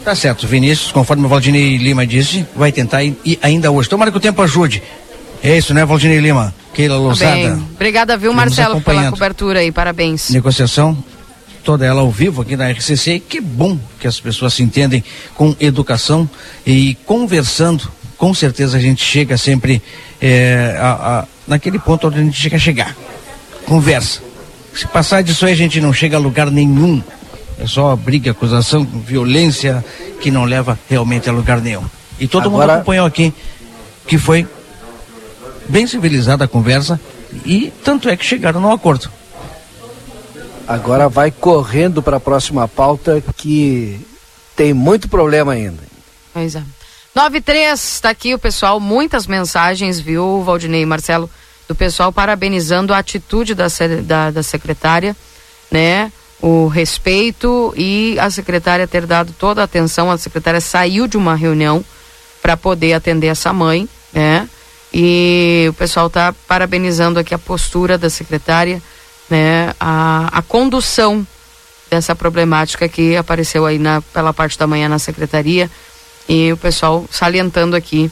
Tá 0.04 0.14
certo, 0.14 0.46
Vinícius, 0.46 0.90
conforme 0.90 1.24
o 1.24 1.28
Valdinei 1.28 1.76
Lima 1.76 2.06
disse, 2.06 2.44
vai 2.56 2.72
tentar 2.72 3.04
ir, 3.04 3.38
ainda 3.40 3.70
hoje. 3.70 3.88
Tomara 3.88 4.10
que 4.10 4.16
o 4.16 4.20
tempo 4.20 4.42
ajude. 4.42 4.82
É 5.42 5.56
isso, 5.56 5.72
né, 5.72 5.84
Valdinei 5.84 6.18
Lima? 6.18 6.52
Keila 6.74 6.96
Lousada. 6.96 7.50
Tá 7.50 7.58
Obrigada, 7.74 8.16
viu, 8.16 8.32
Marcelo, 8.32 8.80
pela 8.80 9.10
cobertura 9.10 9.60
aí. 9.60 9.70
Parabéns. 9.70 10.30
Negociação 10.30 10.96
toda 11.62 11.86
ela 11.86 12.00
ao 12.00 12.10
vivo 12.10 12.42
aqui 12.42 12.56
na 12.56 12.68
RCC. 12.70 13.20
Que 13.20 13.40
bom 13.40 13.78
que 14.00 14.06
as 14.06 14.18
pessoas 14.18 14.54
se 14.54 14.62
entendem 14.62 15.04
com 15.34 15.54
educação 15.60 16.28
e 16.66 16.96
conversando. 17.06 17.88
Com 18.16 18.34
certeza 18.34 18.76
a 18.76 18.80
gente 18.80 19.04
chega 19.04 19.36
sempre 19.36 19.82
é, 20.20 20.76
a, 20.80 20.90
a, 20.90 21.24
naquele 21.46 21.78
ponto 21.78 22.08
onde 22.08 22.18
a 22.18 22.22
gente 22.22 22.40
chega 22.40 22.56
a 22.56 22.58
chegar 22.58 22.96
conversa. 23.62 24.20
Se 24.74 24.86
passar 24.86 25.22
disso 25.22 25.44
aí, 25.46 25.52
a 25.52 25.56
gente 25.56 25.80
não 25.80 25.92
chega 25.92 26.16
a 26.16 26.20
lugar 26.20 26.50
nenhum. 26.50 27.02
É 27.58 27.66
só 27.66 27.94
briga, 27.94 28.30
acusação, 28.30 28.84
violência 28.84 29.84
que 30.20 30.30
não 30.30 30.44
leva 30.44 30.78
realmente 30.88 31.28
a 31.28 31.32
lugar 31.32 31.60
nenhum. 31.60 31.84
E 32.18 32.26
todo 32.26 32.46
Agora... 32.46 32.66
mundo 32.66 32.76
acompanhou 32.76 33.06
aqui 33.06 33.32
que 34.06 34.18
foi 34.18 34.46
bem 35.68 35.86
civilizada 35.86 36.44
a 36.44 36.48
conversa 36.48 37.00
e 37.44 37.72
tanto 37.84 38.08
é 38.08 38.16
que 38.16 38.24
chegaram 38.24 38.60
no 38.60 38.72
acordo. 38.72 39.10
Agora 40.66 41.08
vai 41.08 41.30
correndo 41.30 42.02
para 42.02 42.16
a 42.16 42.20
próxima 42.20 42.66
pauta 42.68 43.22
que 43.36 44.00
tem 44.56 44.72
muito 44.72 45.08
problema 45.08 45.52
ainda. 45.52 45.82
Pois 46.32 46.54
é. 46.54 46.62
93, 47.14 47.78
está 47.78 48.10
aqui 48.10 48.32
o 48.32 48.38
pessoal, 48.38 48.80
muitas 48.80 49.26
mensagens, 49.26 50.00
viu, 50.00 50.42
Valdinei 50.42 50.82
e 50.82 50.86
Marcelo, 50.86 51.28
do 51.68 51.74
pessoal 51.74 52.12
parabenizando 52.12 52.92
a 52.92 52.98
atitude 52.98 53.54
da, 53.54 53.66
da, 54.04 54.30
da 54.30 54.42
secretária, 54.42 55.16
né? 55.70 56.12
O 56.40 56.66
respeito 56.66 57.72
e 57.76 58.16
a 58.18 58.28
secretária 58.28 58.86
ter 58.88 59.06
dado 59.06 59.32
toda 59.38 59.60
a 59.60 59.64
atenção. 59.64 60.10
A 60.10 60.18
secretária 60.18 60.60
saiu 60.60 61.06
de 61.06 61.16
uma 61.16 61.34
reunião 61.34 61.84
para 62.42 62.56
poder 62.56 62.94
atender 62.94 63.28
essa 63.28 63.52
mãe, 63.52 63.88
né? 64.12 64.48
E 64.92 65.66
o 65.70 65.72
pessoal 65.72 66.08
está 66.08 66.34
parabenizando 66.46 67.18
aqui 67.18 67.34
a 67.34 67.38
postura 67.38 67.96
da 67.96 68.10
secretária, 68.10 68.82
né? 69.30 69.72
A, 69.78 70.28
a 70.32 70.42
condução 70.42 71.26
dessa 71.88 72.14
problemática 72.16 72.88
que 72.88 73.16
apareceu 73.16 73.64
aí 73.64 73.78
na, 73.78 74.00
pela 74.00 74.32
parte 74.32 74.58
da 74.58 74.66
manhã 74.66 74.88
na 74.88 74.98
secretaria 74.98 75.70
e 76.28 76.52
o 76.52 76.56
pessoal 76.56 77.04
salientando 77.10 77.76
aqui 77.76 78.10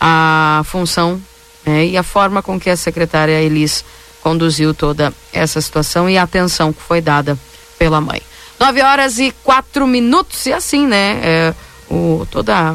a 0.00 0.62
função 0.64 1.20
né, 1.68 1.84
e 1.84 1.98
a 1.98 2.02
forma 2.02 2.42
com 2.42 2.58
que 2.58 2.70
a 2.70 2.76
secretária 2.76 3.42
Elis 3.42 3.84
conduziu 4.22 4.72
toda 4.72 5.12
essa 5.30 5.60
situação 5.60 6.08
e 6.08 6.16
a 6.16 6.22
atenção 6.22 6.72
que 6.72 6.80
foi 6.80 7.02
dada 7.02 7.38
pela 7.78 8.00
mãe. 8.00 8.22
Nove 8.58 8.82
horas 8.82 9.18
e 9.18 9.32
quatro 9.44 9.86
minutos 9.86 10.46
e 10.46 10.52
assim, 10.52 10.86
né? 10.86 11.20
É, 11.22 11.54
o, 11.90 12.26
toda, 12.30 12.74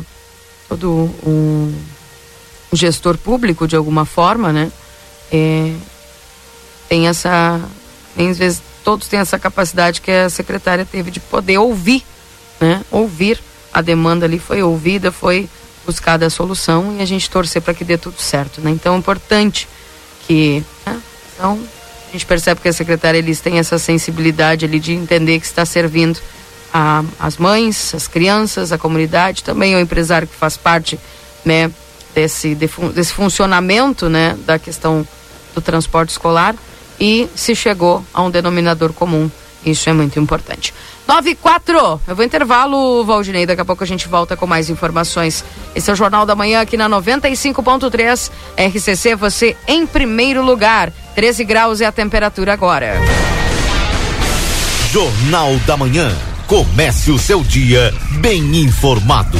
todo 0.70 1.10
um 1.26 1.74
gestor 2.72 3.18
público, 3.18 3.68
de 3.68 3.76
alguma 3.76 4.06
forma, 4.06 4.54
né? 4.54 4.72
É, 5.32 5.74
tem 6.88 7.08
essa. 7.08 7.60
Às 8.16 8.38
vezes, 8.38 8.62
todos 8.84 9.08
têm 9.08 9.20
essa 9.20 9.40
capacidade 9.40 10.02
que 10.02 10.12
a 10.12 10.30
secretária 10.30 10.86
teve 10.86 11.10
de 11.10 11.20
poder 11.20 11.58
ouvir, 11.58 12.04
né? 12.62 12.82
Ouvir 12.92 13.42
a 13.74 13.82
demanda 13.82 14.26
ali 14.26 14.38
foi 14.38 14.62
ouvida, 14.62 15.12
foi 15.12 15.50
buscada 15.86 16.26
a 16.26 16.30
solução 16.30 16.96
e 16.98 17.02
a 17.02 17.06
gente 17.06 17.30
torcer 17.30 17.62
para 17.62 17.74
que 17.74 17.84
dê 17.84 17.98
tudo 17.98 18.20
certo, 18.20 18.62
né? 18.62 18.72
Então 18.72 18.96
é 18.96 18.98
importante 18.98 19.68
que, 20.26 20.64
né? 20.86 21.02
então 21.36 21.60
a 22.10 22.12
gente 22.12 22.26
percebe 22.26 22.62
que 22.62 22.68
a 22.68 22.74
secretária 22.74 23.18
eles 23.18 23.40
tem 23.40 23.60
essa 23.60 23.78
sensibilidade 23.78 24.66
ali 24.66 24.80
de 24.80 24.94
entender 24.94 25.40
que 25.40 25.46
está 25.46 25.66
servindo 25.66 26.20
a, 26.74 27.04
as 27.20 27.38
mães, 27.38 27.94
as 27.94 28.08
crianças, 28.08 28.72
a 28.72 28.78
comunidade, 28.78 29.44
também 29.44 29.76
o 29.76 29.80
empresário 29.80 30.28
que 30.28 30.36
faz 30.36 30.58
parte, 30.58 31.00
né, 31.44 31.72
desse 32.16 32.56
desse 32.56 33.12
funcionamento, 33.14 34.10
né, 34.10 34.38
da 34.46 34.58
questão 34.58 35.08
do 35.54 35.62
transporte 35.62 36.10
escolar 36.10 36.56
e 37.00 37.28
se 37.36 37.56
chegou 37.56 38.04
a 38.14 38.22
um 38.22 38.32
denominador 38.32 38.94
comum. 38.94 39.30
Isso 39.66 39.90
é 39.90 39.94
muito 39.94 40.20
importante. 40.20 40.74
9 41.08 41.30
e 41.32 41.36
4. 41.36 42.02
Eu 42.08 42.16
vou 42.16 42.26
intervalo, 42.26 43.04
Valdinei. 43.04 43.46
Daqui 43.46 43.62
a 43.62 43.66
pouco 43.66 43.84
a 43.84 43.88
gente 43.88 44.08
volta 44.08 44.36
com 44.36 44.48
mais 44.48 44.70
informações. 44.70 45.44
Esse 45.76 45.90
é 45.90 45.94
o 45.94 45.96
Jornal 45.96 46.26
da 46.26 46.36
Manhã 46.36 46.62
aqui 46.62 46.78
na 46.78 46.90
95.3. 46.90 48.32
RCC, 48.58 49.16
você 49.16 49.58
em 49.68 49.86
primeiro 49.86 50.44
lugar. 50.44 50.92
13 51.16 51.44
graus 51.44 51.82
é 51.82 51.86
a 51.86 51.92
temperatura 51.92 52.54
agora. 52.54 52.96
Jornal 54.92 55.56
da 55.66 55.76
Manhã. 55.76 56.16
Comece 56.48 57.10
o 57.10 57.18
seu 57.18 57.42
dia 57.42 57.94
bem 58.20 58.58
informado. 58.58 59.40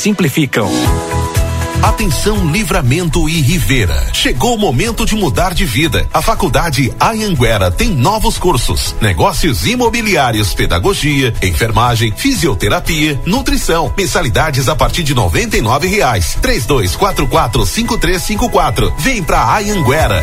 simplificam. 0.00 0.68
Atenção 1.82 2.50
Livramento 2.50 3.28
e 3.28 3.40
Rivera. 3.40 4.10
Chegou 4.12 4.54
o 4.54 4.58
momento 4.58 5.06
de 5.06 5.14
mudar 5.14 5.54
de 5.54 5.64
vida. 5.64 6.06
A 6.12 6.20
Faculdade 6.20 6.92
Anhanguera 7.00 7.70
tem 7.70 7.90
novos 7.90 8.38
cursos: 8.38 8.94
negócios 9.00 9.66
imobiliários, 9.66 10.52
pedagogia, 10.54 11.34
enfermagem, 11.42 12.12
fisioterapia, 12.14 13.20
nutrição. 13.24 13.92
Mensalidades 13.96 14.68
a 14.68 14.76
partir 14.76 15.02
de 15.02 15.14
noventa 15.14 15.56
e 15.56 15.62
nove 15.62 15.86
reais. 15.86 16.36
Três 16.42 16.66
dois 16.66 16.96
quatro 16.96 17.26
quatro 17.26 17.64
cinco 17.64 17.96
três 17.96 18.22
cinco 18.22 18.50
quatro. 18.50 18.92
Vem 18.98 19.22
pra 19.22 19.56
Anhanguera. 19.56 20.22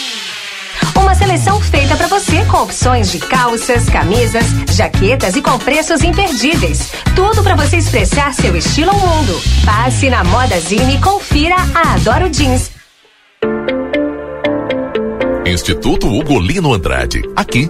Uma 0.95 1.15
seleção 1.15 1.59
feita 1.59 1.95
para 1.95 2.07
você 2.07 2.45
com 2.45 2.57
opções 2.63 3.11
de 3.11 3.19
calças, 3.19 3.89
camisas, 3.89 4.45
jaquetas 4.71 5.35
e 5.35 5.41
com 5.41 5.57
preços 5.59 6.03
imperdíveis. 6.03 6.91
Tudo 7.15 7.43
para 7.43 7.55
você 7.55 7.77
expressar 7.77 8.33
seu 8.33 8.55
estilo 8.55 8.91
ao 8.91 8.99
mundo. 8.99 9.41
Passe 9.65 10.09
na 10.09 10.23
Moda 10.23 10.59
Zine 10.59 10.95
e 10.95 11.01
confira 11.01 11.55
a 11.75 11.93
Adoro 11.93 12.29
Jeans. 12.33 12.71
Instituto 15.45 16.07
Ugolino 16.07 16.73
Andrade. 16.73 17.21
Aqui 17.35 17.69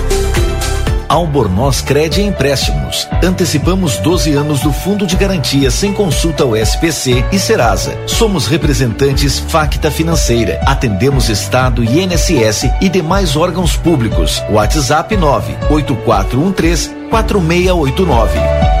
Albornoz 1.11 1.81
Cred 1.81 2.21
Empréstimos. 2.21 3.05
Antecipamos 3.21 3.97
12 3.97 4.31
anos 4.31 4.61
do 4.61 4.71
Fundo 4.71 5.05
de 5.05 5.17
Garantia 5.17 5.69
sem 5.69 5.91
consulta 5.91 6.43
ao 6.43 6.55
SPC 6.55 7.25
e 7.33 7.37
Serasa. 7.37 7.97
Somos 8.07 8.47
representantes 8.47 9.37
Facta 9.37 9.91
Financeira. 9.91 10.61
Atendemos 10.65 11.27
Estado, 11.27 11.83
INSS 11.83 12.71
e 12.79 12.87
demais 12.87 13.35
órgãos 13.35 13.75
públicos. 13.75 14.41
WhatsApp 14.49 15.17
98413 15.17 16.89
4689. 17.09 18.80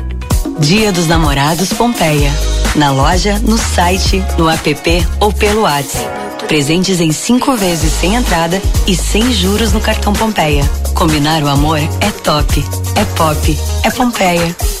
Dia 0.59 0.91
dos 0.91 1.07
Namorados 1.07 1.73
Pompeia. 1.73 2.31
Na 2.75 2.91
loja, 2.91 3.39
no 3.39 3.57
site, 3.57 4.23
no 4.37 4.49
app 4.49 5.07
ou 5.19 5.31
pelo 5.31 5.61
WhatsApp. 5.61 6.21
Presentes 6.47 6.99
em 6.99 7.11
cinco 7.11 7.55
vezes 7.55 7.91
sem 7.93 8.15
entrada 8.15 8.61
e 8.87 8.95
sem 8.95 9.31
juros 9.31 9.71
no 9.71 9.79
cartão 9.79 10.13
Pompeia. 10.13 10.63
Combinar 10.93 11.43
o 11.43 11.47
amor 11.47 11.79
é 11.79 12.11
top, 12.23 12.63
é 12.95 13.05
pop, 13.15 13.59
é 13.83 13.89
Pompeia. 13.89 14.80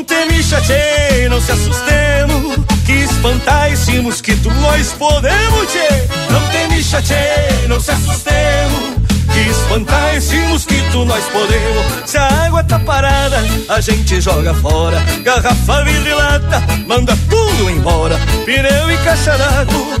Não 0.00 0.04
teme 0.06 0.42
chatei, 0.42 1.28
não 1.28 1.38
se 1.42 1.52
assustemos 1.52 2.56
Que 2.86 2.92
espantar 2.92 3.70
esse 3.70 3.98
mosquito 4.00 4.50
nós 4.54 4.94
podemos 4.94 5.66
tchê 5.66 5.88
Não 6.30 6.40
teme 6.48 6.82
chatei, 6.82 7.68
não 7.68 7.78
se 7.78 7.90
assustemos 7.90 8.94
Que 9.30 9.40
espantar 9.50 10.16
esse 10.16 10.36
mosquito 10.38 11.04
nós 11.04 11.22
podemos. 11.26 11.84
Se 12.06 12.16
a 12.16 12.46
água 12.46 12.64
tá 12.64 12.78
parada, 12.78 13.44
a 13.68 13.80
gente 13.82 14.22
joga 14.22 14.54
fora. 14.54 14.98
Garrafa, 15.22 15.84
vidro 15.84 16.08
e 16.08 16.14
lata, 16.14 16.62
manda 16.86 17.14
tudo 17.28 17.70
embora. 17.70 18.18
Pneu 18.46 18.90
e 18.90 18.96
caixa 19.04 19.36
d'água 19.36 20.00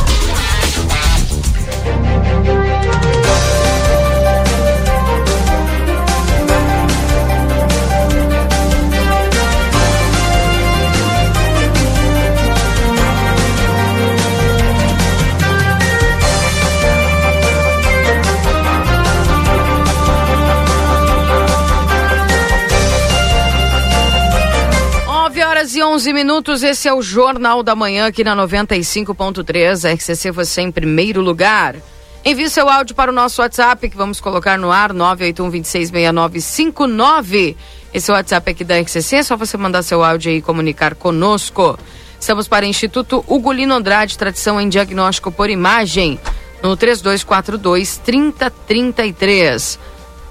E 25.81 25.83
11 25.83 26.13
minutos, 26.13 26.61
esse 26.61 26.87
é 26.87 26.93
o 26.93 27.01
Jornal 27.01 27.63
da 27.63 27.75
Manhã 27.75 28.05
aqui 28.05 28.23
na 28.23 28.35
95.3, 28.35 29.95
RCC 29.95 30.29
você 30.29 30.61
em 30.61 30.71
primeiro 30.71 31.21
lugar. 31.21 31.75
Envie 32.23 32.51
seu 32.51 32.69
áudio 32.69 32.95
para 32.95 33.11
o 33.11 33.13
nosso 33.13 33.41
WhatsApp 33.41 33.89
que 33.89 33.97
vamos 33.97 34.21
colocar 34.21 34.59
no 34.59 34.71
ar, 34.71 34.93
981-266959. 34.93 37.55
Esse 37.91 38.11
é 38.11 38.13
o 38.13 38.17
WhatsApp 38.17 38.51
aqui 38.51 38.63
da 38.63 38.79
RCC, 38.79 39.15
é 39.15 39.23
só 39.23 39.35
você 39.35 39.57
mandar 39.57 39.81
seu 39.81 40.03
áudio 40.03 40.31
e 40.31 40.39
comunicar 40.39 40.93
conosco. 40.93 41.79
Estamos 42.19 42.47
para 42.47 42.63
o 42.63 42.69
Instituto 42.69 43.25
Ugolino 43.27 43.73
Andrade, 43.73 44.19
tradição 44.19 44.61
em 44.61 44.69
diagnóstico 44.69 45.31
por 45.31 45.49
imagem, 45.49 46.19
no 46.61 46.77
3242 46.77 47.97
3033. 47.97 49.79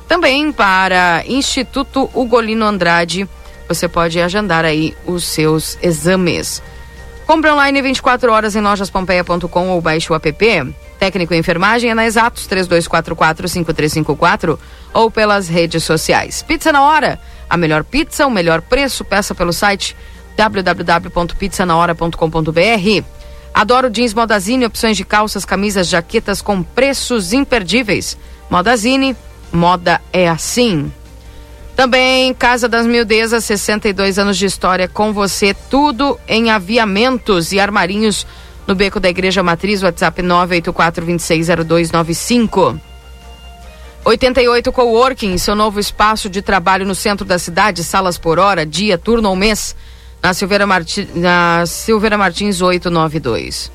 Também 0.07 0.53
para 0.53 1.25
Instituto 1.27 2.09
Ugolino 2.15 2.65
Andrade, 2.65 3.29
você 3.71 3.89
pode 3.89 4.21
agendar 4.21 4.65
aí 4.65 4.97
os 5.07 5.23
seus 5.25 5.79
exames. 5.81 6.61
Compre 7.25 7.49
online 7.51 7.81
24 7.81 8.33
horas 8.33 8.57
em 8.57 8.61
lojaspompeia.com 8.61 9.69
ou 9.69 9.81
baixe 9.81 10.13
o 10.13 10.17
app. 10.17 10.75
Técnico 10.99 11.33
em 11.33 11.39
enfermagem 11.39 11.89
é 11.89 11.95
na 11.95 12.05
Exatos 12.05 12.49
3244-5354 12.49 14.59
ou 14.93 15.09
pelas 15.09 15.49
redes 15.49 15.85
sociais. 15.85 16.43
Pizza 16.43 16.73
na 16.73 16.83
hora, 16.83 17.21
a 17.49 17.57
melhor 17.57 17.85
pizza, 17.85 18.27
o 18.27 18.31
melhor 18.31 18.61
preço, 18.61 19.05
peça 19.05 19.37
pelo 19.37 19.53
site 19.53 19.97
www.pizzanahora.com.br. 20.37 23.05
Adoro 23.55 23.89
jeans 23.89 24.13
Modazine, 24.13 24.67
opções 24.67 24.97
de 24.97 25.05
calças, 25.05 25.45
camisas, 25.45 25.87
jaquetas 25.87 26.43
com 26.43 26.61
preços 26.61 27.33
imperdíveis. 27.33 28.19
Modazine, 28.51 29.17
moda 29.53 30.01
é 30.13 30.29
assim. 30.29 30.91
Também 31.81 32.35
Casa 32.35 32.69
das 32.69 32.87
Mildezas, 32.87 33.43
62 33.43 34.19
anos 34.19 34.37
de 34.37 34.45
história 34.45 34.87
com 34.87 35.15
você, 35.15 35.55
tudo 35.55 36.21
em 36.29 36.51
aviamentos 36.51 37.53
e 37.53 37.59
armarinhos 37.59 38.27
no 38.67 38.75
Beco 38.75 39.01
da 39.01 39.09
Igreja 39.09 39.43
Matriz, 39.43 39.83
WhatsApp 39.83 40.23
984260295. 40.23 42.79
88 44.05 44.71
Coworking, 44.71 45.39
seu 45.39 45.55
novo 45.55 45.81
espaço 45.81 46.29
de 46.29 46.43
trabalho 46.43 46.85
no 46.85 46.95
centro 46.95 47.25
da 47.25 47.39
cidade, 47.39 47.83
salas 47.83 48.19
por 48.19 48.39
hora, 48.39 48.67
dia, 48.67 48.99
turno 48.99 49.31
ou 49.31 49.35
mês, 49.35 49.75
na 50.23 50.35
Silveira, 50.35 50.67
Marti, 50.67 51.09
na 51.15 51.65
Silveira 51.65 52.19
Martins 52.19 52.61
892. 52.61 53.73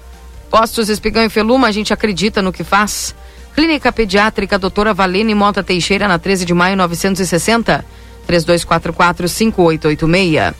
Postos 0.52 0.90
Espigão 0.90 1.23
e 1.23 1.30
Feluma, 1.30 1.69
a 1.69 1.72
gente 1.72 1.91
acredita 1.91 2.40
no 2.40 2.53
que 2.53 2.64
faz. 2.64 3.15
Clínica 3.56 3.91
Pediátrica 3.91 4.60
Doutora 4.60 4.94
Valene 4.94 5.34
Mota 5.34 5.64
Teixeira, 5.64 6.07
na 6.10 6.19
13 6.19 6.45
de 6.45 6.53
maio 6.53 6.76
960, 6.76 7.86
3244-5886. 8.27 10.53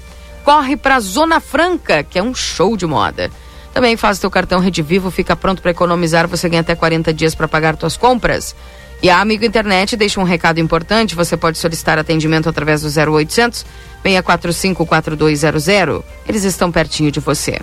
Corre 0.46 0.78
para 0.78 1.02
Zona 1.02 1.42
Franca, 1.42 2.04
que 2.04 2.18
é 2.18 2.24
um 2.24 2.34
show 2.34 2.78
de 2.78 2.86
moda. 2.86 3.30
Também 3.74 3.98
faz 3.98 4.18
teu 4.18 4.32
cartão 4.32 4.62
Rede 4.62 4.82
Vivo, 4.82 5.12
fica 5.12 5.36
pronto 5.36 5.62
para 5.62 5.72
economizar, 5.72 6.26
você 6.26 6.48
ganha 6.48 6.62
até 6.62 6.74
40 6.74 7.14
dias 7.14 7.36
para 7.36 7.50
pagar 7.50 7.76
tuas 7.76 7.98
compras. 7.98 8.56
E 9.04 9.10
a 9.10 9.20
Amigo 9.20 9.44
Internet 9.44 9.98
deixa 9.98 10.22
um 10.22 10.24
recado 10.24 10.62
importante, 10.62 11.16
você 11.16 11.36
pode 11.36 11.58
solicitar 11.58 12.00
atendimento 12.00 12.48
através 12.48 12.82
do 12.82 12.88
0800 12.88 13.66
645 14.04 14.86
4200. 14.86 16.02
Eles 16.26 16.46
estão 16.46 16.72
pertinho 16.72 17.12
de 17.12 17.20
você. 17.20 17.60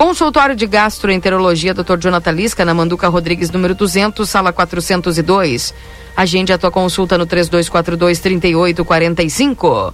Consultório 0.00 0.56
de 0.56 0.66
Gastroenterologia, 0.66 1.74
Dr. 1.74 1.98
Jonathan 1.98 2.30
Lisca, 2.30 2.64
na 2.64 2.72
Manduca 2.72 3.06
Rodrigues, 3.06 3.50
número 3.50 3.74
200, 3.74 4.26
sala 4.26 4.50
402. 4.50 5.74
Agende 6.16 6.54
a 6.54 6.58
tua 6.58 6.70
consulta 6.70 7.18
no 7.18 7.26
3242-3845. 7.26 9.92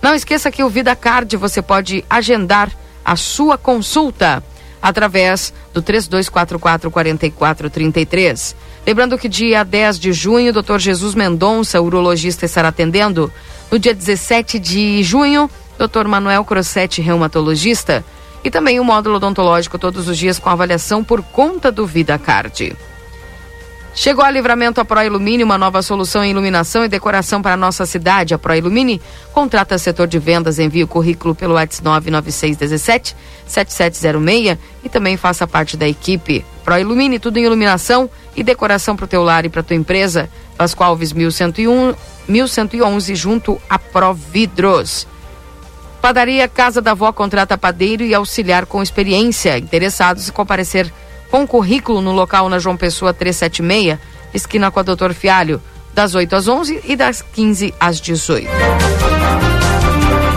Não 0.00 0.14
esqueça 0.14 0.52
que 0.52 0.62
o 0.62 0.68
Vida 0.68 0.94
Card 0.94 1.36
você 1.36 1.60
pode 1.60 2.04
agendar 2.08 2.70
a 3.04 3.16
sua 3.16 3.58
consulta. 3.58 4.44
através 4.80 5.52
do 5.74 5.82
3244 5.82 6.88
4433. 6.88 8.54
Lembrando 8.86 9.18
que 9.18 9.28
dia 9.28 9.64
10 9.64 9.98
de 9.98 10.12
junho, 10.12 10.52
Dr. 10.52 10.78
Jesus 10.78 11.16
Mendonça, 11.16 11.80
urologista, 11.80 12.46
estará 12.46 12.68
atendendo. 12.68 13.28
No 13.72 13.78
dia 13.80 13.92
17 13.92 14.60
de 14.60 15.02
junho, 15.02 15.50
Dr. 15.76 16.06
Manuel 16.06 16.44
Crossetti, 16.44 17.02
reumatologista. 17.02 18.04
E 18.44 18.50
também 18.50 18.78
o 18.78 18.84
módulo 18.84 19.16
odontológico 19.16 19.78
todos 19.78 20.08
os 20.08 20.16
dias 20.16 20.38
com 20.38 20.48
avaliação 20.48 21.02
por 21.02 21.22
conta 21.22 21.72
do 21.72 21.86
VidaCard. 21.86 22.76
Chegou 23.94 24.24
a 24.24 24.30
livramento 24.30 24.80
a 24.80 24.84
Proilumine, 24.84 25.42
uma 25.42 25.58
nova 25.58 25.82
solução 25.82 26.22
em 26.22 26.30
iluminação 26.30 26.84
e 26.84 26.88
decoração 26.88 27.42
para 27.42 27.54
a 27.54 27.56
nossa 27.56 27.84
cidade. 27.84 28.32
A 28.32 28.38
Proilumine 28.38 29.02
contrata 29.32 29.76
setor 29.76 30.06
de 30.06 30.20
vendas, 30.20 30.60
envia 30.60 30.84
o 30.84 30.88
currículo 30.88 31.34
pelo 31.34 31.54
WhatsApp 31.54 31.82
99617 31.84 33.16
7706 33.44 34.56
e 34.84 34.88
também 34.88 35.16
faça 35.16 35.48
parte 35.48 35.76
da 35.76 35.88
equipe. 35.88 36.44
Proilumine, 36.64 37.18
tudo 37.18 37.38
em 37.38 37.44
iluminação 37.44 38.08
e 38.36 38.44
decoração 38.44 38.94
para 38.94 39.04
o 39.04 39.08
teu 39.08 39.24
lar 39.24 39.44
e 39.44 39.48
para 39.48 39.64
tua 39.64 39.74
empresa. 39.74 40.30
Pascoal 40.56 40.90
Alves 40.90 41.12
1101, 41.12 41.94
1111 42.28 43.14
junto 43.16 43.60
a 43.68 43.80
Providros. 43.80 45.08
Padaria 46.00 46.48
Casa 46.48 46.80
da 46.80 46.94
Vó 46.94 47.12
contrata 47.12 47.58
padeiro 47.58 48.04
e 48.04 48.14
auxiliar 48.14 48.66
com 48.66 48.82
experiência. 48.82 49.58
Interessados 49.58 50.28
em 50.28 50.32
comparecer 50.32 50.92
com 51.30 51.46
currículo 51.46 52.00
no 52.00 52.12
local 52.12 52.48
na 52.48 52.58
João 52.58 52.76
Pessoa 52.76 53.12
376, 53.12 53.98
esquina 54.32 54.70
com 54.70 54.80
a 54.80 54.82
Doutor 54.82 55.12
Fialho, 55.12 55.60
das 55.92 56.14
8 56.14 56.36
às 56.36 56.48
11 56.48 56.80
e 56.84 56.96
das 56.96 57.22
15 57.22 57.74
às 57.78 58.00
18. 58.00 58.48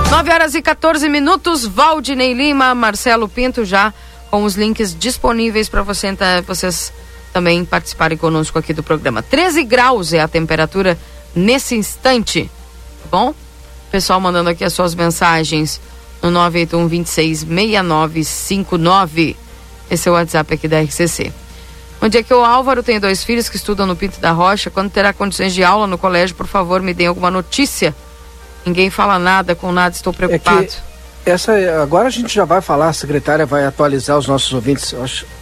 9 0.09 0.31
horas 0.31 0.55
e 0.55 0.61
14 0.61 1.07
minutos, 1.07 1.65
Valdinei 1.65 2.33
Lima, 2.33 2.75
Marcelo 2.75 3.29
Pinto 3.29 3.63
já 3.63 3.93
com 4.29 4.43
os 4.43 4.55
links 4.55 4.97
disponíveis 4.97 5.67
para 5.67 5.83
você, 5.83 6.07
vocês 6.45 6.91
também 7.33 7.63
participarem 7.65 8.17
conosco 8.17 8.57
aqui 8.57 8.73
do 8.73 8.81
programa. 8.81 9.21
13 9.21 9.63
graus 9.63 10.13
é 10.13 10.19
a 10.19 10.27
temperatura 10.27 10.97
nesse 11.35 11.75
instante, 11.75 12.49
tá 13.03 13.07
bom? 13.09 13.33
Pessoal 13.91 14.19
mandando 14.21 14.49
aqui 14.49 14.63
as 14.63 14.73
suas 14.73 14.95
mensagens 14.95 15.81
no 16.21 16.31
981 16.31 16.87
26 16.87 17.39
6959. 17.39 19.35
Esse 19.89 20.07
é 20.07 20.11
o 20.11 20.15
WhatsApp 20.15 20.53
aqui 20.53 20.67
da 20.67 20.81
RCC. 20.81 21.33
Onde 22.01 22.17
é 22.17 22.23
que 22.23 22.33
o 22.33 22.43
Álvaro 22.43 22.81
tem 22.81 22.99
dois 22.99 23.23
filhos 23.23 23.49
que 23.49 23.57
estudam 23.57 23.85
no 23.85 23.95
Pinto 23.95 24.19
da 24.19 24.31
Rocha? 24.31 24.71
Quando 24.71 24.89
terá 24.89 25.13
condições 25.13 25.53
de 25.53 25.63
aula 25.63 25.85
no 25.85 25.97
colégio, 25.97 26.35
por 26.35 26.47
favor, 26.47 26.81
me 26.81 26.93
deem 26.93 27.07
alguma 27.07 27.29
notícia. 27.29 27.93
Ninguém 28.65 28.89
fala 28.89 29.19
nada, 29.19 29.53
com 29.55 29.71
nada, 29.71 29.93
estou 29.93 30.13
preocupado. 30.13 30.63
É 30.63 30.90
essa, 31.25 31.53
agora 31.81 32.07
a 32.07 32.11
gente 32.11 32.33
já 32.33 32.45
vai 32.45 32.61
falar, 32.61 32.89
a 32.89 32.93
secretária 32.93 33.45
vai 33.45 33.65
atualizar 33.65 34.17
os 34.17 34.27
nossos 34.27 34.51
ouvintes. 34.53 34.93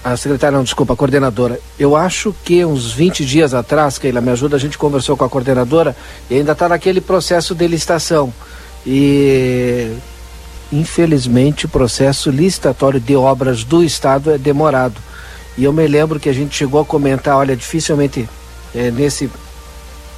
A 0.04 0.18
secretária, 0.18 0.58
não, 0.58 0.64
desculpa, 0.64 0.94
a 0.94 0.96
coordenadora. 0.96 1.60
Eu 1.78 1.96
acho 1.96 2.36
que 2.44 2.64
uns 2.66 2.92
20 2.92 3.26
dias 3.26 3.54
atrás, 3.54 3.98
Keila, 3.98 4.20
me 4.20 4.32
ajuda, 4.32 4.56
a 4.56 4.60
gente 4.60 4.78
conversou 4.78 5.16
com 5.16 5.24
a 5.24 5.30
coordenadora 5.30 5.96
e 6.30 6.36
ainda 6.36 6.52
está 6.52 6.68
naquele 6.68 7.00
processo 7.00 7.56
de 7.56 7.68
licitação. 7.68 8.34
E 8.86 9.96
infelizmente, 10.72 11.66
o 11.66 11.70
processo 11.70 12.30
licitatório 12.30 13.00
de 13.00 13.16
obras 13.16 13.64
do 13.64 13.84
Estado 13.84 14.32
é 14.32 14.38
demorado. 14.38 15.02
E 15.58 15.64
eu 15.64 15.74
me 15.74 15.88
lembro 15.88 16.20
que 16.20 16.30
a 16.30 16.34
gente 16.34 16.56
chegou 16.56 16.82
a 16.82 16.86
comentar, 16.86 17.36
olha, 17.36 17.56
dificilmente 17.56 18.30
é, 18.76 18.92
nesse 18.92 19.30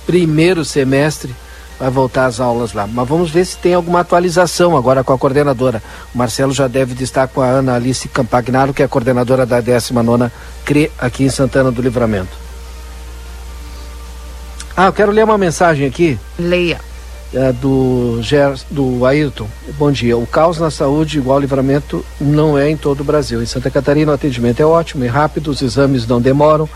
primeiro 0.06 0.66
semestre 0.66 1.34
vai 1.82 1.90
voltar 1.90 2.28
às 2.28 2.40
aulas 2.40 2.74
lá. 2.74 2.88
Mas 2.88 3.08
vamos 3.08 3.32
ver 3.32 3.44
se 3.44 3.58
tem 3.58 3.74
alguma 3.74 4.02
atualização 4.02 4.78
agora 4.78 5.03
com 5.03 5.12
a 5.12 5.18
coordenadora. 5.18 5.82
O 6.14 6.18
Marcelo 6.18 6.53
já 6.53 6.68
deve 6.68 7.02
estar 7.03 7.28
com 7.28 7.41
a 7.41 7.48
Ana 7.48 7.76
Alice 7.76 8.08
Campagnaro, 8.08 8.74
que 8.74 8.84
é 8.84 8.86
a 8.86 8.88
coordenadora 8.88 9.45
da 9.45 9.62
19ª 9.62 10.32
CRE 10.64 10.91
aqui 10.99 11.24
em 11.24 11.30
Santana 11.30 11.72
do 11.72 11.82
Livramento. 11.82 12.38
Ah, 14.78 14.86
eu 14.86 14.94
quero 14.94 15.12
ler 15.12 15.26
uma 15.26 15.38
mensagem 15.38 15.88
aqui. 15.88 16.20
Leia 16.38 16.80
é, 17.34 17.52
do, 17.52 18.20
Ger, 18.22 18.53
do 18.70 19.06
Ayrton. 19.06 19.48
Bom 19.78 19.91
dia. 19.91 20.18
O 20.18 20.28
caos 20.28 20.60
na 20.60 20.70
saúde 20.70 21.18
igual 21.18 21.40
livramento 21.40 22.06
não 22.20 22.58
é 22.58 22.70
em 22.70 22.78
todo 22.78 23.02
o 23.02 23.06
Brasil. 23.06 23.41
Em 23.41 23.45
Santa 23.45 23.72
Catarina 23.72 24.12
o 24.12 24.16
atendimento 24.16 24.62
é 24.62 24.66
ótimo 24.66 25.03
e 25.03 25.08
rápido, 25.08 25.49
os 25.49 25.62
exames 25.62 26.06
não 26.06 26.22
demoram 26.22 26.70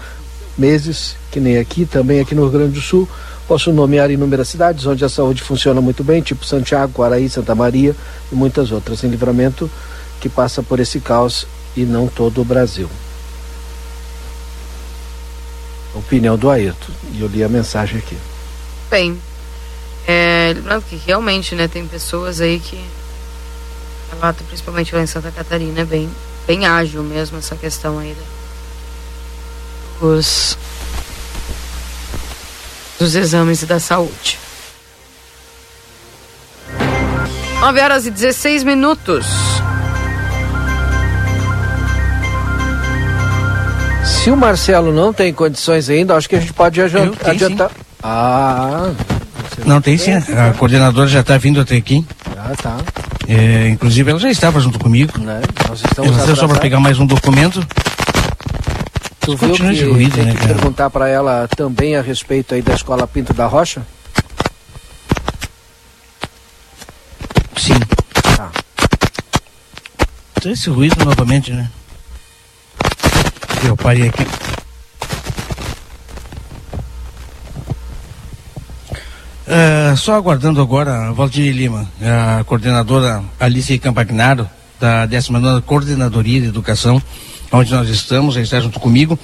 meses, 0.58 1.18
que 1.32 1.40
nem 1.40 1.58
aqui, 1.58 1.86
também 1.86 2.22
aqui 2.22 2.34
no 2.34 2.44
Rio 2.44 2.52
Grande 2.52 2.74
do 2.74 2.82
Sul. 2.82 3.08
Posso 3.48 3.72
nomear 3.72 4.10
inúmeras 4.10 4.48
cidades 4.48 4.86
onde 4.86 5.06
a 5.06 5.10
saúde 5.10 5.44
funciona 5.44 5.80
muito 5.80 6.04
bem, 6.04 6.22
tipo 6.22 6.46
Santiago, 6.46 7.00
Guaraí, 7.00 7.30
Santa 7.30 7.54
Maria 7.54 7.96
e 8.32 8.36
muitas 8.36 8.72
outras. 8.72 9.04
Em 9.04 9.08
livramento 9.08 9.70
que 10.20 10.28
passa 10.28 10.64
por 10.64 10.80
esse 10.80 11.00
caos 11.00 11.46
e 11.76 11.84
não 11.84 12.08
todo 12.08 12.42
o 12.42 12.46
Brasil. 12.46 12.90
Opinião 15.94 16.38
do 16.38 16.50
Ayrton. 16.50 16.92
E 17.14 17.22
eu 17.22 17.28
li 17.28 17.44
a 17.44 17.50
mensagem 17.50 18.00
aqui. 18.00 18.18
Bem, 18.90 19.20
é, 20.08 20.54
lembrando 20.56 20.84
que 20.84 20.96
realmente, 20.96 21.56
né, 21.56 21.68
tem 21.68 21.88
pessoas 21.88 22.42
aí 22.42 22.60
que 22.60 22.80
relatam, 24.12 24.46
principalmente 24.48 24.94
lá 24.94 25.02
em 25.02 25.08
Santa 25.08 25.32
Catarina, 25.32 25.82
é 25.82 25.86
bem, 25.86 26.10
bem 26.46 26.66
ágil 26.66 27.04
mesmo 27.04 27.38
essa 27.38 27.56
questão 27.56 27.98
aí 28.00 28.14
da, 28.16 28.24
os, 30.06 30.58
dos 33.00 33.16
exames 33.16 33.62
e 33.62 33.66
da 33.66 33.80
saúde. 33.80 34.40
9 37.60 37.82
horas 37.82 38.06
e 38.06 38.12
16 38.12 38.64
minutos. 38.64 39.26
Se 44.04 44.30
o 44.30 44.38
Marcelo 44.38 44.94
não 44.94 45.12
tem 45.12 45.34
condições 45.34 45.90
ainda, 45.90 46.16
acho 46.16 46.30
que 46.30 46.36
a 46.36 46.40
gente 46.40 46.54
pode 46.54 46.82
adiantar. 46.82 47.30
adiantar. 47.30 47.72
Ah, 48.04 48.92
não, 49.66 49.82
tem 49.82 49.98
sim. 49.98 50.12
A 50.12 50.54
coordenadora 50.58 51.08
já 51.08 51.22
está 51.22 51.38
vindo 51.38 51.60
até 51.60 51.76
aqui. 51.76 52.06
Ah, 52.38 52.52
tá. 52.62 52.78
É, 53.28 53.70
inclusive 53.70 54.12
ela 54.12 54.20
já 54.20 54.30
estava 54.30 54.60
junto 54.60 54.78
comigo. 54.78 55.20
Né? 55.20 55.42
Nós 55.68 55.82
estamos 55.84 56.28
Eu 56.28 56.36
só 56.36 56.48
para 56.48 56.60
pegar 56.60 56.80
mais 56.80 57.00
um 57.00 57.06
documento. 57.06 57.66
Tu 59.26 59.36
viu 59.36 59.54
que, 59.54 59.84
ruído, 59.86 60.14
tem 60.14 60.26
né, 60.26 60.36
que 60.36 60.48
perguntar 60.48 60.88
para 60.92 61.10
ela 61.10 61.48
também 61.48 61.96
a 61.96 62.02
respeito 62.02 62.54
aí 62.54 62.62
da 62.62 62.76
escola 62.76 63.08
Pinto 63.08 63.34
da 63.34 63.48
Rocha? 63.48 63.82
Sim. 67.58 67.74
Tá. 68.38 68.52
Então 70.38 70.52
esse 70.52 70.70
ruído 70.70 71.04
novamente, 71.04 71.52
né? 71.52 71.72
Eu 73.66 73.76
parei 73.76 74.10
aqui. 74.10 74.24
Uh, 79.48 79.98
só 79.98 80.14
aguardando 80.14 80.62
agora, 80.62 81.12
Valdir 81.14 81.52
Lima, 81.52 81.90
a 82.00 82.44
coordenadora 82.44 83.24
Alice 83.40 83.80
Campagnaro, 83.80 84.48
da 84.80 85.08
19 85.08 85.64
Coordenadoria 85.64 86.42
de 86.42 86.48
Educação, 86.48 87.02
onde 87.56 87.72
nós 87.74 87.90
estamos, 87.90 88.36
ela 88.36 88.44
está 88.44 88.60
junto 88.60 88.80
comigo. 88.80 89.18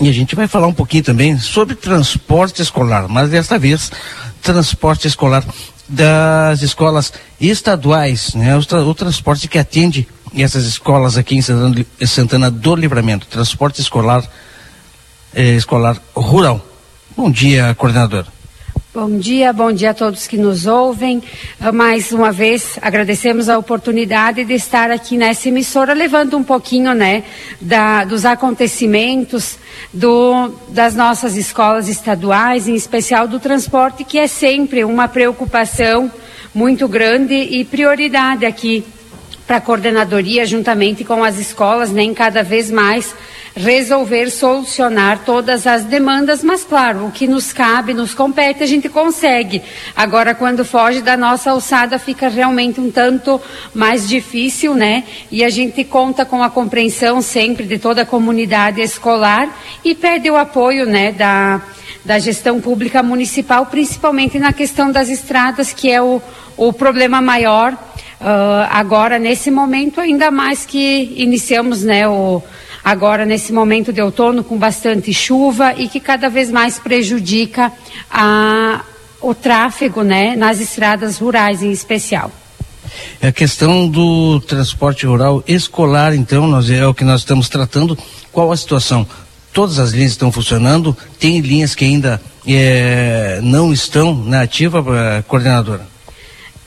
E 0.00 0.08
a 0.08 0.12
gente 0.12 0.34
vai 0.34 0.48
falar 0.48 0.66
um 0.66 0.72
pouquinho 0.72 1.04
também 1.04 1.38
sobre 1.38 1.74
transporte 1.74 2.62
escolar, 2.62 3.06
mas 3.08 3.30
desta 3.30 3.58
vez 3.58 3.92
transporte 4.42 5.06
escolar 5.06 5.44
das 5.86 6.62
escolas 6.62 7.12
estaduais, 7.40 8.34
né? 8.34 8.56
O, 8.56 8.64
tra 8.64 8.82
o 8.82 8.94
transporte 8.94 9.48
que 9.48 9.58
atende 9.58 10.08
essas 10.34 10.64
escolas 10.64 11.18
aqui 11.18 11.36
em 11.36 11.42
Santana, 11.42 11.86
Santana 12.06 12.50
do 12.50 12.74
Livramento, 12.76 13.26
transporte 13.26 13.80
escolar 13.80 14.24
eh, 15.34 15.56
escolar 15.56 15.96
rural. 16.14 16.64
Bom 17.16 17.30
dia, 17.30 17.74
coordenadora. 17.74 18.39
Bom 19.00 19.16
dia, 19.16 19.50
bom 19.50 19.72
dia 19.72 19.92
a 19.92 19.94
todos 19.94 20.26
que 20.26 20.36
nos 20.36 20.66
ouvem. 20.66 21.22
Ah, 21.58 21.72
mais 21.72 22.12
uma 22.12 22.30
vez 22.30 22.78
agradecemos 22.82 23.48
a 23.48 23.56
oportunidade 23.56 24.44
de 24.44 24.52
estar 24.52 24.90
aqui 24.90 25.16
nessa 25.16 25.48
emissora, 25.48 25.94
levando 25.94 26.36
um 26.36 26.44
pouquinho, 26.44 26.92
né, 26.92 27.24
da, 27.58 28.04
dos 28.04 28.26
acontecimentos 28.26 29.58
do, 29.90 30.50
das 30.68 30.94
nossas 30.94 31.34
escolas 31.34 31.88
estaduais, 31.88 32.68
em 32.68 32.74
especial 32.74 33.26
do 33.26 33.40
transporte, 33.40 34.04
que 34.04 34.18
é 34.18 34.26
sempre 34.26 34.84
uma 34.84 35.08
preocupação 35.08 36.12
muito 36.54 36.86
grande 36.86 37.32
e 37.32 37.64
prioridade 37.64 38.44
aqui 38.44 38.84
para 39.46 39.56
a 39.56 39.60
coordenadoria, 39.62 40.44
juntamente 40.44 41.04
com 41.04 41.24
as 41.24 41.38
escolas, 41.38 41.90
nem 41.90 42.10
né, 42.10 42.14
cada 42.14 42.42
vez 42.42 42.70
mais 42.70 43.14
resolver 43.54 44.30
solucionar 44.30 45.20
todas 45.24 45.66
as 45.66 45.84
demandas, 45.84 46.42
mas 46.42 46.64
claro, 46.64 47.06
o 47.06 47.10
que 47.10 47.26
nos 47.26 47.52
cabe, 47.52 47.92
nos 47.92 48.14
compete, 48.14 48.62
a 48.62 48.66
gente 48.66 48.88
consegue. 48.88 49.62
Agora, 49.94 50.34
quando 50.34 50.64
foge 50.64 51.02
da 51.02 51.16
nossa 51.16 51.50
alçada, 51.50 51.98
fica 51.98 52.28
realmente 52.28 52.80
um 52.80 52.90
tanto 52.90 53.40
mais 53.74 54.08
difícil, 54.08 54.74
né? 54.74 55.04
E 55.30 55.44
a 55.44 55.50
gente 55.50 55.82
conta 55.84 56.24
com 56.24 56.42
a 56.42 56.50
compreensão 56.50 57.20
sempre 57.20 57.64
de 57.66 57.78
toda 57.78 58.02
a 58.02 58.06
comunidade 58.06 58.80
escolar 58.80 59.48
e 59.84 59.94
pede 59.94 60.30
o 60.30 60.36
apoio, 60.36 60.86
né, 60.86 61.12
da, 61.12 61.60
da 62.04 62.18
gestão 62.18 62.60
pública 62.60 63.02
municipal, 63.02 63.66
principalmente 63.66 64.38
na 64.38 64.52
questão 64.52 64.92
das 64.92 65.08
estradas, 65.08 65.72
que 65.72 65.90
é 65.90 66.00
o, 66.00 66.22
o 66.56 66.72
problema 66.72 67.20
maior 67.20 67.76
Uh, 68.20 68.68
agora, 68.68 69.18
nesse 69.18 69.50
momento, 69.50 69.98
ainda 69.98 70.30
mais 70.30 70.66
que 70.66 71.14
iniciamos 71.16 71.82
né, 71.82 72.06
o, 72.06 72.42
agora 72.84 73.24
nesse 73.24 73.52
momento 73.52 73.92
de 73.92 74.00
outono 74.00 74.42
com 74.42 74.56
bastante 74.56 75.12
chuva 75.12 75.74
e 75.76 75.88
que 75.88 76.00
cada 76.00 76.28
vez 76.28 76.50
mais 76.50 76.78
prejudica 76.78 77.72
a, 78.10 78.80
o 79.20 79.34
tráfego 79.34 80.02
né, 80.02 80.34
nas 80.36 80.60
estradas 80.60 81.18
rurais 81.18 81.62
em 81.62 81.70
especial. 81.70 82.30
É 83.20 83.28
a 83.28 83.32
questão 83.32 83.88
do 83.88 84.40
transporte 84.40 85.06
rural 85.06 85.44
escolar, 85.46 86.14
então, 86.14 86.46
nós, 86.48 86.70
é 86.70 86.86
o 86.86 86.94
que 86.94 87.04
nós 87.04 87.20
estamos 87.20 87.48
tratando. 87.48 87.96
Qual 88.32 88.50
a 88.50 88.56
situação? 88.56 89.06
Todas 89.52 89.78
as 89.78 89.90
linhas 89.90 90.12
estão 90.12 90.30
funcionando? 90.30 90.96
Tem 91.18 91.40
linhas 91.40 91.74
que 91.74 91.84
ainda 91.84 92.20
é, 92.46 93.40
não 93.42 93.72
estão 93.72 94.14
na 94.14 94.42
ativa, 94.42 94.84
eh, 94.96 95.22
coordenadora? 95.26 95.89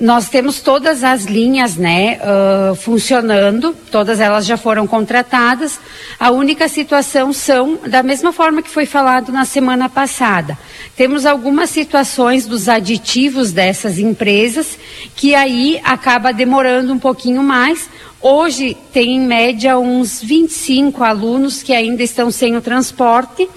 Nós 0.04 0.28
temos 0.28 0.60
todas 0.60 1.02
as 1.02 1.24
linhas, 1.24 1.78
né, 1.78 2.20
uh, 2.20 2.76
funcionando, 2.76 3.74
todas 3.90 4.20
elas 4.20 4.46
já 4.46 4.58
foram 4.58 4.86
contratadas. 4.86 5.80
A 6.20 6.30
única 6.30 6.68
situação 6.68 7.32
são, 7.32 7.80
da 7.88 8.04
mesma 8.04 8.34
forma 8.34 8.62
que 8.62 8.70
foi 8.70 8.86
falado 8.86 9.32
na 9.32 9.46
semana 9.46 9.88
passada, 9.88 10.58
temos 10.98 11.26
algumas 11.26 11.70
situações 11.70 12.46
dos 12.46 12.68
aditivos 12.68 13.54
dessas 13.54 13.98
empresas 13.98 14.78
que 15.16 15.34
aí 15.34 15.80
acaba 15.86 16.34
demorando 16.34 16.92
um 16.92 17.00
pouquinho 17.00 17.42
mais. 17.42 17.90
Hoje 18.22 18.76
tem 18.92 19.16
em 19.16 19.22
média 19.22 19.78
uns 19.80 20.22
25 20.22 21.02
alunos 21.02 21.64
que 21.64 21.72
ainda 21.72 22.04
estão 22.04 22.30
sem 22.30 22.58
o 22.58 22.62
transporte 22.62 23.48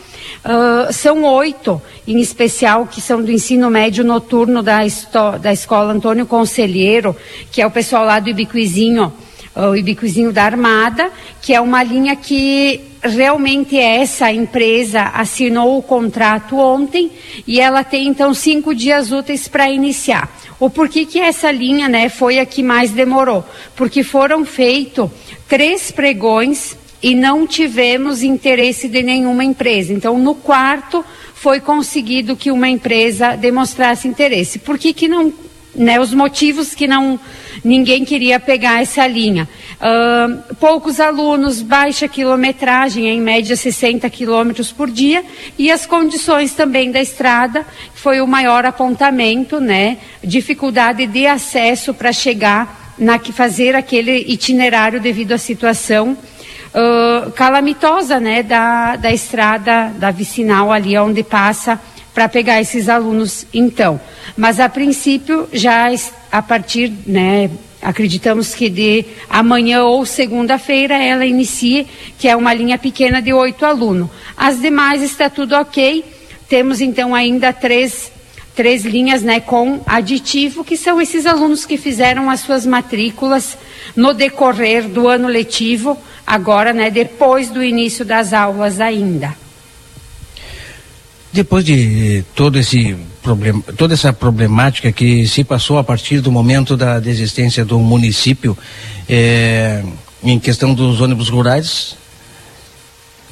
Uh, 0.47 0.93
são 0.93 1.25
oito, 1.25 1.83
em 2.07 2.21
especial, 2.21 2.87
que 2.87 3.01
são 3.01 3.21
do 3.21 3.33
ensino 3.33 3.69
médio 3.69 4.05
noturno 4.05 4.63
da, 4.63 4.79
da 5.43 5.53
Escola 5.53 5.93
Antônio 5.93 6.25
Conselheiro, 6.25 7.17
que 7.51 7.61
é 7.61 7.67
o 7.67 7.71
pessoal 7.71 8.05
lá 8.05 8.21
do 8.21 8.31
Ibiquizinho, 8.31 9.13
o 9.57 9.75
Ibiquizinho 9.75 10.33
da 10.33 10.45
Armada, 10.45 11.11
que 11.43 11.53
é 11.53 11.61
uma 11.61 11.83
linha 11.83 12.15
que 12.15 12.81
realmente 13.03 13.77
essa 13.77 14.31
empresa 14.31 15.03
assinou 15.15 15.79
o 15.79 15.83
contrato 15.83 16.57
ontem 16.59 17.11
e 17.47 17.61
ela 17.61 17.83
tem 17.83 18.07
então 18.07 18.33
cinco 18.33 18.73
dias 18.75 19.11
úteis 19.11 19.49
para 19.49 19.69
iniciar. 19.69 20.31
O 20.61 20.71
porquê 20.71 21.05
que 21.05 21.19
essa 21.19 21.51
linha 21.51 21.89
né, 21.89 22.09
foi 22.09 22.39
a 22.39 22.47
que 22.47 22.63
mais 22.63 22.93
demorou? 22.93 23.45
Porque 23.75 24.05
foram 24.05 24.45
feitos 24.45 25.11
três 25.49 25.91
pregões 25.91 26.77
e 27.03 27.15
não 27.15 27.47
tivemos 27.47 28.23
interesse 28.23 28.89
de 28.89 29.03
nenhuma 29.03 29.45
empresa. 29.45 29.93
Então, 29.93 30.19
no 30.19 30.35
quarto, 30.35 31.05
foi 31.35 31.61
conseguido 31.61 32.37
que 32.37 32.51
uma 32.51 32.69
empresa 32.69 33.37
demonstrasse 33.37 34.09
interesse. 34.09 34.59
Por 34.59 34.79
que, 34.79 34.93
que 34.93 35.09
não. 35.09 35.33
Né, 35.75 36.01
os 36.01 36.15
motivos 36.15 36.75
que 36.75 36.87
não 36.87 37.21
ninguém 37.63 38.05
queria 38.05 38.41
pegar 38.41 38.81
essa 38.81 39.07
linha. 39.07 39.49
Uh, 39.77 40.55
poucos 40.55 41.01
alunos, 41.01 41.61
baixa 41.61 42.09
quilometragem, 42.09 43.07
em 43.09 43.21
média 43.21 43.57
60 43.57 44.09
quilômetros 44.09 44.73
por 44.73 44.91
dia, 44.91 45.23
e 45.59 45.71
as 45.71 45.85
condições 45.85 46.55
também 46.55 46.91
da 46.91 47.01
estrada, 47.01 47.67
foi 47.95 48.21
o 48.23 48.27
maior 48.27 48.65
apontamento, 48.65 49.61
né? 49.61 49.99
Dificuldade 50.25 51.07
de 51.07 51.27
acesso 51.27 51.93
para 51.93 52.13
chegar 52.13 52.95
na 52.99 53.19
que 53.19 53.33
fazer 53.33 53.75
aquele 53.75 54.25
itinerário 54.27 54.99
devido 54.99 55.33
à 55.33 55.39
situação 55.39 56.17
uh, 56.77 57.31
calamitosa, 57.33 58.21
né, 58.21 58.43
da, 58.43 58.97
da 58.97 59.11
estrada, 59.11 59.93
da 59.97 60.11
vicinal 60.11 60.71
ali 60.71 60.97
onde 60.99 61.23
passa 61.23 61.81
para 62.15 62.29
pegar 62.29 62.61
esses 62.61 62.89
alunos 62.89 63.47
então. 63.53 64.01
Mas 64.37 64.61
a 64.61 64.69
princípio 64.69 65.49
já 65.53 65.89
a 66.31 66.43
partir, 66.43 66.93
né, 67.07 67.51
acreditamos 67.83 68.55
que 68.55 68.69
de 68.69 69.05
amanhã 69.29 69.85
ou 69.85 70.05
segunda-feira 70.07 70.95
ela 70.95 71.27
inicie, 71.27 71.87
que 72.19 72.29
é 72.29 72.37
uma 72.37 72.55
linha 72.55 72.79
pequena 72.79 73.21
de 73.21 73.33
oito 73.33 73.65
alunos. 73.65 74.09
As 74.37 74.61
demais 74.61 75.03
está 75.03 75.29
tudo 75.29 75.55
ok. 75.57 76.05
Temos 76.49 76.81
então 76.81 77.15
ainda 77.15 77.53
três 77.53 78.13
três 78.57 78.87
linhas 78.87 79.23
né, 79.23 79.39
com 79.39 79.83
aditivo, 79.87 80.65
que 80.65 80.79
são 80.79 80.99
esses 81.01 81.27
alunos 81.27 81.67
que 81.67 81.77
fizeram 81.77 82.31
as 82.31 82.41
suas 82.41 82.65
matrículas 82.65 83.57
no 83.95 84.15
decorrer 84.15 84.89
do 84.89 85.07
ano 85.07 85.29
letivo, 85.29 85.97
agora, 86.27 86.73
né, 86.73 86.91
depois 86.91 87.51
do 87.51 87.63
início 87.63 88.05
das 88.05 88.33
aulas 88.33 88.81
ainda. 88.81 89.37
Depois 91.31 91.63
de 91.63 92.25
todo 92.35 92.59
esse 92.59 92.97
problema, 93.23 93.63
toda 93.77 93.93
essa 93.93 94.11
problemática 94.11 94.91
que 94.91 95.27
se 95.29 95.45
passou 95.45 95.77
a 95.77 95.85
partir 95.85 96.21
do 96.21 96.33
momento 96.33 96.79
da 96.79 96.99
desistência 96.99 97.63
do 97.63 97.79
município 97.79 98.57
é, 99.07 99.85
em 100.23 100.39
questão 100.41 100.73
dos 100.73 101.03
ônibus 101.03 101.29
rurais, 101.29 101.95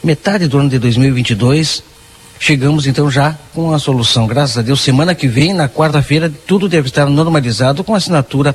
metade 0.02 0.46
do 0.46 0.58
ano 0.58 0.68
de 0.68 0.78
2022 0.78 1.93
chegamos 2.38 2.86
então 2.86 3.10
já 3.10 3.36
com 3.54 3.72
a 3.72 3.78
solução. 3.78 4.26
Graças 4.26 4.58
a 4.58 4.62
Deus, 4.62 4.80
semana 4.80 5.14
que 5.14 5.26
vem, 5.26 5.52
na 5.52 5.68
quarta-feira, 5.68 6.32
tudo 6.46 6.68
deve 6.68 6.88
estar 6.88 7.06
normalizado 7.06 7.82
com 7.84 7.94
a 7.94 7.98
assinatura 7.98 8.54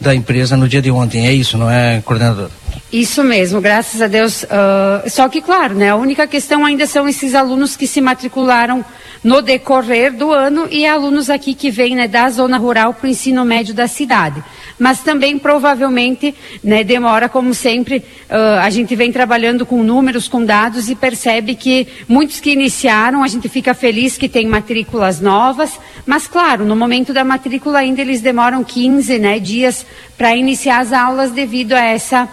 da 0.00 0.14
empresa 0.14 0.56
no 0.56 0.68
dia 0.68 0.82
de 0.82 0.90
ontem. 0.90 1.26
É 1.26 1.32
isso, 1.32 1.56
não 1.56 1.70
é, 1.70 2.00
coordenador? 2.04 2.50
Isso 2.92 3.24
mesmo, 3.24 3.58
graças 3.58 4.02
a 4.02 4.06
Deus. 4.06 4.42
Uh, 4.42 5.08
só 5.08 5.26
que, 5.26 5.40
claro, 5.40 5.74
né, 5.74 5.88
a 5.88 5.96
única 5.96 6.26
questão 6.26 6.62
ainda 6.62 6.86
são 6.86 7.08
esses 7.08 7.34
alunos 7.34 7.74
que 7.74 7.86
se 7.86 8.02
matricularam 8.02 8.84
no 9.24 9.40
decorrer 9.40 10.12
do 10.12 10.30
ano 10.30 10.68
e 10.70 10.84
alunos 10.84 11.30
aqui 11.30 11.54
que 11.54 11.70
vêm 11.70 11.96
né, 11.96 12.06
da 12.06 12.28
zona 12.28 12.58
rural 12.58 12.92
para 12.92 13.06
o 13.06 13.10
ensino 13.10 13.46
médio 13.46 13.72
da 13.72 13.88
cidade. 13.88 14.44
Mas 14.78 15.00
também, 15.00 15.38
provavelmente, 15.38 16.34
né, 16.62 16.84
demora, 16.84 17.30
como 17.30 17.54
sempre, 17.54 18.04
uh, 18.28 18.60
a 18.60 18.68
gente 18.68 18.94
vem 18.94 19.10
trabalhando 19.10 19.64
com 19.64 19.82
números, 19.82 20.28
com 20.28 20.44
dados 20.44 20.90
e 20.90 20.94
percebe 20.94 21.54
que 21.54 21.88
muitos 22.06 22.40
que 22.40 22.50
iniciaram, 22.50 23.22
a 23.22 23.28
gente 23.28 23.48
fica 23.48 23.72
feliz 23.72 24.18
que 24.18 24.28
tem 24.28 24.46
matrículas 24.46 25.18
novas, 25.18 25.80
mas, 26.04 26.26
claro, 26.26 26.66
no 26.66 26.76
momento 26.76 27.14
da 27.14 27.24
matrícula 27.24 27.78
ainda 27.78 28.02
eles 28.02 28.20
demoram 28.20 28.62
15 28.62 29.18
né, 29.18 29.38
dias 29.38 29.86
para 30.18 30.36
iniciar 30.36 30.80
as 30.80 30.92
aulas 30.92 31.30
devido 31.30 31.72
a 31.72 31.82
essa 31.82 32.28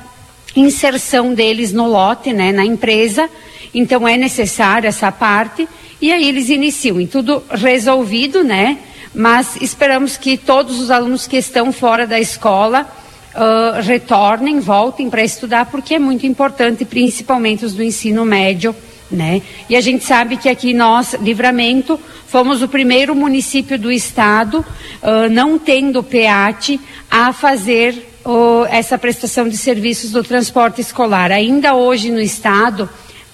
inserção 0.55 1.33
deles 1.33 1.71
no 1.71 1.87
lote, 1.87 2.33
né, 2.33 2.51
na 2.51 2.65
empresa. 2.65 3.29
Então 3.73 4.07
é 4.07 4.17
necessária 4.17 4.87
essa 4.87 5.11
parte 5.11 5.67
e 6.01 6.11
aí 6.13 6.27
eles 6.27 6.49
iniciam, 6.49 7.01
e 7.01 7.07
tudo 7.07 7.43
resolvido, 7.49 8.41
né? 8.43 8.77
Mas 9.13 9.57
esperamos 9.61 10.15
que 10.15 10.37
todos 10.37 10.79
os 10.79 10.89
alunos 10.89 11.27
que 11.27 11.35
estão 11.35 11.73
fora 11.73 12.07
da 12.07 12.19
escola 12.19 12.87
uh, 13.35 13.81
retornem, 13.81 14.59
voltem 14.59 15.09
para 15.09 15.23
estudar, 15.23 15.65
porque 15.65 15.95
é 15.95 15.99
muito 15.99 16.25
importante, 16.25 16.85
principalmente 16.85 17.65
os 17.65 17.73
do 17.73 17.83
ensino 17.83 18.23
médio, 18.23 18.73
né? 19.11 19.41
E 19.69 19.75
a 19.75 19.81
gente 19.81 20.05
sabe 20.05 20.37
que 20.37 20.47
aqui 20.47 20.73
nós, 20.73 21.15
Livramento, 21.15 21.99
fomos 22.27 22.61
o 22.61 22.67
primeiro 22.67 23.13
município 23.13 23.77
do 23.77 23.91
estado, 23.91 24.59
uh, 25.03 25.29
não 25.29 25.59
tendo 25.59 26.01
PEAT, 26.01 26.79
a 27.11 27.33
fazer 27.33 28.07
uh, 28.29 28.65
essa 28.69 28.97
prestação 28.97 29.49
de 29.49 29.57
serviços 29.57 30.11
do 30.11 30.23
transporte 30.23 30.79
escolar. 30.79 31.31
Ainda 31.31 31.73
hoje 31.73 32.11
no 32.11 32.21
estado, 32.21 32.87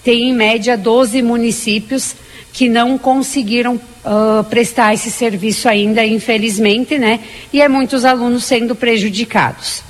tem 0.03 0.29
em 0.29 0.33
média 0.33 0.77
12 0.77 1.21
municípios 1.21 2.15
que 2.53 2.69
não 2.69 2.97
conseguiram 2.97 3.75
uh, 3.75 4.43
prestar 4.45 4.93
esse 4.93 5.11
serviço 5.11 5.67
ainda, 5.67 6.05
infelizmente, 6.05 6.97
né? 6.97 7.19
E 7.51 7.61
é 7.61 7.67
muitos 7.67 8.05
alunos 8.05 8.45
sendo 8.45 8.73
prejudicados. 8.73 9.83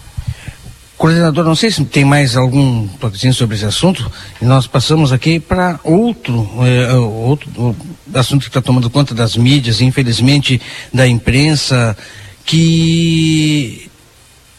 Coordenador, 0.98 1.44
não 1.44 1.56
sei 1.56 1.69
se 1.69 1.84
tem 1.86 2.06
mais 2.06 2.36
algum 2.36 2.88
toquezinho 2.88 3.34
sobre 3.34 3.57
esse 3.57 3.65
assunto. 3.65 4.10
Nós 4.41 4.65
passamos 4.65 5.11
aqui 5.11 5.40
para 5.40 5.77
outro, 5.84 6.49
eh, 6.61 6.94
outro 6.94 7.76
assunto 8.14 8.44
que 8.44 8.48
está 8.48 8.61
tomando 8.61 8.90
conta 8.90 9.14
das 9.14 9.36
mídias, 9.36 9.82
infelizmente, 9.82 10.60
da 10.94 11.06
imprensa, 11.06 11.98
que 12.45 13.91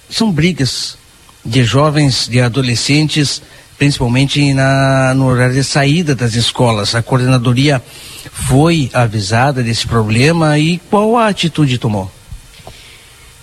são 0.09 0.31
brigas 0.31 0.97
de 1.45 1.65
jovens, 1.65 2.28
de 2.28 2.41
adolescentes 2.41 3.43
principalmente 3.78 4.55
na, 4.55 5.15
no 5.15 5.27
horário 5.27 5.55
de 5.55 5.65
saída 5.65 6.15
das 6.15 6.35
escolas. 6.35 6.95
A 6.95 7.03
coordenadoria 7.03 7.83
foi 8.33 8.91
avisada 8.93 9.62
desse 9.62 9.87
problema 9.87 10.59
e 10.59 10.78
qual 10.91 11.16
a 11.16 11.28
atitude 11.28 11.78
tomou? 11.78 12.11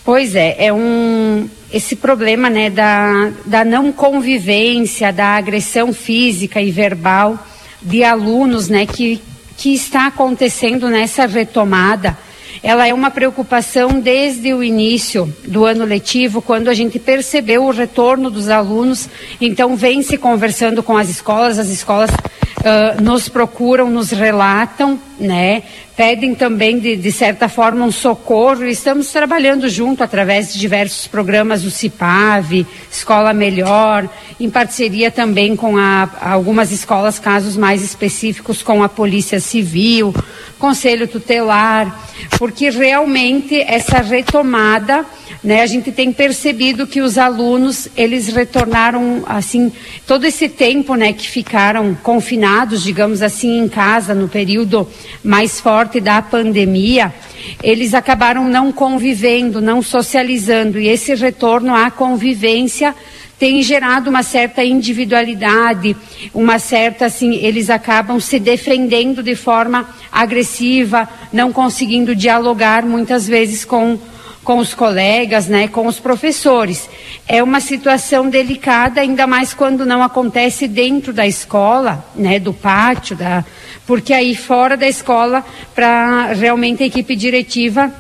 Pois 0.04 0.36
é, 0.36 0.66
é 0.66 0.74
um 0.74 1.50
esse 1.72 1.96
problema 1.96 2.52
né, 2.52 2.70
da, 2.70 3.32
da 3.46 3.66
não 3.66 3.92
convivência, 3.92 5.12
da 5.12 5.38
agressão 5.38 5.92
física 5.92 6.62
e 6.62 6.70
verbal 6.70 7.48
de 7.82 8.04
alunos 8.04 8.70
né, 8.70 8.86
que, 8.86 9.20
que 9.58 9.74
está 9.74 10.08
acontecendo 10.08 10.88
nessa 10.88 11.26
retomada 11.26 12.16
ela 12.64 12.88
é 12.88 12.94
uma 12.94 13.12
preocupação 13.12 14.00
desde 14.00 14.54
o 14.54 14.64
início 14.64 15.32
do 15.46 15.66
ano 15.66 15.84
letivo, 15.84 16.42
quando 16.42 16.70
a 16.70 16.74
gente 16.74 16.98
percebeu 16.98 17.66
o 17.66 17.72
retorno 17.72 18.32
dos 18.32 18.48
alunos. 18.48 19.10
Então, 19.42 19.76
vem 19.76 20.02
se 20.02 20.18
conversando 20.18 20.82
com 20.82 20.98
as 20.98 21.10
escolas, 21.10 21.60
as 21.60 21.68
escolas 21.68 22.10
uh, 22.10 23.02
nos 23.02 23.28
procuram, 23.28 23.90
nos 23.90 24.12
relatam 24.12 24.98
né? 25.24 25.64
Pedem 25.96 26.36
também, 26.36 26.80
de, 26.80 26.96
de 26.96 27.12
certa 27.12 27.48
forma, 27.48 27.86
um 27.86 27.92
socorro. 27.92 28.66
Estamos 28.66 29.12
trabalhando 29.12 29.70
junto 29.70 30.04
através 30.04 30.54
de 30.54 30.60
diversos 30.60 31.08
programas 31.08 31.64
do 31.64 31.72
CIPAV, 31.72 32.66
Escola 32.92 33.34
Melhor, 33.34 34.10
em 34.40 34.50
parceria 34.50 35.10
também 35.10 35.56
com 35.56 35.78
a, 35.78 36.10
algumas 36.22 36.72
escolas, 36.72 37.20
casos 37.20 37.56
mais 37.56 37.82
específicos, 37.82 38.62
com 38.62 38.84
a 38.84 38.90
Polícia 38.90 39.40
Civil, 39.40 40.14
Conselho 40.60 41.08
Tutelar, 41.08 42.00
porque 42.38 42.70
realmente 42.70 43.60
essa 43.62 44.00
retomada 44.00 45.06
né? 45.44 45.62
A 45.62 45.66
gente 45.66 45.92
tem 45.92 46.14
percebido 46.14 46.88
que 46.88 47.02
os 47.02 47.18
alunos, 47.18 47.90
eles 47.98 48.28
retornaram, 48.28 49.24
assim, 49.26 49.72
todo 50.08 50.26
esse 50.26 50.48
tempo, 50.48 50.96
né, 50.96 51.12
que 51.12 51.28
ficaram 51.30 51.94
confinados, 51.96 52.82
digamos 52.82 53.22
assim, 53.22 53.60
em 53.60 53.68
casa 53.68 54.16
no 54.16 54.30
período 54.30 54.88
mais 55.24 55.60
forte 55.60 56.00
da 56.00 56.22
pandemia, 56.22 57.14
eles 57.62 57.94
acabaram 57.94 58.48
não 58.48 58.72
convivendo, 58.72 59.62
não 59.62 59.82
socializando, 59.82 60.80
e 60.80 60.88
esse 60.88 61.14
retorno 61.14 61.76
à 61.76 61.92
convivência 61.92 62.96
tem 63.38 63.62
gerado 63.62 64.10
uma 64.10 64.24
certa 64.24 64.64
individualidade, 64.64 65.98
uma 66.34 66.60
certa 66.60 67.08
assim, 67.08 67.36
eles 67.36 67.70
acabam 67.70 68.18
se 68.18 68.40
defendendo 68.40 69.22
de 69.22 69.36
forma 69.36 69.90
agressiva, 70.10 71.10
não 71.34 71.52
conseguindo 71.52 72.16
dialogar 72.16 72.86
muitas 72.86 73.28
vezes 73.28 73.66
com 73.66 74.00
com 74.44 74.58
os 74.58 74.74
colegas, 74.74 75.48
né, 75.48 75.68
com 75.68 75.88
os 75.88 76.00
professores. 76.00 76.90
É 77.28 77.42
uma 77.42 77.60
situação 77.60 78.30
delicada, 78.30 79.02
ainda 79.02 79.26
mais 79.26 79.54
quando 79.54 79.86
não 79.86 80.04
acontece 80.04 80.68
dentro 80.68 81.14
da 81.14 81.26
escola, 81.26 82.06
né, 82.16 82.40
do 82.40 82.54
pátio, 82.54 83.16
da, 83.16 83.44
porque 83.88 84.14
aí 84.14 84.36
fora 84.36 84.76
da 84.76 84.88
escola, 84.88 85.44
para 85.74 86.34
realmente 86.34 86.84
a 86.84 86.86
equipe 86.86 87.16
diretiva 87.16 87.92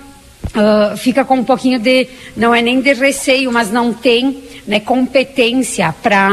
uh, 0.53 0.97
fica 0.97 1.23
com 1.23 1.35
um 1.35 1.43
pouquinho 1.43 1.79
de, 1.79 2.07
não 2.35 2.53
é 2.53 2.61
nem 2.61 2.81
de 2.81 2.93
receio, 2.93 3.51
mas 3.51 3.71
não 3.71 3.93
tem 3.93 4.43
né, 4.67 4.79
competência 4.79 5.93
para 6.03 6.29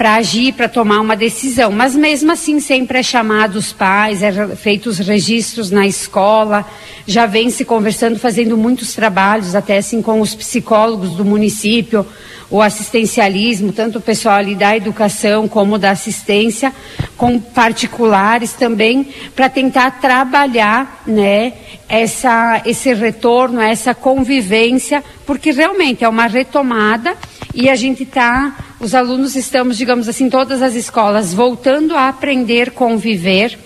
para 0.00 0.14
agir, 0.14 0.54
para 0.54 0.66
tomar 0.66 0.98
uma 0.98 1.14
decisão. 1.14 1.70
Mas 1.70 1.94
mesmo 1.94 2.32
assim, 2.32 2.58
sempre 2.58 3.00
é 3.00 3.02
chamado 3.02 3.56
os 3.56 3.70
pais, 3.70 4.22
é 4.22 4.32
feito 4.56 4.88
os 4.88 4.98
registros 4.98 5.70
na 5.70 5.86
escola, 5.86 6.64
já 7.06 7.26
vem 7.26 7.50
se 7.50 7.66
conversando, 7.66 8.18
fazendo 8.18 8.56
muitos 8.56 8.94
trabalhos, 8.94 9.54
até 9.54 9.76
assim 9.76 10.00
com 10.00 10.22
os 10.22 10.34
psicólogos 10.34 11.10
do 11.10 11.22
município, 11.22 12.06
o 12.50 12.62
assistencialismo, 12.62 13.72
tanto 13.72 13.98
o 13.98 14.00
pessoal 14.00 14.36
ali 14.36 14.54
da 14.54 14.74
educação 14.74 15.46
como 15.46 15.76
da 15.76 15.90
assistência, 15.90 16.72
com 17.14 17.38
particulares 17.38 18.54
também, 18.54 19.06
para 19.36 19.50
tentar 19.50 20.00
trabalhar, 20.00 21.02
né, 21.06 21.52
essa, 21.86 22.62
esse 22.64 22.94
retorno, 22.94 23.60
essa 23.60 23.94
convivência, 23.94 25.04
porque 25.26 25.50
realmente 25.50 26.04
é 26.04 26.08
uma 26.08 26.26
retomada 26.26 27.14
e 27.54 27.68
a 27.68 27.76
gente 27.76 28.04
está, 28.04 28.56
os 28.80 28.94
alunos 28.94 29.36
estamos, 29.36 29.76
digamos 29.76 30.08
assim, 30.08 30.30
todas 30.30 30.62
as 30.62 30.74
escolas 30.74 31.34
voltando 31.34 31.94
a 31.94 32.08
aprender 32.08 32.70
conviver, 32.70 33.58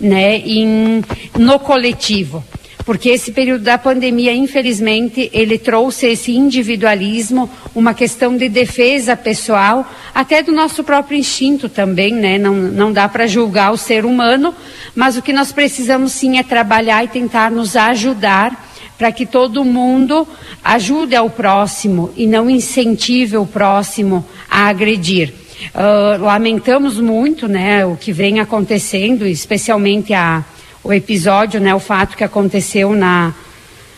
né, 0.00 0.38
em, 0.38 1.02
no 1.36 1.58
coletivo. 1.58 2.42
Porque 2.86 3.10
esse 3.10 3.32
período 3.32 3.64
da 3.64 3.76
pandemia, 3.76 4.32
infelizmente, 4.32 5.28
ele 5.32 5.58
trouxe 5.58 6.06
esse 6.06 6.32
individualismo, 6.32 7.50
uma 7.74 7.92
questão 7.92 8.36
de 8.36 8.48
defesa 8.48 9.14
pessoal, 9.14 9.88
até 10.14 10.42
do 10.42 10.50
nosso 10.50 10.82
próprio 10.82 11.18
instinto 11.18 11.68
também, 11.68 12.12
né? 12.12 12.38
Não, 12.38 12.54
não 12.54 12.92
dá 12.92 13.08
para 13.08 13.26
julgar 13.26 13.70
o 13.70 13.76
ser 13.76 14.04
humano, 14.04 14.54
mas 14.94 15.16
o 15.16 15.22
que 15.22 15.32
nós 15.32 15.52
precisamos 15.52 16.12
sim 16.12 16.38
é 16.38 16.42
trabalhar 16.42 17.04
e 17.04 17.08
tentar 17.08 17.50
nos 17.50 17.76
ajudar 17.76 18.69
para 19.00 19.10
que 19.10 19.24
todo 19.24 19.64
mundo 19.64 20.28
ajude 20.62 21.16
ao 21.16 21.30
próximo 21.30 22.12
e 22.18 22.26
não 22.26 22.50
incentive 22.50 23.38
o 23.38 23.46
próximo 23.46 24.22
a 24.46 24.66
agredir. 24.66 25.32
Uh, 25.74 26.22
lamentamos 26.22 27.00
muito, 27.00 27.48
né, 27.48 27.82
o 27.86 27.96
que 27.96 28.12
vem 28.12 28.40
acontecendo, 28.40 29.26
especialmente 29.26 30.12
a, 30.12 30.44
o 30.84 30.92
episódio, 30.92 31.58
né, 31.58 31.74
o 31.74 31.80
fato 31.80 32.14
que 32.14 32.22
aconteceu 32.22 32.92
na, 32.92 33.32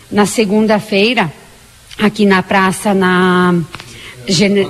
na 0.08 0.24
segunda-feira 0.24 1.32
aqui 1.98 2.24
na 2.24 2.40
praça 2.40 2.94
na 2.94 3.56
Gene... 4.28 4.68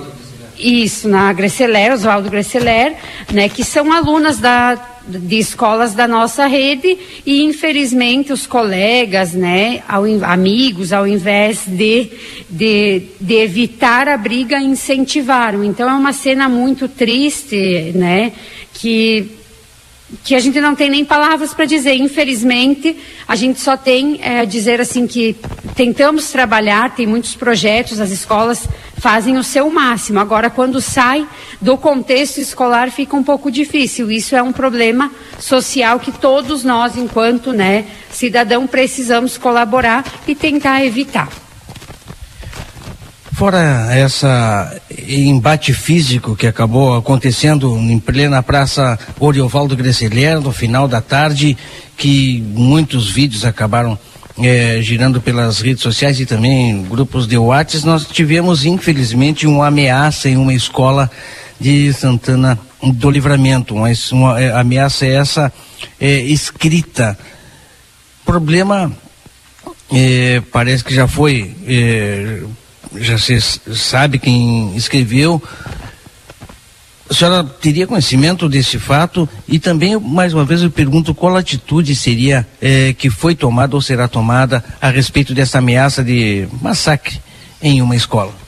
isso 0.59 1.11
na 1.11 1.31
Greceler, 1.35 1.93
Oswaldo 1.93 2.31
Greceler, 2.31 2.95
né, 3.31 3.51
que 3.51 3.63
são 3.63 3.93
alunas 3.93 4.39
da 4.39 4.92
de 5.07 5.39
escolas 5.39 5.95
da 5.95 6.07
nossa 6.07 6.47
rede 6.47 6.99
e 7.27 7.43
infelizmente 7.43 8.33
os 8.33 8.47
colegas, 8.47 9.33
né, 9.33 9.83
ao, 9.89 10.05
amigos, 10.25 10.93
ao 10.93 11.07
invés 11.07 11.65
de, 11.67 12.11
de, 12.49 13.03
de, 13.21 13.35
evitar 13.35 14.09
a 14.09 14.17
briga, 14.17 14.61
incentivaram. 14.61 15.65
Então 15.65 15.89
é 15.89 15.95
uma 15.95 16.13
cena 16.13 16.49
muito 16.49 16.89
triste, 16.89 17.93
né, 17.95 18.33
que 18.75 19.42
que 20.25 20.35
a 20.35 20.41
gente 20.41 20.61
não 20.61 20.75
tem 20.75 20.91
nem 20.91 21.05
palavras 21.05 21.55
para 21.55 21.65
dizer. 21.65 21.95
Infelizmente, 21.95 22.97
a 23.27 23.35
gente 23.35 23.61
só 23.61 23.77
tem 23.77 24.19
é, 24.23 24.45
dizer 24.45 24.81
assim 24.81 25.07
que 25.07 25.37
tentamos 25.75 26.31
trabalhar, 26.31 26.95
tem 26.95 27.07
muitos 27.07 27.35
projetos, 27.35 28.01
as 28.01 28.11
escolas 28.11 28.69
fazem 28.97 29.37
o 29.37 29.43
seu 29.43 29.69
máximo. 29.71 30.21
Agora, 30.21 30.49
quando 30.49 30.81
sai 30.81 31.27
do 31.61 31.77
contexto 31.77 32.39
escolar, 32.39 32.91
fica 32.91 33.17
um 33.17 33.23
pouco 33.23 33.51
difícil. 33.51 34.11
Isso 34.11 34.37
é 34.37 34.43
um 34.43 34.53
problema 34.53 35.11
social 35.39 35.99
que 35.99 36.13
todos 36.13 36.63
nós, 36.63 36.97
enquanto 36.97 37.53
né, 37.53 37.87
cidadão, 38.11 38.67
precisamos 38.67 39.37
colaborar 39.37 40.05
e 40.29 40.35
tentar 40.35 40.85
evitar. 40.85 41.29
Fora 43.43 43.93
essa 43.93 44.73
embate 45.09 45.73
físico 45.73 46.37
que 46.37 46.47
acabou 46.47 46.95
acontecendo 46.95 47.77
em 47.77 47.99
plena 47.99 48.41
praça 48.41 48.97
Oriovaldo 49.19 49.77
Greceler 49.77 50.41
no 50.41 50.53
final 50.53 50.87
da 50.87 51.01
tarde, 51.01 51.59
que 51.97 52.41
muitos 52.55 53.11
vídeos 53.11 53.45
acabaram 53.45 53.99
é, 54.39 54.79
girando 54.81 55.21
pelas 55.21 55.61
redes 55.61 55.83
sociais 55.83 56.21
e 56.21 56.25
também 56.25 56.85
grupos 56.85 57.27
de 57.27 57.37
WhatsApp, 57.37 57.85
nós 57.85 58.07
tivemos 58.07 58.65
infelizmente 58.65 59.45
uma 59.45 59.67
ameaça 59.67 60.29
em 60.29 60.37
uma 60.37 60.55
escola 60.55 61.11
de 61.59 61.93
Santana 61.93 62.57
do 62.81 63.11
Livramento, 63.11 63.75
uma, 63.75 63.89
uma 64.13 64.41
é, 64.41 64.53
ameaça 64.53 65.05
essa 65.05 65.53
é, 66.01 66.21
escrita. 66.21 67.19
Problema 68.25 68.93
é, 69.93 70.41
parece 70.53 70.85
que 70.85 70.95
já 70.95 71.09
foi 71.09 71.57
é, 71.67 72.43
já 72.97 73.19
se 73.19 73.41
sabe 73.41 74.19
quem 74.19 74.77
escreveu. 74.77 75.43
A 77.11 77.15
senhora 77.15 77.45
teria 77.45 77.87
conhecimento 77.87 78.49
desse 78.49 78.79
fato 78.79 79.29
e 79.47 79.59
também, 79.59 79.99
mais 79.99 80.33
uma 80.33 80.45
vez, 80.45 80.63
eu 80.63 80.71
pergunto 80.71 81.15
qual 81.15 81.37
atitude 81.37 81.95
seria 81.95 82.47
eh, 82.61 82.95
que 82.97 83.11
foi 83.11 83.35
tomada 83.35 83.77
ou 83.77 83.83
será 83.83 84.09
tomada 84.09 84.65
a 84.81 84.89
respeito 84.89 85.35
dessa 85.35 85.59
ameaça 85.59 86.03
de 86.03 86.49
massacre 86.63 87.21
em 87.61 87.83
uma 87.83 87.95
escola. 87.95 88.42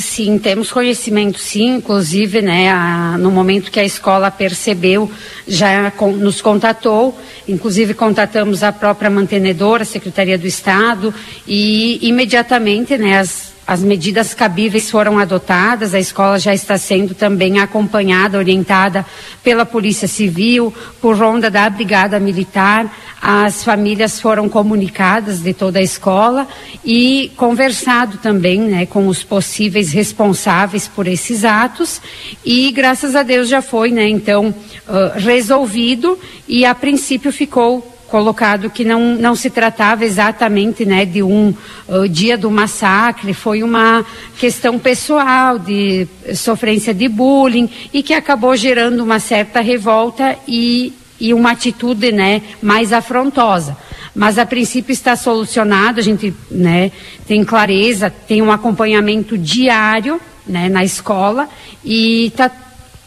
Sim, 0.00 0.38
temos 0.38 0.70
conhecimento, 0.70 1.38
sim. 1.38 1.76
Inclusive, 1.76 2.42
né, 2.42 2.70
a, 2.70 3.16
no 3.18 3.30
momento 3.30 3.70
que 3.70 3.80
a 3.80 3.84
escola 3.84 4.30
percebeu, 4.30 5.10
já 5.46 5.90
com, 5.90 6.12
nos 6.12 6.40
contatou. 6.40 7.18
Inclusive, 7.48 7.94
contatamos 7.94 8.62
a 8.62 8.72
própria 8.72 9.10
mantenedora, 9.10 9.82
a 9.82 9.86
Secretaria 9.86 10.36
do 10.38 10.46
Estado, 10.46 11.14
e 11.46 11.98
imediatamente, 12.06 12.96
né, 12.98 13.18
as 13.18 13.45
as 13.66 13.82
medidas 13.82 14.32
cabíveis 14.32 14.88
foram 14.88 15.18
adotadas, 15.18 15.92
a 15.92 15.98
escola 15.98 16.38
já 16.38 16.54
está 16.54 16.78
sendo 16.78 17.16
também 17.16 17.58
acompanhada, 17.58 18.38
orientada 18.38 19.04
pela 19.42 19.66
Polícia 19.66 20.06
Civil, 20.06 20.72
por 21.00 21.16
ronda 21.16 21.50
da 21.50 21.68
Brigada 21.68 22.20
Militar. 22.20 22.88
As 23.20 23.64
famílias 23.64 24.20
foram 24.20 24.48
comunicadas 24.48 25.40
de 25.40 25.52
toda 25.52 25.80
a 25.80 25.82
escola 25.82 26.46
e 26.84 27.32
conversado 27.36 28.18
também 28.18 28.60
né, 28.60 28.86
com 28.86 29.08
os 29.08 29.24
possíveis 29.24 29.90
responsáveis 29.90 30.86
por 30.86 31.08
esses 31.08 31.44
atos. 31.44 32.00
E 32.44 32.70
graças 32.70 33.16
a 33.16 33.24
Deus 33.24 33.48
já 33.48 33.60
foi, 33.60 33.90
né, 33.90 34.08
então, 34.08 34.54
uh, 34.86 35.18
resolvido 35.18 36.16
e 36.46 36.64
a 36.64 36.72
princípio 36.72 37.32
ficou 37.32 37.95
colocado 38.08 38.70
que 38.70 38.84
não, 38.84 39.16
não 39.16 39.34
se 39.34 39.50
tratava 39.50 40.04
exatamente 40.04 40.84
né, 40.84 41.04
de 41.04 41.22
um 41.22 41.54
uh, 41.88 42.08
dia 42.08 42.38
do 42.38 42.50
massacre, 42.50 43.34
foi 43.34 43.62
uma 43.62 44.04
questão 44.38 44.78
pessoal 44.78 45.58
de 45.58 46.06
sofrência 46.34 46.94
de 46.94 47.08
bullying 47.08 47.68
e 47.92 48.02
que 48.02 48.14
acabou 48.14 48.56
gerando 48.56 49.02
uma 49.02 49.18
certa 49.18 49.60
revolta 49.60 50.36
e, 50.46 50.92
e 51.20 51.34
uma 51.34 51.52
atitude 51.52 52.12
né, 52.12 52.42
mais 52.62 52.92
afrontosa. 52.92 53.76
Mas 54.14 54.38
a 54.38 54.46
princípio 54.46 54.92
está 54.92 55.14
solucionado, 55.14 56.00
a 56.00 56.02
gente 56.02 56.34
né, 56.50 56.90
tem 57.26 57.44
clareza, 57.44 58.08
tem 58.08 58.40
um 58.40 58.50
acompanhamento 58.50 59.36
diário 59.36 60.20
né, 60.46 60.68
na 60.68 60.84
escola 60.84 61.48
e 61.84 62.26
está 62.26 62.50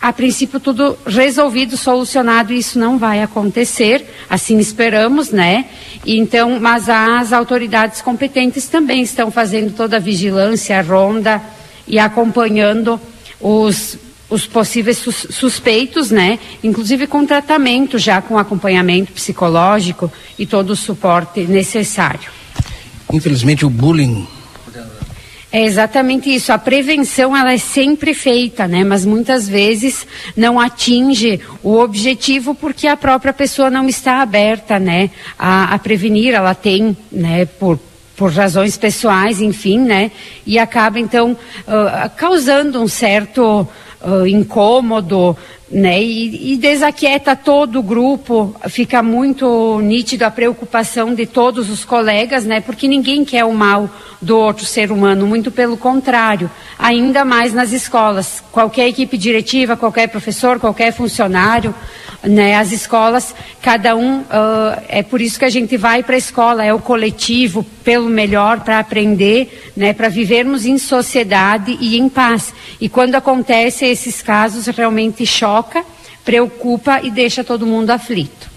a 0.01 0.13
princípio 0.13 0.59
tudo 0.59 0.97
resolvido, 1.05 1.76
solucionado, 1.76 2.53
isso 2.53 2.80
não 2.80 2.97
vai 2.97 3.21
acontecer, 3.21 4.05
assim 4.30 4.57
esperamos, 4.57 5.30
né? 5.30 5.65
Então, 6.05 6.57
mas 6.59 6.88
as 6.88 7.34
autoridades 7.34 8.01
competentes 8.01 8.67
também 8.67 9.01
estão 9.01 9.30
fazendo 9.30 9.73
toda 9.73 9.97
a 9.97 9.99
vigilância, 9.99 10.80
a 10.80 10.81
ronda 10.81 11.41
e 11.85 11.99
acompanhando 11.99 12.99
os, 13.41 13.97
os 14.30 14.45
possíveis 14.45 14.99
sus, 14.99 15.27
suspeitos, 15.31 16.11
né? 16.11 16.39
Inclusive 16.63 17.05
com 17.05 17.26
tratamento 17.26 17.97
já 17.97 18.21
com 18.21 18.38
acompanhamento 18.38 19.11
psicológico 19.11 20.09
e 20.38 20.45
todo 20.45 20.69
o 20.69 20.76
suporte 20.77 21.41
necessário. 21.41 22.31
Infelizmente 23.11 23.65
o 23.65 23.69
bullying 23.69 24.26
é 25.51 25.63
exatamente 25.63 26.34
isso. 26.34 26.53
A 26.53 26.57
prevenção 26.57 27.35
ela 27.35 27.51
é 27.51 27.57
sempre 27.57 28.13
feita, 28.13 28.67
né? 28.67 28.84
Mas 28.84 29.05
muitas 29.05 29.47
vezes 29.47 30.05
não 30.35 30.59
atinge 30.59 31.41
o 31.63 31.77
objetivo 31.77 32.53
porque 32.53 32.88
a 32.88 32.95
própria 32.95 33.34
pessoa 33.34 33.69
não 33.69 33.88
está 33.88 34.21
aberta, 34.21 34.77
né? 34.77 35.09
A, 35.38 35.73
a 35.73 35.80
prevenir, 35.80 36.34
ela 36.34 36.53
tem, 36.53 36.95
né? 37.11 37.45
Por 37.45 37.80
por 38.15 38.34
razões 38.34 38.76
pessoais, 38.76 39.39
enfim, 39.39 39.80
né? 39.80 40.11
E 40.45 40.59
acaba 40.59 40.99
então 40.99 41.31
uh, 41.31 42.09
causando 42.17 42.81
um 42.81 42.88
certo 42.88 43.65
uh, 44.01 44.27
incômodo, 44.27 45.38
né? 45.71 46.01
E, 46.01 46.53
e, 46.53 46.57
desaquieta 46.57 47.35
todo 47.35 47.79
o 47.79 47.83
grupo, 47.83 48.55
fica 48.69 49.03
muito 49.03 49.79
nítido 49.81 50.23
a 50.25 50.31
preocupação 50.31 51.13
de 51.13 51.25
todos 51.25 51.69
os 51.69 51.85
colegas, 51.85 52.43
né? 52.43 52.59
Porque 52.59 52.87
ninguém 52.87 53.23
quer 53.23 53.45
o 53.45 53.53
mal 53.53 53.89
do 54.21 54.37
outro 54.37 54.65
ser 54.65 54.91
humano, 54.91 55.27
muito 55.27 55.51
pelo 55.51 55.77
contrário, 55.77 56.49
ainda 56.77 57.23
mais 57.23 57.53
nas 57.53 57.71
escolas. 57.71 58.43
Qualquer 58.51 58.87
equipe 58.87 59.17
diretiva, 59.17 59.77
qualquer 59.77 60.07
professor, 60.07 60.59
qualquer 60.59 60.91
funcionário, 60.91 61.73
né? 62.23 62.55
As 62.55 62.71
escolas, 62.71 63.33
cada 63.61 63.95
um, 63.95 64.19
uh, 64.21 64.81
é 64.87 65.01
por 65.01 65.21
isso 65.21 65.39
que 65.39 65.45
a 65.45 65.49
gente 65.49 65.77
vai 65.77 66.03
para 66.03 66.15
a 66.15 66.17
escola, 66.17 66.65
é 66.65 66.73
o 66.73 66.79
coletivo, 66.79 67.63
pelo 67.83 68.09
melhor, 68.09 68.59
para 68.59 68.79
aprender, 68.79 69.71
né? 69.75 69.93
Para 69.93 70.09
vivermos 70.09 70.65
em 70.65 70.77
sociedade 70.77 71.77
e 71.79 71.97
em 71.97 72.09
paz. 72.09 72.53
E 72.81 72.89
quando 72.89 73.15
acontece 73.15 73.85
esses 73.85 74.21
casos, 74.21 74.67
realmente 74.67 75.25
choca, 75.25 75.59
preocupa 76.23 77.02
e 77.02 77.10
deixa 77.10 77.44
todo 77.44 77.65
mundo 77.65 77.90
aflito. 77.90 78.49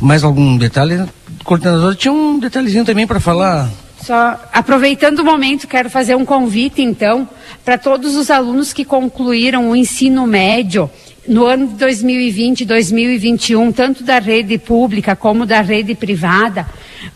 Mais 0.00 0.24
algum 0.24 0.56
detalhe? 0.56 1.04
Coordenador, 1.44 1.94
tinha 1.94 2.12
um 2.12 2.38
detalhezinho 2.38 2.84
também 2.84 3.06
para 3.06 3.20
falar. 3.20 3.70
Só 4.02 4.38
aproveitando 4.52 5.18
o 5.20 5.24
momento, 5.24 5.68
quero 5.68 5.90
fazer 5.90 6.14
um 6.14 6.24
convite, 6.24 6.80
então, 6.80 7.28
para 7.64 7.76
todos 7.76 8.16
os 8.16 8.30
alunos 8.30 8.72
que 8.72 8.84
concluíram 8.84 9.70
o 9.70 9.76
ensino 9.76 10.26
médio 10.26 10.90
no 11.28 11.46
ano 11.46 11.68
de 11.68 11.74
2020 11.74 12.62
e 12.62 12.64
2021, 12.64 13.72
tanto 13.72 14.02
da 14.02 14.18
rede 14.18 14.58
pública 14.58 15.14
como 15.14 15.44
da 15.44 15.60
rede 15.60 15.94
privada, 15.94 16.66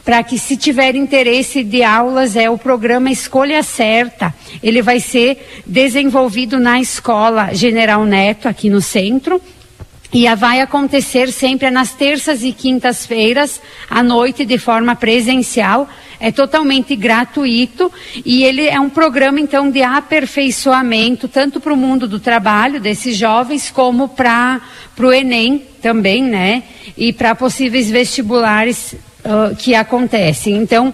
para 0.04 0.22
que 0.22 0.38
se 0.38 0.56
tiver 0.56 0.94
interesse 0.94 1.62
de 1.64 1.82
aulas, 1.82 2.36
é 2.36 2.48
o 2.48 2.58
programa 2.58 3.10
Escolha 3.10 3.62
Certa. 3.62 4.34
Ele 4.62 4.82
vai 4.82 5.00
ser 5.00 5.62
desenvolvido 5.66 6.58
na 6.58 6.80
escola 6.80 7.54
General 7.54 8.04
Neto, 8.04 8.48
aqui 8.48 8.68
no 8.68 8.80
centro, 8.80 9.40
e 10.12 10.32
vai 10.36 10.60
acontecer 10.60 11.32
sempre 11.32 11.70
nas 11.70 11.92
terças 11.92 12.44
e 12.44 12.52
quintas-feiras, 12.52 13.60
à 13.90 14.02
noite, 14.02 14.44
de 14.44 14.58
forma 14.58 14.94
presencial. 14.94 15.88
É 16.24 16.32
totalmente 16.32 16.96
gratuito 16.96 17.92
e 18.24 18.44
ele 18.44 18.66
é 18.66 18.80
um 18.80 18.88
programa, 18.88 19.38
então, 19.38 19.70
de 19.70 19.82
aperfeiçoamento, 19.82 21.28
tanto 21.28 21.60
para 21.60 21.70
o 21.70 21.76
mundo 21.76 22.08
do 22.08 22.18
trabalho 22.18 22.80
desses 22.80 23.14
jovens, 23.14 23.70
como 23.70 24.08
para 24.08 24.62
o 24.98 25.12
Enem 25.12 25.62
também, 25.82 26.22
né? 26.22 26.62
E 26.96 27.12
para 27.12 27.34
possíveis 27.34 27.90
vestibulares 27.90 28.96
Uh, 29.24 29.56
que 29.56 29.74
acontecem. 29.74 30.54
Então, 30.54 30.92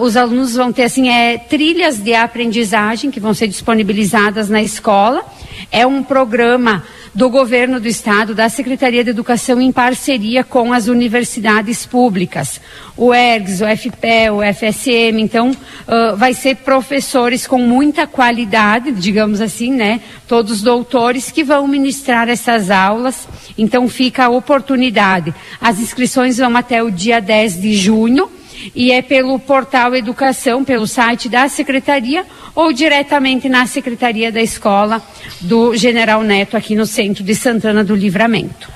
os 0.00 0.16
alunos 0.16 0.54
vão 0.54 0.72
ter 0.72 0.84
assim 0.84 1.08
é, 1.08 1.36
trilhas 1.36 1.98
de 1.98 2.14
aprendizagem 2.14 3.10
que 3.10 3.18
vão 3.18 3.34
ser 3.34 3.48
disponibilizadas 3.48 4.48
na 4.48 4.62
escola. 4.62 5.24
É 5.70 5.86
um 5.86 6.02
programa 6.02 6.84
do 7.14 7.28
governo 7.28 7.80
do 7.80 7.88
estado, 7.88 8.34
da 8.34 8.48
Secretaria 8.48 9.02
de 9.02 9.10
Educação 9.10 9.60
em 9.60 9.72
parceria 9.72 10.44
com 10.44 10.72
as 10.72 10.86
universidades 10.86 11.84
públicas, 11.84 12.60
o 12.96 13.12
ERGS, 13.12 13.62
o 13.62 13.66
FPE, 13.66 14.30
o 14.30 14.54
FSM, 14.54 15.20
então 15.20 15.50
uh, 15.50 16.16
vai 16.16 16.32
ser 16.32 16.56
professores 16.56 17.46
com 17.46 17.58
muita 17.58 18.06
qualidade, 18.06 18.92
digamos 18.92 19.40
assim, 19.40 19.72
né? 19.72 20.00
Todos 20.28 20.62
doutores 20.62 21.30
que 21.30 21.42
vão 21.42 21.66
ministrar 21.66 22.28
essas 22.28 22.70
aulas, 22.70 23.26
então 23.58 23.88
fica 23.88 24.26
a 24.26 24.30
oportunidade. 24.30 25.34
As 25.60 25.80
inscrições 25.80 26.38
vão 26.38 26.56
até 26.56 26.82
o 26.82 26.90
dia 26.90 27.20
10 27.20 27.60
de 27.60 27.74
junho 27.74 28.30
e 28.74 28.92
é 28.92 29.02
pelo 29.02 29.38
portal 29.38 29.94
Educação, 29.94 30.64
pelo 30.64 30.86
site 30.86 31.28
da 31.28 31.48
Secretaria 31.48 32.24
ou 32.54 32.72
diretamente 32.72 33.48
na 33.48 33.66
Secretaria 33.66 34.30
da 34.30 34.40
Escola 34.40 35.02
do 35.40 35.76
General 35.76 36.22
Neto, 36.22 36.56
aqui 36.56 36.74
no 36.74 36.86
centro 36.86 37.24
de 37.24 37.34
Santana 37.34 37.82
do 37.84 37.94
Livramento. 37.94 38.68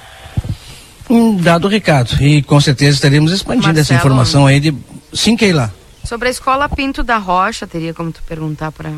Um 1.09 1.37
dado 1.37 1.69
recado, 1.69 2.23
e 2.23 2.43
com 2.43 2.61
certeza 2.61 2.97
estaremos 2.97 3.31
expandindo 3.31 3.67
Marcelo, 3.67 3.83
essa 3.83 3.95
informação 3.95 4.47
aí 4.47 4.59
de. 4.59 4.75
Sim, 5.13 5.37
Keila. 5.37 5.73
Sobre 6.03 6.29
a 6.29 6.31
escola 6.31 6.69
Pinto 6.69 7.03
da 7.03 7.19
Rocha, 7.19 7.67
teria 7.67 7.93
como 7.93 8.11
tu 8.11 8.23
perguntar 8.23 8.73
para 8.73 8.91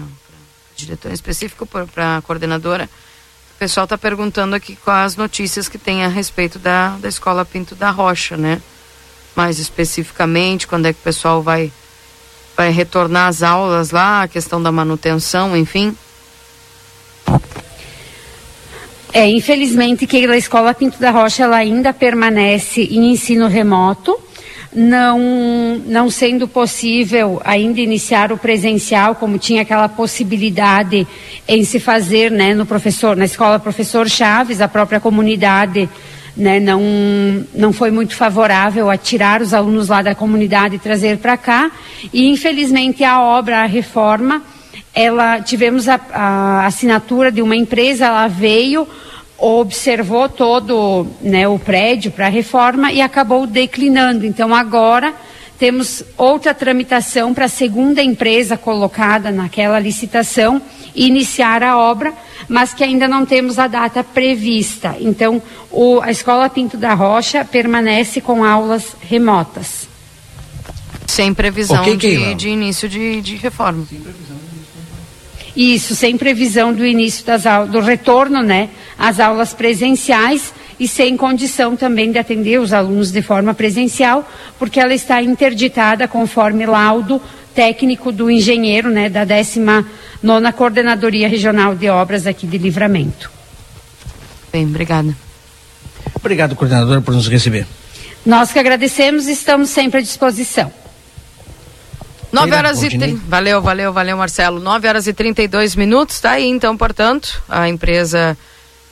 diretor 0.76 1.12
específico, 1.12 1.66
para 1.66 2.18
a 2.18 2.22
coordenadora. 2.22 2.88
O 3.56 3.58
pessoal 3.58 3.84
está 3.84 3.96
perguntando 3.96 4.54
aqui 4.54 4.76
quais 4.76 5.12
as 5.12 5.16
notícias 5.16 5.68
que 5.68 5.78
tem 5.78 6.04
a 6.04 6.08
respeito 6.08 6.58
da, 6.58 6.96
da 6.98 7.08
escola 7.08 7.44
Pinto 7.44 7.74
da 7.74 7.90
Rocha, 7.90 8.36
né? 8.36 8.60
Mais 9.36 9.58
especificamente, 9.58 10.66
quando 10.66 10.86
é 10.86 10.92
que 10.92 10.98
o 10.98 11.04
pessoal 11.04 11.42
vai 11.42 11.70
vai 12.56 12.70
retornar 12.70 13.28
às 13.28 13.42
aulas 13.42 13.90
lá, 13.90 14.22
a 14.22 14.28
questão 14.28 14.62
da 14.62 14.72
manutenção, 14.72 15.54
enfim? 15.54 15.94
É, 19.12 19.28
infelizmente, 19.28 20.06
que 20.06 20.26
a 20.26 20.36
Escola 20.36 20.74
Pinto 20.74 20.98
da 20.98 21.10
Rocha 21.10 21.44
ela 21.44 21.56
ainda 21.56 21.92
permanece 21.92 22.82
em 22.82 23.12
ensino 23.12 23.46
remoto, 23.46 24.18
não, 24.72 25.80
não 25.86 26.10
sendo 26.10 26.46
possível 26.46 27.40
ainda 27.44 27.80
iniciar 27.80 28.30
o 28.30 28.36
presencial, 28.36 29.14
como 29.14 29.38
tinha 29.38 29.62
aquela 29.62 29.88
possibilidade 29.88 31.06
em 31.48 31.64
se 31.64 31.80
fazer 31.80 32.30
né, 32.30 32.54
no 32.54 32.66
professor, 32.66 33.16
na 33.16 33.24
escola 33.24 33.58
Professor 33.58 34.08
Chaves, 34.08 34.60
a 34.60 34.68
própria 34.68 35.00
comunidade 35.00 35.88
né, 36.36 36.60
não, 36.60 36.82
não 37.54 37.72
foi 37.72 37.90
muito 37.90 38.14
favorável 38.14 38.90
a 38.90 38.96
tirar 38.96 39.40
os 39.40 39.54
alunos 39.54 39.88
lá 39.88 40.02
da 40.02 40.14
comunidade 40.14 40.76
e 40.76 40.78
trazer 40.78 41.18
para 41.18 41.36
cá. 41.36 41.70
E 42.12 42.28
infelizmente 42.28 43.02
a 43.02 43.20
obra, 43.22 43.62
a 43.62 43.66
reforma, 43.66 44.42
ela 44.94 45.40
tivemos 45.40 45.88
a, 45.88 45.98
a 46.12 46.66
assinatura 46.66 47.32
de 47.32 47.40
uma 47.40 47.56
empresa, 47.56 48.06
ela 48.06 48.28
veio, 48.28 48.86
observou 49.38 50.28
todo 50.28 51.06
né, 51.22 51.48
o 51.48 51.58
prédio 51.58 52.10
para 52.10 52.26
a 52.26 52.30
reforma 52.30 52.92
e 52.92 53.00
acabou 53.00 53.46
declinando. 53.46 54.26
Então 54.26 54.54
agora 54.54 55.14
temos 55.58 56.04
outra 56.18 56.52
tramitação 56.52 57.32
para 57.32 57.46
a 57.46 57.48
segunda 57.48 58.02
empresa 58.02 58.58
colocada 58.58 59.30
naquela 59.30 59.78
licitação 59.78 60.60
iniciar 60.96 61.62
a 61.62 61.76
obra, 61.76 62.12
mas 62.48 62.72
que 62.72 62.82
ainda 62.82 63.06
não 63.06 63.26
temos 63.26 63.58
a 63.58 63.66
data 63.66 64.02
prevista. 64.02 64.96
Então, 64.98 65.42
o, 65.70 66.00
a 66.00 66.10
Escola 66.10 66.48
Pinto 66.48 66.76
da 66.76 66.94
Rocha 66.94 67.44
permanece 67.44 68.20
com 68.20 68.42
aulas 68.42 68.96
remotas. 69.00 69.86
Sem 71.06 71.32
previsão 71.32 71.82
okay, 71.82 71.96
de, 71.96 72.34
de, 72.34 72.48
início 72.48 72.88
de, 72.88 73.20
de 73.20 73.36
reforma. 73.36 73.84
Sem 73.88 74.00
previsão. 74.00 74.36
Isso, 75.56 75.94
sem 75.94 76.18
previsão 76.18 76.72
do 76.72 76.84
início 76.84 77.24
das 77.24 77.46
aulas, 77.46 77.70
do 77.70 77.80
retorno, 77.80 78.42
né, 78.42 78.68
às 78.98 79.18
aulas 79.18 79.54
presenciais 79.54 80.52
e 80.78 80.86
sem 80.86 81.16
condição 81.16 81.74
também 81.74 82.12
de 82.12 82.18
atender 82.18 82.60
os 82.60 82.74
alunos 82.74 83.10
de 83.10 83.22
forma 83.22 83.54
presencial, 83.54 84.28
porque 84.58 84.78
ela 84.78 84.92
está 84.92 85.22
interditada 85.22 86.06
conforme 86.06 86.66
laudo 86.66 87.22
técnico 87.56 88.12
do 88.12 88.30
engenheiro, 88.30 88.90
né, 88.90 89.08
da 89.08 89.24
19 89.24 89.88
Coordenadoria 90.54 91.26
Regional 91.26 91.74
de 91.74 91.88
Obras 91.88 92.26
aqui 92.26 92.46
de 92.46 92.58
Livramento. 92.58 93.30
Bem, 94.52 94.66
obrigada. 94.66 95.16
Obrigado, 96.14 96.54
coordenadora, 96.54 97.00
por 97.00 97.14
nos 97.14 97.26
receber. 97.28 97.66
Nós 98.24 98.52
que 98.52 98.58
agradecemos 98.58 99.26
e 99.26 99.32
estamos 99.32 99.70
sempre 99.70 100.00
à 100.00 100.02
disposição. 100.02 100.70
9 102.30 102.54
horas 102.54 102.82
e. 102.82 102.90
Tri... 102.90 103.14
Valeu, 103.26 103.62
valeu, 103.62 103.92
valeu, 103.92 104.16
Marcelo. 104.16 104.60
9 104.60 104.88
horas 104.88 105.06
e 105.06 105.12
32 105.14 105.76
minutos, 105.76 106.20
tá 106.20 106.32
aí, 106.32 106.46
então, 106.46 106.76
portanto, 106.76 107.42
a 107.48 107.68
empresa 107.68 108.36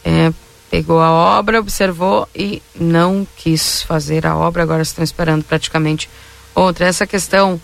é, 0.04 0.32
pegou 0.70 1.00
a 1.00 1.10
obra, 1.10 1.60
observou 1.60 2.28
e 2.34 2.62
não 2.74 3.26
quis 3.36 3.82
fazer 3.82 4.26
a 4.26 4.36
obra, 4.36 4.62
agora 4.62 4.82
estão 4.82 5.04
esperando 5.04 5.44
praticamente 5.44 6.08
outra. 6.54 6.86
Essa 6.86 7.06
questão 7.06 7.60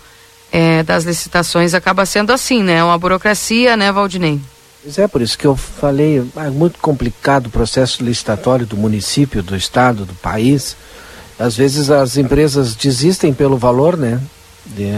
é, 0.53 0.83
das 0.83 1.05
licitações 1.05 1.75
acaba 1.75 2.05
sendo 2.05 2.33
assim, 2.33 2.63
né? 2.63 2.83
Uma 2.83 2.99
burocracia, 2.99 3.77
né, 3.77 3.93
Valdinei? 3.93 4.41
Pois 4.83 4.99
é, 4.99 5.07
por 5.07 5.21
isso 5.21 5.37
que 5.37 5.47
eu 5.47 5.57
falei, 5.57 6.25
é 6.37 6.51
muito 6.51 6.79
complicado 6.79 7.47
o 7.47 7.51
processo 7.51 8.03
licitatório 8.03 8.65
do 8.65 8.77
município, 8.77 9.43
do 9.43 9.55
estado, 9.55 10.05
do 10.05 10.15
país. 10.15 10.77
Às 11.39 11.57
vezes 11.57 11.91
as 11.91 12.17
empresas 12.17 12.75
desistem 12.75 13.33
pelo 13.33 13.59
valor, 13.59 13.97
né? 13.97 14.21
De, 14.67 14.91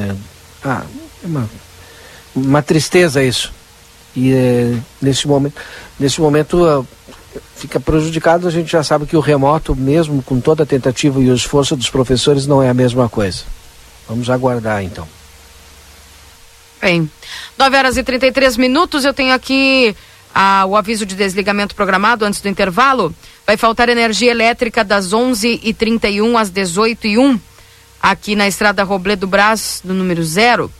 ah, 0.64 0.84
é 1.22 1.26
uma, 1.26 1.50
uma 2.34 2.62
tristeza 2.62 3.22
isso. 3.22 3.52
E 4.14 4.32
é, 4.32 4.76
momento, 5.26 5.54
nesse 5.98 6.20
momento 6.20 6.64
uh, 6.64 6.86
fica 7.56 7.80
prejudicado, 7.80 8.46
a 8.46 8.50
gente 8.50 8.70
já 8.70 8.82
sabe 8.82 9.06
que 9.06 9.16
o 9.16 9.20
remoto, 9.20 9.74
mesmo 9.74 10.22
com 10.22 10.40
toda 10.40 10.62
a 10.62 10.66
tentativa 10.66 11.20
e 11.20 11.30
o 11.30 11.34
esforço 11.34 11.74
dos 11.74 11.90
professores, 11.90 12.46
não 12.46 12.62
é 12.62 12.68
a 12.68 12.74
mesma 12.74 13.08
coisa. 13.08 13.44
Vamos 14.08 14.28
aguardar 14.28 14.82
então. 14.82 15.08
Bem, 16.82 17.08
9 17.56 17.76
horas 17.76 17.96
e 17.96 18.02
33 18.02 18.56
minutos, 18.56 19.04
eu 19.04 19.14
tenho 19.14 19.32
aqui 19.32 19.94
ah, 20.34 20.64
o 20.66 20.76
aviso 20.76 21.06
de 21.06 21.14
desligamento 21.14 21.76
programado 21.76 22.24
antes 22.24 22.40
do 22.40 22.48
intervalo. 22.48 23.14
Vai 23.46 23.56
faltar 23.56 23.88
energia 23.88 24.32
elétrica 24.32 24.82
das 24.82 25.10
11h31 25.10 26.40
às 26.40 26.50
18h01 26.50 27.38
aqui 28.02 28.34
na 28.34 28.48
estrada 28.48 28.82
Robledo 28.82 29.28
Brás, 29.28 29.80
do 29.84 29.94
número 29.94 30.24
0. 30.24 30.64
Uh, 30.64 30.70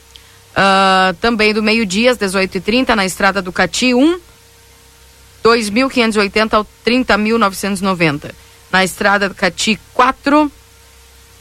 ah, 0.57 1.15
também 1.21 1.53
do 1.53 1.63
meio-dia 1.63 2.11
às 2.11 2.17
18h30 2.17 2.95
na 2.95 3.05
estrada 3.05 3.41
do 3.41 3.53
Cati 3.53 3.93
1, 3.93 4.19
2.580 5.41 6.53
ao 6.53 6.67
30.990. 6.85 8.29
Na 8.69 8.83
estrada 8.83 9.29
do 9.29 9.35
Cati 9.35 9.79
4, 9.93 10.51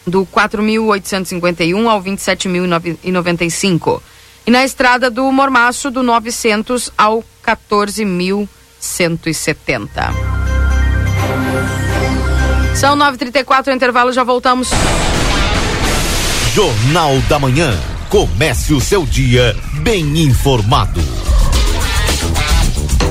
do 0.06 0.24
4.851 0.24 1.88
ao 1.88 2.00
27.095. 2.00 4.00
E 4.46 4.50
na 4.50 4.64
estrada 4.64 5.10
do 5.10 5.30
Mormaço, 5.30 5.90
do 5.90 6.02
900 6.02 6.90
ao 6.96 7.22
14.170. 7.44 9.88
São 12.74 12.96
9h34, 12.96 13.74
intervalo, 13.74 14.10
já 14.12 14.24
voltamos. 14.24 14.70
Jornal 16.52 17.20
da 17.28 17.38
Manhã. 17.38 17.78
Comece 18.08 18.72
o 18.74 18.80
seu 18.80 19.06
dia 19.06 19.56
bem 19.82 20.18
informado. 20.18 21.00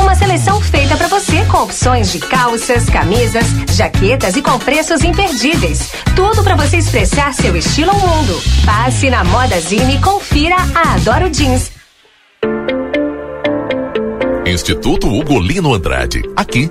Uma 0.00 0.14
seleção 0.14 0.60
feita 0.60 0.96
para 0.96 1.08
você 1.08 1.44
com 1.46 1.58
opções 1.58 2.12
de 2.12 2.18
calças, 2.18 2.88
camisas, 2.88 3.46
jaquetas 3.72 4.36
e 4.36 4.42
com 4.42 4.58
preços 4.58 5.02
imperdíveis. 5.02 5.90
Tudo 6.14 6.42
para 6.42 6.56
você 6.56 6.78
expressar 6.78 7.32
seu 7.34 7.56
estilo 7.56 7.90
ao 7.90 7.98
mundo. 7.98 8.42
Passe 8.64 9.10
na 9.10 9.24
Moda 9.24 9.60
Zine 9.60 9.96
e 9.96 10.00
confira 10.00 10.56
a 10.74 10.94
Adoro 10.94 11.32
Jeans. 11.32 11.70
Instituto 14.46 15.08
Ugolino 15.08 15.74
Andrade. 15.74 16.22
Aqui 16.34 16.70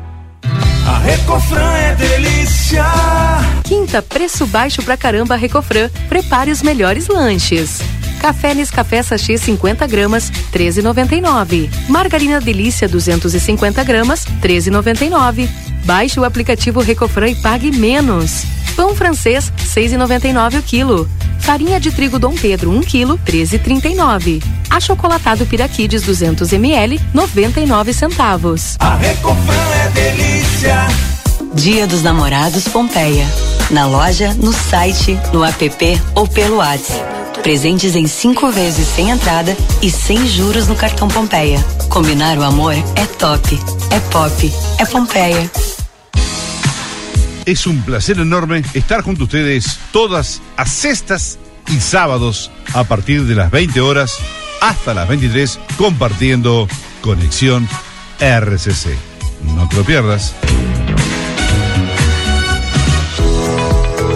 A 0.91 0.97
Recofran 0.97 1.71
é 1.71 1.95
delícia. 1.95 2.83
Quinta, 3.63 4.01
preço 4.01 4.45
baixo 4.45 4.83
pra 4.83 4.97
caramba 4.97 5.37
Recofran. 5.37 5.89
Prepare 6.09 6.51
os 6.51 6.61
melhores 6.61 7.07
lanches. 7.07 7.79
Café 8.19 8.53
Nescafé 8.53 9.01
Sachê 9.01 9.37
50 9.37 9.87
gramas, 9.87 10.29
13,99. 10.51 11.69
Margarina 11.87 12.41
Delícia 12.41 12.89
250 12.89 13.81
gramas, 13.85 14.25
13,99. 14.41 15.49
Baixe 15.85 16.19
o 16.19 16.25
aplicativo 16.25 16.81
Recofran 16.81 17.29
e 17.29 17.35
pague 17.35 17.71
menos. 17.71 18.43
Pão 18.75 18.93
francês, 18.93 19.49
6,99 19.73 20.59
o 20.59 20.61
quilo. 20.61 21.09
Farinha 21.41 21.79
de 21.79 21.91
trigo 21.91 22.19
Dom 22.19 22.33
Pedro, 22.33 22.71
1 22.71 22.81
kg, 22.81 23.19
13,39. 23.25 24.41
Achocolatado 24.69 25.45
Piraquides 25.45 26.03
200 26.03 26.53
ml, 26.53 27.01
99 27.13 27.93
centavos. 27.93 28.75
A 28.79 28.95
Recofran 28.95 29.53
é 29.85 29.89
delícia. 29.89 30.87
Dia 31.53 31.85
dos 31.85 32.03
Namorados 32.03 32.67
Pompeia. 32.67 33.27
Na 33.71 33.85
loja, 33.85 34.33
no 34.35 34.53
site, 34.53 35.19
no 35.33 35.43
app 35.43 36.01
ou 36.15 36.27
pelo 36.27 36.57
WhatsApp. 36.57 37.01
Presentes 37.41 37.95
em 37.95 38.05
cinco 38.05 38.51
vezes 38.51 38.87
sem 38.87 39.09
entrada 39.09 39.57
e 39.81 39.89
sem 39.89 40.27
juros 40.27 40.67
no 40.67 40.75
cartão 40.75 41.07
Pompeia. 41.07 41.59
Combinar 41.89 42.37
o 42.37 42.43
amor 42.43 42.75
é 42.95 43.05
top, 43.17 43.59
é 43.89 43.99
pop, 44.11 44.53
é 44.77 44.85
Pompeia. 44.85 45.49
Es 47.45 47.65
un 47.67 47.81
placer 47.81 48.19
enorme 48.19 48.63
estar 48.73 49.01
junto 49.01 49.23
a 49.23 49.25
ustedes 49.25 49.79
todas 49.91 50.41
a 50.57 50.65
sextas 50.65 51.39
y 51.67 51.79
sábados 51.79 52.51
a 52.73 52.83
partir 52.83 53.25
de 53.25 53.35
las 53.35 53.51
20 53.51 53.81
horas 53.81 54.17
hasta 54.61 54.93
las 54.93 55.07
23 55.07 55.59
compartiendo 55.77 56.67
Conexión 57.01 57.67
RCC. 58.19 58.95
No 59.55 59.67
te 59.67 59.75
lo 59.77 59.83
pierdas. 59.83 60.35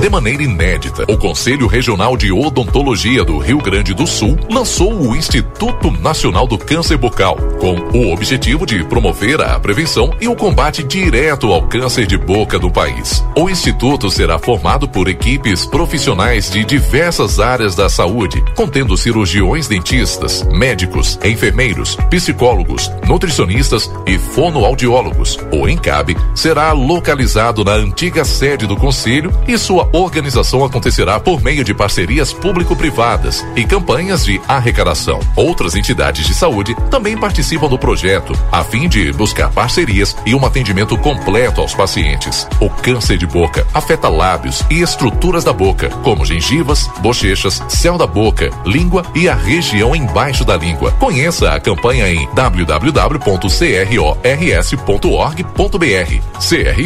De 0.05 0.09
maneira 0.09 0.43
inédita, 0.43 1.03
o 1.07 1.17
Conselho 1.17 1.65
Regional 1.65 2.15
de 2.15 2.31
Odontologia 2.31 3.23
do 3.23 3.39
Rio 3.39 3.57
Grande 3.57 3.91
do 3.91 4.05
Sul 4.05 4.37
lançou 4.51 4.93
o 4.93 5.15
Instituto 5.15 5.89
Nacional 5.89 6.45
do 6.45 6.59
Câncer 6.59 6.95
Bucal, 6.95 7.35
com 7.59 7.73
o 7.97 8.13
objetivo 8.13 8.67
de 8.67 8.83
promover 8.83 9.41
a 9.41 9.59
prevenção 9.59 10.11
e 10.21 10.27
o 10.27 10.35
combate 10.35 10.83
direto 10.83 11.51
ao 11.51 11.67
câncer 11.67 12.05
de 12.05 12.19
boca 12.19 12.59
do 12.59 12.69
país. 12.69 13.25
O 13.35 13.49
instituto 13.49 14.11
será 14.11 14.37
formado 14.37 14.87
por 14.87 15.07
equipes 15.07 15.65
profissionais 15.65 16.51
de 16.51 16.63
diversas 16.63 17.39
áreas 17.39 17.73
da 17.73 17.89
saúde, 17.89 18.43
contendo 18.55 18.95
cirurgiões 18.95 19.67
dentistas, 19.67 20.43
médicos, 20.51 21.17
enfermeiros, 21.23 21.95
psicólogos, 22.11 22.91
nutricionistas 23.07 23.91
e 24.05 24.19
fonoaudiólogos. 24.19 25.39
O 25.51 25.67
ENCAB 25.67 26.15
será 26.35 26.73
localizado 26.73 27.63
na 27.63 27.73
antiga 27.73 28.23
sede 28.23 28.67
do 28.67 28.77
Conselho 28.77 29.33
e 29.47 29.57
sua 29.57 29.94
organização 29.95 30.63
acontecerá 30.63 31.19
por 31.19 31.41
meio 31.41 31.63
de 31.63 31.73
parcerias 31.73 32.33
público-privadas 32.33 33.45
e 33.55 33.63
campanhas 33.63 34.25
de 34.25 34.41
arrecadação. 34.47 35.19
Outras 35.35 35.75
entidades 35.75 36.25
de 36.25 36.33
saúde 36.33 36.75
também 36.89 37.17
participam 37.17 37.67
do 37.67 37.77
projeto, 37.77 38.33
a 38.51 38.63
fim 38.63 38.87
de 38.87 39.11
buscar 39.13 39.51
parcerias 39.51 40.15
e 40.25 40.33
um 40.35 40.45
atendimento 40.45 40.97
completo 40.97 41.61
aos 41.61 41.73
pacientes. 41.73 42.47
O 42.59 42.69
câncer 42.69 43.17
de 43.17 43.25
boca 43.25 43.65
afeta 43.73 44.09
lábios 44.09 44.63
e 44.69 44.81
estruturas 44.81 45.43
da 45.43 45.53
boca, 45.53 45.89
como 46.03 46.25
gengivas, 46.25 46.89
bochechas, 46.99 47.61
céu 47.69 47.97
da 47.97 48.07
boca, 48.07 48.49
língua 48.65 49.03
e 49.13 49.29
a 49.29 49.35
região 49.35 49.95
embaixo 49.95 50.43
da 50.43 50.57
língua. 50.57 50.91
Conheça 50.93 51.53
a 51.53 51.59
campanha 51.59 52.09
em 52.09 52.27
www.crors.org.br. 52.33 53.15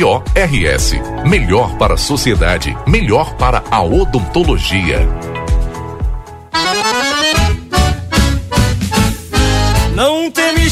CRORS. 0.09 0.93
Melhor 1.25 1.75
para 1.77 1.93
a 1.93 1.97
sociedade, 1.97 2.75
melhor 2.89 3.35
para 3.35 3.63
a 3.69 3.83
odontologia. 3.83 5.07
Não 9.93 10.31
teme 10.31 10.69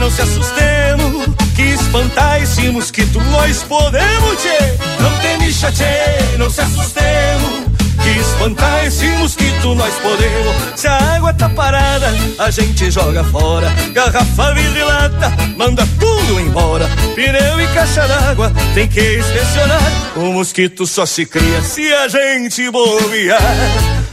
não 0.00 0.10
se 0.10 0.20
assustemos 0.20 1.26
Que 1.54 1.62
espantar 1.62 2.42
esse 2.42 2.68
mosquito 2.70 3.20
nós 3.30 3.62
podemos 3.62 4.42
tchê 4.42 4.58
Não 5.00 5.16
teme 5.20 6.38
não 6.38 6.50
se 6.50 6.60
assustemos 6.60 7.64
Que 8.02 8.18
espantar 8.18 8.84
esse 8.84 9.06
mosquito 9.10 9.74
nós 9.74 9.94
podemos. 9.94 10.56
Se 10.74 10.88
a 10.88 10.96
água 11.14 11.32
tá 11.32 11.48
parada, 11.48 12.12
a 12.38 12.50
gente 12.50 12.90
joga 12.90 13.22
fora. 13.24 13.70
Garrafa, 13.92 14.54
vidro 14.54 14.78
e 14.78 14.82
lata, 14.82 15.32
manda 15.56 15.86
tudo 16.00 16.40
embora. 16.40 16.88
Pneu 17.14 17.51
caixa 17.82 18.06
d'água, 18.06 18.52
tem 18.74 18.86
que 18.86 19.18
inspecionar. 19.18 19.82
O 20.14 20.32
mosquito 20.32 20.86
só 20.86 21.04
se 21.04 21.26
cria 21.26 21.60
se 21.62 21.92
a 21.92 22.06
gente 22.06 22.70
bobear. 22.70 23.42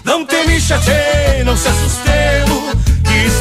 Não 0.03 0.25
teme 0.25 0.59
chatê, 0.59 1.43
não 1.45 1.55
se 1.55 1.67
assustemos 1.67 2.09
que 2.09 2.18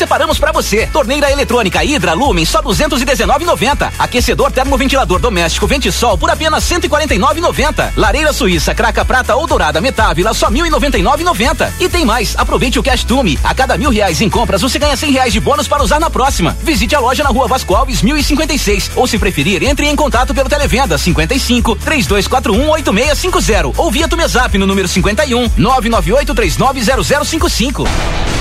separamos 0.00 0.38
para 0.38 0.50
você. 0.50 0.86
Torneira 0.86 1.30
eletrônica 1.30 1.84
Hidra 1.84 2.14
Lumen 2.14 2.46
só 2.46 2.62
219,90. 2.62 3.92
Aquecedor 3.98 4.50
termoventilador 4.50 5.20
doméstico 5.20 5.66
Ventisol 5.66 6.16
por 6.16 6.30
apenas 6.30 6.64
149,90. 6.64 7.92
Lareira 7.96 8.32
Suíça 8.32 8.74
Craca 8.74 9.04
Prata 9.04 9.36
ou 9.36 9.46
Dourada 9.46 9.78
Metávila 9.78 10.32
só 10.32 10.50
1.099,90. 10.50 11.70
E 11.78 11.86
tem 11.86 12.06
mais. 12.06 12.34
Aproveite 12.38 12.78
o 12.78 12.82
Cash 12.82 13.04
Tume. 13.04 13.38
A 13.44 13.54
cada 13.54 13.76
mil 13.76 13.90
reais 13.90 14.22
em 14.22 14.30
compras 14.30 14.62
você 14.62 14.78
ganha 14.78 14.96
100 14.96 15.12
reais 15.12 15.32
de 15.34 15.40
bônus 15.40 15.68
para 15.68 15.82
usar 15.82 16.00
na 16.00 16.08
próxima. 16.08 16.56
Visite 16.62 16.94
a 16.94 17.00
loja 17.00 17.22
na 17.22 17.28
Rua 17.28 17.46
Vasco 17.46 17.74
Alves 17.74 18.00
1056 18.00 18.92
ou 18.96 19.06
se 19.06 19.18
preferir 19.18 19.62
entre 19.62 19.86
em 19.86 19.94
contato 19.94 20.34
pelo 20.34 20.48
televenda 20.48 20.96
55 20.96 21.76
3241 21.76 22.70
8650 22.70 23.72
ou 23.76 23.90
via 23.90 24.08
Tumezap 24.08 24.56
no 24.56 24.66
número 24.66 24.88
51 24.88 25.50
998 25.58 26.34
390055. 26.34 28.39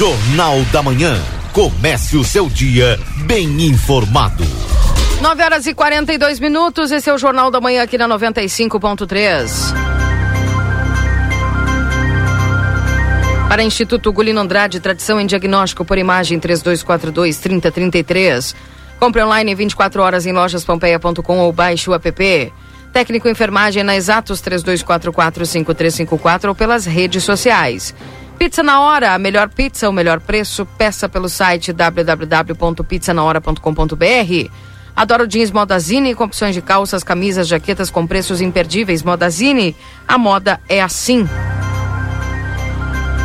Jornal 0.00 0.64
da 0.72 0.82
Manhã. 0.82 1.20
Comece 1.52 2.16
o 2.16 2.24
seu 2.24 2.48
dia 2.48 2.98
bem 3.26 3.66
informado. 3.66 4.42
9 5.20 5.42
horas 5.42 5.66
e 5.66 5.74
42 5.74 6.40
minutos. 6.40 6.90
Esse 6.90 7.10
é 7.10 7.12
o 7.12 7.18
Jornal 7.18 7.50
da 7.50 7.60
Manhã 7.60 7.82
aqui 7.82 7.98
na 7.98 8.08
95.3. 8.08 9.74
Para 13.46 13.62
Instituto 13.62 14.10
Gulino 14.10 14.40
Andrade, 14.40 14.80
tradição 14.80 15.20
em 15.20 15.26
diagnóstico 15.26 15.84
por 15.84 15.98
imagem 15.98 16.40
3242-3033. 16.40 18.54
Compre 18.98 19.22
online 19.22 19.54
24 19.54 20.00
horas 20.00 20.24
em 20.24 20.32
lojaspompeia.com 20.32 21.38
ou 21.40 21.52
baixe 21.52 21.90
o 21.90 21.94
app. 21.94 22.50
Técnico 22.90 23.28
enfermagem 23.28 23.82
na 23.82 23.94
Exatos 23.94 24.40
3244-5354 24.40 26.48
ou 26.48 26.54
pelas 26.54 26.86
redes 26.86 27.22
sociais. 27.22 27.94
Pizza 28.40 28.62
na 28.62 28.80
hora, 28.80 29.12
a 29.12 29.18
melhor 29.18 29.50
pizza, 29.50 29.86
o 29.86 29.92
melhor 29.92 30.18
preço. 30.18 30.64
Peça 30.64 31.06
pelo 31.10 31.28
site 31.28 31.74
www.pizzanahora.com.br. 31.74 34.50
Adoro 34.96 35.28
jeans 35.28 35.50
Modazine 35.50 36.14
com 36.14 36.24
opções 36.24 36.54
de 36.54 36.62
calças, 36.62 37.04
camisas, 37.04 37.46
jaquetas 37.46 37.90
com 37.90 38.06
preços 38.06 38.40
imperdíveis. 38.40 39.02
Modazine, 39.02 39.76
a 40.08 40.16
moda 40.16 40.58
é 40.70 40.80
assim. 40.80 41.28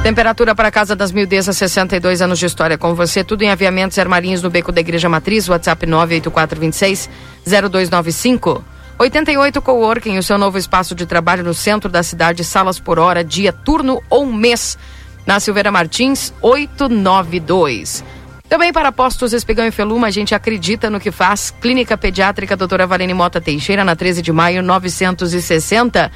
Temperatura 0.04 0.54
para 0.54 0.68
a 0.68 0.72
Casa 0.72 0.98
das 0.98 1.14
Mildezas, 1.14 1.56
62 1.56 2.22
anos 2.22 2.38
de 2.38 2.46
história 2.46 2.78
com 2.78 2.94
você. 2.94 3.24
Tudo 3.24 3.44
em 3.44 3.50
aviamentos 3.50 3.96
e 3.96 4.02
armarinhos 4.02 4.44
no 4.44 4.50
Beco 4.50 4.74
da 4.74 4.82
Igreja 4.82 5.08
Matriz. 5.08 5.48
WhatsApp 5.48 5.86
98426 5.86 7.10
0295. 7.46 8.76
88 8.98 9.62
Coworking, 9.62 10.18
o 10.18 10.24
seu 10.24 10.38
novo 10.38 10.58
espaço 10.58 10.96
de 10.96 11.06
trabalho 11.06 11.44
no 11.44 11.54
centro 11.54 11.90
da 11.90 12.02
cidade, 12.02 12.46
salas 12.46 12.80
por 12.80 12.98
hora, 12.98 13.24
dia, 13.24 13.52
turno 13.52 14.02
ou 14.10 14.26
mês. 14.26 14.78
Na 15.26 15.40
Silveira 15.40 15.72
Martins, 15.72 16.34
892. 16.42 18.04
Também 18.48 18.72
para 18.72 18.92
postos 18.92 19.34
Espigão 19.34 19.66
e 19.66 19.72
Feluma, 19.72 20.08
a 20.08 20.12
gente 20.12 20.36
acredita 20.36 20.90
no 20.90 21.00
que 21.00 21.12
faz. 21.12 21.52
Clínica 21.60 21.98
Pediátrica 21.98 22.56
Doutora 22.56 22.86
Valene 22.86 23.14
Mota 23.14 23.42
Teixeira, 23.42 23.84
na 23.84 23.96
13 23.96 24.22
de 24.22 24.32
maio, 24.32 24.62
960. 24.62 26.12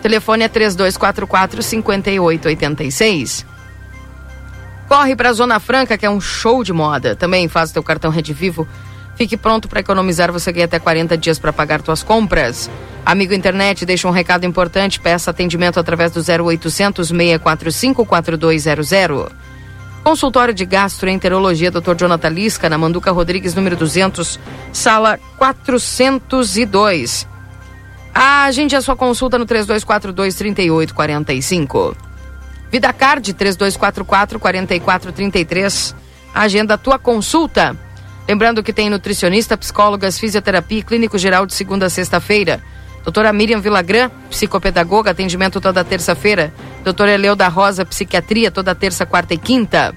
Telefone 0.00 0.44
é 0.44 0.48
3244 0.48 1.62
5886. 1.62 3.44
Corre 4.86 5.16
para 5.16 5.30
a 5.30 5.32
Zona 5.32 5.58
Franca, 5.58 5.98
que 5.98 6.06
é 6.06 6.10
um 6.10 6.20
show 6.20 6.62
de 6.62 6.72
moda. 6.72 7.16
Também 7.16 7.48
faz 7.48 7.72
teu 7.72 7.82
cartão 7.82 8.10
Rede 8.10 8.32
Vivo. 8.32 8.68
Fique 9.16 9.36
pronto 9.36 9.68
para 9.68 9.80
economizar, 9.80 10.32
você 10.32 10.50
ganha 10.50 10.64
até 10.64 10.78
40 10.78 11.14
dias 11.16 11.38
para 11.38 11.52
pagar 11.52 11.80
tuas 11.80 12.02
compras. 12.02 12.68
Amigo 13.06 13.34
Internet, 13.34 13.86
deixa 13.86 14.08
um 14.08 14.10
recado 14.10 14.44
importante, 14.44 14.98
peça 14.98 15.30
atendimento 15.30 15.78
através 15.78 16.10
do 16.10 16.20
0800 16.20 17.06
645 17.08 18.04
4200. 18.04 19.28
Consultório 20.02 20.52
de 20.52 20.66
Gastroenterologia, 20.66 21.70
Dr. 21.70 21.94
Jonathan 21.96 22.28
Lisca, 22.28 22.68
na 22.68 22.76
Manduca 22.76 23.10
Rodrigues, 23.10 23.54
número 23.54 23.74
200, 23.76 24.38
sala 24.72 25.18
402. 25.38 27.26
Agende 28.12 28.76
a 28.76 28.82
sua 28.82 28.94
consulta 28.94 29.38
no 29.38 29.46
3242-3845. 29.46 31.96
Vida 32.70 32.92
Card 32.92 33.32
3244-4433. 33.34 35.94
Agenda 36.34 36.74
a 36.74 36.78
tua 36.78 36.98
consulta. 36.98 37.74
Lembrando 38.26 38.62
que 38.62 38.72
tem 38.72 38.88
nutricionista, 38.88 39.56
psicólogas, 39.56 40.18
fisioterapia 40.18 40.78
e 40.78 40.82
clínico 40.82 41.18
geral 41.18 41.44
de 41.44 41.54
segunda 41.54 41.86
a 41.86 41.90
sexta-feira. 41.90 42.62
Doutora 43.02 43.32
Miriam 43.32 43.60
Vilagran, 43.60 44.10
psicopedagoga, 44.30 45.10
atendimento 45.10 45.60
toda 45.60 45.84
terça-feira. 45.84 46.52
Doutora 46.82 47.12
Eleu 47.12 47.36
da 47.36 47.48
Rosa, 47.48 47.84
psiquiatria, 47.84 48.50
toda 48.50 48.74
terça, 48.74 49.04
quarta 49.04 49.34
e 49.34 49.38
quinta. 49.38 49.94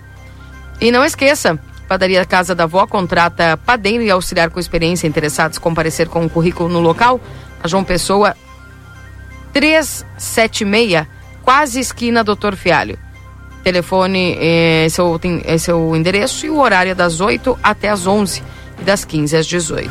E 0.82 0.92
não 0.92 1.06
esqueça, 1.06 1.58
Padaria 1.88 2.26
Casa 2.26 2.54
da 2.54 2.66
Vó 2.66 2.86
contrata 2.86 3.56
padeiro 3.56 4.04
e 4.04 4.12
auxiliar 4.12 4.50
com 4.50 4.60
experiência 4.60 5.08
interessados 5.08 5.58
comparecer 5.58 6.10
com 6.10 6.20
o 6.20 6.26
um 6.26 6.30
currículo 6.30 6.68
no 6.68 6.82
local 6.82 7.20
a 7.64 7.68
João 7.68 7.84
Pessoa 7.84 8.36
376, 9.54 11.08
quase 11.44 11.80
esquina 11.80 12.24
Doutor 12.24 12.56
Fialho. 12.56 13.00
Telefone, 13.68 14.38
esse 14.86 15.02
é, 15.02 15.04
o, 15.04 15.20
esse 15.46 15.70
é 15.70 15.74
o 15.74 15.94
endereço 15.94 16.46
e 16.46 16.50
o 16.50 16.58
horário 16.58 16.92
é 16.92 16.96
das 16.96 17.20
8 17.20 17.60
até 17.62 17.90
as 17.90 18.08
11 18.08 18.42
e 18.80 18.84
das 18.86 19.04
15 19.04 19.36
às 19.36 19.46
18. 19.46 19.90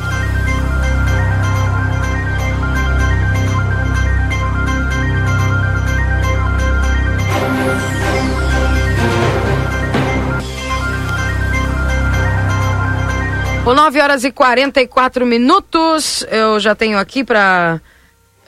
Com 13.63 13.75
9 13.75 14.01
horas 14.01 14.23
e 14.23 14.31
44 14.31 15.23
minutos, 15.23 16.25
eu 16.31 16.59
já 16.59 16.73
tenho 16.73 16.97
aqui 16.97 17.23
para 17.23 17.79
uh, 17.79 17.81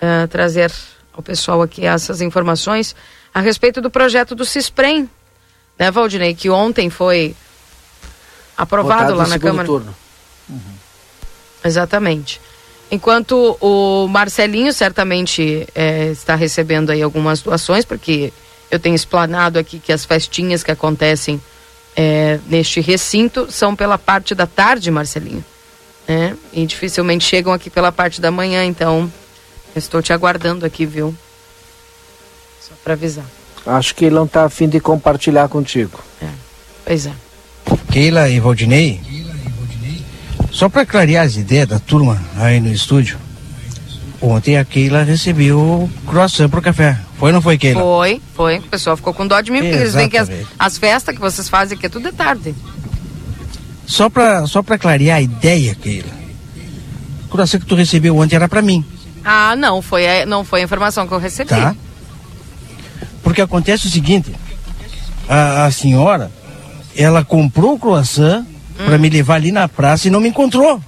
eh, 0.01 0.25
trazer 0.25 0.71
ao 1.13 1.21
pessoal 1.21 1.61
aqui 1.61 1.85
essas 1.85 2.19
informações 2.19 2.95
a 3.31 3.41
respeito 3.41 3.79
do 3.79 3.91
projeto 3.91 4.33
do 4.33 4.43
CISPREM, 4.43 5.07
né, 5.79 5.89
Valdinei, 5.89 6.35
que 6.35 6.49
ontem 6.49 6.89
foi 6.89 7.33
aprovado 8.57 9.15
lá 9.15 9.25
na 9.25 9.39
Câmara. 9.39 9.65
Turno. 9.65 9.95
Uhum. 10.49 10.73
Exatamente. 11.63 12.41
Enquanto 12.91 13.57
o 13.61 14.07
Marcelinho 14.07 14.73
certamente 14.73 15.65
é, 15.73 16.07
está 16.07 16.35
recebendo 16.35 16.89
aí 16.89 17.01
algumas 17.01 17.41
doações, 17.41 17.85
porque 17.85 18.33
eu 18.69 18.79
tenho 18.79 18.95
explanado 18.95 19.57
aqui 19.57 19.79
que 19.79 19.93
as 19.93 20.03
festinhas 20.03 20.63
que 20.63 20.71
acontecem 20.71 21.41
é, 21.95 22.39
neste 22.47 22.81
recinto 22.81 23.49
são 23.51 23.75
pela 23.75 23.97
parte 23.97 24.35
da 24.35 24.45
tarde, 24.45 24.91
Marcelinho. 24.91 25.45
Né? 26.07 26.35
E 26.51 26.65
dificilmente 26.65 27.23
chegam 27.23 27.53
aqui 27.53 27.69
pela 27.69 27.91
parte 27.91 28.19
da 28.19 28.31
manhã, 28.31 28.65
então 28.65 29.11
estou 29.75 30.01
te 30.01 30.11
aguardando 30.11 30.65
aqui, 30.65 30.85
viu? 30.85 31.15
Só 32.59 32.73
para 32.83 32.93
avisar. 32.93 33.38
Acho 33.65 33.93
que 33.93 34.05
ele 34.05 34.15
não 34.15 34.25
está 34.25 34.45
afim 34.45 34.67
de 34.67 34.79
compartilhar 34.79 35.47
contigo. 35.47 35.99
É, 36.21 36.27
pois 36.85 37.05
é. 37.05 37.11
Keila 37.91 38.29
e 38.29 38.39
Valdinei, 38.39 39.01
só 40.51 40.67
para 40.67 40.85
clarear 40.85 41.25
as 41.25 41.35
ideias 41.35 41.67
da 41.67 41.79
turma 41.79 42.19
aí 42.35 42.59
no 42.59 42.71
estúdio, 42.71 43.17
ontem 44.21 44.57
a 44.57 44.65
Keila 44.65 45.03
recebeu 45.03 45.89
croissant 46.07 46.49
pro 46.49 46.61
café. 46.61 46.97
Foi 47.17 47.29
ou 47.29 47.33
não 47.33 47.41
foi, 47.41 47.57
Keila? 47.57 47.81
Foi, 47.81 48.21
foi. 48.33 48.57
O 48.57 48.63
pessoal 48.63 48.97
ficou 48.97 49.13
com 49.13 49.27
dó 49.27 49.39
de 49.41 49.51
mim, 49.51 49.59
porque 49.59 49.75
eles 49.75 49.93
veem 49.93 50.09
que 50.09 50.17
as, 50.17 50.29
as, 50.57 50.77
festas 50.77 51.13
que 51.13 51.21
vocês 51.21 51.47
fazem 51.49 51.77
aqui 51.77 51.85
é 51.85 51.89
tudo 51.89 52.09
de 52.09 52.15
tarde. 52.15 52.55
Só 53.85 54.09
para 54.09 54.45
só 54.47 54.61
pra 54.61 54.77
clarear 54.77 55.17
a 55.17 55.21
ideia, 55.21 55.75
Keila. 55.75 56.19
O 57.25 57.29
croissant 57.29 57.59
que 57.59 57.65
tu 57.65 57.75
recebeu 57.75 58.17
ontem 58.17 58.35
era 58.35 58.47
para 58.47 58.61
mim. 58.61 58.83
Ah, 59.23 59.55
não, 59.55 59.81
foi 59.81 60.07
a, 60.07 60.25
não 60.25 60.43
foi 60.43 60.61
a 60.61 60.63
informação 60.63 61.07
que 61.07 61.13
eu 61.13 61.19
recebi. 61.19 61.49
Tá. 61.49 61.75
Porque 63.23 63.41
acontece 63.41 63.87
o 63.87 63.89
seguinte, 63.89 64.33
a, 65.27 65.65
a 65.65 65.71
senhora, 65.71 66.31
ela 66.95 67.23
comprou 67.23 67.75
o 67.75 67.79
croissant 67.79 68.41
hum. 68.41 68.85
para 68.85 68.97
me 68.97 69.09
levar 69.09 69.35
ali 69.35 69.51
na 69.51 69.67
praça 69.67 70.07
e 70.07 70.11
não 70.11 70.19
me 70.19 70.29
encontrou. 70.29 70.81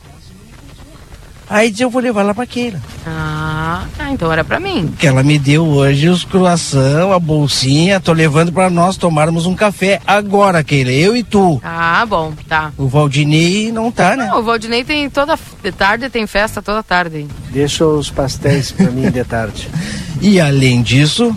Aí 1.50 1.70
disse, 1.70 1.84
eu 1.84 1.90
vou 1.90 2.02
levar 2.02 2.24
lá 2.24 2.34
pra 2.34 2.46
Keila. 2.46 2.80
Ah, 3.06 3.84
então 4.10 4.32
era 4.32 4.42
pra 4.42 4.58
mim. 4.58 4.94
Que 4.98 5.06
ela 5.06 5.22
me 5.22 5.38
deu 5.38 5.66
hoje 5.66 6.08
os 6.08 6.24
croissants, 6.24 7.14
a 7.14 7.20
bolsinha, 7.20 8.00
tô 8.00 8.14
levando 8.14 8.54
pra 8.54 8.70
nós 8.70 8.96
tomarmos 8.96 9.46
um 9.46 9.54
café 9.54 10.00
agora, 10.08 10.64
Keila, 10.64 10.92
eu 10.92 11.14
e 11.14 11.24
tu. 11.24 11.60
Ah, 11.62 12.06
bom, 12.06 12.32
tá. 12.48 12.72
O 12.78 12.88
Valdinei 12.88 13.70
não 13.70 13.92
tá, 13.92 14.16
né? 14.16 14.28
Não, 14.28 14.40
o 14.40 14.44
Valdinei 14.44 14.86
tem 14.86 15.10
toda, 15.10 15.38
de 15.62 15.72
tarde 15.74 16.10
tem 16.10 16.26
festa 16.26 16.62
toda 16.62 16.82
tarde. 16.82 17.28
Deixa 17.50 17.86
os 17.86 18.10
pastéis 18.10 18.72
pra 18.72 18.90
mim 18.90 19.12
de 19.12 19.24
tarde. 19.26 19.70
E 20.24 20.40
além 20.40 20.84
disso, 20.84 21.36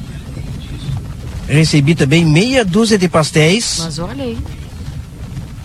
recebi 1.46 1.94
também 1.94 2.24
meia 2.24 2.64
dúzia 2.64 2.98
de 2.98 3.08
pastéis. 3.08 3.80
Mas 3.82 3.98
olha 3.98 4.24
aí 4.24 4.38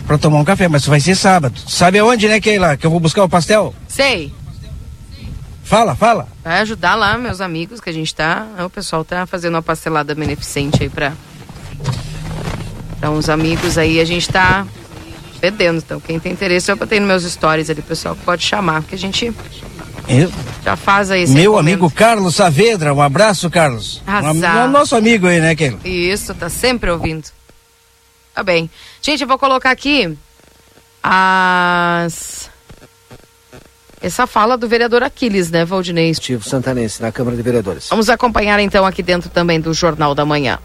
para 0.10 0.18
tomar 0.18 0.40
um 0.40 0.44
café, 0.44 0.68
mas 0.68 0.88
vai 0.88 1.00
ser 1.00 1.14
sábado. 1.14 1.62
Sabe 1.68 2.00
aonde, 2.00 2.28
né, 2.28 2.42
Keila, 2.42 2.76
que 2.76 2.84
eu 2.84 2.90
vou 2.90 3.00
buscar 3.00 3.24
o 3.24 3.30
pastel? 3.30 3.76
Sei. 3.88 4.34
Fala, 5.64 5.96
fala. 5.96 6.28
Vai 6.44 6.62
ajudar 6.62 6.96
lá 6.96 7.16
meus 7.16 7.40
amigos 7.40 7.80
que 7.80 7.92
a 7.92 7.94
gente 7.94 8.16
tá. 8.16 8.48
O 8.66 8.72
pessoal 8.72 9.06
tá 9.06 9.28
fazendo 9.28 9.54
uma 9.54 9.62
pastelada 9.62 10.16
beneficente 10.16 10.82
aí 10.82 10.90
pra, 10.90 11.14
pra 13.00 13.12
uns 13.12 13.30
amigos 13.30 13.78
aí. 13.78 14.00
A 14.00 14.04
gente 14.04 14.28
tá 14.28 14.66
perdendo. 15.40 15.78
Então, 15.78 16.00
quem 16.00 16.20
tem 16.20 16.32
interesse, 16.32 16.72
eu 16.72 16.76
botei 16.76 17.00
nos 17.00 17.08
meus 17.08 17.32
stories 17.32 17.70
ali, 17.70 17.84
pessoal, 17.84 18.18
pode 18.26 18.44
chamar, 18.44 18.82
porque 18.82 18.96
a 18.96 18.98
gente 18.98 19.32
eu? 20.10 20.32
já 20.64 20.76
faz 20.76 21.12
aí. 21.12 21.28
Meu 21.28 21.58
amigo 21.58 21.90
Carlos 21.90 22.36
Saavedra, 22.36 22.94
um 22.94 23.02
abraço, 23.02 23.50
Carlos. 23.50 24.02
Um, 24.08 24.66
um, 24.66 24.72
nosso 24.72 24.96
amigo 24.96 25.28
aí, 25.28 25.40
né, 25.40 25.56
Keila? 25.56 25.80
Isso, 25.84 26.34
tá 26.34 26.50
sempre 26.50 26.92
ouvindo. 26.92 27.28
Tá 28.34 28.44
bem. 28.44 28.70
Gente, 29.02 29.22
eu 29.22 29.28
vou 29.28 29.38
colocar 29.38 29.72
aqui 29.72 30.18
as. 31.02 32.50
Essa 34.02 34.26
fala 34.26 34.58
do 34.58 34.68
vereador 34.68 35.04
Aquiles, 35.04 35.52
né, 35.52 35.66
Valdinei? 35.66 36.10
Estivo 36.10 36.48
Santanense, 36.48 37.02
na 37.02 37.12
Câmara 37.12 37.36
de 37.36 37.42
Vereadores. 37.42 37.88
Vamos 37.90 38.10
acompanhar 38.10 38.58
então 38.60 38.86
aqui 38.86 39.04
dentro 39.04 39.30
também 39.30 39.60
do 39.60 39.74
Jornal 39.74 40.16
da 40.16 40.26
Manhã. 40.26 40.58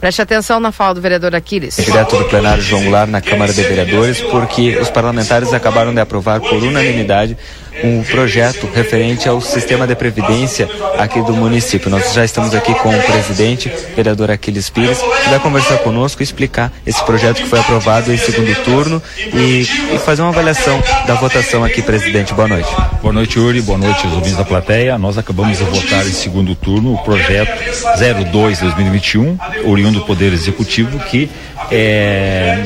Preste 0.00 0.20
atenção 0.20 0.60
na 0.60 0.70
fala 0.70 0.94
do 0.94 1.00
vereador 1.00 1.34
Aquiles. 1.34 1.76
Direto 1.76 2.16
do 2.16 2.24
plenário 2.26 2.62
João 2.62 2.82
Goulart 2.82 3.08
na 3.08 3.20
Câmara 3.20 3.52
de 3.52 3.62
Vereadores, 3.62 4.20
porque 4.20 4.76
os 4.76 4.90
parlamentares 4.90 5.52
acabaram 5.52 5.92
de 5.92 6.00
aprovar 6.00 6.38
por 6.38 6.62
unanimidade 6.62 7.36
um 7.82 8.02
projeto 8.02 8.68
referente 8.72 9.28
ao 9.28 9.40
sistema 9.40 9.86
de 9.86 9.94
previdência 9.94 10.68
aqui 10.98 11.20
do 11.22 11.32
município. 11.32 11.90
Nós 11.90 12.12
já 12.12 12.24
estamos 12.24 12.54
aqui 12.54 12.74
com 12.74 12.88
o 12.88 13.02
presidente, 13.02 13.72
vereador 13.94 14.30
Aquiles 14.30 14.70
Pires, 14.70 14.98
que 14.98 15.28
vai 15.28 15.40
conversar 15.40 15.78
conosco 15.78 16.22
e 16.22 16.24
explicar 16.24 16.72
esse 16.86 17.04
projeto 17.04 17.42
que 17.42 17.48
foi 17.48 17.58
aprovado 17.58 18.12
em 18.12 18.16
segundo 18.16 18.54
turno 18.62 19.02
e, 19.18 19.66
e 19.94 19.98
fazer 19.98 20.22
uma 20.22 20.30
avaliação 20.30 20.80
da 21.06 21.14
votação 21.14 21.64
aqui, 21.64 21.82
presidente. 21.82 22.32
Boa 22.32 22.48
noite. 22.48 22.68
Boa 23.00 23.12
noite, 23.12 23.38
Uri. 23.38 23.60
Boa 23.60 23.78
noite 23.78 24.04
aos 24.04 24.14
ouvintes 24.14 24.36
da 24.36 24.44
plateia. 24.44 24.98
Nós 24.98 25.18
acabamos 25.18 25.58
de 25.58 25.64
votar 25.64 26.06
em 26.06 26.12
segundo 26.12 26.54
turno 26.54 26.94
o 26.94 26.98
projeto 26.98 27.52
02-2021, 27.98 29.38
oriundo 29.64 29.96
do 29.96 30.04
Poder 30.04 30.32
Executivo, 30.32 30.98
que 31.00 31.30
é, 31.70 32.64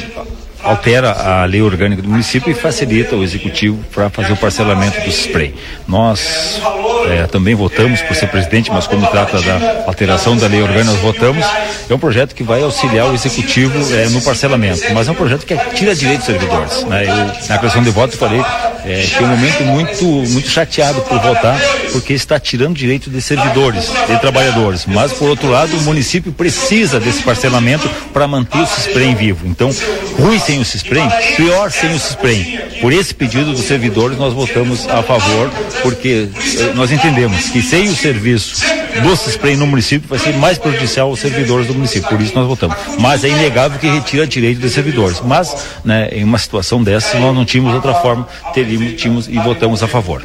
altera 0.62 1.10
a 1.12 1.44
lei 1.44 1.62
orgânica 1.62 2.02
do 2.02 2.08
município 2.08 2.50
e 2.50 2.54
facilita 2.54 3.16
o 3.16 3.22
executivo 3.22 3.78
para 3.92 4.10
fazer 4.10 4.32
o 4.32 4.36
parcelamento 4.36 5.00
do 5.00 5.08
spray. 5.08 5.54
Nós 5.86 6.60
é, 7.08 7.26
também 7.26 7.54
votamos 7.54 8.00
por 8.02 8.14
ser 8.14 8.28
presidente, 8.28 8.70
mas 8.70 8.86
como 8.86 9.06
trata 9.06 9.40
da 9.40 9.84
alteração 9.86 10.36
da 10.36 10.46
lei 10.46 10.62
orgânica, 10.62 10.92
nós 10.92 11.00
votamos. 11.00 11.44
É 11.88 11.94
um 11.94 11.98
projeto 11.98 12.34
que 12.34 12.42
vai 12.42 12.62
auxiliar 12.62 13.10
o 13.10 13.14
executivo 13.14 13.76
é, 13.94 14.08
no 14.10 14.20
parcelamento, 14.22 14.82
mas 14.94 15.08
é 15.08 15.10
um 15.10 15.14
projeto 15.14 15.44
que 15.44 15.56
tira 15.74 15.94
direitos 15.94 16.26
dos 16.26 16.36
servidores. 16.36 16.84
Né? 16.84 17.04
Eu, 17.04 17.48
na 17.48 17.58
questão 17.58 17.82
de 17.82 17.90
voto, 17.90 18.16
falei 18.16 18.40
é, 18.84 19.02
que 19.02 19.16
é 19.16 19.22
um 19.22 19.28
momento 19.28 19.64
muito, 19.64 20.04
muito 20.04 20.48
chateado 20.48 21.00
por 21.02 21.18
votar, 21.20 21.60
porque 21.92 22.12
está 22.12 22.38
tirando 22.38 22.76
direito 22.76 23.10
de 23.10 23.20
servidores, 23.20 23.90
de 24.06 24.20
trabalhadores. 24.20 24.86
Mas, 24.86 25.12
por 25.12 25.28
outro 25.28 25.50
lado, 25.50 25.76
o 25.76 25.80
município 25.82 26.32
precisa 26.32 27.00
desse 27.00 27.22
parcelamento 27.22 27.88
para 28.12 28.26
manter 28.28 28.58
o 28.58 28.66
CISPREM 28.66 29.14
vivo. 29.14 29.46
Então, 29.46 29.70
ruim 30.18 30.38
sem 30.50 30.58
o 30.58 30.64
CISPREM, 30.64 31.08
pior 31.36 31.70
sem 31.70 31.94
o 31.94 31.98
CISPREM. 31.98 32.58
Por 32.80 32.92
esse 32.92 33.14
pedido 33.14 33.52
dos 33.52 33.60
servidores, 33.60 34.18
nós 34.18 34.32
votamos 34.32 34.88
a 34.88 35.00
favor, 35.00 35.48
porque 35.82 36.28
eh, 36.34 36.72
nós 36.74 36.90
entendemos 36.90 37.50
que 37.50 37.62
sem 37.62 37.88
o 37.88 37.94
serviço 37.94 38.64
do 39.00 39.16
CISPREM 39.16 39.56
no 39.56 39.66
município 39.66 40.08
vai 40.08 40.18
ser 40.18 40.34
mais 40.38 40.58
prejudicial 40.58 41.08
aos 41.08 41.20
servidores 41.20 41.68
do 41.68 41.74
município. 41.74 42.08
Por 42.08 42.20
isso 42.20 42.34
nós 42.34 42.48
votamos. 42.48 42.76
Mas 42.98 43.22
é 43.22 43.28
inegável 43.28 43.78
que 43.78 43.86
retira 43.86 44.26
direito 44.26 44.60
dos 44.60 44.72
servidores. 44.72 45.20
Mas, 45.24 45.54
né, 45.84 46.08
em 46.10 46.24
uma 46.24 46.38
situação 46.38 46.82
dessa, 46.82 47.16
nós 47.20 47.32
não 47.32 47.44
tínhamos 47.44 47.72
outra 47.72 47.94
forma, 47.94 48.26
teríamos, 48.52 49.00
tínhamos 49.00 49.28
e 49.28 49.38
votamos 49.38 49.84
a 49.84 49.86
favor. 49.86 50.20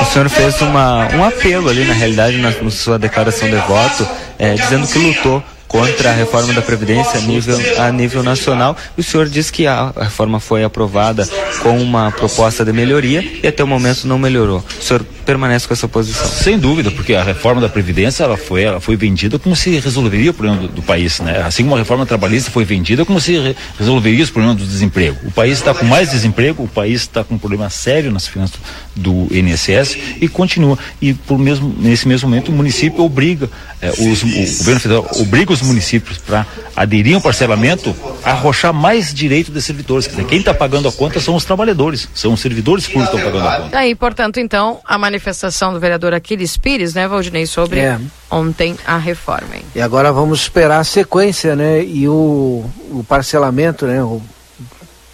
O 0.00 0.04
senhor 0.12 0.28
fez 0.28 0.60
uma, 0.60 1.08
um 1.12 1.24
apelo 1.24 1.68
ali, 1.68 1.84
na 1.84 1.94
realidade, 1.94 2.36
na, 2.36 2.50
na 2.50 2.70
sua 2.70 3.00
declaração 3.00 3.50
de 3.50 3.56
voto, 3.56 4.06
é, 4.38 4.54
dizendo 4.54 4.86
que 4.86 4.98
lutou 4.98 5.42
contra 5.70 6.10
a 6.10 6.12
reforma 6.12 6.52
da 6.52 6.60
Previdência 6.60 7.20
a 7.20 7.22
nível, 7.22 7.56
a 7.78 7.92
nível 7.92 8.24
nacional. 8.24 8.76
O 8.98 9.04
senhor 9.04 9.28
diz 9.28 9.52
que 9.52 9.68
a 9.68 9.92
reforma 9.96 10.40
foi 10.40 10.64
aprovada 10.64 11.28
com 11.62 11.80
uma 11.80 12.10
proposta 12.10 12.64
de 12.64 12.72
melhoria 12.72 13.24
e 13.40 13.46
até 13.46 13.62
o 13.62 13.68
momento 13.68 14.04
não 14.04 14.18
melhorou. 14.18 14.64
O 14.80 14.82
senhor 14.82 15.06
permanece 15.24 15.68
com 15.68 15.72
essa 15.72 15.86
posição? 15.86 16.26
Sem 16.26 16.58
dúvida, 16.58 16.90
porque 16.90 17.14
a 17.14 17.22
reforma 17.22 17.60
da 17.60 17.68
Previdência 17.68 18.24
ela 18.24 18.36
foi, 18.36 18.64
ela 18.64 18.80
foi 18.80 18.96
vendida 18.96 19.38
como 19.38 19.54
se 19.54 19.78
resolveria 19.78 20.32
o 20.32 20.34
problema 20.34 20.60
do, 20.60 20.66
do 20.66 20.82
país. 20.82 21.20
Né? 21.20 21.40
Assim 21.40 21.62
como 21.62 21.76
a 21.76 21.78
reforma 21.78 22.04
trabalhista 22.04 22.50
foi 22.50 22.64
vendida 22.64 23.04
como 23.04 23.20
se 23.20 23.38
re, 23.38 23.56
resolveria 23.78 24.24
os 24.24 24.30
problemas 24.30 24.56
do 24.60 24.66
desemprego. 24.66 25.18
O 25.24 25.30
país 25.30 25.58
está 25.58 25.72
com 25.72 25.84
mais 25.84 26.10
desemprego, 26.10 26.64
o 26.64 26.68
país 26.68 27.02
está 27.02 27.22
com 27.22 27.36
um 27.36 27.38
problema 27.38 27.70
sério 27.70 28.10
nas 28.10 28.26
finanças 28.26 28.58
do 28.96 29.28
INSS 29.30 29.96
e 30.20 30.26
continua. 30.26 30.76
E 31.00 31.14
por 31.14 31.38
mesmo, 31.38 31.72
nesse 31.78 32.08
mesmo 32.08 32.28
momento 32.28 32.48
o 32.48 32.52
município 32.52 33.04
obriga, 33.04 33.48
eh, 33.80 33.92
os, 33.98 34.24
o 34.24 34.58
governo 34.58 34.80
federal 34.80 35.10
obriga 35.20 35.52
os 35.52 35.59
municípios 35.62 36.18
para 36.18 36.46
aderir 36.76 37.14
ao 37.14 37.20
parcelamento 37.20 37.94
arrochar 38.24 38.72
mais 38.72 39.12
direito 39.12 39.50
dos 39.50 39.64
servidores. 39.64 40.06
Quer 40.06 40.16
dizer, 40.16 40.26
quem 40.26 40.38
está 40.38 40.52
pagando 40.54 40.88
a 40.88 40.92
conta 40.92 41.20
são 41.20 41.34
os 41.34 41.44
trabalhadores, 41.44 42.08
são 42.14 42.32
os 42.32 42.40
servidores 42.40 42.86
públicos 42.86 43.10
que 43.10 43.16
estão 43.16 43.32
pagando 43.32 43.48
a 43.48 43.60
conta. 43.62 43.78
Aí, 43.78 43.94
portanto, 43.94 44.38
então, 44.40 44.80
a 44.84 44.96
manifestação 44.98 45.72
do 45.72 45.80
vereador 45.80 46.14
Aquiles 46.14 46.56
Pires, 46.56 46.94
né, 46.94 47.06
Valdinei, 47.08 47.46
sobre 47.46 47.80
É. 47.80 47.98
ontem 48.30 48.76
a 48.86 48.96
reforma. 48.96 49.56
Hein? 49.56 49.62
E 49.74 49.80
agora 49.80 50.12
vamos 50.12 50.40
esperar 50.42 50.80
a 50.80 50.84
sequência, 50.84 51.54
né? 51.56 51.82
E 51.84 52.06
o, 52.08 52.64
o 52.90 53.04
parcelamento, 53.08 53.86
né? 53.86 54.02
O, 54.02 54.20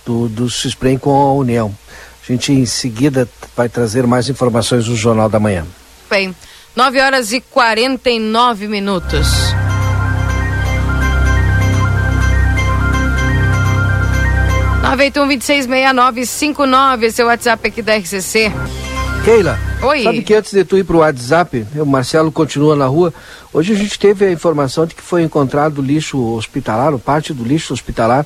do, 0.04 0.28
do 0.28 0.48
Cisprem 0.50 0.96
com 0.96 1.10
a 1.14 1.32
União. 1.34 1.74
A 2.28 2.32
gente 2.32 2.52
em 2.52 2.64
seguida 2.66 3.28
vai 3.56 3.68
trazer 3.68 4.06
mais 4.06 4.28
informações 4.28 4.86
no 4.88 4.96
Jornal 4.96 5.28
da 5.28 5.38
Manhã. 5.40 5.66
Bem, 6.08 6.34
9 6.76 7.00
horas 7.00 7.32
e 7.32 7.40
49 7.40 8.68
minutos. 8.68 9.26
981-266959, 14.94 17.02
esse 17.02 17.20
é 17.20 17.24
o 17.24 17.28
WhatsApp 17.28 17.66
aqui 17.66 17.82
da 17.82 17.96
RCC. 17.96 18.52
Keila, 19.24 19.58
Oi. 19.82 20.04
sabe 20.04 20.22
que 20.22 20.32
antes 20.32 20.52
de 20.52 20.64
tu 20.64 20.78
ir 20.78 20.84
pro 20.84 20.98
WhatsApp, 20.98 21.66
o 21.74 21.84
Marcelo 21.84 22.30
continua 22.30 22.76
na 22.76 22.86
rua, 22.86 23.12
hoje 23.52 23.72
a 23.72 23.76
gente 23.76 23.98
teve 23.98 24.24
a 24.24 24.30
informação 24.30 24.86
de 24.86 24.94
que 24.94 25.02
foi 25.02 25.24
encontrado 25.24 25.82
lixo 25.82 26.36
hospitalar, 26.36 26.92
ou 26.92 27.00
parte 27.00 27.34
do 27.34 27.42
lixo 27.42 27.74
hospitalar, 27.74 28.24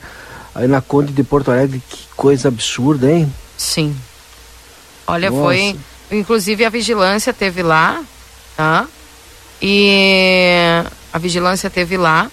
aí 0.54 0.68
na 0.68 0.82
Conde 0.82 1.12
de 1.12 1.24
Porto 1.24 1.50
Alegre, 1.50 1.80
que 1.88 2.00
coisa 2.14 2.48
absurda, 2.48 3.10
hein? 3.10 3.32
Sim. 3.56 3.96
Olha, 5.06 5.30
Nossa. 5.30 5.42
foi, 5.42 5.74
inclusive 6.10 6.66
a 6.66 6.68
vigilância 6.68 7.32
teve 7.32 7.62
lá, 7.62 8.02
tá? 8.54 8.86
E 9.62 10.62
a 11.10 11.18
vigilância 11.18 11.70
teve 11.70 11.96
lá 11.96 12.30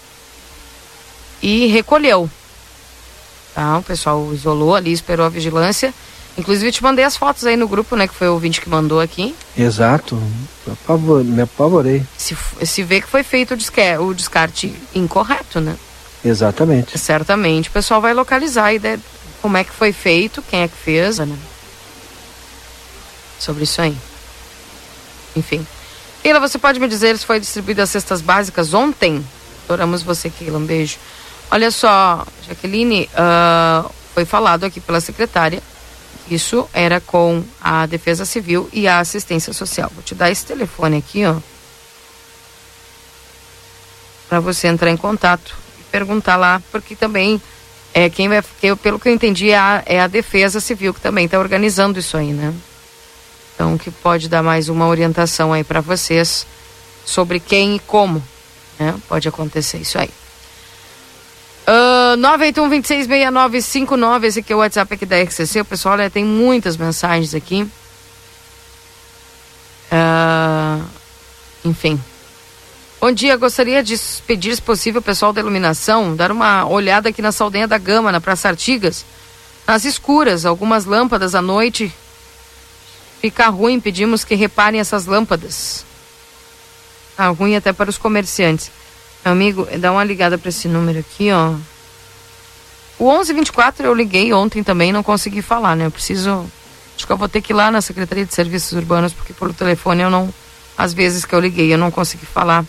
e 1.41 1.67
recolheu 1.67 2.29
Tá? 3.57 3.79
O 3.79 3.81
pessoal 3.81 4.31
isolou 4.35 4.75
ali, 4.75 4.91
esperou 4.93 5.25
a 5.25 5.29
vigilância. 5.29 5.91
Inclusive, 6.37 6.67
eu 6.67 6.71
te 6.71 6.83
mandei 6.83 7.03
as 7.03 7.17
fotos 7.17 7.43
aí 7.43 7.57
no 7.57 7.67
grupo, 7.67 7.95
né? 7.95 8.07
Que 8.07 8.13
foi 8.13 8.27
o 8.29 8.33
ouvinte 8.33 8.61
que 8.61 8.69
mandou 8.69 8.99
aqui. 9.01 9.33
Exato. 9.57 10.13
Me 10.67 10.73
apavo- 10.73 11.23
Me 11.23 11.41
apavorei. 11.41 12.05
Se, 12.15 12.37
se 12.63 12.83
vê 12.83 13.01
que 13.01 13.07
foi 13.07 13.23
feito 13.23 13.55
o, 13.55 14.03
o 14.03 14.13
descarte 14.13 14.75
incorreto, 14.93 15.59
né? 15.59 15.75
Exatamente. 16.23 16.99
Certamente 16.99 17.69
o 17.69 17.71
pessoal 17.71 17.99
vai 17.99 18.13
localizar 18.13 18.71
ideia 18.75 18.99
como 19.41 19.57
é 19.57 19.63
que 19.63 19.71
foi 19.73 19.91
feito, 19.91 20.43
quem 20.43 20.61
é 20.61 20.67
que 20.67 20.77
fez, 20.77 21.17
né? 21.17 21.35
Sobre 23.39 23.63
isso 23.63 23.81
aí. 23.81 23.97
Enfim. 25.35 25.65
Keila, 26.21 26.39
você 26.39 26.59
pode 26.59 26.79
me 26.79 26.87
dizer 26.87 27.17
se 27.17 27.25
foi 27.25 27.39
distribuída 27.39 27.81
as 27.81 27.89
cestas 27.89 28.21
básicas 28.21 28.71
ontem? 28.75 29.25
Adoramos 29.65 30.03
você, 30.03 30.29
Keila. 30.29 30.59
Um 30.59 30.65
beijo. 30.65 30.97
Olha 31.49 31.71
só, 31.71 32.25
Jaqueline, 32.47 33.09
ah, 33.15 33.89
foi 34.13 34.25
falado 34.25 34.65
aqui 34.65 34.79
pela 34.79 34.99
secretária. 34.99 35.61
Isso 36.29 36.67
era 36.73 36.99
com 36.99 37.43
a 37.61 37.85
Defesa 37.85 38.25
Civil 38.25 38.69
e 38.73 38.87
a 38.87 38.99
Assistência 38.99 39.53
Social. 39.53 39.89
Vou 39.93 40.03
te 40.03 40.13
dar 40.13 40.29
esse 40.29 40.45
telefone 40.45 40.97
aqui, 40.97 41.25
ó. 41.25 41.35
Para 44.27 44.41
você 44.41 44.67
entrar 44.67 44.91
em 44.91 44.97
contato 44.97 45.55
e 45.79 45.83
perguntar 45.83 46.35
lá, 46.35 46.61
porque 46.69 46.95
também 46.95 47.41
é 47.93 48.09
quem 48.09 48.27
vai, 48.27 48.43
que 48.59 48.75
pelo 48.75 48.99
que 48.99 49.07
eu 49.07 49.13
entendi, 49.13 49.51
é 49.51 49.57
a, 49.57 49.83
é 49.85 50.01
a 50.01 50.07
Defesa 50.07 50.59
Civil 50.59 50.93
que 50.93 50.99
também 50.99 51.25
está 51.25 51.39
organizando 51.39 51.97
isso 51.97 52.17
aí, 52.17 52.33
né? 52.33 52.53
Então, 53.55 53.77
que 53.77 53.89
pode 53.89 54.27
dar 54.27 54.43
mais 54.43 54.67
uma 54.67 54.87
orientação 54.87 55.53
aí 55.53 55.63
para 55.63 55.79
vocês 55.79 56.45
sobre 57.05 57.39
quem 57.39 57.77
e 57.77 57.79
como, 57.79 58.21
né? 58.77 58.93
Pode 59.07 59.27
acontecer 59.29 59.77
isso 59.77 59.97
aí. 59.97 60.09
Uh, 61.67 62.15
981-266959, 62.17 64.23
esse 64.23 64.39
aqui 64.39 64.53
é 64.53 64.55
o 64.55 64.59
WhatsApp 64.59 64.93
aqui 64.93 65.05
da 65.05 65.21
RCC. 65.21 65.59
O 65.59 65.65
pessoal, 65.65 65.95
olha, 65.95 66.09
tem 66.09 66.23
muitas 66.23 66.77
mensagens 66.77 67.35
aqui. 67.35 67.67
Ah, 69.91 70.79
enfim. 71.65 72.01
Bom 73.01 73.11
dia, 73.11 73.35
gostaria 73.35 73.83
de 73.83 73.99
pedir, 74.25 74.55
se 74.55 74.61
possível, 74.61 75.01
pessoal 75.01 75.33
da 75.33 75.41
iluminação, 75.41 76.15
dar 76.15 76.31
uma 76.31 76.65
olhada 76.65 77.09
aqui 77.09 77.21
na 77.21 77.33
Saldanha 77.33 77.67
da 77.67 77.77
Gama, 77.77 78.13
na 78.13 78.21
Praça 78.21 78.47
Artigas. 78.47 79.03
Nas 79.67 79.83
escuras, 79.83 80.45
algumas 80.45 80.85
lâmpadas 80.85 81.35
à 81.35 81.41
noite. 81.41 81.93
Fica 83.19 83.49
ruim, 83.49 83.81
pedimos 83.81 84.23
que 84.23 84.35
reparem 84.35 84.79
essas 84.79 85.05
lâmpadas. 85.05 85.83
Tá 87.17 87.27
ruim 87.27 87.57
até 87.57 87.73
para 87.73 87.89
os 87.89 87.97
comerciantes. 87.97 88.71
Meu 89.23 89.33
amigo, 89.33 89.67
dá 89.79 89.91
uma 89.91 90.03
ligada 90.03 90.37
para 90.37 90.49
esse 90.49 90.67
número 90.67 90.99
aqui, 90.99 91.31
ó. 91.31 91.55
O 92.99 93.11
1124 93.11 93.85
eu 93.85 93.93
liguei 93.93 94.33
ontem 94.33 94.63
também, 94.63 94.91
não 94.91 95.03
consegui 95.03 95.41
falar, 95.41 95.75
né? 95.75 95.85
Eu 95.85 95.91
preciso. 95.91 96.45
Acho 96.95 97.05
que 97.05 97.11
eu 97.11 97.17
vou 97.17 97.29
ter 97.29 97.41
que 97.41 97.53
ir 97.53 97.55
lá 97.55 97.69
na 97.69 97.79
Secretaria 97.81 98.25
de 98.25 98.33
Serviços 98.33 98.71
Urbanos, 98.71 99.13
porque 99.13 99.33
por 99.33 99.53
telefone 99.53 100.01
eu 100.01 100.09
não. 100.09 100.33
Às 100.75 100.93
vezes 100.93 101.23
que 101.25 101.35
eu 101.35 101.39
liguei, 101.39 101.71
eu 101.73 101.77
não 101.77 101.91
consegui 101.91 102.25
falar. 102.25 102.65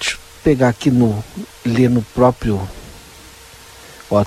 pegar 0.43 0.69
aqui 0.69 0.91
no 0.91 1.23
ler 1.65 1.89
no 1.89 2.01
próprio. 2.01 2.61
Ó. 4.11 4.23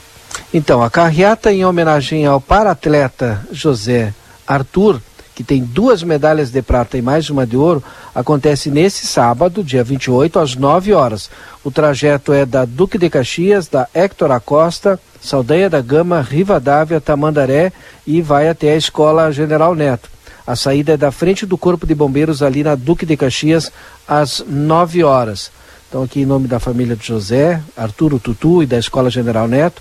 Então, 0.52 0.82
a 0.82 0.90
carreata 0.90 1.52
em 1.52 1.64
homenagem 1.64 2.24
ao 2.24 2.40
paratleta 2.40 3.46
José 3.52 4.14
Arthur, 4.46 5.00
que 5.34 5.44
tem 5.44 5.62
duas 5.62 6.02
medalhas 6.02 6.50
de 6.50 6.62
prata 6.62 6.96
e 6.96 7.02
mais 7.02 7.28
uma 7.28 7.46
de 7.46 7.56
ouro, 7.56 7.84
acontece 8.14 8.70
nesse 8.70 9.06
sábado, 9.06 9.62
dia 9.62 9.84
28, 9.84 10.38
às 10.38 10.54
9 10.54 10.94
horas. 10.94 11.28
O 11.62 11.70
trajeto 11.70 12.32
é 12.32 12.46
da 12.46 12.64
Duque 12.64 12.96
de 12.96 13.10
Caxias, 13.10 13.68
da 13.68 13.86
Héctor 13.92 14.30
Acosta, 14.30 14.98
Saldanha 15.20 15.68
da 15.68 15.82
Gama, 15.82 16.22
Rivadavia, 16.22 17.00
Tamandaré 17.00 17.72
e 18.06 18.22
vai 18.22 18.48
até 18.48 18.72
a 18.72 18.76
Escola 18.76 19.30
General 19.30 19.74
Neto. 19.74 20.08
A 20.46 20.54
saída 20.54 20.92
é 20.92 20.96
da 20.96 21.10
frente 21.10 21.44
do 21.44 21.58
Corpo 21.58 21.86
de 21.86 21.94
Bombeiros 21.94 22.40
ali 22.40 22.62
na 22.62 22.76
Duque 22.76 23.04
de 23.04 23.16
Caxias, 23.16 23.70
às 24.06 24.42
9 24.48 25.02
horas. 25.02 25.50
Então, 25.96 26.04
aqui 26.04 26.20
em 26.20 26.26
nome 26.26 26.46
da 26.46 26.60
família 26.60 26.94
de 26.94 27.06
José, 27.06 27.58
Arturo 27.74 28.18
Tutu 28.18 28.62
e 28.62 28.66
da 28.66 28.78
Escola 28.78 29.08
General 29.08 29.48
Neto, 29.48 29.80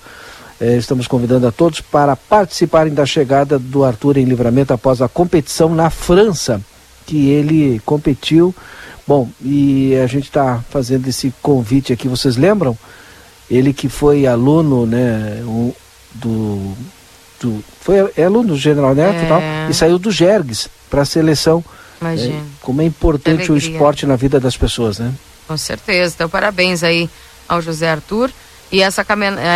eh, 0.62 0.78
estamos 0.78 1.08
convidando 1.08 1.46
a 1.46 1.52
todos 1.52 1.82
para 1.82 2.16
participarem 2.16 2.94
da 2.94 3.06
chegada 3.06 3.60
do 3.60 3.84
Arthur 3.84 4.16
em 4.16 4.24
livramento 4.24 4.72
após 4.72 5.02
a 5.02 5.10
competição 5.10 5.76
na 5.76 5.90
França, 5.90 6.62
que 7.06 7.32
ele 7.32 7.82
competiu. 7.86 8.56
Bom, 9.06 9.30
e 9.42 9.94
a 9.98 10.08
gente 10.08 10.28
está 10.28 10.64
fazendo 10.70 11.06
esse 11.06 11.34
convite 11.42 11.92
aqui, 11.92 12.08
vocês 12.08 12.38
lembram? 12.38 12.78
Ele 13.52 13.74
que 13.74 13.90
foi 13.90 14.26
aluno, 14.26 14.86
né, 14.86 15.44
um, 15.44 15.74
do, 16.14 16.76
do, 17.42 17.62
foi 17.82 18.10
é 18.16 18.24
aluno 18.24 18.54
do 18.54 18.58
General 18.58 18.96
Neto 18.96 19.20
é. 19.20 19.26
e 19.26 19.28
tal, 19.28 19.42
e 19.70 19.74
saiu 19.74 20.00
do 20.00 20.12
Jergues 20.12 20.70
para 20.90 21.02
a 21.02 21.06
seleção. 21.06 21.62
Imagina. 22.00 22.36
Né, 22.36 22.46
como 22.62 22.82
é 22.82 22.86
importante 22.86 23.52
o 23.52 23.58
esporte 23.58 24.06
na 24.06 24.16
vida 24.16 24.40
das 24.40 24.56
pessoas, 24.56 25.00
né? 25.00 25.12
Com 25.48 25.58
certeza. 25.58 26.14
Então, 26.16 26.30
parabéns 26.30 26.84
aí 26.84 27.10
ao 27.48 27.62
José 27.62 27.90
Arthur. 27.90 28.32
E 28.72 28.82
essa, 28.82 29.06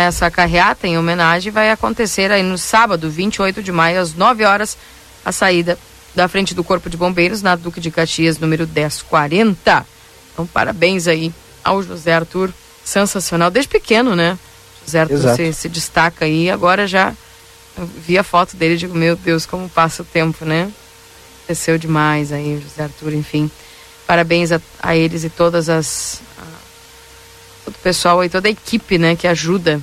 essa 0.06 0.30
carreata 0.30 0.86
em 0.86 0.96
homenagem 0.96 1.52
vai 1.52 1.70
acontecer 1.70 2.30
aí 2.30 2.42
no 2.42 2.56
sábado, 2.56 3.10
28 3.10 3.62
de 3.62 3.72
maio, 3.72 4.00
às 4.00 4.14
9 4.14 4.44
horas, 4.44 4.76
a 5.24 5.32
saída 5.32 5.78
da 6.14 6.28
frente 6.28 6.54
do 6.54 6.64
Corpo 6.64 6.88
de 6.88 6.96
Bombeiros, 6.96 7.42
na 7.42 7.56
Duque 7.56 7.80
de 7.80 7.90
Caxias, 7.90 8.38
número 8.38 8.66
1040. 8.66 9.86
Então, 10.32 10.46
parabéns 10.46 11.06
aí 11.06 11.32
ao 11.62 11.82
José 11.82 12.14
Arthur. 12.14 12.52
Sensacional, 12.84 13.50
desde 13.50 13.68
pequeno, 13.68 14.16
né? 14.16 14.38
José 14.84 15.00
Arthur 15.00 15.36
se, 15.36 15.52
se, 15.52 15.68
destaca 15.68 16.24
aí. 16.24 16.50
Agora 16.50 16.86
já 16.86 17.14
vi 18.06 18.16
a 18.16 18.24
foto 18.24 18.56
dele 18.56 18.74
e 18.74 18.78
digo, 18.78 18.96
meu 18.96 19.16
Deus, 19.16 19.44
como 19.44 19.68
passa 19.68 20.02
o 20.02 20.04
tempo, 20.04 20.44
né? 20.44 20.70
Cresceu 21.46 21.76
demais 21.78 22.32
aí, 22.32 22.60
José 22.60 22.84
Arthur, 22.84 23.12
enfim. 23.12 23.50
Parabéns 24.10 24.50
a, 24.50 24.60
a 24.82 24.96
eles 24.96 25.22
e 25.22 25.30
todas 25.30 25.68
as 25.68 26.20
todo 27.64 27.76
o 27.76 27.78
pessoal 27.78 28.24
e 28.24 28.28
toda 28.28 28.48
a 28.48 28.50
equipe 28.50 28.98
né, 28.98 29.14
que 29.14 29.28
ajuda 29.28 29.80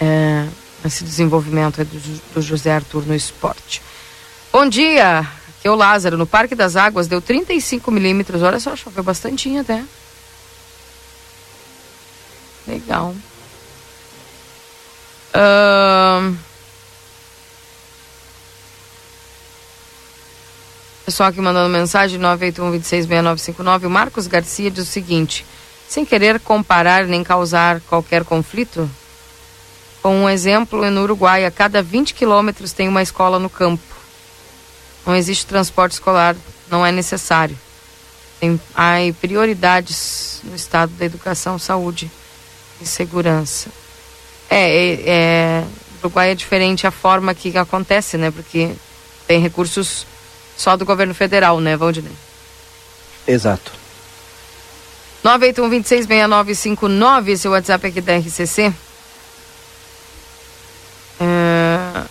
é, 0.00 0.46
nesse 0.82 1.04
desenvolvimento 1.04 1.84
do, 1.84 2.22
do 2.32 2.40
José 2.40 2.72
Arthur 2.72 3.04
no 3.06 3.14
esporte. 3.14 3.82
Bom 4.50 4.66
dia, 4.66 5.18
aqui 5.18 5.68
é 5.68 5.70
o 5.70 5.74
Lázaro. 5.74 6.16
No 6.16 6.26
Parque 6.26 6.54
das 6.54 6.76
Águas 6.76 7.06
deu 7.06 7.20
35 7.20 7.90
milímetros. 7.90 8.40
Olha 8.40 8.58
só, 8.58 8.74
choveu 8.74 9.04
bastante 9.04 9.54
até. 9.58 9.84
Legal. 12.66 13.14
Uh... 15.34 16.53
Pessoal 21.04 21.28
aqui 21.28 21.38
mandando 21.38 21.68
mensagem, 21.68 22.18
981 22.18 23.86
O 23.86 23.90
Marcos 23.90 24.26
Garcia 24.26 24.70
diz 24.70 24.84
o 24.88 24.90
seguinte: 24.90 25.44
sem 25.86 26.02
querer 26.02 26.40
comparar 26.40 27.04
nem 27.04 27.22
causar 27.22 27.78
qualquer 27.82 28.24
conflito? 28.24 28.90
Com 30.02 30.24
um 30.24 30.30
exemplo, 30.30 30.90
no 30.90 31.02
Uruguai, 31.02 31.44
a 31.44 31.50
cada 31.50 31.82
20 31.82 32.14
quilômetros 32.14 32.72
tem 32.72 32.88
uma 32.88 33.02
escola 33.02 33.38
no 33.38 33.50
campo. 33.50 33.82
Não 35.04 35.14
existe 35.14 35.44
transporte 35.44 35.92
escolar, 35.92 36.34
não 36.70 36.86
é 36.86 36.90
necessário. 36.90 37.58
Tem, 38.40 38.58
há 38.74 38.94
prioridades 39.20 40.40
no 40.42 40.56
estado 40.56 40.90
da 40.92 41.04
educação, 41.04 41.58
saúde 41.58 42.10
e 42.80 42.86
segurança. 42.86 43.68
É, 44.48 44.70
é, 44.70 45.02
é, 45.06 45.64
Uruguai 46.00 46.30
é 46.30 46.34
diferente 46.34 46.86
a 46.86 46.90
forma 46.90 47.34
que 47.34 47.56
acontece, 47.58 48.16
né? 48.16 48.30
Porque 48.30 48.70
tem 49.26 49.38
recursos 49.38 50.06
só 50.56 50.76
do 50.76 50.84
governo 50.84 51.14
federal, 51.14 51.60
né, 51.60 51.76
Valdinei? 51.76 52.12
Exato. 53.26 53.72
981-266959, 55.24 57.28
esse 57.28 57.46
é 57.46 57.50
o 57.50 57.54
WhatsApp 57.54 57.86
aqui 57.86 58.00
da 58.00 58.16
RCC. 58.16 58.72
É... 61.18 62.04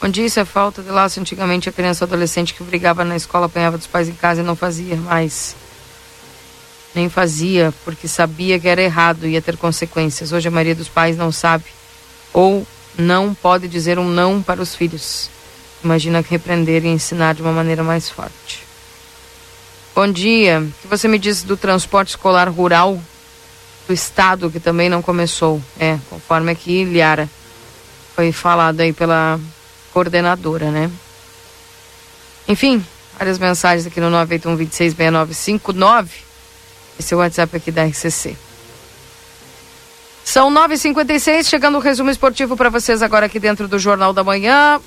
Onde 0.00 0.24
isso 0.24 0.38
é 0.38 0.44
falta 0.44 0.80
de 0.80 0.90
laço? 0.90 1.18
Antigamente 1.18 1.68
a 1.68 1.72
criança 1.72 2.04
ou 2.04 2.06
adolescente 2.06 2.54
que 2.54 2.62
brigava 2.62 3.04
na 3.04 3.16
escola 3.16 3.46
apanhava 3.46 3.76
dos 3.76 3.88
pais 3.88 4.08
em 4.08 4.14
casa 4.14 4.42
e 4.42 4.44
não 4.44 4.54
fazia 4.54 4.94
mais. 4.96 5.56
Nem 6.94 7.08
fazia, 7.08 7.74
porque 7.84 8.06
sabia 8.06 8.60
que 8.60 8.68
era 8.68 8.80
errado 8.80 9.26
e 9.26 9.30
ia 9.30 9.42
ter 9.42 9.56
consequências. 9.56 10.30
Hoje 10.30 10.46
a 10.46 10.52
maioria 10.52 10.76
dos 10.76 10.88
pais 10.88 11.16
não 11.16 11.32
sabe 11.32 11.64
ou 12.32 12.64
não 12.96 13.34
pode 13.34 13.66
dizer 13.66 13.98
um 13.98 14.08
não 14.08 14.40
para 14.40 14.62
os 14.62 14.74
filhos. 14.74 15.28
Imagina 15.82 16.22
que 16.22 16.30
repreender 16.30 16.84
e 16.84 16.88
ensinar 16.88 17.34
de 17.34 17.42
uma 17.42 17.52
maneira 17.52 17.82
mais 17.82 18.08
forte. 18.08 18.64
Bom 19.94 20.10
dia. 20.10 20.60
O 20.60 20.82
que 20.82 20.86
você 20.88 21.08
me 21.08 21.18
diz 21.18 21.42
do 21.42 21.56
transporte 21.56 22.10
escolar 22.10 22.48
rural 22.48 23.00
do 23.86 23.92
estado 23.92 24.50
que 24.50 24.60
também 24.60 24.88
não 24.88 25.02
começou? 25.02 25.62
É, 25.78 25.98
conforme 26.08 26.52
aqui, 26.52 26.84
Liara, 26.84 27.28
foi 28.14 28.32
falado 28.32 28.80
aí 28.80 28.92
pela 28.92 29.40
coordenadora, 29.92 30.70
né? 30.70 30.90
Enfim, 32.46 32.84
várias 33.18 33.38
mensagens 33.38 33.86
aqui 33.86 34.00
no 34.00 34.10
981 34.10 36.08
Esse 36.98 37.14
é 37.14 37.16
o 37.16 37.20
WhatsApp 37.20 37.56
aqui 37.56 37.70
da 37.70 37.84
RCC. 37.84 38.36
São 40.24 40.52
9h56, 40.52 41.48
chegando 41.48 41.78
o 41.78 41.80
resumo 41.80 42.10
esportivo 42.10 42.56
para 42.56 42.68
vocês 42.68 43.02
agora 43.02 43.26
aqui 43.26 43.40
dentro 43.40 43.66
do 43.66 43.78
Jornal 43.78 44.12
da 44.12 44.22
Manhã. 44.22 44.80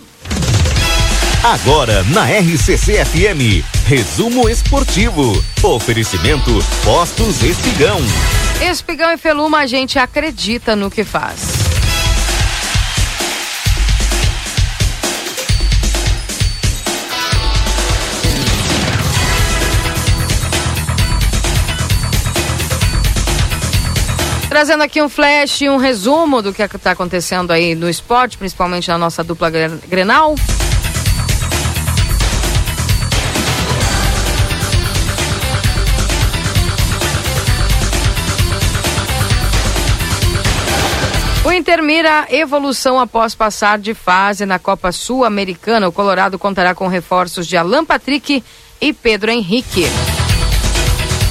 Agora 1.43 2.03
na 2.03 2.25
RCC 2.25 3.03
FM, 3.03 3.65
resumo 3.87 4.47
esportivo. 4.47 5.43
Oferecimento 5.63 6.51
Postos 6.83 7.41
Espigão. 7.41 7.97
Espigão 8.61 9.11
e 9.11 9.17
Feluma, 9.17 9.57
a 9.57 9.65
gente 9.65 9.97
acredita 9.97 10.75
no 10.75 10.91
que 10.91 11.03
faz. 11.03 11.41
Trazendo 24.47 24.83
aqui 24.83 25.01
um 25.01 25.09
flash, 25.09 25.63
um 25.63 25.77
resumo 25.77 26.43
do 26.43 26.53
que 26.53 26.61
está 26.61 26.91
acontecendo 26.91 27.49
aí 27.49 27.73
no 27.73 27.89
esporte, 27.89 28.37
principalmente 28.37 28.87
na 28.89 28.97
nossa 28.99 29.23
dupla 29.23 29.49
Grenal. 29.49 30.35
O 41.51 41.53
Inter 41.53 41.83
mira 41.83 42.27
evolução 42.29 42.97
após 42.97 43.35
passar 43.35 43.77
de 43.77 43.93
fase 43.93 44.45
na 44.45 44.57
Copa 44.57 44.89
Sul-Americana. 44.93 45.85
O 45.85 45.91
Colorado 45.91 46.39
contará 46.39 46.73
com 46.73 46.87
reforços 46.87 47.45
de 47.45 47.57
Alan 47.57 47.83
Patrick 47.83 48.41
e 48.79 48.93
Pedro 48.93 49.29
Henrique. 49.29 49.83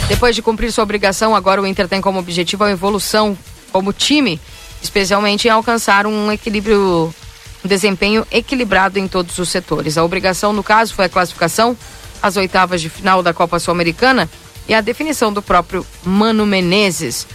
Depois 0.09 0.37
de 0.37 0.43
cumprir 0.43 0.71
sua 0.73 0.85
obrigação, 0.85 1.35
agora 1.35 1.63
o 1.63 1.67
Inter 1.67 1.89
tem 1.89 2.03
como 2.03 2.19
objetivo 2.19 2.65
a 2.65 2.71
evolução 2.71 3.37
como 3.73 3.95
time, 3.95 4.39
especialmente 4.83 5.49
em 5.49 5.51
alcançar 5.51 6.07
um 6.07 6.31
equilíbrio, 6.31 7.15
um 7.65 7.69
desempenho 7.69 8.27
equilibrado 8.31 8.99
em 8.99 9.09
todos 9.09 9.39
os 9.39 9.49
setores. 9.49 9.97
A 9.97 10.05
obrigação, 10.05 10.53
no 10.53 10.63
caso, 10.63 10.93
foi 10.93 11.07
a 11.07 11.09
classificação 11.09 11.75
às 12.23 12.37
oitavas 12.37 12.83
de 12.83 12.91
final 12.91 13.23
da 13.23 13.33
Copa 13.33 13.59
Sul-Americana 13.59 14.29
e 14.69 14.75
a 14.75 14.83
definição 14.83 15.33
do 15.33 15.41
próprio 15.41 15.87
Mano 16.05 16.45
Menezes. 16.45 17.27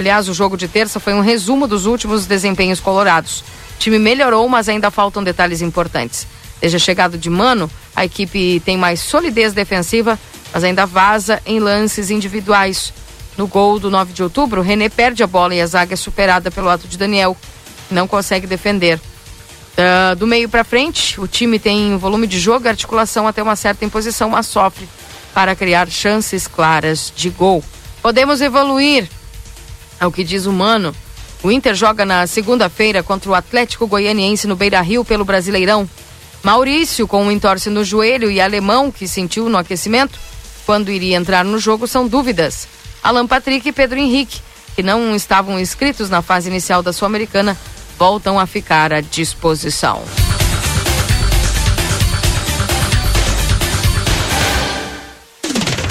Aliás, 0.00 0.30
o 0.30 0.32
jogo 0.32 0.56
de 0.56 0.66
terça 0.66 0.98
foi 0.98 1.12
um 1.12 1.20
resumo 1.20 1.66
dos 1.66 1.84
últimos 1.84 2.24
desempenhos 2.24 2.80
colorados. 2.80 3.40
O 3.40 3.78
time 3.78 3.98
melhorou, 3.98 4.48
mas 4.48 4.66
ainda 4.66 4.90
faltam 4.90 5.22
detalhes 5.22 5.60
importantes. 5.60 6.26
Desde 6.58 6.76
a 6.76 6.80
chegada 6.80 7.18
de 7.18 7.28
Mano, 7.28 7.70
a 7.94 8.02
equipe 8.02 8.62
tem 8.64 8.78
mais 8.78 9.00
solidez 9.00 9.52
defensiva, 9.52 10.18
mas 10.54 10.64
ainda 10.64 10.86
vaza 10.86 11.42
em 11.44 11.60
lances 11.60 12.10
individuais. 12.10 12.94
No 13.36 13.46
gol 13.46 13.78
do 13.78 13.90
9 13.90 14.14
de 14.14 14.22
outubro, 14.22 14.62
René 14.62 14.88
perde 14.88 15.22
a 15.22 15.26
bola 15.26 15.54
e 15.54 15.60
a 15.60 15.66
zaga 15.66 15.92
é 15.92 15.96
superada 15.96 16.50
pelo 16.50 16.70
ato 16.70 16.88
de 16.88 16.96
Daniel, 16.96 17.36
que 17.86 17.92
não 17.92 18.08
consegue 18.08 18.46
defender. 18.46 18.98
Uh, 18.98 20.16
do 20.16 20.26
meio 20.26 20.48
para 20.48 20.64
frente, 20.64 21.20
o 21.20 21.28
time 21.28 21.58
tem 21.58 21.94
volume 21.98 22.26
de 22.26 22.40
jogo 22.40 22.64
e 22.64 22.68
articulação 22.70 23.28
até 23.28 23.42
uma 23.42 23.54
certa 23.54 23.84
imposição, 23.84 24.30
mas 24.30 24.46
sofre 24.46 24.88
para 25.34 25.54
criar 25.54 25.90
chances 25.90 26.46
claras 26.46 27.12
de 27.14 27.28
gol. 27.28 27.62
Podemos 28.00 28.40
evoluir, 28.40 29.06
ao 30.00 30.10
que 30.10 30.24
diz 30.24 30.46
o 30.46 30.52
Mano, 30.52 30.94
o 31.42 31.50
Inter 31.50 31.74
joga 31.74 32.04
na 32.04 32.26
segunda-feira 32.26 33.02
contra 33.02 33.30
o 33.30 33.34
Atlético 33.34 33.86
Goianiense 33.86 34.46
no 34.46 34.56
Beira 34.56 34.80
Rio 34.80 35.04
pelo 35.04 35.24
Brasileirão. 35.24 35.88
Maurício, 36.42 37.06
com 37.06 37.24
um 37.24 37.30
entorse 37.30 37.68
no 37.68 37.84
joelho, 37.84 38.30
e 38.30 38.40
Alemão, 38.40 38.90
que 38.90 39.06
sentiu 39.06 39.48
no 39.48 39.58
aquecimento, 39.58 40.18
quando 40.64 40.90
iria 40.90 41.16
entrar 41.16 41.44
no 41.44 41.58
jogo, 41.58 41.86
são 41.86 42.08
dúvidas. 42.08 42.66
Alan 43.02 43.26
Patrick 43.26 43.68
e 43.68 43.72
Pedro 43.72 43.98
Henrique, 43.98 44.40
que 44.74 44.82
não 44.82 45.14
estavam 45.14 45.58
inscritos 45.58 46.08
na 46.08 46.22
fase 46.22 46.48
inicial 46.48 46.82
da 46.82 46.92
Sul-Americana, 46.92 47.56
voltam 47.98 48.38
a 48.38 48.46
ficar 48.46 48.92
à 48.92 49.00
disposição. 49.00 50.02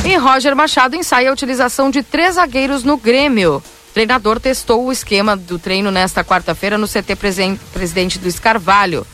E 0.06 0.16
Roger 0.16 0.56
Machado 0.56 0.96
ensaia 0.96 1.30
a 1.30 1.34
utilização 1.34 1.92
de 1.92 2.02
três 2.02 2.36
zagueiros 2.36 2.84
no 2.84 2.98
Grêmio. 2.98 3.62
Treinador 4.00 4.40
testou 4.40 4.86
o 4.86 4.94
esquema 4.94 5.36
do 5.36 5.60
treino 5.60 5.92
nesta 5.92 6.24
quarta-feira 6.24 6.78
no 6.78 6.88
CT 6.88 7.18
Presidente 7.74 8.18
do 8.18 8.30
Escarvalho. 8.30 9.06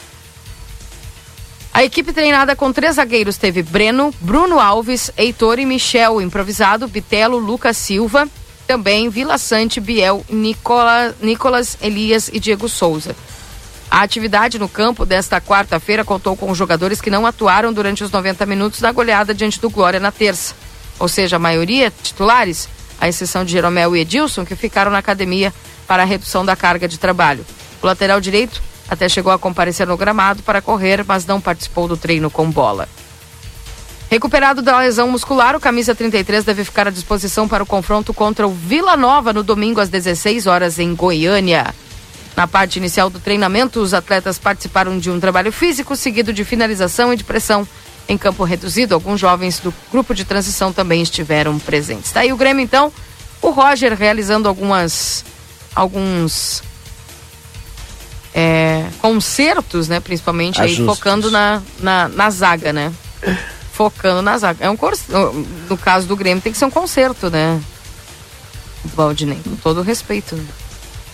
A 1.74 1.84
equipe 1.84 2.14
treinada 2.14 2.56
com 2.56 2.72
três 2.72 2.98
zagueiros 2.98 3.36
teve 3.36 3.64
Breno, 3.64 4.14
Bruno 4.22 4.60
Alves, 4.60 5.10
Heitor 5.18 5.58
e 5.58 5.66
Michel, 5.66 6.22
improvisado, 6.22 6.88
Bitelo, 6.88 7.40
Lucas 7.40 7.78
Silva, 7.78 8.30
também 8.68 9.10
Vila 9.10 9.40
Sante, 9.40 9.80
Biel, 9.80 10.24
Nicola, 10.30 11.16
Nicolas, 11.20 11.80
Elias 11.82 12.30
e 12.32 12.40
Diego 12.40 12.70
Souza. 12.70 13.16
A 13.90 14.04
atividade 14.04 14.60
no 14.60 14.70
campo 14.70 15.04
desta 15.04 15.42
quarta-feira 15.42 16.06
contou 16.06 16.38
com 16.38 16.54
jogadores 16.54 17.02
que 17.02 17.10
não 17.10 17.26
atuaram 17.26 17.74
durante 17.74 18.04
os 18.04 18.12
90 18.12 18.46
minutos 18.46 18.82
da 18.82 18.92
goleada 18.92 19.34
diante 19.34 19.60
do 19.60 19.72
Glória 19.72 20.00
na 20.00 20.12
terça. 20.12 20.54
Ou 21.00 21.08
seja, 21.08 21.38
a 21.38 21.40
maioria 21.40 21.92
titulares, 22.04 22.70
à 23.00 23.08
exceção 23.08 23.44
de 23.44 23.52
Jeromel 23.52 23.96
e 23.96 24.02
Edilson, 24.02 24.46
que 24.46 24.56
ficaram 24.56 24.92
na 24.92 24.98
academia 24.98 25.54
para 25.88 26.04
a 26.04 26.06
redução 26.06 26.46
da 26.46 26.56
carga 26.56 26.88
de 26.88 26.98
trabalho. 26.98 27.46
O 27.82 27.86
lateral 27.86 28.20
direito 28.20 28.62
até 28.90 29.10
chegou 29.10 29.32
a 29.32 29.40
comparecer 29.40 29.88
no 29.88 29.98
gramado 29.98 30.44
para 30.44 30.62
correr, 30.62 31.04
mas 31.06 31.26
não 31.26 31.42
participou 31.42 31.88
do 31.88 31.98
treino 31.98 32.30
com 32.30 32.50
bola. 32.50 32.88
Recuperado 34.10 34.62
da 34.62 34.80
lesão 34.80 35.10
muscular, 35.10 35.56
o 35.56 35.60
camisa 35.60 35.96
33 35.96 36.44
deve 36.44 36.64
ficar 36.64 36.88
à 36.88 36.92
disposição 36.92 37.48
para 37.48 37.64
o 37.64 37.66
confronto 37.66 38.14
contra 38.14 38.48
o 38.48 38.52
Vila 38.52 38.96
Nova 38.96 39.34
no 39.34 39.44
domingo 39.44 39.82
às 39.82 39.90
16 39.90 40.46
horas 40.46 40.78
em 40.78 40.94
Goiânia. 40.94 41.74
Na 42.36 42.48
parte 42.48 42.78
inicial 42.78 43.10
do 43.10 43.20
treinamento, 43.20 43.80
os 43.80 43.94
atletas 43.94 44.38
participaram 44.38 45.00
de 45.00 45.10
um 45.10 45.20
trabalho 45.20 45.52
físico 45.52 45.96
seguido 45.96 46.34
de 46.34 46.44
finalização 46.44 47.14
e 47.14 47.18
de 47.18 47.24
pressão 47.24 47.68
em 48.08 48.18
campo 48.18 48.44
reduzido. 48.44 48.94
Alguns 48.94 49.20
jovens 49.20 49.60
do 49.60 49.74
grupo 49.92 50.14
de 50.14 50.26
transição 50.26 50.72
também 50.72 51.02
estiveram 51.02 51.58
presentes. 51.60 52.12
Tá 52.12 52.22
aí 52.22 52.32
o 52.32 52.38
Grêmio 52.38 52.64
então, 52.64 52.92
o 53.42 53.50
Roger 53.50 53.94
realizando 53.94 54.48
algumas 54.48 55.26
alguns 55.76 56.64
é, 58.34 58.86
concertos, 59.00 59.88
né? 59.88 60.00
Principalmente 60.00 60.62
aí 60.62 60.76
focando 60.86 61.32
na, 61.32 61.62
na, 61.80 62.08
na, 62.10 62.30
zaga, 62.30 62.74
né? 62.74 62.92
Focando 63.72 64.22
na 64.22 64.38
zaga. 64.38 64.66
É 64.66 64.70
um 64.70 64.78
no 65.70 65.78
caso 65.78 66.08
do 66.08 66.16
Grêmio 66.16 66.42
tem 66.42 66.52
que 66.52 66.58
ser 66.58 66.66
um 66.66 66.72
concerto, 66.72 67.30
né? 67.30 67.62
Valdinei, 68.84 69.40
com 69.44 69.56
todo 69.56 69.82
respeito. 69.82 70.40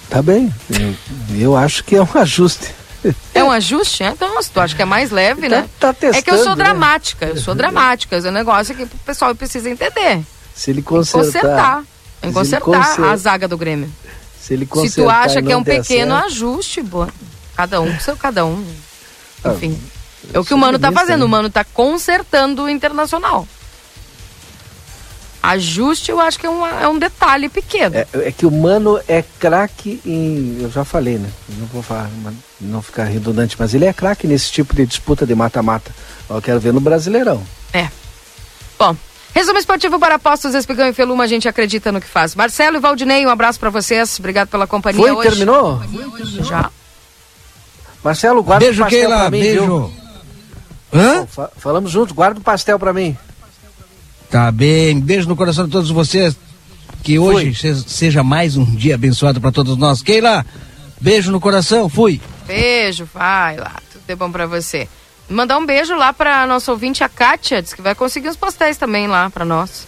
Tá 0.09 0.21
bem. 0.21 0.53
Eu, 0.69 1.37
eu 1.37 1.55
acho 1.55 1.83
que 1.83 1.95
é 1.95 2.03
um 2.03 2.09
ajuste. 2.15 2.80
É 3.33 3.43
um 3.43 3.51
ajuste? 3.51 4.03
Então, 4.03 4.39
tu 4.53 4.59
acha 4.59 4.75
que 4.75 4.81
é 4.81 4.85
mais 4.85 5.09
leve, 5.09 5.49
tá, 5.49 5.61
né? 5.61 5.69
Tá 5.79 5.93
testando, 5.93 6.17
é 6.17 6.21
que 6.21 6.31
eu 6.31 6.37
sou 6.37 6.55
né? 6.55 6.63
dramática, 6.63 7.25
né? 7.25 7.31
eu 7.31 7.37
sou 7.37 7.55
dramática. 7.55 8.15
É 8.15 8.29
um 8.29 8.31
negócio 8.31 8.75
que 8.75 8.83
o 8.83 8.87
pessoal 9.05 9.33
precisa 9.33 9.69
entender. 9.69 10.21
Se 10.53 10.69
ele 10.69 10.81
consertar. 10.81 11.23
Consertar, 11.23 11.83
que 12.21 12.31
consertar 12.31 13.03
a 13.03 13.15
zaga 13.15 13.47
do 13.47 13.57
Grêmio. 13.57 13.91
Se 14.39 14.53
ele 14.53 14.67
Se 14.87 14.95
tu 14.95 15.09
acha 15.09 15.41
que 15.41 15.51
é 15.51 15.57
um 15.57 15.63
pequeno 15.63 16.13
certo. 16.13 16.25
ajuste, 16.25 16.81
boa. 16.81 17.09
Cada 17.55 17.79
um 17.79 17.99
seu 17.99 18.15
cada 18.15 18.45
um. 18.45 18.65
Ah, 19.43 19.53
Enfim. 19.53 19.79
Ah, 19.79 20.29
é 20.33 20.39
o 20.39 20.45
que 20.45 20.53
o 20.53 20.57
Mano 20.57 20.79
tá 20.79 20.91
fazendo. 20.91 21.19
Né? 21.19 21.25
O 21.25 21.29
Mano 21.29 21.49
tá 21.49 21.63
consertando 21.63 22.63
o 22.63 22.69
internacional. 22.69 23.47
Ajuste, 25.43 26.11
eu 26.11 26.19
acho 26.19 26.39
que 26.39 26.45
é, 26.45 26.49
uma, 26.49 26.69
é 26.81 26.87
um 26.87 26.99
detalhe 26.99 27.49
pequeno. 27.49 27.95
É, 27.95 28.07
é, 28.13 28.31
que 28.31 28.45
o 28.45 28.51
Mano 28.51 28.99
é 29.07 29.23
craque 29.39 29.99
em. 30.05 30.59
Eu 30.61 30.69
já 30.69 30.85
falei, 30.85 31.17
né? 31.17 31.29
Não 31.49 31.65
vou 31.67 31.81
falar, 31.81 32.09
não 32.61 32.81
ficar 32.81 33.05
redundante, 33.05 33.55
mas 33.57 33.73
ele 33.73 33.85
é 33.85 33.93
craque 33.93 34.27
nesse 34.27 34.51
tipo 34.51 34.75
de 34.75 34.85
disputa 34.85 35.25
de 35.25 35.35
mata-mata. 35.35 35.91
Eu 36.29 36.41
quero 36.41 36.59
ver 36.59 36.73
no 36.73 36.79
Brasileirão. 36.79 37.43
É. 37.73 37.87
Bom, 38.77 38.95
Resumo 39.33 39.57
esportivo 39.57 39.97
para 39.97 40.15
apostas, 40.15 40.53
Espigão 40.53 40.87
e 40.87 40.93
Feluma, 40.93 41.23
a 41.23 41.27
gente 41.27 41.47
acredita 41.47 41.91
no 41.91 42.01
que 42.01 42.07
faz. 42.07 42.35
Marcelo 42.35 42.77
e 42.77 42.79
Valdinei, 42.79 43.25
um 43.25 43.29
abraço 43.29 43.59
para 43.59 43.69
vocês. 43.69 44.19
Obrigado 44.19 44.49
pela 44.49 44.67
companhia 44.67 45.01
Foi, 45.01 45.11
hoje. 45.11 45.29
terminou? 45.29 45.81
Já. 46.41 46.69
Marcelo, 48.03 48.43
guarda 48.43 48.65
beijo, 48.65 48.81
o 48.81 48.85
pastel 48.85 48.99
Keila, 48.99 49.19
pra 49.19 49.31
mim, 49.31 49.39
beijo. 49.39 49.65
Viu? 49.65 49.93
Hã? 50.93 51.27
falamos 51.55 51.91
juntos, 51.91 52.13
guarda 52.13 52.39
o 52.39 52.43
pastel 52.43 52.77
para 52.77 52.91
mim. 52.91 53.15
Tá 54.29 54.51
bem, 54.51 54.99
beijo 54.99 55.29
no 55.29 55.35
coração 55.35 55.65
de 55.65 55.71
todos 55.71 55.89
vocês. 55.89 56.35
Que 57.01 57.17
hoje 57.17 57.53
seja 57.87 58.23
mais 58.23 58.57
um 58.57 58.65
dia 58.65 58.95
abençoado 58.95 59.39
para 59.39 59.51
todos 59.51 59.77
nós. 59.77 60.01
Keila, 60.01 60.45
beijo 61.01 61.31
no 61.31 61.41
coração, 61.41 61.89
fui. 61.89 62.21
Beijo, 62.45 63.07
vai 63.13 63.57
lá, 63.57 63.73
tudo 63.91 64.03
de 64.07 64.15
bom 64.15 64.31
para 64.31 64.45
você. 64.45 64.87
Mandar 65.27 65.57
um 65.57 65.65
beijo 65.65 65.95
lá 65.95 66.11
para 66.13 66.45
nosso 66.45 66.71
ouvinte, 66.71 67.03
a 67.03 67.09
Kátia, 67.09 67.61
diz 67.61 67.73
que 67.73 67.81
vai 67.81 67.95
conseguir 67.95 68.29
uns 68.29 68.35
pastéis 68.35 68.77
também 68.77 69.07
lá 69.07 69.29
para 69.29 69.45
nós. 69.45 69.87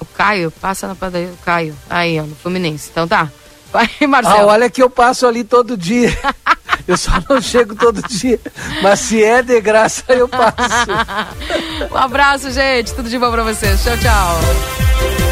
O 0.00 0.04
Caio, 0.04 0.50
passa 0.50 0.88
na 0.88 0.94
padaria, 0.94 1.28
o 1.28 1.36
Caio, 1.44 1.74
aí, 1.90 2.18
ó, 2.18 2.22
no 2.22 2.34
Fluminense. 2.36 2.88
Então 2.90 3.06
tá. 3.06 3.28
Vai, 3.70 3.88
Marcelo. 4.08 4.48
Ah, 4.48 4.52
olha 4.54 4.70
que 4.70 4.82
eu 4.82 4.88
passo 4.88 5.26
ali 5.26 5.44
todo 5.44 5.76
dia. 5.76 6.16
eu 6.88 6.96
só 6.96 7.12
não 7.28 7.40
chego 7.40 7.74
todo 7.74 8.00
dia. 8.08 8.40
Mas 8.82 9.00
se 9.00 9.22
é 9.22 9.42
de 9.42 9.60
graça, 9.60 10.04
eu 10.08 10.26
passo. 10.26 10.90
um 11.92 11.96
abraço, 11.96 12.50
gente. 12.50 12.94
Tudo 12.94 13.10
de 13.10 13.18
bom 13.18 13.30
pra 13.30 13.42
vocês. 13.42 13.82
Tchau, 13.84 13.98
tchau. 13.98 15.27